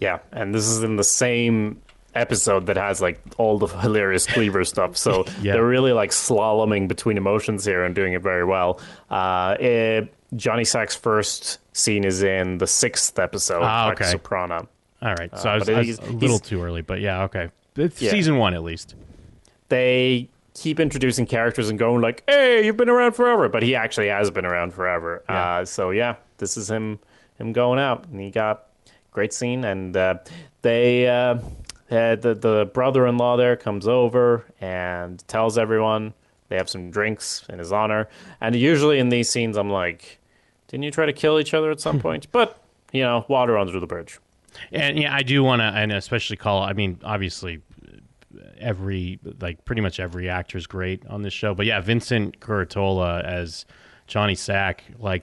Yeah, 0.00 0.18
and 0.32 0.54
this 0.54 0.66
is 0.66 0.82
in 0.82 0.96
the 0.96 1.04
same 1.04 1.80
episode 2.14 2.66
that 2.66 2.76
has 2.76 3.00
like 3.00 3.20
all 3.38 3.58
the 3.58 3.66
hilarious 3.78 4.26
Cleaver 4.26 4.64
stuff. 4.64 4.96
So 4.96 5.24
Yeah. 5.42 5.52
they're 5.54 5.66
really 5.66 5.92
like 5.92 6.10
slaloming 6.10 6.88
between 6.88 7.16
emotions 7.16 7.64
here 7.64 7.84
and 7.84 7.94
doing 7.94 8.12
it 8.12 8.20
very 8.22 8.44
well. 8.44 8.80
Uh, 9.10 9.56
it, 9.58 10.12
Johnny 10.36 10.64
Sack's 10.64 10.96
first 10.96 11.58
scene 11.72 12.04
is 12.04 12.22
in 12.22 12.58
the 12.58 12.66
sixth 12.66 13.18
episode, 13.18 13.62
Ah, 13.62 13.90
okay. 13.92 14.12
Soprana. 14.12 14.66
All 15.00 15.14
right. 15.14 15.36
So 15.38 15.48
I 15.48 15.54
was, 15.58 15.68
I 15.68 15.78
was 15.78 15.98
a 15.98 16.12
little 16.12 16.38
too 16.38 16.62
early, 16.62 16.82
but 16.82 17.00
yeah, 17.00 17.24
okay. 17.24 17.48
It's 17.76 18.00
Yeah. 18.00 18.10
season 18.10 18.36
one 18.36 18.54
at 18.54 18.62
least. 18.62 18.94
they 19.68 20.28
keep 20.54 20.78
introducing 20.78 21.24
characters 21.24 21.70
and 21.70 21.78
going 21.78 22.02
like, 22.02 22.22
"Hey, 22.28 22.64
you've 22.66 22.76
been 22.76 22.90
around 22.90 23.12
forever," 23.12 23.48
but 23.48 23.62
he 23.62 23.74
actually 23.74 24.08
has 24.08 24.30
been 24.30 24.44
around 24.44 24.74
forever. 24.74 25.22
Yeah. 25.28 25.56
Uh, 25.60 25.64
so 25.64 25.90
yeah, 25.90 26.16
this 26.38 26.56
is 26.56 26.70
him 26.70 26.98
him 27.38 27.52
going 27.52 27.78
out, 27.78 28.04
and 28.06 28.20
he 28.20 28.30
got 28.30 28.66
great 29.12 29.32
scene. 29.32 29.64
And 29.64 29.96
uh, 29.96 30.16
they 30.60 31.08
uh, 31.08 31.36
uh, 31.90 32.16
the 32.16 32.36
the 32.38 32.70
brother 32.74 33.06
in 33.06 33.16
law 33.16 33.36
there 33.38 33.56
comes 33.56 33.88
over 33.88 34.44
and 34.60 35.26
tells 35.26 35.56
everyone 35.56 36.12
they 36.50 36.56
have 36.56 36.68
some 36.68 36.90
drinks 36.90 37.44
in 37.48 37.58
his 37.58 37.72
honor. 37.72 38.08
And 38.40 38.54
usually 38.54 38.98
in 38.98 39.08
these 39.08 39.30
scenes, 39.30 39.56
I'm 39.56 39.70
like, 39.70 40.18
"Didn't 40.72 40.82
you 40.82 40.90
try 40.90 41.06
to 41.06 41.12
kill 41.12 41.38
each 41.38 41.54
other 41.54 41.70
at 41.70 41.78
some 41.78 42.00
point?" 42.00 42.26
But 42.32 42.60
you 42.92 43.02
know, 43.02 43.24
water 43.28 43.56
under 43.56 43.78
the 43.78 43.86
bridge. 43.86 44.18
And 44.72 44.98
yeah, 44.98 45.14
I 45.14 45.22
do 45.22 45.42
want 45.44 45.60
to, 45.60 45.66
and 45.66 45.92
especially 45.92 46.36
call. 46.36 46.62
I 46.62 46.72
mean, 46.72 46.98
obviously, 47.04 47.60
every 48.58 49.18
like 49.40 49.64
pretty 49.64 49.80
much 49.82 50.00
every 50.00 50.28
actor 50.28 50.58
is 50.58 50.66
great 50.66 51.06
on 51.06 51.22
this 51.22 51.32
show. 51.32 51.54
But 51.54 51.66
yeah, 51.66 51.80
Vincent 51.80 52.40
Curatola 52.40 53.22
as 53.24 53.64
Johnny 54.06 54.34
Sack, 54.34 54.84
like 54.98 55.22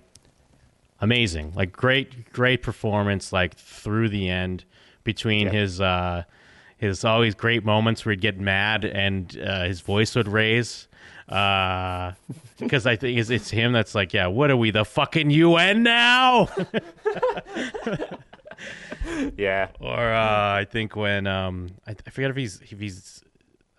amazing, 1.02 1.54
like 1.56 1.72
great, 1.72 2.32
great 2.32 2.62
performance, 2.62 3.32
like 3.34 3.56
through 3.56 4.10
the 4.10 4.30
end 4.30 4.64
between 5.04 5.48
Yeah. 5.48 5.54
his 5.54 5.82
uh 5.82 6.24
his 6.80 7.06
always 7.06 7.36
great 7.36 7.64
moments 7.64 8.06
where 8.06 8.12
he'd 8.12 8.22
get 8.22 8.40
mad 8.40 8.86
and 8.86 9.40
uh, 9.46 9.66
his 9.66 9.82
voice 9.82 10.16
would 10.16 10.28
raise. 10.28 10.88
Uh, 11.28 12.14
because 12.58 12.88
I 12.88 12.96
think 12.96 13.20
it's, 13.20 13.30
it's 13.30 13.52
him 13.52 13.72
that's 13.72 13.94
like, 13.94 14.14
yeah, 14.14 14.28
what 14.28 14.50
are 14.50 14.58
we, 14.58 14.72
the 14.72 14.84
fucking 14.86 15.30
UN 15.30 15.84
now? 15.84 16.50
Yeah, 19.38 19.70
Or 19.80 19.98
uh, 19.98 20.54
I 20.54 20.66
think 20.70 20.96
when 20.96 21.26
um, 21.26 21.70
I, 21.88 21.92
I 21.92 22.10
forget 22.10 22.30
if 22.30 22.36
he's 22.36 22.62
if 22.70 22.80
he's 22.80 23.24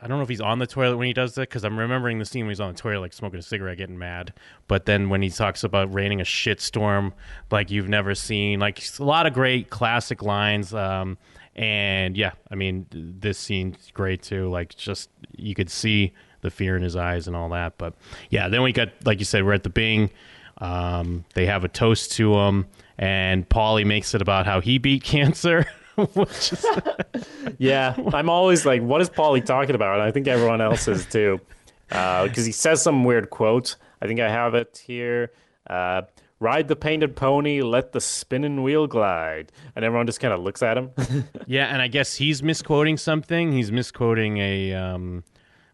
I 0.00 0.06
don't 0.06 0.16
know 0.16 0.22
if 0.22 0.30
he's 0.30 0.40
on 0.40 0.58
the 0.58 0.66
toilet 0.66 0.96
when 0.96 1.06
he 1.06 1.12
does 1.12 1.34
that 1.34 1.42
because 1.42 1.62
I'm 1.62 1.78
remembering 1.78 2.18
the 2.18 2.24
scene 2.24 2.46
when 2.46 2.50
he's 2.50 2.60
on 2.60 2.72
the 2.72 2.78
toilet 2.78 3.00
like 3.00 3.12
smoking 3.12 3.38
a 3.38 3.42
cigarette, 3.42 3.76
getting 3.76 3.98
mad. 3.98 4.32
But 4.66 4.86
then 4.86 5.10
when 5.10 5.20
he 5.20 5.28
talks 5.28 5.62
about 5.62 5.92
raining 5.92 6.20
a 6.20 6.24
shitstorm 6.24 7.12
like 7.50 7.70
you've 7.70 7.88
never 7.88 8.14
seen, 8.14 8.60
like 8.60 8.82
a 8.98 9.04
lot 9.04 9.26
of 9.26 9.34
great 9.34 9.68
classic 9.68 10.22
lines. 10.22 10.72
Um, 10.72 11.18
and 11.56 12.16
yeah, 12.16 12.32
I 12.50 12.54
mean 12.54 12.86
this 12.90 13.38
scene's 13.38 13.90
great 13.92 14.22
too. 14.22 14.48
Like 14.50 14.74
just 14.76 15.10
you 15.36 15.54
could 15.54 15.70
see 15.70 16.12
the 16.42 16.50
fear 16.50 16.76
in 16.76 16.82
his 16.82 16.96
eyes 16.96 17.26
and 17.26 17.36
all 17.36 17.48
that. 17.50 17.76
But 17.78 17.94
yeah, 18.30 18.48
then 18.48 18.62
we 18.62 18.72
got 18.72 18.88
like 19.04 19.18
you 19.18 19.24
said, 19.24 19.44
we're 19.44 19.52
at 19.52 19.62
the 19.62 19.70
Bing. 19.70 20.10
Um, 20.58 21.24
they 21.34 21.46
have 21.46 21.64
a 21.64 21.68
toast 21.68 22.12
to 22.12 22.34
him, 22.34 22.66
and 22.98 23.48
Paulie 23.48 23.86
makes 23.86 24.14
it 24.14 24.20
about 24.22 24.46
how 24.46 24.60
he 24.60 24.78
beat 24.78 25.02
cancer. 25.04 25.66
Is, 25.98 26.64
Yeah, 27.58 27.94
I'm 28.14 28.30
always 28.30 28.64
like, 28.64 28.80
what 28.82 29.02
is 29.02 29.10
Paulie 29.10 29.44
talking 29.44 29.74
about? 29.74 29.94
And 29.94 30.02
I 30.02 30.10
think 30.10 30.28
everyone 30.28 30.60
else 30.62 30.88
is 30.88 31.04
too. 31.04 31.40
Because 31.88 32.46
he 32.46 32.52
says 32.52 32.80
some 32.82 33.04
weird 33.04 33.28
quote. 33.28 33.76
I 34.00 34.06
think 34.06 34.18
I 34.20 34.30
have 34.30 34.54
it 34.54 34.82
here. 34.86 35.32
Uh, 35.68 36.02
ride 36.40 36.66
the 36.68 36.74
painted 36.76 37.14
pony, 37.14 37.60
let 37.60 37.92
the 37.92 38.00
spinning 38.00 38.62
wheel 38.62 38.86
glide. 38.86 39.52
And 39.76 39.84
everyone 39.84 40.06
just 40.06 40.20
kind 40.20 40.32
of 40.34 40.40
looks 40.40 40.62
at 40.62 40.76
him. 40.78 40.90
Yeah, 41.46 41.66
and 41.66 41.82
I 41.82 41.88
guess 41.88 42.16
he's 42.16 42.42
misquoting 42.42 42.96
something. 42.96 43.52
He's 43.52 43.70
misquoting 43.72 44.38
a 44.38 44.72
um, 44.74 45.24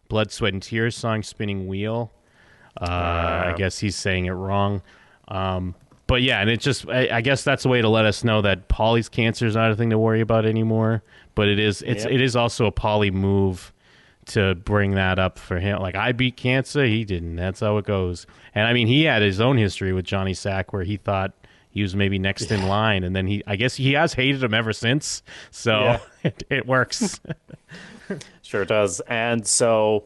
Blood, 0.09 0.31
Sweat, 0.31 0.53
and 0.53 0.61
Tears 0.61 0.95
song, 0.97 1.21
Spinning 1.23 1.67
Wheel. 1.67 2.11
Uh, 2.81 2.85
I 2.85 3.53
guess 3.57 3.79
he's 3.79 3.95
saying 3.95 4.25
it 4.25 4.31
wrong. 4.31 4.81
Um, 5.27 5.75
but 6.07 6.21
yeah, 6.21 6.39
and 6.41 6.49
it's 6.49 6.63
just, 6.63 6.87
I, 6.89 7.09
I 7.17 7.21
guess 7.21 7.43
that's 7.43 7.65
a 7.65 7.69
way 7.69 7.81
to 7.81 7.89
let 7.89 8.05
us 8.05 8.23
know 8.23 8.41
that 8.41 8.67
Paulie's 8.69 9.09
cancer 9.09 9.45
is 9.45 9.55
not 9.55 9.71
a 9.71 9.75
thing 9.75 9.89
to 9.91 9.97
worry 9.99 10.21
about 10.21 10.45
anymore. 10.45 11.03
But 11.35 11.47
it 11.47 11.59
is, 11.59 11.81
it's, 11.83 12.03
Yep. 12.05 12.13
it 12.13 12.21
is 12.21 12.35
also 12.35 12.65
a 12.65 12.71
Polly 12.71 13.11
move 13.11 13.71
to 14.27 14.55
bring 14.55 14.91
that 14.95 15.19
up 15.19 15.39
for 15.39 15.59
him. 15.59 15.79
Like, 15.79 15.95
I 15.95 16.11
beat 16.11 16.37
cancer, 16.37 16.85
he 16.85 17.03
didn't. 17.03 17.35
That's 17.35 17.59
how 17.59 17.77
it 17.77 17.85
goes. 17.85 18.27
And 18.53 18.67
I 18.67 18.73
mean, 18.73 18.87
he 18.87 19.03
had 19.03 19.21
his 19.21 19.39
own 19.41 19.57
history 19.57 19.93
with 19.93 20.05
Johnny 20.05 20.33
Sack 20.33 20.73
where 20.73 20.83
he 20.83 20.97
thought 20.97 21.33
he 21.69 21.81
was 21.81 21.95
maybe 21.95 22.17
next 22.17 22.51
in 22.51 22.67
line. 22.67 23.03
And 23.03 23.15
then 23.15 23.27
he, 23.27 23.43
I 23.45 23.55
guess 23.55 23.75
he 23.75 23.93
has 23.93 24.13
hated 24.13 24.43
him 24.43 24.53
ever 24.53 24.73
since. 24.73 25.21
So 25.51 25.79
Yeah. 25.79 25.99
it, 26.23 26.43
it 26.49 26.67
works. 26.67 27.19
Sure 28.41 28.65
does. 28.65 29.01
And 29.01 29.45
so 29.45 30.05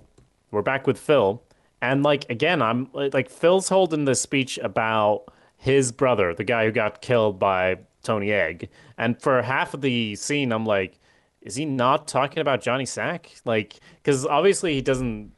we're 0.49 0.63
back 0.63 0.87
with 0.87 0.97
Phil. 0.97 1.41
And 1.81 2.03
like 2.03 2.29
again, 2.29 2.61
I'm 2.61 2.89
like 2.93 3.29
Phil's 3.29 3.69
holding 3.69 4.05
this 4.05 4.21
speech 4.21 4.57
about 4.59 5.25
his 5.57 5.91
brother, 5.91 6.33
the 6.33 6.43
guy 6.43 6.65
who 6.65 6.71
got 6.71 7.01
killed 7.01 7.37
by 7.37 7.77
Tony 8.03 8.31
Egg. 8.31 8.69
And 8.97 9.21
for 9.21 9.41
half 9.41 9.73
of 9.73 9.81
the 9.81 10.15
scene, 10.15 10.51
I'm 10.51 10.65
like, 10.65 10.99
is 11.41 11.55
he 11.55 11.65
not 11.65 12.07
talking 12.07 12.39
about 12.39 12.61
Johnny 12.61 12.85
Sack? 12.85 13.31
Like, 13.45 13.79
because 13.95 14.25
obviously 14.25 14.75
he 14.75 14.81
doesn't 14.81 15.31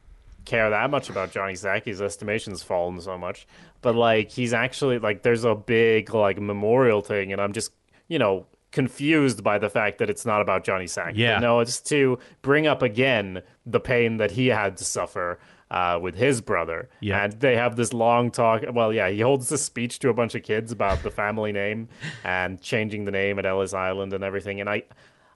care 0.44 0.70
that 0.70 0.90
much 0.90 1.08
about 1.08 1.30
Johnny 1.30 1.54
Sack. 1.54 1.86
His 1.86 2.02
estimation's 2.02 2.62
fallen 2.62 3.00
so 3.00 3.16
much. 3.16 3.46
But 3.80 3.94
like 3.94 4.30
he's 4.30 4.52
actually 4.52 4.98
like 4.98 5.22
there's 5.22 5.44
a 5.44 5.54
big 5.54 6.12
like 6.12 6.40
memorial 6.40 7.00
thing 7.00 7.32
and 7.32 7.40
I'm 7.40 7.52
just, 7.52 7.72
you 8.08 8.18
know, 8.18 8.46
confused 8.70 9.44
by 9.44 9.58
the 9.58 9.70
fact 9.70 9.98
that 9.98 10.10
it's 10.10 10.26
not 10.26 10.42
about 10.42 10.64
Johnny 10.64 10.86
Sack. 10.86 11.12
Yeah. 11.16 11.36
But 11.36 11.40
no, 11.40 11.60
it's 11.60 11.80
to 11.82 12.18
bring 12.42 12.66
up 12.66 12.82
again 12.82 13.42
the 13.64 13.80
pain 13.80 14.16
that 14.18 14.32
he 14.32 14.48
had 14.48 14.76
to 14.78 14.84
suffer 14.84 15.38
uh, 15.70 15.98
with 16.00 16.14
his 16.14 16.40
brother. 16.40 16.88
Yeah. 17.00 17.24
And 17.24 17.32
they 17.34 17.56
have 17.56 17.76
this 17.76 17.92
long 17.92 18.30
talk. 18.30 18.64
Well, 18.72 18.92
yeah, 18.92 19.08
he 19.08 19.20
holds 19.20 19.48
this 19.48 19.62
speech 19.62 19.98
to 20.00 20.08
a 20.08 20.14
bunch 20.14 20.34
of 20.34 20.42
kids 20.42 20.72
about 20.72 21.02
the 21.02 21.10
family 21.10 21.52
name 21.52 21.88
and 22.24 22.60
changing 22.60 23.04
the 23.04 23.12
name 23.12 23.38
at 23.38 23.46
Ellis 23.46 23.74
Island 23.74 24.12
and 24.12 24.24
everything. 24.24 24.60
And 24.60 24.68
I, 24.68 24.82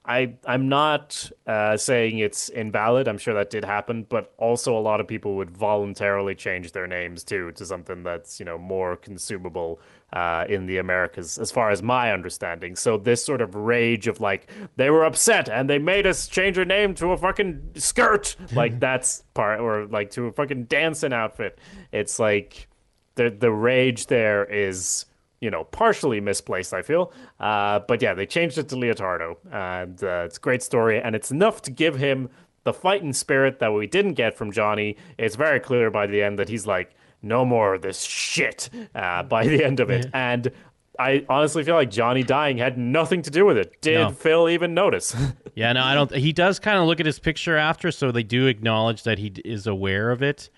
I, 0.08 0.34
I'm 0.46 0.70
not 0.70 1.30
uh, 1.46 1.76
saying 1.76 2.18
it's 2.18 2.48
invalid. 2.48 3.06
I'm 3.08 3.18
sure 3.18 3.34
that 3.34 3.50
did 3.50 3.62
happen, 3.62 4.06
but 4.08 4.32
also 4.38 4.76
a 4.76 4.80
lot 4.80 5.00
of 5.00 5.06
people 5.06 5.36
would 5.36 5.50
voluntarily 5.50 6.34
change 6.34 6.72
their 6.72 6.86
names 6.86 7.22
too 7.22 7.52
to 7.52 7.66
something 7.66 8.02
that's 8.02 8.40
you 8.40 8.46
know 8.46 8.56
more 8.56 8.96
consumable 8.96 9.80
uh, 10.14 10.46
in 10.48 10.64
the 10.64 10.78
Americas, 10.78 11.36
as 11.36 11.50
far 11.50 11.70
as 11.70 11.82
my 11.82 12.10
understanding. 12.10 12.74
So 12.74 12.96
this 12.96 13.22
sort 13.22 13.42
of 13.42 13.54
rage 13.54 14.08
of 14.08 14.18
like 14.18 14.50
they 14.76 14.88
were 14.88 15.04
upset 15.04 15.50
and 15.50 15.68
they 15.68 15.78
made 15.78 16.06
us 16.06 16.26
change 16.26 16.56
our 16.56 16.64
name 16.64 16.94
to 16.94 17.12
a 17.12 17.18
fucking 17.18 17.72
skirt, 17.74 18.34
like 18.54 18.80
that's 18.80 19.24
part, 19.34 19.60
or 19.60 19.86
like 19.88 20.10
to 20.12 20.28
a 20.28 20.32
fucking 20.32 20.64
dancing 20.64 21.12
outfit. 21.12 21.58
It's 21.92 22.18
like 22.18 22.66
the 23.16 23.28
the 23.28 23.52
rage 23.52 24.06
there 24.06 24.46
is 24.46 25.04
you 25.40 25.50
know 25.50 25.64
partially 25.64 26.20
misplaced 26.20 26.72
i 26.74 26.82
feel 26.82 27.12
uh, 27.40 27.78
but 27.86 28.02
yeah 28.02 28.14
they 28.14 28.26
changed 28.26 28.58
it 28.58 28.68
to 28.68 28.74
leotardo 28.76 29.36
and 29.52 30.02
uh, 30.02 30.24
it's 30.26 30.36
a 30.36 30.40
great 30.40 30.62
story 30.62 31.00
and 31.00 31.14
it's 31.14 31.30
enough 31.30 31.62
to 31.62 31.70
give 31.70 31.96
him 31.96 32.28
the 32.64 32.72
fighting 32.72 33.12
spirit 33.12 33.58
that 33.60 33.72
we 33.72 33.86
didn't 33.86 34.14
get 34.14 34.36
from 34.36 34.50
johnny 34.50 34.96
it's 35.16 35.36
very 35.36 35.60
clear 35.60 35.90
by 35.90 36.06
the 36.06 36.22
end 36.22 36.38
that 36.38 36.48
he's 36.48 36.66
like 36.66 36.94
no 37.22 37.44
more 37.44 37.74
of 37.74 37.82
this 37.82 38.02
shit 38.02 38.68
uh, 38.94 39.22
by 39.22 39.46
the 39.46 39.64
end 39.64 39.80
of 39.80 39.90
it 39.90 40.06
and 40.12 40.50
I 41.00 41.24
honestly 41.28 41.62
feel 41.62 41.76
like 41.76 41.92
Johnny 41.92 42.24
dying 42.24 42.58
had 42.58 42.76
nothing 42.76 43.22
to 43.22 43.30
do 43.30 43.44
with 43.46 43.56
it. 43.56 43.80
Did 43.80 43.94
No. 44.00 44.10
Phil 44.10 44.48
even 44.48 44.74
notice? 44.74 45.14
Yeah, 45.54 45.72
no, 45.72 45.82
I 45.84 45.94
don't. 45.94 46.12
He 46.12 46.32
does 46.32 46.58
kind 46.58 46.76
of 46.76 46.86
look 46.86 46.98
at 46.98 47.06
his 47.06 47.20
picture 47.20 47.56
after, 47.56 47.92
so 47.92 48.10
they 48.10 48.24
do 48.24 48.46
acknowledge 48.48 49.04
that 49.04 49.18
he 49.18 49.32
is 49.44 49.68
aware 49.68 50.10
of 50.10 50.22
it. 50.22 50.50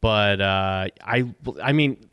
But 0.00 0.40
uh, 0.40 0.88
I, 1.02 1.24
I 1.62 1.72
mean, 1.72 2.07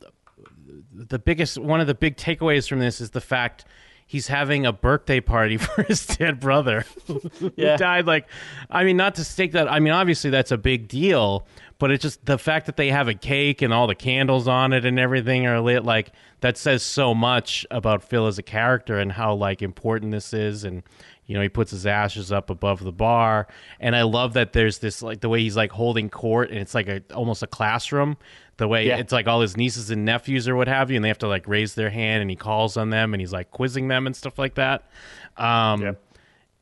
the 0.96 1.18
biggest 1.18 1.58
one 1.58 1.80
of 1.80 1.86
the 1.86 1.94
big 1.94 2.16
takeaways 2.16 2.68
from 2.68 2.78
this 2.80 3.00
is 3.00 3.10
the 3.10 3.20
fact 3.20 3.64
he's 4.08 4.28
having 4.28 4.64
a 4.64 4.72
birthday 4.72 5.20
party 5.20 5.56
for 5.58 5.82
his 5.82 6.06
dead 6.06 6.38
brother 6.40 6.84
who 7.06 7.20
Yeah. 7.56 7.76
died. 7.76 8.06
Like, 8.06 8.28
I 8.70 8.84
mean, 8.84 8.96
not 8.96 9.16
to 9.16 9.24
stake 9.24 9.52
that. 9.52 9.70
I 9.70 9.80
mean, 9.80 9.92
obviously 9.92 10.30
that's 10.30 10.52
a 10.52 10.56
big 10.58 10.86
deal, 10.86 11.44
but 11.78 11.90
it's 11.90 12.02
just 12.02 12.24
the 12.24 12.38
fact 12.38 12.66
that 12.66 12.76
they 12.76 12.88
have 12.90 13.08
a 13.08 13.14
cake 13.14 13.62
and 13.62 13.74
all 13.74 13.86
the 13.88 13.96
candles 13.96 14.46
on 14.46 14.72
it 14.72 14.84
and 14.84 14.98
everything 15.00 15.46
are 15.46 15.60
lit. 15.60 15.84
Like 15.84 16.12
that 16.40 16.56
says 16.56 16.82
so 16.84 17.14
much 17.14 17.66
about 17.70 18.04
Phil 18.04 18.26
as 18.28 18.38
a 18.38 18.42
character 18.44 18.96
and 18.98 19.10
how 19.12 19.34
like 19.34 19.60
important 19.60 20.12
this 20.12 20.32
is. 20.32 20.62
And 20.62 20.84
you 21.26 21.34
know, 21.34 21.42
he 21.42 21.48
puts 21.48 21.70
his 21.70 21.86
ashes 21.86 22.30
up 22.32 22.50
above 22.50 22.82
the 22.84 22.92
bar, 22.92 23.46
and 23.80 23.94
I 23.96 24.02
love 24.02 24.34
that 24.34 24.52
there's 24.52 24.78
this 24.78 25.02
like 25.02 25.20
the 25.20 25.28
way 25.28 25.40
he's 25.40 25.56
like 25.56 25.72
holding 25.72 26.08
court, 26.08 26.50
and 26.50 26.58
it's 26.58 26.74
like 26.74 26.88
a 26.88 27.02
almost 27.14 27.42
a 27.42 27.46
classroom. 27.46 28.16
The 28.58 28.66
way 28.68 28.86
Yeah. 28.86 28.96
it's 28.96 29.12
like 29.12 29.26
all 29.26 29.42
his 29.42 29.54
nieces 29.56 29.90
and 29.90 30.04
nephews 30.06 30.48
or 30.48 30.56
what 30.56 30.66
have 30.68 30.90
you, 30.90 30.96
and 30.96 31.04
they 31.04 31.08
have 31.08 31.18
to 31.18 31.28
like 31.28 31.46
raise 31.46 31.74
their 31.74 31.90
hand, 31.90 32.22
and 32.22 32.30
he 32.30 32.36
calls 32.36 32.76
on 32.76 32.90
them, 32.90 33.12
and 33.12 33.20
he's 33.20 33.32
like 33.32 33.50
quizzing 33.50 33.88
them 33.88 34.06
and 34.06 34.16
stuff 34.16 34.38
like 34.38 34.54
that. 34.54 34.88
Um, 35.36 35.82
Yeah. 35.82 35.92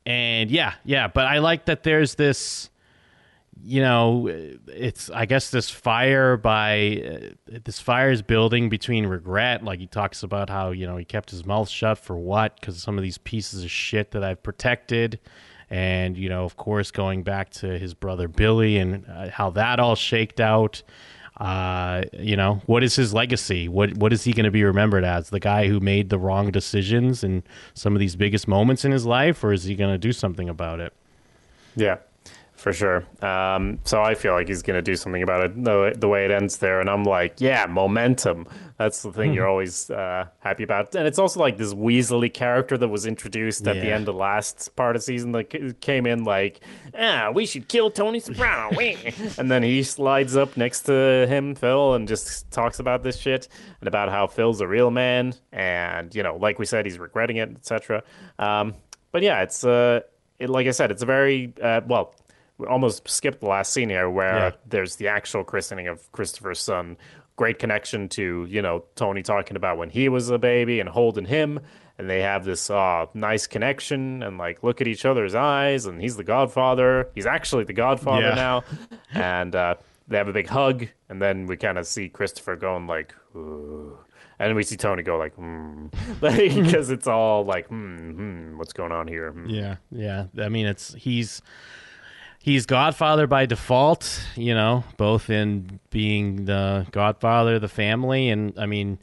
and 0.05 0.51
yeah, 0.51 0.73
yeah, 0.83 1.07
but 1.07 1.25
I 1.25 1.37
like 1.39 1.65
that 1.65 1.83
there's 1.83 2.15
this, 2.15 2.69
you 3.63 3.81
know, 3.81 4.27
it's 4.67 5.09
I 5.09 5.25
guess 5.25 5.49
this 5.49 5.69
fire 5.69 6.37
by 6.37 7.31
uh, 7.53 7.57
this 7.63 7.79
fire 7.79 8.11
is 8.11 8.21
building 8.21 8.69
between 8.69 9.05
regret. 9.05 9.63
Like 9.63 9.79
he 9.79 9.87
talks 9.87 10.23
about 10.23 10.49
how 10.49 10.71
you 10.71 10.85
know 10.85 10.97
he 10.97 11.05
kept 11.05 11.31
his 11.31 11.45
mouth 11.45 11.69
shut 11.69 11.97
for 11.97 12.17
what 12.17 12.59
because 12.59 12.81
some 12.81 12.97
of 12.97 13.03
these 13.03 13.17
pieces 13.17 13.63
of 13.63 13.71
shit 13.71 14.11
that 14.11 14.23
I've 14.23 14.43
protected, 14.43 15.19
and 15.69 16.17
you 16.17 16.29
know, 16.29 16.43
of 16.43 16.57
course, 16.57 16.91
going 16.91 17.23
back 17.23 17.49
to 17.51 17.79
his 17.79 17.93
brother 17.93 18.27
Billy 18.27 18.77
and 18.77 19.05
uh, 19.09 19.29
how 19.29 19.49
that 19.51 19.79
all 19.79 19.95
shaked 19.95 20.39
out. 20.39 20.83
Uh, 21.37 22.03
you 22.13 22.37
know, 22.37 22.61
what 22.65 22.81
is 22.81 22.95
his 22.95 23.13
legacy? 23.13 23.67
What 23.67 23.97
what 23.97 24.13
is 24.13 24.23
he 24.23 24.31
going 24.31 24.45
to 24.45 24.51
be 24.51 24.63
remembered 24.63 25.03
as? 25.03 25.29
The 25.29 25.39
guy 25.39 25.67
who 25.67 25.79
made 25.79 26.09
the 26.09 26.19
wrong 26.19 26.51
decisions 26.51 27.23
in 27.23 27.43
some 27.73 27.93
of 27.93 27.99
these 27.99 28.15
biggest 28.15 28.47
moments 28.47 28.85
in 28.85 28.91
his 28.91 29.05
life, 29.05 29.43
or 29.43 29.51
is 29.51 29.63
he 29.63 29.75
going 29.75 29.93
to 29.93 29.97
do 29.97 30.13
something 30.13 30.47
about 30.47 30.79
it? 30.79 30.93
Yeah, 31.75 31.97
for 32.55 32.71
sure. 32.73 33.05
Um, 33.21 33.79
so 33.83 34.01
I 34.01 34.15
feel 34.15 34.33
like 34.33 34.47
he's 34.47 34.61
going 34.61 34.77
to 34.77 34.81
do 34.81 34.95
something 34.95 35.21
about 35.21 35.45
it 35.45 35.63
the, 35.63 35.93
the 35.97 36.07
way 36.07 36.25
it 36.25 36.31
ends 36.31 36.57
there. 36.57 36.79
And 36.79 36.89
I'm 36.89 37.03
like, 37.03 37.39
yeah, 37.39 37.65
momentum. 37.65 38.47
That's 38.77 39.03
the 39.03 39.11
thing 39.11 39.33
you're 39.33 39.47
always 39.47 39.89
uh, 39.89 40.27
happy 40.39 40.63
about. 40.63 40.95
And 40.95 41.07
it's 41.07 41.19
also 41.19 41.39
like 41.39 41.57
this 41.57 41.73
Weasley 41.73 42.33
character 42.33 42.77
that 42.77 42.87
was 42.87 43.05
introduced 43.05 43.67
at 43.67 43.75
the 43.75 43.91
end 43.91 44.09
of 44.09 44.15
last 44.15 44.75
part 44.75 44.95
of 44.95 45.03
season 45.03 45.31
that 45.33 45.79
came 45.79 46.05
in 46.05 46.23
like, 46.23 46.59
ah, 46.97 47.31
we 47.33 47.45
should 47.45 47.67
kill 47.67 47.89
Tony 47.89 48.19
Soprano. 48.19 48.77
and 49.37 49.49
then 49.49 49.63
he 49.63 49.83
slides 49.83 50.35
up 50.35 50.57
next 50.57 50.81
to 50.83 51.25
him, 51.27 51.55
Phil, 51.55 51.93
and 51.93 52.07
just 52.07 52.51
talks 52.51 52.79
about 52.79 53.03
this 53.03 53.17
shit 53.17 53.47
and 53.79 53.87
about 53.87 54.09
how 54.09 54.27
Phil's 54.27 54.59
a 54.59 54.67
real 54.67 54.91
man. 54.91 55.33
And, 55.51 56.13
you 56.13 56.23
know, 56.23 56.35
like 56.35 56.59
we 56.59 56.65
said, 56.65 56.85
he's 56.85 56.99
regretting 56.99 57.37
it, 57.37 57.49
etc. 57.51 58.03
Um, 58.39 58.73
but 59.11 59.23
yeah, 59.23 59.41
it's 59.43 59.63
uh, 59.63 60.01
it, 60.39 60.49
like 60.49 60.67
I 60.67 60.71
said, 60.71 60.91
it's 60.91 61.01
a 61.01 61.05
very 61.05 61.53
uh, 61.61 61.81
well. 61.87 62.13
We 62.57 62.67
almost 62.67 63.07
skipped 63.09 63.41
the 63.41 63.47
last 63.47 63.73
scene 63.73 63.89
here, 63.89 64.09
where 64.09 64.35
Yeah. 64.37 64.51
there's 64.67 64.95
the 64.95 65.07
actual 65.09 65.43
christening 65.43 65.87
of 65.87 66.11
Christopher's 66.11 66.59
son. 66.59 66.97
Great 67.35 67.59
connection 67.59 68.07
to 68.09 68.45
you 68.49 68.61
know 68.61 68.85
Tony 68.95 69.21
talking 69.23 69.57
about 69.57 69.77
when 69.77 69.89
he 69.89 70.07
was 70.07 70.29
a 70.29 70.37
baby 70.37 70.79
and 70.79 70.87
holding 70.87 71.25
him, 71.25 71.59
and 71.97 72.09
they 72.09 72.21
have 72.21 72.45
this 72.45 72.69
uh, 72.69 73.07
nice 73.13 73.45
connection 73.45 74.23
and 74.23 74.37
like 74.37 74.63
look 74.63 74.79
at 74.79 74.87
each 74.87 75.03
other's 75.05 75.35
eyes, 75.35 75.85
and 75.85 76.01
he's 76.01 76.15
the 76.15 76.23
Godfather. 76.23 77.09
He's 77.13 77.25
actually 77.25 77.65
the 77.65 77.73
Godfather 77.73 78.27
Yeah. 78.29 78.35
now, 78.35 78.63
and 79.13 79.53
uh, 79.53 79.75
they 80.07 80.15
have 80.17 80.29
a 80.29 80.33
big 80.33 80.47
hug, 80.47 80.87
and 81.09 81.21
then 81.21 81.45
we 81.47 81.57
kind 81.57 81.77
of 81.77 81.85
see 81.87 82.07
Christopher 82.09 82.55
going 82.55 82.87
like. 82.87 83.13
Ooh. 83.35 83.97
And 84.37 84.53
we 84.53 84.63
see 84.63 84.75
Tony 84.75 85.01
go 85.01 85.17
like, 85.17 85.33
hmm, 85.35 85.87
because 86.21 86.89
it's 86.95 87.07
all 87.07 87.45
like, 87.45 87.67
hmm, 87.67 88.11
hmm, 88.11 88.57
what's 88.57 88.73
going 88.73 88.91
on 88.91 89.07
here? 89.07 89.31
Hmm. 89.31 89.49
Yeah, 89.49 89.75
yeah. 89.91 90.25
I 90.37 90.49
mean, 90.49 90.65
it's 90.65 90.93
he's 90.95 91.41
he's 92.45 92.67
Godfather 92.67 93.25
by 93.25 93.47
default. 93.47 94.21
You 94.35 94.53
know, 94.53 94.83
both 94.97 95.31
in 95.31 95.79
being 95.89 96.45
the 96.45 96.85
Godfather 96.91 97.55
of 97.55 97.61
the 97.61 97.67
family, 97.67 98.29
and 98.29 98.53
I 98.57 98.67
mean, 98.67 98.99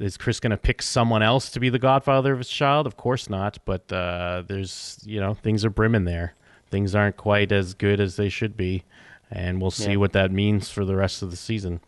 is 0.00 0.16
Chris 0.16 0.40
going 0.40 0.50
to 0.50 0.56
pick 0.56 0.82
someone 0.82 1.22
else 1.22 1.50
to 1.52 1.60
be 1.60 1.68
the 1.68 1.78
Godfather 1.78 2.32
of 2.32 2.38
his 2.38 2.48
child? 2.48 2.86
Of 2.86 2.96
course 2.96 3.30
not. 3.30 3.58
But 3.64 3.90
uh, 3.92 4.42
there's 4.46 4.98
you 5.04 5.20
know 5.20 5.34
things 5.34 5.64
are 5.64 5.70
brimming 5.70 6.04
there. 6.04 6.34
Things 6.70 6.94
aren't 6.94 7.16
quite 7.16 7.52
as 7.52 7.74
good 7.74 8.00
as 8.00 8.16
they 8.16 8.28
should 8.28 8.56
be, 8.56 8.82
and 9.30 9.60
we'll 9.62 9.70
see 9.70 9.92
Yeah. 9.92 9.96
what 9.96 10.12
that 10.12 10.32
means 10.32 10.68
for 10.70 10.84
the 10.84 10.96
rest 10.96 11.22
of 11.22 11.30
the 11.30 11.36
season. 11.36 11.80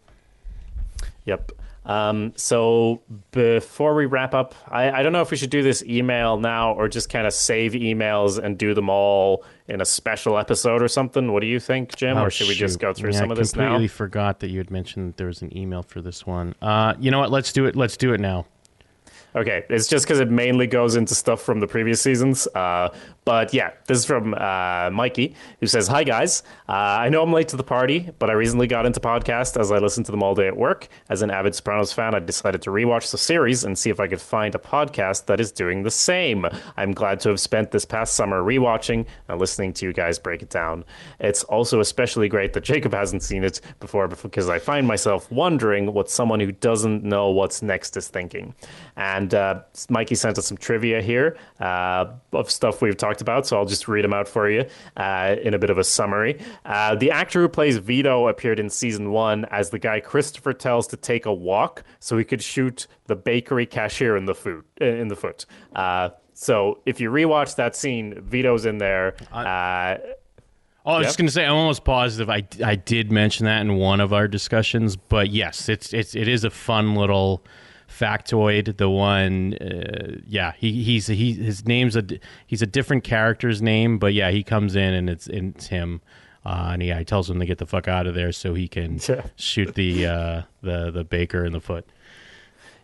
Yep. 1.24 1.52
Um, 1.84 2.32
so 2.36 3.02
before 3.32 3.94
we 3.94 4.06
wrap 4.06 4.34
up, 4.34 4.54
I, 4.68 4.90
I 4.90 5.02
don't 5.02 5.12
know 5.12 5.22
if 5.22 5.30
we 5.30 5.36
should 5.36 5.50
do 5.50 5.62
this 5.62 5.82
email 5.82 6.38
now 6.38 6.72
or 6.74 6.88
just 6.88 7.08
kind 7.08 7.26
of 7.26 7.32
save 7.32 7.72
emails 7.72 8.38
and 8.38 8.56
do 8.56 8.72
them 8.72 8.88
all 8.88 9.44
in 9.66 9.80
a 9.80 9.84
special 9.84 10.38
episode 10.38 10.80
or 10.82 10.88
something. 10.88 11.32
What 11.32 11.40
do 11.40 11.46
you 11.46 11.58
think, 11.58 11.96
Jim? 11.96 12.16
Oh, 12.16 12.24
or 12.24 12.30
should 12.30 12.48
we 12.48 12.54
just 12.54 12.78
go 12.78 12.92
through 12.92 13.12
Yeah, 13.12 13.18
some 13.18 13.30
of 13.30 13.36
this 13.36 13.56
now? 13.56 13.62
I 13.62 13.66
completely 13.66 13.88
forgot 13.88 14.40
that 14.40 14.50
you 14.50 14.58
had 14.58 14.70
mentioned 14.70 15.08
that 15.08 15.16
there 15.16 15.26
was 15.26 15.42
an 15.42 15.56
email 15.56 15.82
for 15.82 16.00
this 16.00 16.26
one. 16.26 16.54
Uh, 16.62 16.94
you 17.00 17.10
know 17.10 17.18
what? 17.18 17.30
Let's 17.30 17.52
do 17.52 17.66
it. 17.66 17.74
Let's 17.74 17.96
do 17.96 18.12
it 18.12 18.20
now. 18.20 18.46
Okay, 19.34 19.64
it's 19.70 19.88
just 19.88 20.04
because 20.04 20.20
it 20.20 20.30
mainly 20.30 20.66
goes 20.66 20.94
into 20.94 21.14
stuff 21.14 21.40
from 21.40 21.60
the 21.60 21.66
previous 21.66 22.02
seasons. 22.02 22.46
Uh, 22.48 22.90
but 23.24 23.54
yeah, 23.54 23.70
this 23.86 23.98
is 23.98 24.04
from 24.04 24.34
uh, 24.34 24.90
Mikey, 24.92 25.34
who 25.60 25.66
says, 25.66 25.88
Hi 25.88 26.04
guys. 26.04 26.42
Uh, 26.68 26.72
I 26.72 27.08
know 27.08 27.22
I'm 27.22 27.32
late 27.32 27.48
to 27.48 27.56
the 27.56 27.62
party, 27.62 28.10
but 28.18 28.28
I 28.28 28.34
recently 28.34 28.66
got 28.66 28.84
into 28.84 29.00
podcast 29.00 29.58
as 29.58 29.72
I 29.72 29.78
listened 29.78 30.06
to 30.06 30.12
them 30.12 30.22
all 30.22 30.34
day 30.34 30.48
at 30.48 30.56
work. 30.56 30.88
As 31.08 31.22
an 31.22 31.30
avid 31.30 31.54
Sopranos 31.54 31.92
fan, 31.92 32.14
I 32.14 32.18
decided 32.18 32.60
to 32.62 32.70
rewatch 32.70 33.10
the 33.10 33.18
series 33.18 33.64
and 33.64 33.78
see 33.78 33.90
if 33.90 34.00
I 34.00 34.08
could 34.08 34.20
find 34.20 34.54
a 34.54 34.58
podcast 34.58 35.26
that 35.26 35.40
is 35.40 35.52
doing 35.52 35.82
the 35.82 35.90
same. 35.90 36.46
I'm 36.76 36.92
glad 36.92 37.20
to 37.20 37.30
have 37.30 37.40
spent 37.40 37.70
this 37.70 37.84
past 37.84 38.14
summer 38.14 38.42
rewatching 38.42 39.06
and 39.28 39.40
listening 39.40 39.72
to 39.74 39.86
you 39.86 39.92
guys 39.92 40.18
break 40.18 40.42
it 40.42 40.50
down. 40.50 40.84
It's 41.20 41.44
also 41.44 41.80
especially 41.80 42.28
great 42.28 42.52
that 42.54 42.64
Jacob 42.64 42.92
hasn't 42.92 43.22
seen 43.22 43.44
it 43.44 43.60
before 43.80 44.08
because 44.08 44.48
I 44.48 44.58
find 44.58 44.86
myself 44.86 45.30
wondering 45.30 45.94
what 45.94 46.10
someone 46.10 46.40
who 46.40 46.52
doesn't 46.52 47.04
know 47.04 47.30
what's 47.30 47.62
next 47.62 47.96
is 47.96 48.08
thinking. 48.08 48.54
And 48.96 49.32
uh, 49.32 49.62
Mikey 49.88 50.14
sent 50.16 50.36
us 50.36 50.46
some 50.46 50.58
trivia 50.58 51.00
here 51.00 51.36
uh, 51.60 52.06
of 52.32 52.50
stuff 52.50 52.82
we've 52.82 52.96
talked 52.96 53.22
about, 53.22 53.46
so 53.46 53.56
I'll 53.56 53.64
just 53.64 53.88
read 53.88 54.04
them 54.04 54.12
out 54.12 54.28
for 54.28 54.50
you 54.50 54.66
uh, 54.98 55.36
in 55.42 55.54
a 55.54 55.58
bit 55.58 55.70
of 55.70 55.78
a 55.78 55.84
summary. 55.84 56.38
Uh, 56.66 56.94
the 56.94 57.10
actor 57.10 57.40
who 57.40 57.48
plays 57.48 57.78
Vito 57.78 58.28
appeared 58.28 58.60
in 58.60 58.68
season 58.68 59.10
one 59.10 59.46
as 59.46 59.70
the 59.70 59.78
guy 59.78 60.00
Christopher 60.00 60.52
tells 60.52 60.86
to 60.88 60.96
take 60.98 61.24
a 61.24 61.32
walk 61.32 61.84
so 62.00 62.18
he 62.18 62.24
could 62.24 62.42
shoot 62.42 62.86
the 63.06 63.16
bakery 63.16 63.64
cashier 63.64 64.16
in 64.16 64.26
the 64.26 64.34
foot. 64.34 64.64
In 64.78 65.08
the 65.08 65.16
foot. 65.16 65.46
Uh, 65.74 66.10
so 66.34 66.80
if 66.84 67.00
you 67.00 67.10
rewatch 67.10 67.56
that 67.56 67.74
scene, 67.74 68.20
Vito's 68.20 68.66
in 68.66 68.78
there. 68.78 69.14
Uh, 69.32 69.96
Oh, 70.84 70.94
I 70.94 70.98
was 70.98 71.02
Yep. 71.04 71.08
just 71.10 71.18
going 71.18 71.26
to 71.28 71.32
say, 71.32 71.46
I'm 71.46 71.54
almost 71.54 71.84
positive 71.84 72.28
I, 72.28 72.42
I 72.64 72.74
did 72.74 73.12
mention 73.12 73.46
that 73.46 73.60
in 73.60 73.76
one 73.76 74.00
of 74.00 74.12
our 74.12 74.26
discussions, 74.26 74.96
but 74.96 75.30
yes, 75.30 75.68
it's 75.68 75.94
it's 75.94 76.16
it 76.16 76.26
is 76.26 76.42
a 76.42 76.50
fun 76.50 76.96
little 76.96 77.44
factoid. 78.02 78.76
The 78.76 78.90
one, 78.90 79.54
uh, 79.54 80.20
yeah, 80.26 80.52
he 80.58 80.82
he's 80.82 81.06
he 81.06 81.32
his 81.34 81.66
name's 81.66 81.96
a 81.96 82.04
he's 82.46 82.62
a 82.62 82.66
different 82.66 83.04
character's 83.04 83.62
name, 83.62 83.98
but 83.98 84.12
yeah, 84.14 84.30
he 84.30 84.42
comes 84.42 84.74
in 84.76 84.94
and 84.94 85.08
it's 85.08 85.26
it's 85.28 85.68
him, 85.68 86.00
uh, 86.44 86.70
and 86.72 86.82
yeah, 86.82 86.98
he 86.98 87.04
tells 87.04 87.30
him 87.30 87.38
to 87.38 87.46
get 87.46 87.58
the 87.58 87.66
fuck 87.66 87.88
out 87.88 88.06
of 88.06 88.14
there 88.14 88.32
so 88.32 88.54
he 88.54 88.68
can 88.68 88.98
Yeah. 89.08 89.22
shoot 89.36 89.74
the 89.74 90.06
uh, 90.06 90.42
the 90.62 90.90
the 90.90 91.04
baker 91.04 91.44
in 91.44 91.52
the 91.52 91.60
foot. 91.60 91.86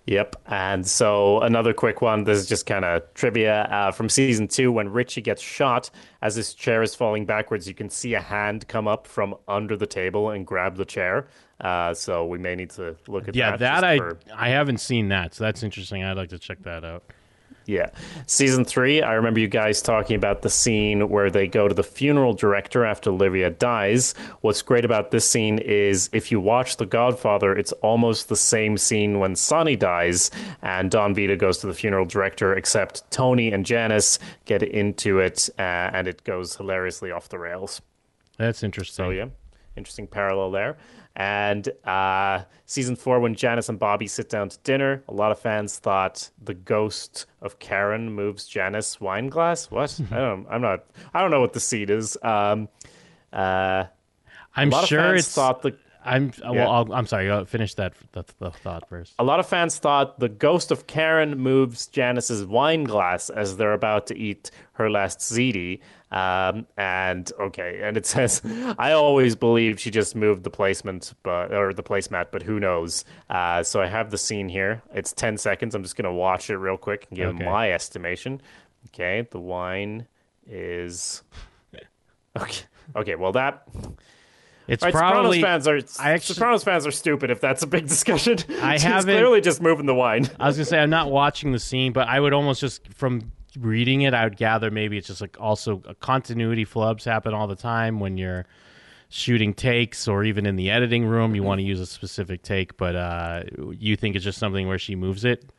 Yep. 0.07 0.36
And 0.47 0.86
so 0.86 1.40
another 1.43 1.74
quick 1.74 2.01
one. 2.01 2.24
This 2.24 2.39
is 2.39 2.47
just 2.47 2.65
kind 2.65 2.82
of 2.82 3.03
trivia 3.12 3.65
uh, 3.65 3.90
from 3.93 4.09
season 4.09 4.49
two. 4.49 4.73
When 4.73 4.89
Richie 4.89 5.20
gets 5.20 5.43
shot, 5.43 5.90
as 6.23 6.35
his 6.35 6.55
chair 6.55 6.82
is 6.82 6.95
falling 6.95 7.27
backwards, 7.27 7.69
you 7.69 7.74
can 7.74 7.90
see 7.90 8.15
a 8.15 8.20
hand 8.20 8.66
come 8.69 8.89
up 8.89 9.07
from 9.07 9.35
under 9.47 9.77
the 9.77 9.86
table 9.86 10.31
and 10.31 10.47
grab 10.47 10.77
the 10.77 10.86
chair. 10.86 11.27
Uh, 11.60 11.93
so 11.94 12.24
we 12.26 12.39
may 12.39 12.55
need 12.55 12.70
to 12.70 12.97
look 13.09 13.28
at 13.28 13.35
Yeah, 13.35 13.56
that. 13.56 13.59
that 13.80 13.85
I 13.85 13.98
for- 13.98 14.18
I 14.35 14.51
haven't 14.51 14.78
seen 14.78 15.09
that, 15.09 15.35
so 15.35 15.44
that's 15.44 15.62
interesting. 15.62 16.05
I'd 16.05 16.16
like 16.16 16.28
to 16.30 16.39
check 16.39 16.62
that 16.62 16.85
out. 16.85 17.02
Yeah. 17.66 17.90
Season 18.26 18.64
three, 18.64 19.02
I 19.02 19.12
remember 19.12 19.40
you 19.40 19.47
guys 19.48 19.82
talking 19.82 20.16
about 20.16 20.40
the 20.40 20.48
scene 20.48 21.10
where 21.10 21.28
they 21.30 21.47
go 21.47 21.68
to 21.68 21.74
the 21.74 21.82
funeral 21.82 22.32
director 22.32 22.86
after 22.86 23.10
Olivia 23.10 23.51
dies. 23.51 24.14
What's 24.40 24.62
great 24.62 24.86
about 24.86 25.10
this 25.10 25.28
scene 25.28 25.59
is 25.59 26.09
if 26.14 26.32
you 26.32 26.40
watch 26.40 26.78
The 26.78 26.86
Godfather, 26.86 27.55
it's 27.55 27.72
almost 27.82 28.30
the 28.30 28.36
same 28.36 28.78
scene 28.78 29.18
when 29.18 29.36
Sonny 29.36 29.76
dies 29.76 30.30
and 30.62 30.90
Don 30.90 31.14
Vito 31.14 31.36
goes 31.36 31.59
to 31.59 31.66
the 31.66 31.74
funeral 31.74 32.06
director, 32.06 32.55
except 32.55 33.10
Tony 33.10 33.52
and 33.52 33.66
Janice 33.66 34.18
get 34.47 34.62
into 34.62 35.18
it 35.18 35.51
uh, 35.59 35.62
and 35.93 36.09
it 36.09 36.24
goes 36.24 36.56
hilariously 36.56 37.10
off 37.10 37.28
the 37.28 37.39
rails. 37.39 37.82
That's 38.39 38.62
interesting. 38.62 39.05
So 39.05 39.10
yeah, 39.10 39.26
interesting 39.76 40.06
parallel 40.06 40.52
there. 40.52 40.78
And 41.19 41.69
uh, 41.85 42.45
season 42.65 42.95
four, 42.95 43.19
when 43.19 43.35
Janice 43.35 43.69
and 43.69 43.77
Bobby 43.77 44.07
sit 44.07 44.28
down 44.28 44.51
to 44.51 44.59
dinner, 44.62 45.03
a 45.09 45.12
lot 45.12 45.32
of 45.32 45.39
fans 45.40 45.77
thought 45.77 46.31
the 46.40 46.55
ghost 46.55 47.27
of 47.43 47.59
Karen 47.59 48.12
moves 48.12 48.47
Janice 48.47 49.01
wine 49.01 49.27
glass. 49.28 49.69
What? 49.69 50.01
I 50.12 50.15
don't. 50.15 50.47
I'm 50.49 50.62
not. 50.62 50.85
I 51.12 51.20
don't 51.20 51.32
know 51.32 51.40
what 51.40 51.55
the 51.55 51.61
seed 51.61 51.90
is. 51.90 52.16
Um, 52.23 52.69
uh, 53.32 53.85
I'm 54.55 54.70
sure 54.86 55.16
it's. 55.16 55.35
thought 55.35 55.62
the 55.62 55.77
I'm 56.05 56.32
well. 56.43 56.55
Yeah. 56.55 56.69
I'll, 56.69 56.93
I'm 56.93 57.07
sorry. 57.07 57.31
I'll 57.31 57.45
finish 57.45 57.74
that 57.74 57.95
the, 58.12 58.24
the 58.39 58.51
thought 58.51 58.89
first. 58.89 59.15
A 59.19 59.24
lot 59.24 59.40
of 59.40 59.47
fans 59.47 59.78
thought 59.78 60.20
the 60.20 60.28
ghost 60.28 60.70
of 60.70 60.86
Karen 60.86 61.36
moves 61.39 61.86
Janice's 61.86 62.45
wine 62.45 62.85
glass 62.85 63.28
as 63.31 63.57
they're 63.57 63.73
about 63.73 64.07
to 64.09 64.16
eat 64.16 64.51
her 64.73 64.90
last 64.90 65.19
ziti. 65.19 65.81
Um, 66.10 66.66
and 66.78 67.30
okay, 67.39 67.80
and 67.82 67.97
it 67.97 68.06
says, 68.06 68.40
I 68.78 68.93
always 68.93 69.36
believed 69.36 69.78
she 69.80 69.90
just 69.90 70.16
moved 70.16 70.43
the 70.44 70.51
placement, 70.51 71.12
but 71.22 71.52
or 71.52 71.74
the 71.74 71.82
placemat, 71.82 72.28
but 72.32 72.43
who 72.43 72.59
knows? 72.59 73.05
Uh, 73.28 73.62
so 73.62 73.82
I 73.82 73.86
have 73.89 74.10
the 74.10 74.16
scene 74.18 74.48
here. 74.48 74.82
It's 74.94 75.12
ten 75.12 75.36
seconds. 75.36 75.74
I'm 75.74 75.82
just 75.82 75.97
gonna 75.97 76.12
watch 76.14 76.48
it 76.48 76.56
real 76.56 76.78
quick 76.78 77.06
and 77.10 77.16
give 77.16 77.35
Okay. 77.35 77.44
my 77.44 77.72
estimation. 77.72 78.40
Okay, 78.89 79.26
the 79.30 79.39
wine 79.40 80.06
is 80.47 81.22
okay. 82.40 82.62
Okay, 82.97 83.14
well 83.16 83.32
that 83.32 83.68
It's 84.66 84.82
Right, 84.82 84.93
probably. 84.94 85.40
Sopranos 85.40 85.64
fans 85.66 85.98
are 85.98 86.02
I 86.02 86.12
actually- 86.12 86.35
Sopranos 86.36 86.64
fans 86.64 86.86
are 86.86 86.90
stupid 86.90 87.30
if 87.30 87.40
that's 87.40 87.62
a 87.62 87.66
big 87.66 87.86
discussion. 87.86 88.39
I 88.62 88.78
haven't- 88.80 89.14
clearly 89.14 89.40
just 89.43 89.60
moving 89.60 89.85
the 89.86 89.94
wine. 89.94 90.28
I 90.40 90.47
was 90.47 90.56
gonna 90.56 90.64
say 90.64 90.78
I'm 90.78 90.89
not 90.90 91.10
watching 91.10 91.52
the 91.52 91.59
scene, 91.59 91.93
but 91.93 92.09
I 92.09 92.18
would 92.18 92.32
almost 92.32 92.60
just 92.62 92.86
from 92.94 93.32
reading 93.60 94.02
it, 94.02 94.14
I 94.14 94.24
would 94.24 94.36
gather 94.36 94.70
maybe 94.70 94.98
it's 94.98 95.06
just 95.06 95.20
like 95.20 95.36
also 95.40 95.82
a 95.86 95.94
continuity 95.94 96.64
flubs 96.64 97.05
happen 97.05 97.35
all 97.35 97.47
the 97.47 97.56
time 97.56 98.01
when 98.01 98.16
you're 98.16 98.47
shooting 99.09 99.55
takes 99.55 100.06
or 100.06 100.24
even 100.24 100.47
in 100.47 100.56
the 100.56 100.70
editing 100.70 101.05
room 101.05 101.35
you 101.35 101.43
want 101.43 101.59
to 101.59 101.64
use 101.64 101.80
a 101.80 101.86
specific 101.86 102.43
take, 102.43 102.76
but 102.76 102.94
uh, 102.94 103.43
you 103.72 103.97
think 103.97 104.16
it's 104.16 104.24
just 104.24 104.39
something 104.39 104.68
where 104.68 104.78
she 104.78 104.94
moves 104.94 105.24
it. 105.24 105.51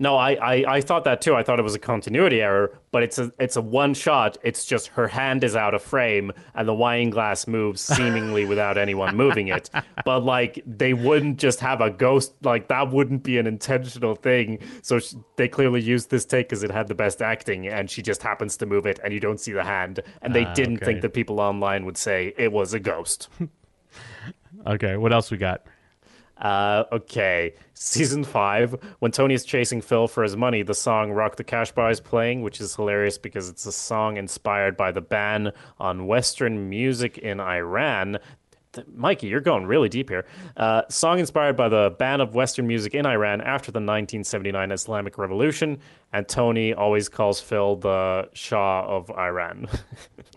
No, 0.00 0.16
I, 0.16 0.32
I, 0.32 0.74
I 0.76 0.80
thought 0.80 1.04
that 1.04 1.20
too. 1.20 1.36
I 1.36 1.44
thought 1.44 1.60
it 1.60 1.62
was 1.62 1.76
a 1.76 1.78
continuity 1.78 2.42
error, 2.42 2.76
but 2.90 3.04
it's 3.04 3.18
a 3.18 3.32
it's 3.38 3.54
a 3.54 3.62
one 3.62 3.94
shot. 3.94 4.36
It's 4.42 4.64
just 4.64 4.88
her 4.88 5.06
hand 5.06 5.44
is 5.44 5.54
out 5.54 5.72
of 5.72 5.82
frame 5.82 6.32
and 6.54 6.66
the 6.66 6.74
wine 6.74 7.10
glass 7.10 7.46
moves 7.46 7.80
seemingly 7.96 8.44
without 8.44 8.76
anyone 8.76 9.16
moving 9.16 9.48
it. 9.48 9.70
But 10.04 10.24
like 10.24 10.60
they 10.66 10.94
wouldn't 10.94 11.38
just 11.38 11.60
have 11.60 11.80
a 11.80 11.90
ghost 11.90 12.34
like 12.42 12.66
that 12.68 12.90
wouldn't 12.90 13.22
be 13.22 13.38
an 13.38 13.46
intentional 13.46 14.16
thing. 14.16 14.58
So 14.82 14.98
sh 14.98 15.14
they 15.36 15.46
clearly 15.48 15.80
used 15.80 16.10
this 16.10 16.24
take 16.24 16.48
because 16.48 16.64
it 16.64 16.72
had 16.72 16.88
the 16.88 16.94
best 16.96 17.22
acting, 17.22 17.68
and 17.68 17.88
she 17.88 18.02
just 18.02 18.22
happens 18.22 18.56
to 18.58 18.66
move 18.66 18.86
it, 18.86 18.98
and 19.04 19.14
you 19.14 19.20
don't 19.20 19.38
see 19.38 19.52
the 19.52 19.64
hand. 19.64 20.00
And 20.22 20.34
they 20.34 20.44
Ah, 20.44 20.52
didn't 20.54 20.76
okay. 20.78 20.86
think 20.86 21.02
that 21.02 21.14
people 21.14 21.38
online 21.40 21.84
would 21.84 21.96
say 21.96 22.34
it 22.36 22.50
was 22.52 22.74
a 22.74 22.80
ghost. 22.80 23.28
Okay, 24.66 24.96
what 24.96 25.12
else 25.12 25.30
we 25.30 25.36
got? 25.36 25.62
Uh, 26.38 26.84
okay, 26.92 27.54
season 27.74 28.24
five. 28.24 28.74
When 28.98 29.12
Tony 29.12 29.34
is 29.34 29.44
chasing 29.44 29.80
Phil 29.80 30.08
for 30.08 30.22
his 30.22 30.36
money, 30.36 30.62
the 30.62 30.74
song 30.74 31.12
"Rock 31.12 31.36
the 31.36 31.44
Casbah" 31.44 31.88
is 31.88 32.00
playing, 32.00 32.42
which 32.42 32.60
is 32.60 32.74
hilarious 32.74 33.18
because 33.18 33.48
it's 33.48 33.66
a 33.66 33.72
song 33.72 34.16
inspired 34.16 34.76
by 34.76 34.90
the 34.90 35.00
ban 35.00 35.52
on 35.78 36.06
Western 36.06 36.68
music 36.68 37.18
in 37.18 37.40
Iran. 37.40 38.18
Mikey, 38.92 39.28
you're 39.28 39.40
going 39.40 39.66
really 39.66 39.88
deep 39.88 40.08
here. 40.08 40.26
Uh, 40.56 40.82
song 40.88 41.20
inspired 41.20 41.56
by 41.56 41.68
the 41.68 41.94
ban 41.98 42.20
of 42.20 42.34
Western 42.34 42.66
music 42.66 42.94
in 42.94 43.06
Iran 43.06 43.40
after 43.40 43.70
the 43.70 43.78
1979 43.78 44.72
Islamic 44.72 45.16
Revolution, 45.18 45.78
and 46.14 46.26
Tony 46.28 46.72
always 46.72 47.08
calls 47.10 47.40
Phil 47.40 47.76
the 47.76 48.30
Shah 48.32 48.86
of 48.86 49.10
Iran. 49.10 49.66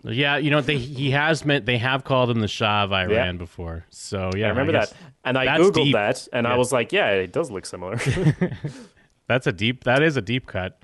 Yeah, 0.04 0.36
you 0.36 0.50
know 0.50 0.60
they 0.60 0.78
he 0.78 1.10
has 1.10 1.44
meant 1.44 1.66
they 1.66 1.76
have 1.78 2.04
called 2.04 2.30
him 2.30 2.38
the 2.40 2.46
Shah 2.48 2.84
of 2.84 2.92
Iran 2.92 3.10
Yeah. 3.10 3.32
before. 3.32 3.84
So 3.90 4.30
yeah, 4.36 4.46
I 4.46 4.50
remember 4.50 4.72
guess 4.72 4.90
that, 4.90 4.98
and 5.24 5.36
I 5.36 5.58
googled 5.58 5.74
deep. 5.74 5.92
that, 5.94 6.28
and 6.32 6.46
I 6.46 6.56
was 6.56 6.72
like, 6.72 6.92
"Yeah, 6.92 7.10
it 7.10 7.32
does 7.32 7.50
look 7.50 7.66
similar." 7.66 7.98
That's 9.26 9.46
a 9.48 9.52
deep. 9.52 9.84
That 9.84 10.02
is 10.02 10.16
a 10.16 10.22
deep 10.22 10.46
cut. 10.46 10.80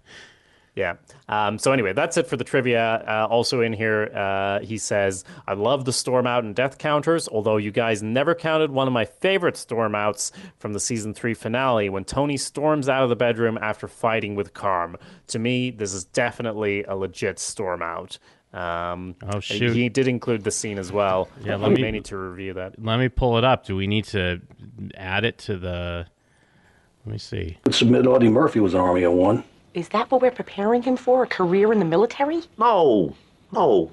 Yeah. 0.77 0.95
Um, 1.29 1.59
so 1.59 1.71
anyway, 1.73 1.93
that's 1.93 2.17
it 2.17 2.27
for 2.27 2.37
the 2.37 2.43
trivia. 2.43 3.05
Uh, 3.07 3.27
also 3.31 3.61
in 3.61 3.73
here, 3.73 4.11
uh, 4.15 4.59
he 4.59 4.77
says, 4.77 5.25
"I 5.47 5.55
love 5.55 5.85
the 5.85 5.93
storm 5.93 6.27
out 6.27 6.43
and 6.43 6.53
death 6.55 6.79
counters. 6.79 7.29
Although 7.29 7.59
you 7.59 7.71
guys 7.71 8.03
never 8.03 8.35
counted 8.35 8.73
one 8.73 8.89
of 8.89 8.93
my 8.93 9.05
favorite 9.05 9.57
storm 9.57 9.95
outs 9.95 10.33
from 10.59 10.73
the 10.73 10.81
season 10.81 11.15
three 11.15 11.35
finale 11.35 11.89
when 11.91 12.05
Tony 12.05 12.37
storms 12.37 12.89
out 12.89 13.05
of 13.05 13.09
the 13.09 13.15
bedroom 13.17 13.57
after 13.63 13.87
fighting 13.87 14.35
with 14.35 14.53
Carm. 14.53 14.97
To 15.29 15.39
me, 15.39 15.71
this 15.71 15.95
is 15.95 16.05
definitely 16.05 16.83
a 16.85 16.97
legit 16.97 17.39
storm 17.39 17.81
out." 17.81 18.19
Um, 18.53 19.17
Oh, 19.33 19.41
shoot. 19.41 19.75
He 19.75 19.89
did 19.89 20.07
include 20.09 20.43
the 20.45 20.51
scene 20.53 20.79
as 20.79 20.91
well. 20.93 21.29
Yeah, 21.45 21.57
we 21.57 21.63
let 21.63 21.73
me- 21.73 21.83
may 21.83 21.91
need 21.93 22.05
to 22.07 22.17
review 22.17 22.53
that. 22.55 22.75
Let 22.83 22.99
me 22.99 23.09
pull 23.09 23.37
it 23.39 23.45
up. 23.45 23.65
Do 23.65 23.75
we 23.77 23.87
need 23.87 24.05
to 24.07 24.41
add 24.97 25.25
it 25.25 25.39
to 25.39 25.57
the? 25.57 26.07
Let 27.07 27.13
me 27.13 27.19
see. 27.19 27.59
Would 27.65 27.75
submit 27.75 28.07
Audie 28.07 28.29
Murphy 28.29 28.59
was 28.61 28.75
an 28.75 28.81
Army 28.81 29.03
of 29.05 29.13
One. 29.13 29.45
Is 29.75 29.89
that 29.89 30.09
what 30.13 30.23
we're 30.23 30.31
preparing 30.31 30.83
him 30.83 30.97
for? 30.97 31.25
A 31.25 31.27
career 31.27 31.73
in 31.73 31.81
the 31.81 31.85
military? 31.85 32.43
No, 32.57 33.13
no. 33.51 33.91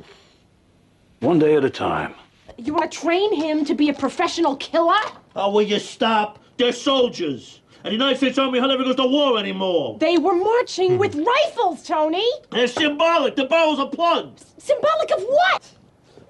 One 1.22 1.40
day 1.40 1.56
at 1.56 1.66
a 1.66 1.72
time. 1.72 2.14
You 2.58 2.76
want 2.76 2.92
to 2.92 3.00
train 3.00 3.34
him 3.34 3.66
to 3.66 3.74
be 3.74 3.90
a 3.90 3.94
professional 3.94 4.56
killer? 4.58 5.02
Oh, 5.36 5.50
will 5.50 5.64
you 5.64 5.80
stop? 5.80 6.38
They're 6.58 6.72
soldiers. 6.72 7.62
And 7.84 7.88
the 7.88 7.94
United 7.94 8.18
States 8.18 8.38
Army 8.38 8.60
hardly 8.60 8.76
ever 8.76 8.84
goes 8.84 8.96
to 8.98 9.08
war 9.08 9.40
anymore. 9.40 9.98
They 9.98 10.20
were 10.20 10.36
marching 10.36 11.00
with 11.00 11.16
hmm. 11.16 11.24
rifles, 11.24 11.84
Tony! 11.84 12.30
They're 12.52 12.68
symbolic. 12.68 13.36
The 13.36 13.46
barrels 13.46 13.80
are 13.80 13.90
plugged. 13.90 14.44
Symbolic 14.62 15.12
of 15.12 15.24
what? 15.24 15.72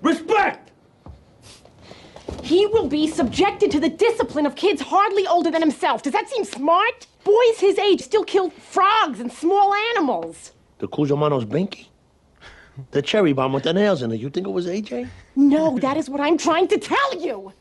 Respect! 0.01 0.71
He 2.41 2.65
will 2.67 2.87
be 2.87 3.07
subjected 3.07 3.69
to 3.71 3.81
the 3.81 3.89
discipline 3.89 4.45
of 4.45 4.55
kids 4.55 4.81
hardly 4.81 5.27
older 5.27 5.51
than 5.51 5.61
himself. 5.61 6.03
Does 6.03 6.13
that 6.13 6.29
seem 6.29 6.45
smart? 6.45 7.07
Boys 7.23 7.59
his 7.59 7.77
age 7.77 8.01
still 8.01 8.23
kill 8.23 8.49
frogs 8.49 9.19
and 9.19 9.31
small 9.31 9.73
animals. 9.95 10.51
The 10.79 10.87
Cusamanos 10.87 11.45
Binky? 11.45 11.87
The 12.91 13.01
cherry 13.01 13.33
bomb 13.33 13.53
with 13.53 13.63
the 13.63 13.73
nails 13.73 14.01
in 14.01 14.11
it. 14.11 14.19
You 14.19 14.29
think 14.29 14.47
it 14.47 14.51
was 14.51 14.65
AJ? 14.65 15.09
No, 15.35 15.77
that 15.79 15.97
is 15.97 16.09
what 16.09 16.21
I'm 16.21 16.37
trying 16.37 16.67
to 16.69 16.77
tell 16.77 17.21
you. 17.21 17.53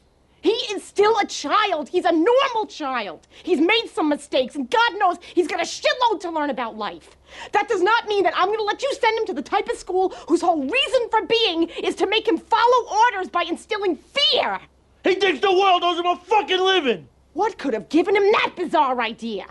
He 0.43 0.53
is 0.73 0.83
still 0.83 1.19
a 1.19 1.27
child. 1.27 1.89
He's 1.91 2.07
a 2.07 2.13
normal 2.13 2.67
child. 2.67 3.27
He's 3.43 3.61
made 3.61 3.89
some 3.93 4.09
mistakes, 4.09 4.55
and 4.55 4.71
God 4.71 4.93
knows 4.99 5.19
he's 5.35 5.47
got 5.47 5.61
a 5.61 5.65
shitload 5.65 6.21
to 6.21 6.31
learn 6.31 6.49
about 6.49 6.77
life. 6.79 7.17
That 7.53 7.69
does 7.69 7.83
not 7.83 8.07
mean 8.09 8.23
that 8.23 8.33
I'm 8.37 8.47
going 8.47 8.59
to 8.59 8.65
let 8.65 8.83
you 8.83 8.91
send 8.99 9.19
him 9.19 9.27
to 9.27 9.35
the 9.35 9.43
type 9.43 9.69
of 9.69 9.77
school 9.77 10.11
whose 10.29 10.41
whole 10.41 10.63
reason 10.63 11.09
for 11.11 11.27
being 11.27 11.65
is 11.83 11.95
to 11.97 12.07
make 12.07 12.27
him 12.27 12.39
follow 12.39 12.89
orders 13.07 13.29
by 13.29 13.43
instilling 13.43 13.97
fear. 13.97 14.59
He 15.05 15.15
thinks 15.15 15.41
the 15.41 15.53
world 15.53 15.83
owes 15.83 15.99
him 15.99 16.07
a 16.07 16.17
fucking 16.17 16.61
living. 16.61 17.09
What 17.33 17.59
could 17.59 17.75
have 17.75 17.89
given 17.89 18.17
him 18.17 18.33
that 18.33 18.55
bizarre 18.57 19.01
idea? 19.01 19.47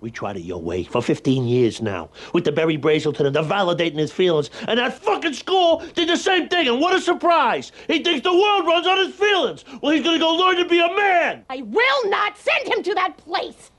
We 0.00 0.12
tried 0.12 0.36
it 0.36 0.42
your 0.42 0.62
way 0.62 0.84
for 0.84 1.02
15 1.02 1.44
years 1.44 1.82
now. 1.82 2.10
With 2.32 2.44
the 2.44 2.52
Berry 2.52 2.78
Brazelton 2.78 3.26
and 3.26 3.34
the 3.34 3.42
validating 3.42 3.98
his 3.98 4.12
feelings. 4.12 4.50
And 4.68 4.78
that 4.78 4.94
fucking 4.94 5.34
school 5.34 5.82
did 5.94 6.08
the 6.08 6.16
same 6.16 6.48
thing. 6.48 6.68
And 6.68 6.80
what 6.80 6.94
a 6.94 7.00
surprise. 7.00 7.72
He 7.88 8.04
thinks 8.04 8.22
the 8.22 8.32
world 8.32 8.64
runs 8.64 8.86
on 8.86 8.98
his 8.98 9.14
feelings. 9.14 9.64
Well, 9.82 9.92
he's 9.92 10.04
gonna 10.04 10.20
go 10.20 10.34
learn 10.34 10.56
to 10.56 10.66
be 10.66 10.78
a 10.80 10.88
man. 10.88 11.44
I 11.50 11.62
will 11.62 12.10
not 12.10 12.38
send 12.38 12.68
him 12.68 12.82
to 12.84 12.94
that 12.94 13.16
place. 13.16 13.72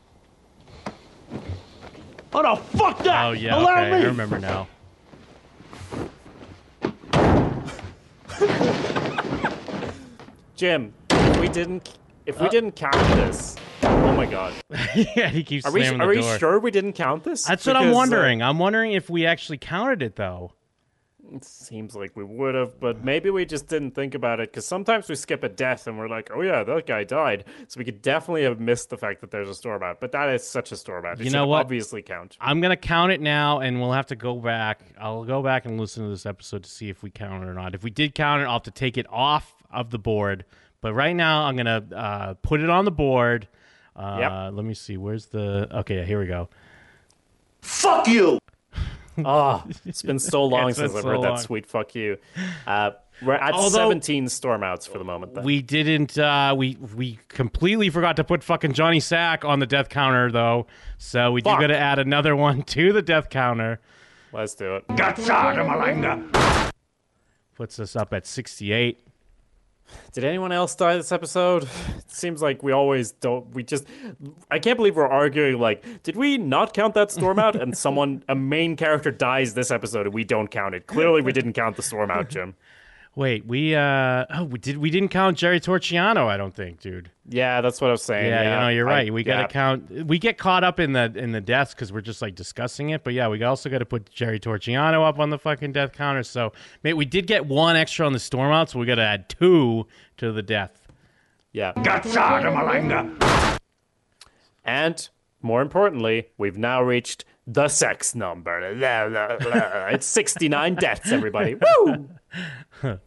Oh, 2.32 2.42
no, 2.42 2.58
fuck 2.58 3.00
that. 3.04 3.26
Oh 3.26 3.32
yeah, 3.32 3.58
Allow 3.58 3.82
okay, 3.82 3.92
me. 3.92 3.98
I 3.98 4.06
remember 4.06 4.40
now. 4.40 4.68
Jim, 10.60 10.94
if 11.10 11.40
we 11.40 11.48
didn't, 11.48 11.98
if 12.26 12.42
we 12.42 12.50
didn't 12.50 12.74
count 12.74 12.94
this, 13.16 13.56
oh 13.84 14.14
my 14.18 14.26
god, 14.26 14.54
yeah, 15.16 15.30
he 15.30 15.42
keeps 15.42 15.66
are 15.66 15.72
we 15.72 15.88
are 15.88 16.06
we 16.06 16.22
sure 16.38 16.60
we 16.60 16.70
didn't 16.70 16.92
count 16.92 17.24
this? 17.24 17.46
That's 17.46 17.66
what 17.66 17.78
I'm 17.78 17.84
Because, 17.84 17.94
uh, 17.94 17.96
wondering. 17.96 18.42
I'm 18.42 18.60
wondering 18.60 18.92
if 18.92 19.10
we 19.10 19.26
actually 19.26 19.58
counted 19.58 20.02
it 20.02 20.18
though. 20.18 20.52
It 21.34 21.46
seems 21.46 21.96
like 21.96 22.14
we 22.18 22.26
would 22.26 22.56
have, 22.56 22.78
but 22.78 23.06
maybe 23.06 23.30
we 23.30 23.46
just 23.46 23.70
didn't 23.70 23.92
think 23.92 24.16
about 24.16 24.42
it 24.42 24.52
because 24.52 24.66
sometimes 24.66 25.08
we 25.08 25.16
skip 25.16 25.46
a 25.46 25.48
death 25.48 25.88
and 25.88 25.98
we're 25.98 26.10
like, 26.10 26.30
oh 26.36 26.42
yeah, 26.42 26.62
that 26.66 26.86
guy 26.86 27.06
died. 27.06 27.46
So 27.70 27.78
we 27.78 27.86
could 27.86 28.02
definitely 28.02 28.44
have 28.44 28.60
missed 28.60 28.90
the 28.90 28.98
fact 28.98 29.22
that 29.22 29.32
there's 29.32 29.48
a 29.48 29.56
store 29.56 29.76
about. 29.76 30.02
But 30.02 30.12
that 30.12 30.28
is 30.28 30.46
such 30.46 30.74
a 30.74 30.76
store 30.76 30.98
about. 30.98 31.22
It 31.22 31.24
You 31.24 31.32
know 31.32 31.48
what? 31.48 31.62
obviously 31.62 32.02
count. 32.02 32.36
I'm 32.42 32.60
gonna 32.60 32.76
count 32.76 33.14
it 33.14 33.22
now, 33.22 33.60
and 33.62 33.80
we'll 33.80 33.94
have 33.94 34.08
to 34.08 34.18
go 34.18 34.36
back. 34.36 34.82
I'll 35.00 35.24
go 35.24 35.42
back 35.42 35.66
and 35.66 35.80
listen 35.80 36.04
to 36.04 36.10
this 36.10 36.26
episode 36.26 36.64
to 36.66 36.70
see 36.70 36.90
if 36.90 37.02
we 37.02 37.12
count 37.12 37.46
it 37.46 37.48
or 37.48 37.54
not. 37.54 37.76
If 37.76 37.86
we 37.86 37.92
did 37.92 38.14
count 38.14 38.42
it, 38.42 38.46
I'll 38.46 38.56
have 38.56 38.64
to 38.64 38.72
take 38.72 38.98
it 38.98 39.06
off 39.10 39.56
of 39.72 39.90
the 39.92 40.00
board. 40.00 40.46
But 40.82 40.94
right 40.94 41.16
now, 41.16 41.44
I'm 41.44 41.56
gonna 41.58 41.84
uh, 41.96 42.34
put 42.36 42.62
it 42.62 42.70
on 42.70 42.86
the 42.86 42.92
board. 42.92 43.48
Uh, 43.96 44.18
Yep. 44.20 44.54
Let 44.54 44.66
me 44.66 44.74
see. 44.74 44.96
Where's 44.98 45.26
the? 45.28 45.68
Okay, 45.80 45.98
yeah, 45.98 46.04
here 46.06 46.20
we 46.20 46.26
go. 46.28 46.50
Fuck 47.62 48.08
you. 48.08 48.40
Oh, 49.26 49.66
it's 49.86 50.02
been 50.02 50.18
so 50.18 50.46
long 50.46 50.68
been 50.68 50.76
since 50.76 50.96
I've 50.96 51.02
so 51.02 51.08
heard 51.10 51.18
long. 51.20 51.36
that 51.36 51.40
sweet 51.42 51.66
fuck 51.66 51.94
you. 51.94 52.18
Uh, 52.66 52.92
we're 53.22 53.34
at 53.34 53.52
Although- 53.52 53.90
17 53.90 54.30
stormouts 54.30 54.88
for 54.88 54.98
the 54.98 55.04
moment. 55.04 55.34
Then. 55.34 55.44
We 55.44 55.62
didn't. 55.62 56.18
Uh, 56.18 56.56
we 56.58 56.78
we 56.96 57.20
completely 57.28 57.90
forgot 57.90 58.16
to 58.16 58.24
put 58.24 58.46
fucking 58.46 58.72
Johnny 58.72 59.02
Sack 59.02 59.44
on 59.44 59.60
the 59.60 59.66
death 59.66 59.90
counter 59.90 60.32
though. 60.32 60.68
So 61.00 61.34
we 61.34 61.42
Fuck. 61.42 61.58
do 61.60 61.64
got 61.64 61.68
to 61.68 61.78
add 61.78 62.00
another 62.00 62.34
one 62.34 62.62
to 62.64 62.94
the 62.94 63.02
death 63.02 63.30
counter. 63.30 63.82
Let's 64.32 64.56
do 64.56 64.78
it. 64.78 64.86
Puts 67.56 67.78
us 67.78 67.98
up 67.98 68.14
at 68.14 68.26
68. 68.26 69.06
Did 70.14 70.24
anyone 70.24 70.52
else 70.52 70.76
die 70.76 70.96
this 70.98 71.12
episode? 71.12 71.68
It 72.10 72.16
seems 72.16 72.42
like 72.42 72.64
we 72.64 72.72
always 72.72 73.12
don't. 73.12 73.54
We 73.54 73.64
just. 73.64 73.86
I 74.50 74.60
can't 74.60 74.78
believe 74.78 74.96
we're 74.96 75.08
arguing. 75.08 75.60
Like, 75.60 76.04
did 76.04 76.16
we 76.16 76.38
not 76.38 76.74
count 76.74 76.96
that 76.96 77.12
storm 77.12 77.38
out? 77.40 77.56
And 77.56 77.78
someone, 77.78 78.24
a 78.28 78.36
main 78.36 78.76
character, 78.76 79.12
dies 79.12 79.54
this 79.54 79.70
episode, 79.72 80.08
and 80.08 80.14
we 80.14 80.24
don't 80.24 80.50
count 80.50 80.74
it. 80.76 80.88
Clearly, 80.88 81.22
we 81.22 81.32
didn't 81.32 81.54
count 81.54 81.76
the 81.76 81.84
storm 81.84 82.10
out, 82.12 82.30
Jim. 82.30 82.56
Wait, 83.16 83.46
we 83.46 83.76
uh 83.76 84.26
oh 84.30 84.44
we 84.46 84.60
did 84.60 84.78
we 84.78 84.90
didn't 84.90 85.10
count 85.10 85.38
Jerry 85.38 85.60
Torciano, 85.60 86.28
I 86.28 86.38
don't 86.38 86.54
think, 86.56 86.80
dude. 86.80 87.12
Yeah, 87.28 87.60
that's 87.60 87.82
what 87.82 87.90
I 87.90 87.92
was 87.92 88.04
saying. 88.04 88.28
Yeah, 88.28 88.42
Yeah, 88.44 88.54
you 88.56 88.60
know, 88.62 88.70
you're 88.70 88.88
I- 88.90 88.92
right. 88.94 89.14
we 89.14 89.24
got 89.24 89.36
to 89.36 89.42
yeah. 89.42 89.48
count. 89.48 89.92
We 90.08 90.20
get 90.20 90.38
caught 90.38 90.64
up 90.64 90.80
in 90.80 90.94
the 90.94 91.12
in 91.16 91.32
the 91.32 91.42
deaths 91.42 91.74
because 91.74 91.92
we're 91.92 92.02
just 92.02 92.22
like 92.22 92.36
discussing 92.36 92.92
it. 92.92 93.04
But 93.04 93.14
yeah, 93.14 93.28
we 93.28 93.44
also 93.44 93.70
got 93.70 93.80
to 93.80 93.86
put 93.86 94.10
Jerry 94.12 94.40
Torciano 94.40 95.06
up 95.08 95.20
on 95.20 95.32
the 95.32 95.38
fucking 95.40 95.74
death 95.74 95.92
counter. 95.92 96.24
So, 96.24 96.54
mate, 96.84 96.94
we 96.94 97.06
did 97.06 97.28
get 97.28 97.46
one 97.46 97.76
extra 97.76 98.06
on 98.06 98.14
the 98.14 98.20
storm 98.20 98.52
out, 98.54 98.70
so 98.70 98.80
we 98.80 98.86
got 98.86 98.96
to 98.96 99.04
add 99.04 99.28
two 99.28 99.86
to 100.18 100.32
the 100.32 100.42
death. 100.44 100.88
Yeah. 101.52 101.74
And 104.64 105.10
more 105.42 105.62
importantly, 105.62 106.28
we've 106.38 106.58
now 106.58 106.82
reached 106.84 107.26
the 107.48 107.68
sex 107.68 108.14
number. 108.14 108.60
It's 109.92 110.06
69 110.06 110.76
deaths, 110.76 111.12
everybody. 111.12 111.56
Woo! 111.86 112.10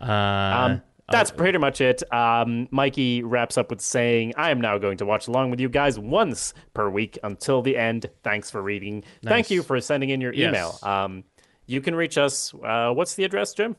Uh, 0.00 0.04
Um, 0.04 0.82
that's 1.10 1.30
pretty 1.30 1.58
much 1.58 1.80
it. 1.80 2.02
Um, 2.12 2.68
Mikey 2.70 3.22
wraps 3.22 3.58
up 3.58 3.70
with 3.70 3.80
saying, 3.80 4.32
I 4.36 4.50
am 4.50 4.60
now 4.60 4.78
going 4.78 4.96
to 4.98 5.06
watch 5.06 5.28
along 5.28 5.50
with 5.50 5.60
you 5.60 5.68
guys 5.68 5.98
once 5.98 6.54
per 6.74 6.88
week 6.88 7.18
until 7.22 7.60
the 7.62 7.76
end. 7.76 8.06
Thanks 8.24 8.50
for 8.50 8.62
reading. 8.62 9.04
Thank 9.22 9.50
you 9.50 9.62
for 9.62 9.80
sending 9.80 10.10
in 10.10 10.20
your 10.20 10.32
Yes. 10.32 10.48
email. 10.48 10.78
Um, 10.82 11.24
you 11.66 11.80
can 11.80 11.94
reach 11.94 12.16
us. 12.18 12.54
Uh, 12.64 12.92
what's 12.92 13.14
the 13.14 13.24
address, 13.24 13.52
Jim? 13.52 13.76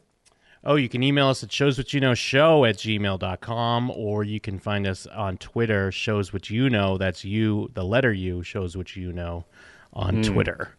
Oh, 0.63 0.75
you 0.75 0.87
can 0.87 1.03
email 1.03 1.27
us 1.27 1.43
at 1.43 1.49
showswhatyouknowshow 1.49 2.69
at 2.69 2.77
gmail.com 2.77 3.91
or 3.91 4.23
you 4.23 4.39
can 4.39 4.59
find 4.59 4.87
us 4.87 5.05
on 5.07 5.37
Twitter, 5.37 5.91
shows 5.91 6.31
what 6.31 6.49
you 6.49 6.69
know. 6.69 6.97
That's 6.97 7.25
you, 7.25 7.69
the 7.73 7.83
letter 7.83 8.13
U, 8.13 8.43
shows 8.43 8.77
what 8.77 8.95
you 8.95 9.11
know 9.11 9.43
on 9.91 10.21
Twitter. 10.21 10.75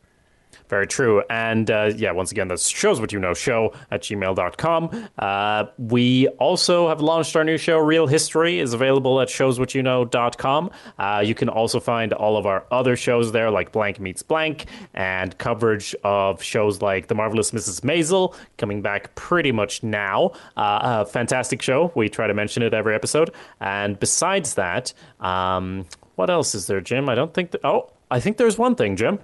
Very 0.74 0.88
true. 0.88 1.22
And 1.30 1.70
uh, 1.70 1.92
yeah, 1.94 2.10
once 2.10 2.32
again, 2.32 2.48
that's 2.48 2.68
shows 2.68 3.00
what 3.00 3.12
you 3.12 3.20
know 3.20 3.32
show 3.32 3.72
at 3.92 4.02
gmail.com. 4.02 5.08
Uh, 5.16 5.66
we 5.78 6.26
also 6.40 6.88
have 6.88 7.00
launched 7.00 7.36
our 7.36 7.44
new 7.44 7.56
show, 7.56 7.78
Real 7.78 8.08
History, 8.08 8.58
is 8.58 8.72
available 8.72 9.20
at 9.20 9.28
showswhatyouknow.com. 9.28 10.70
Uh, 10.98 11.22
you 11.24 11.36
can 11.36 11.48
also 11.48 11.78
find 11.78 12.12
all 12.12 12.36
of 12.36 12.44
our 12.44 12.64
other 12.72 12.96
shows 12.96 13.30
there, 13.30 13.52
like 13.52 13.70
Blank 13.70 14.00
Meets 14.00 14.24
Blank, 14.24 14.64
and 14.94 15.38
coverage 15.38 15.94
of 16.02 16.42
shows 16.42 16.82
like 16.82 17.06
The 17.06 17.14
Marvelous 17.14 17.52
Mrs. 17.52 17.82
Maisel, 17.82 18.34
coming 18.58 18.82
back 18.82 19.14
pretty 19.14 19.52
much 19.52 19.84
now. 19.84 20.32
Uh, 20.56 21.04
a 21.04 21.06
fantastic 21.06 21.62
show. 21.62 21.92
We 21.94 22.08
try 22.08 22.26
to 22.26 22.34
mention 22.34 22.64
it 22.64 22.74
every 22.74 22.96
episode. 22.96 23.30
And 23.60 23.96
besides 24.00 24.54
that, 24.54 24.92
um, 25.20 25.86
what 26.16 26.30
else 26.30 26.52
is 26.52 26.66
there, 26.66 26.80
Jim? 26.80 27.08
I 27.08 27.14
don't 27.14 27.32
think 27.32 27.52
that. 27.52 27.64
Oh, 27.64 27.92
I 28.10 28.18
think 28.18 28.38
there's 28.38 28.58
one 28.58 28.74
thing, 28.74 28.96
Jim. 28.96 29.20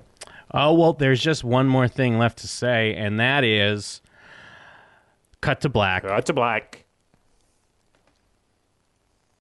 Oh, 0.53 0.75
well, 0.75 0.93
there's 0.93 1.21
just 1.21 1.45
one 1.45 1.69
more 1.69 1.87
thing 1.87 2.19
left 2.19 2.39
to 2.39 2.49
say, 2.49 2.95
and 2.95 3.21
that 3.21 3.45
is 3.45 4.01
cut 5.41 5.61
to 5.61 5.69
black. 5.69 6.03
Cut 6.03 6.27
to 6.27 6.33
black. 6.33 6.80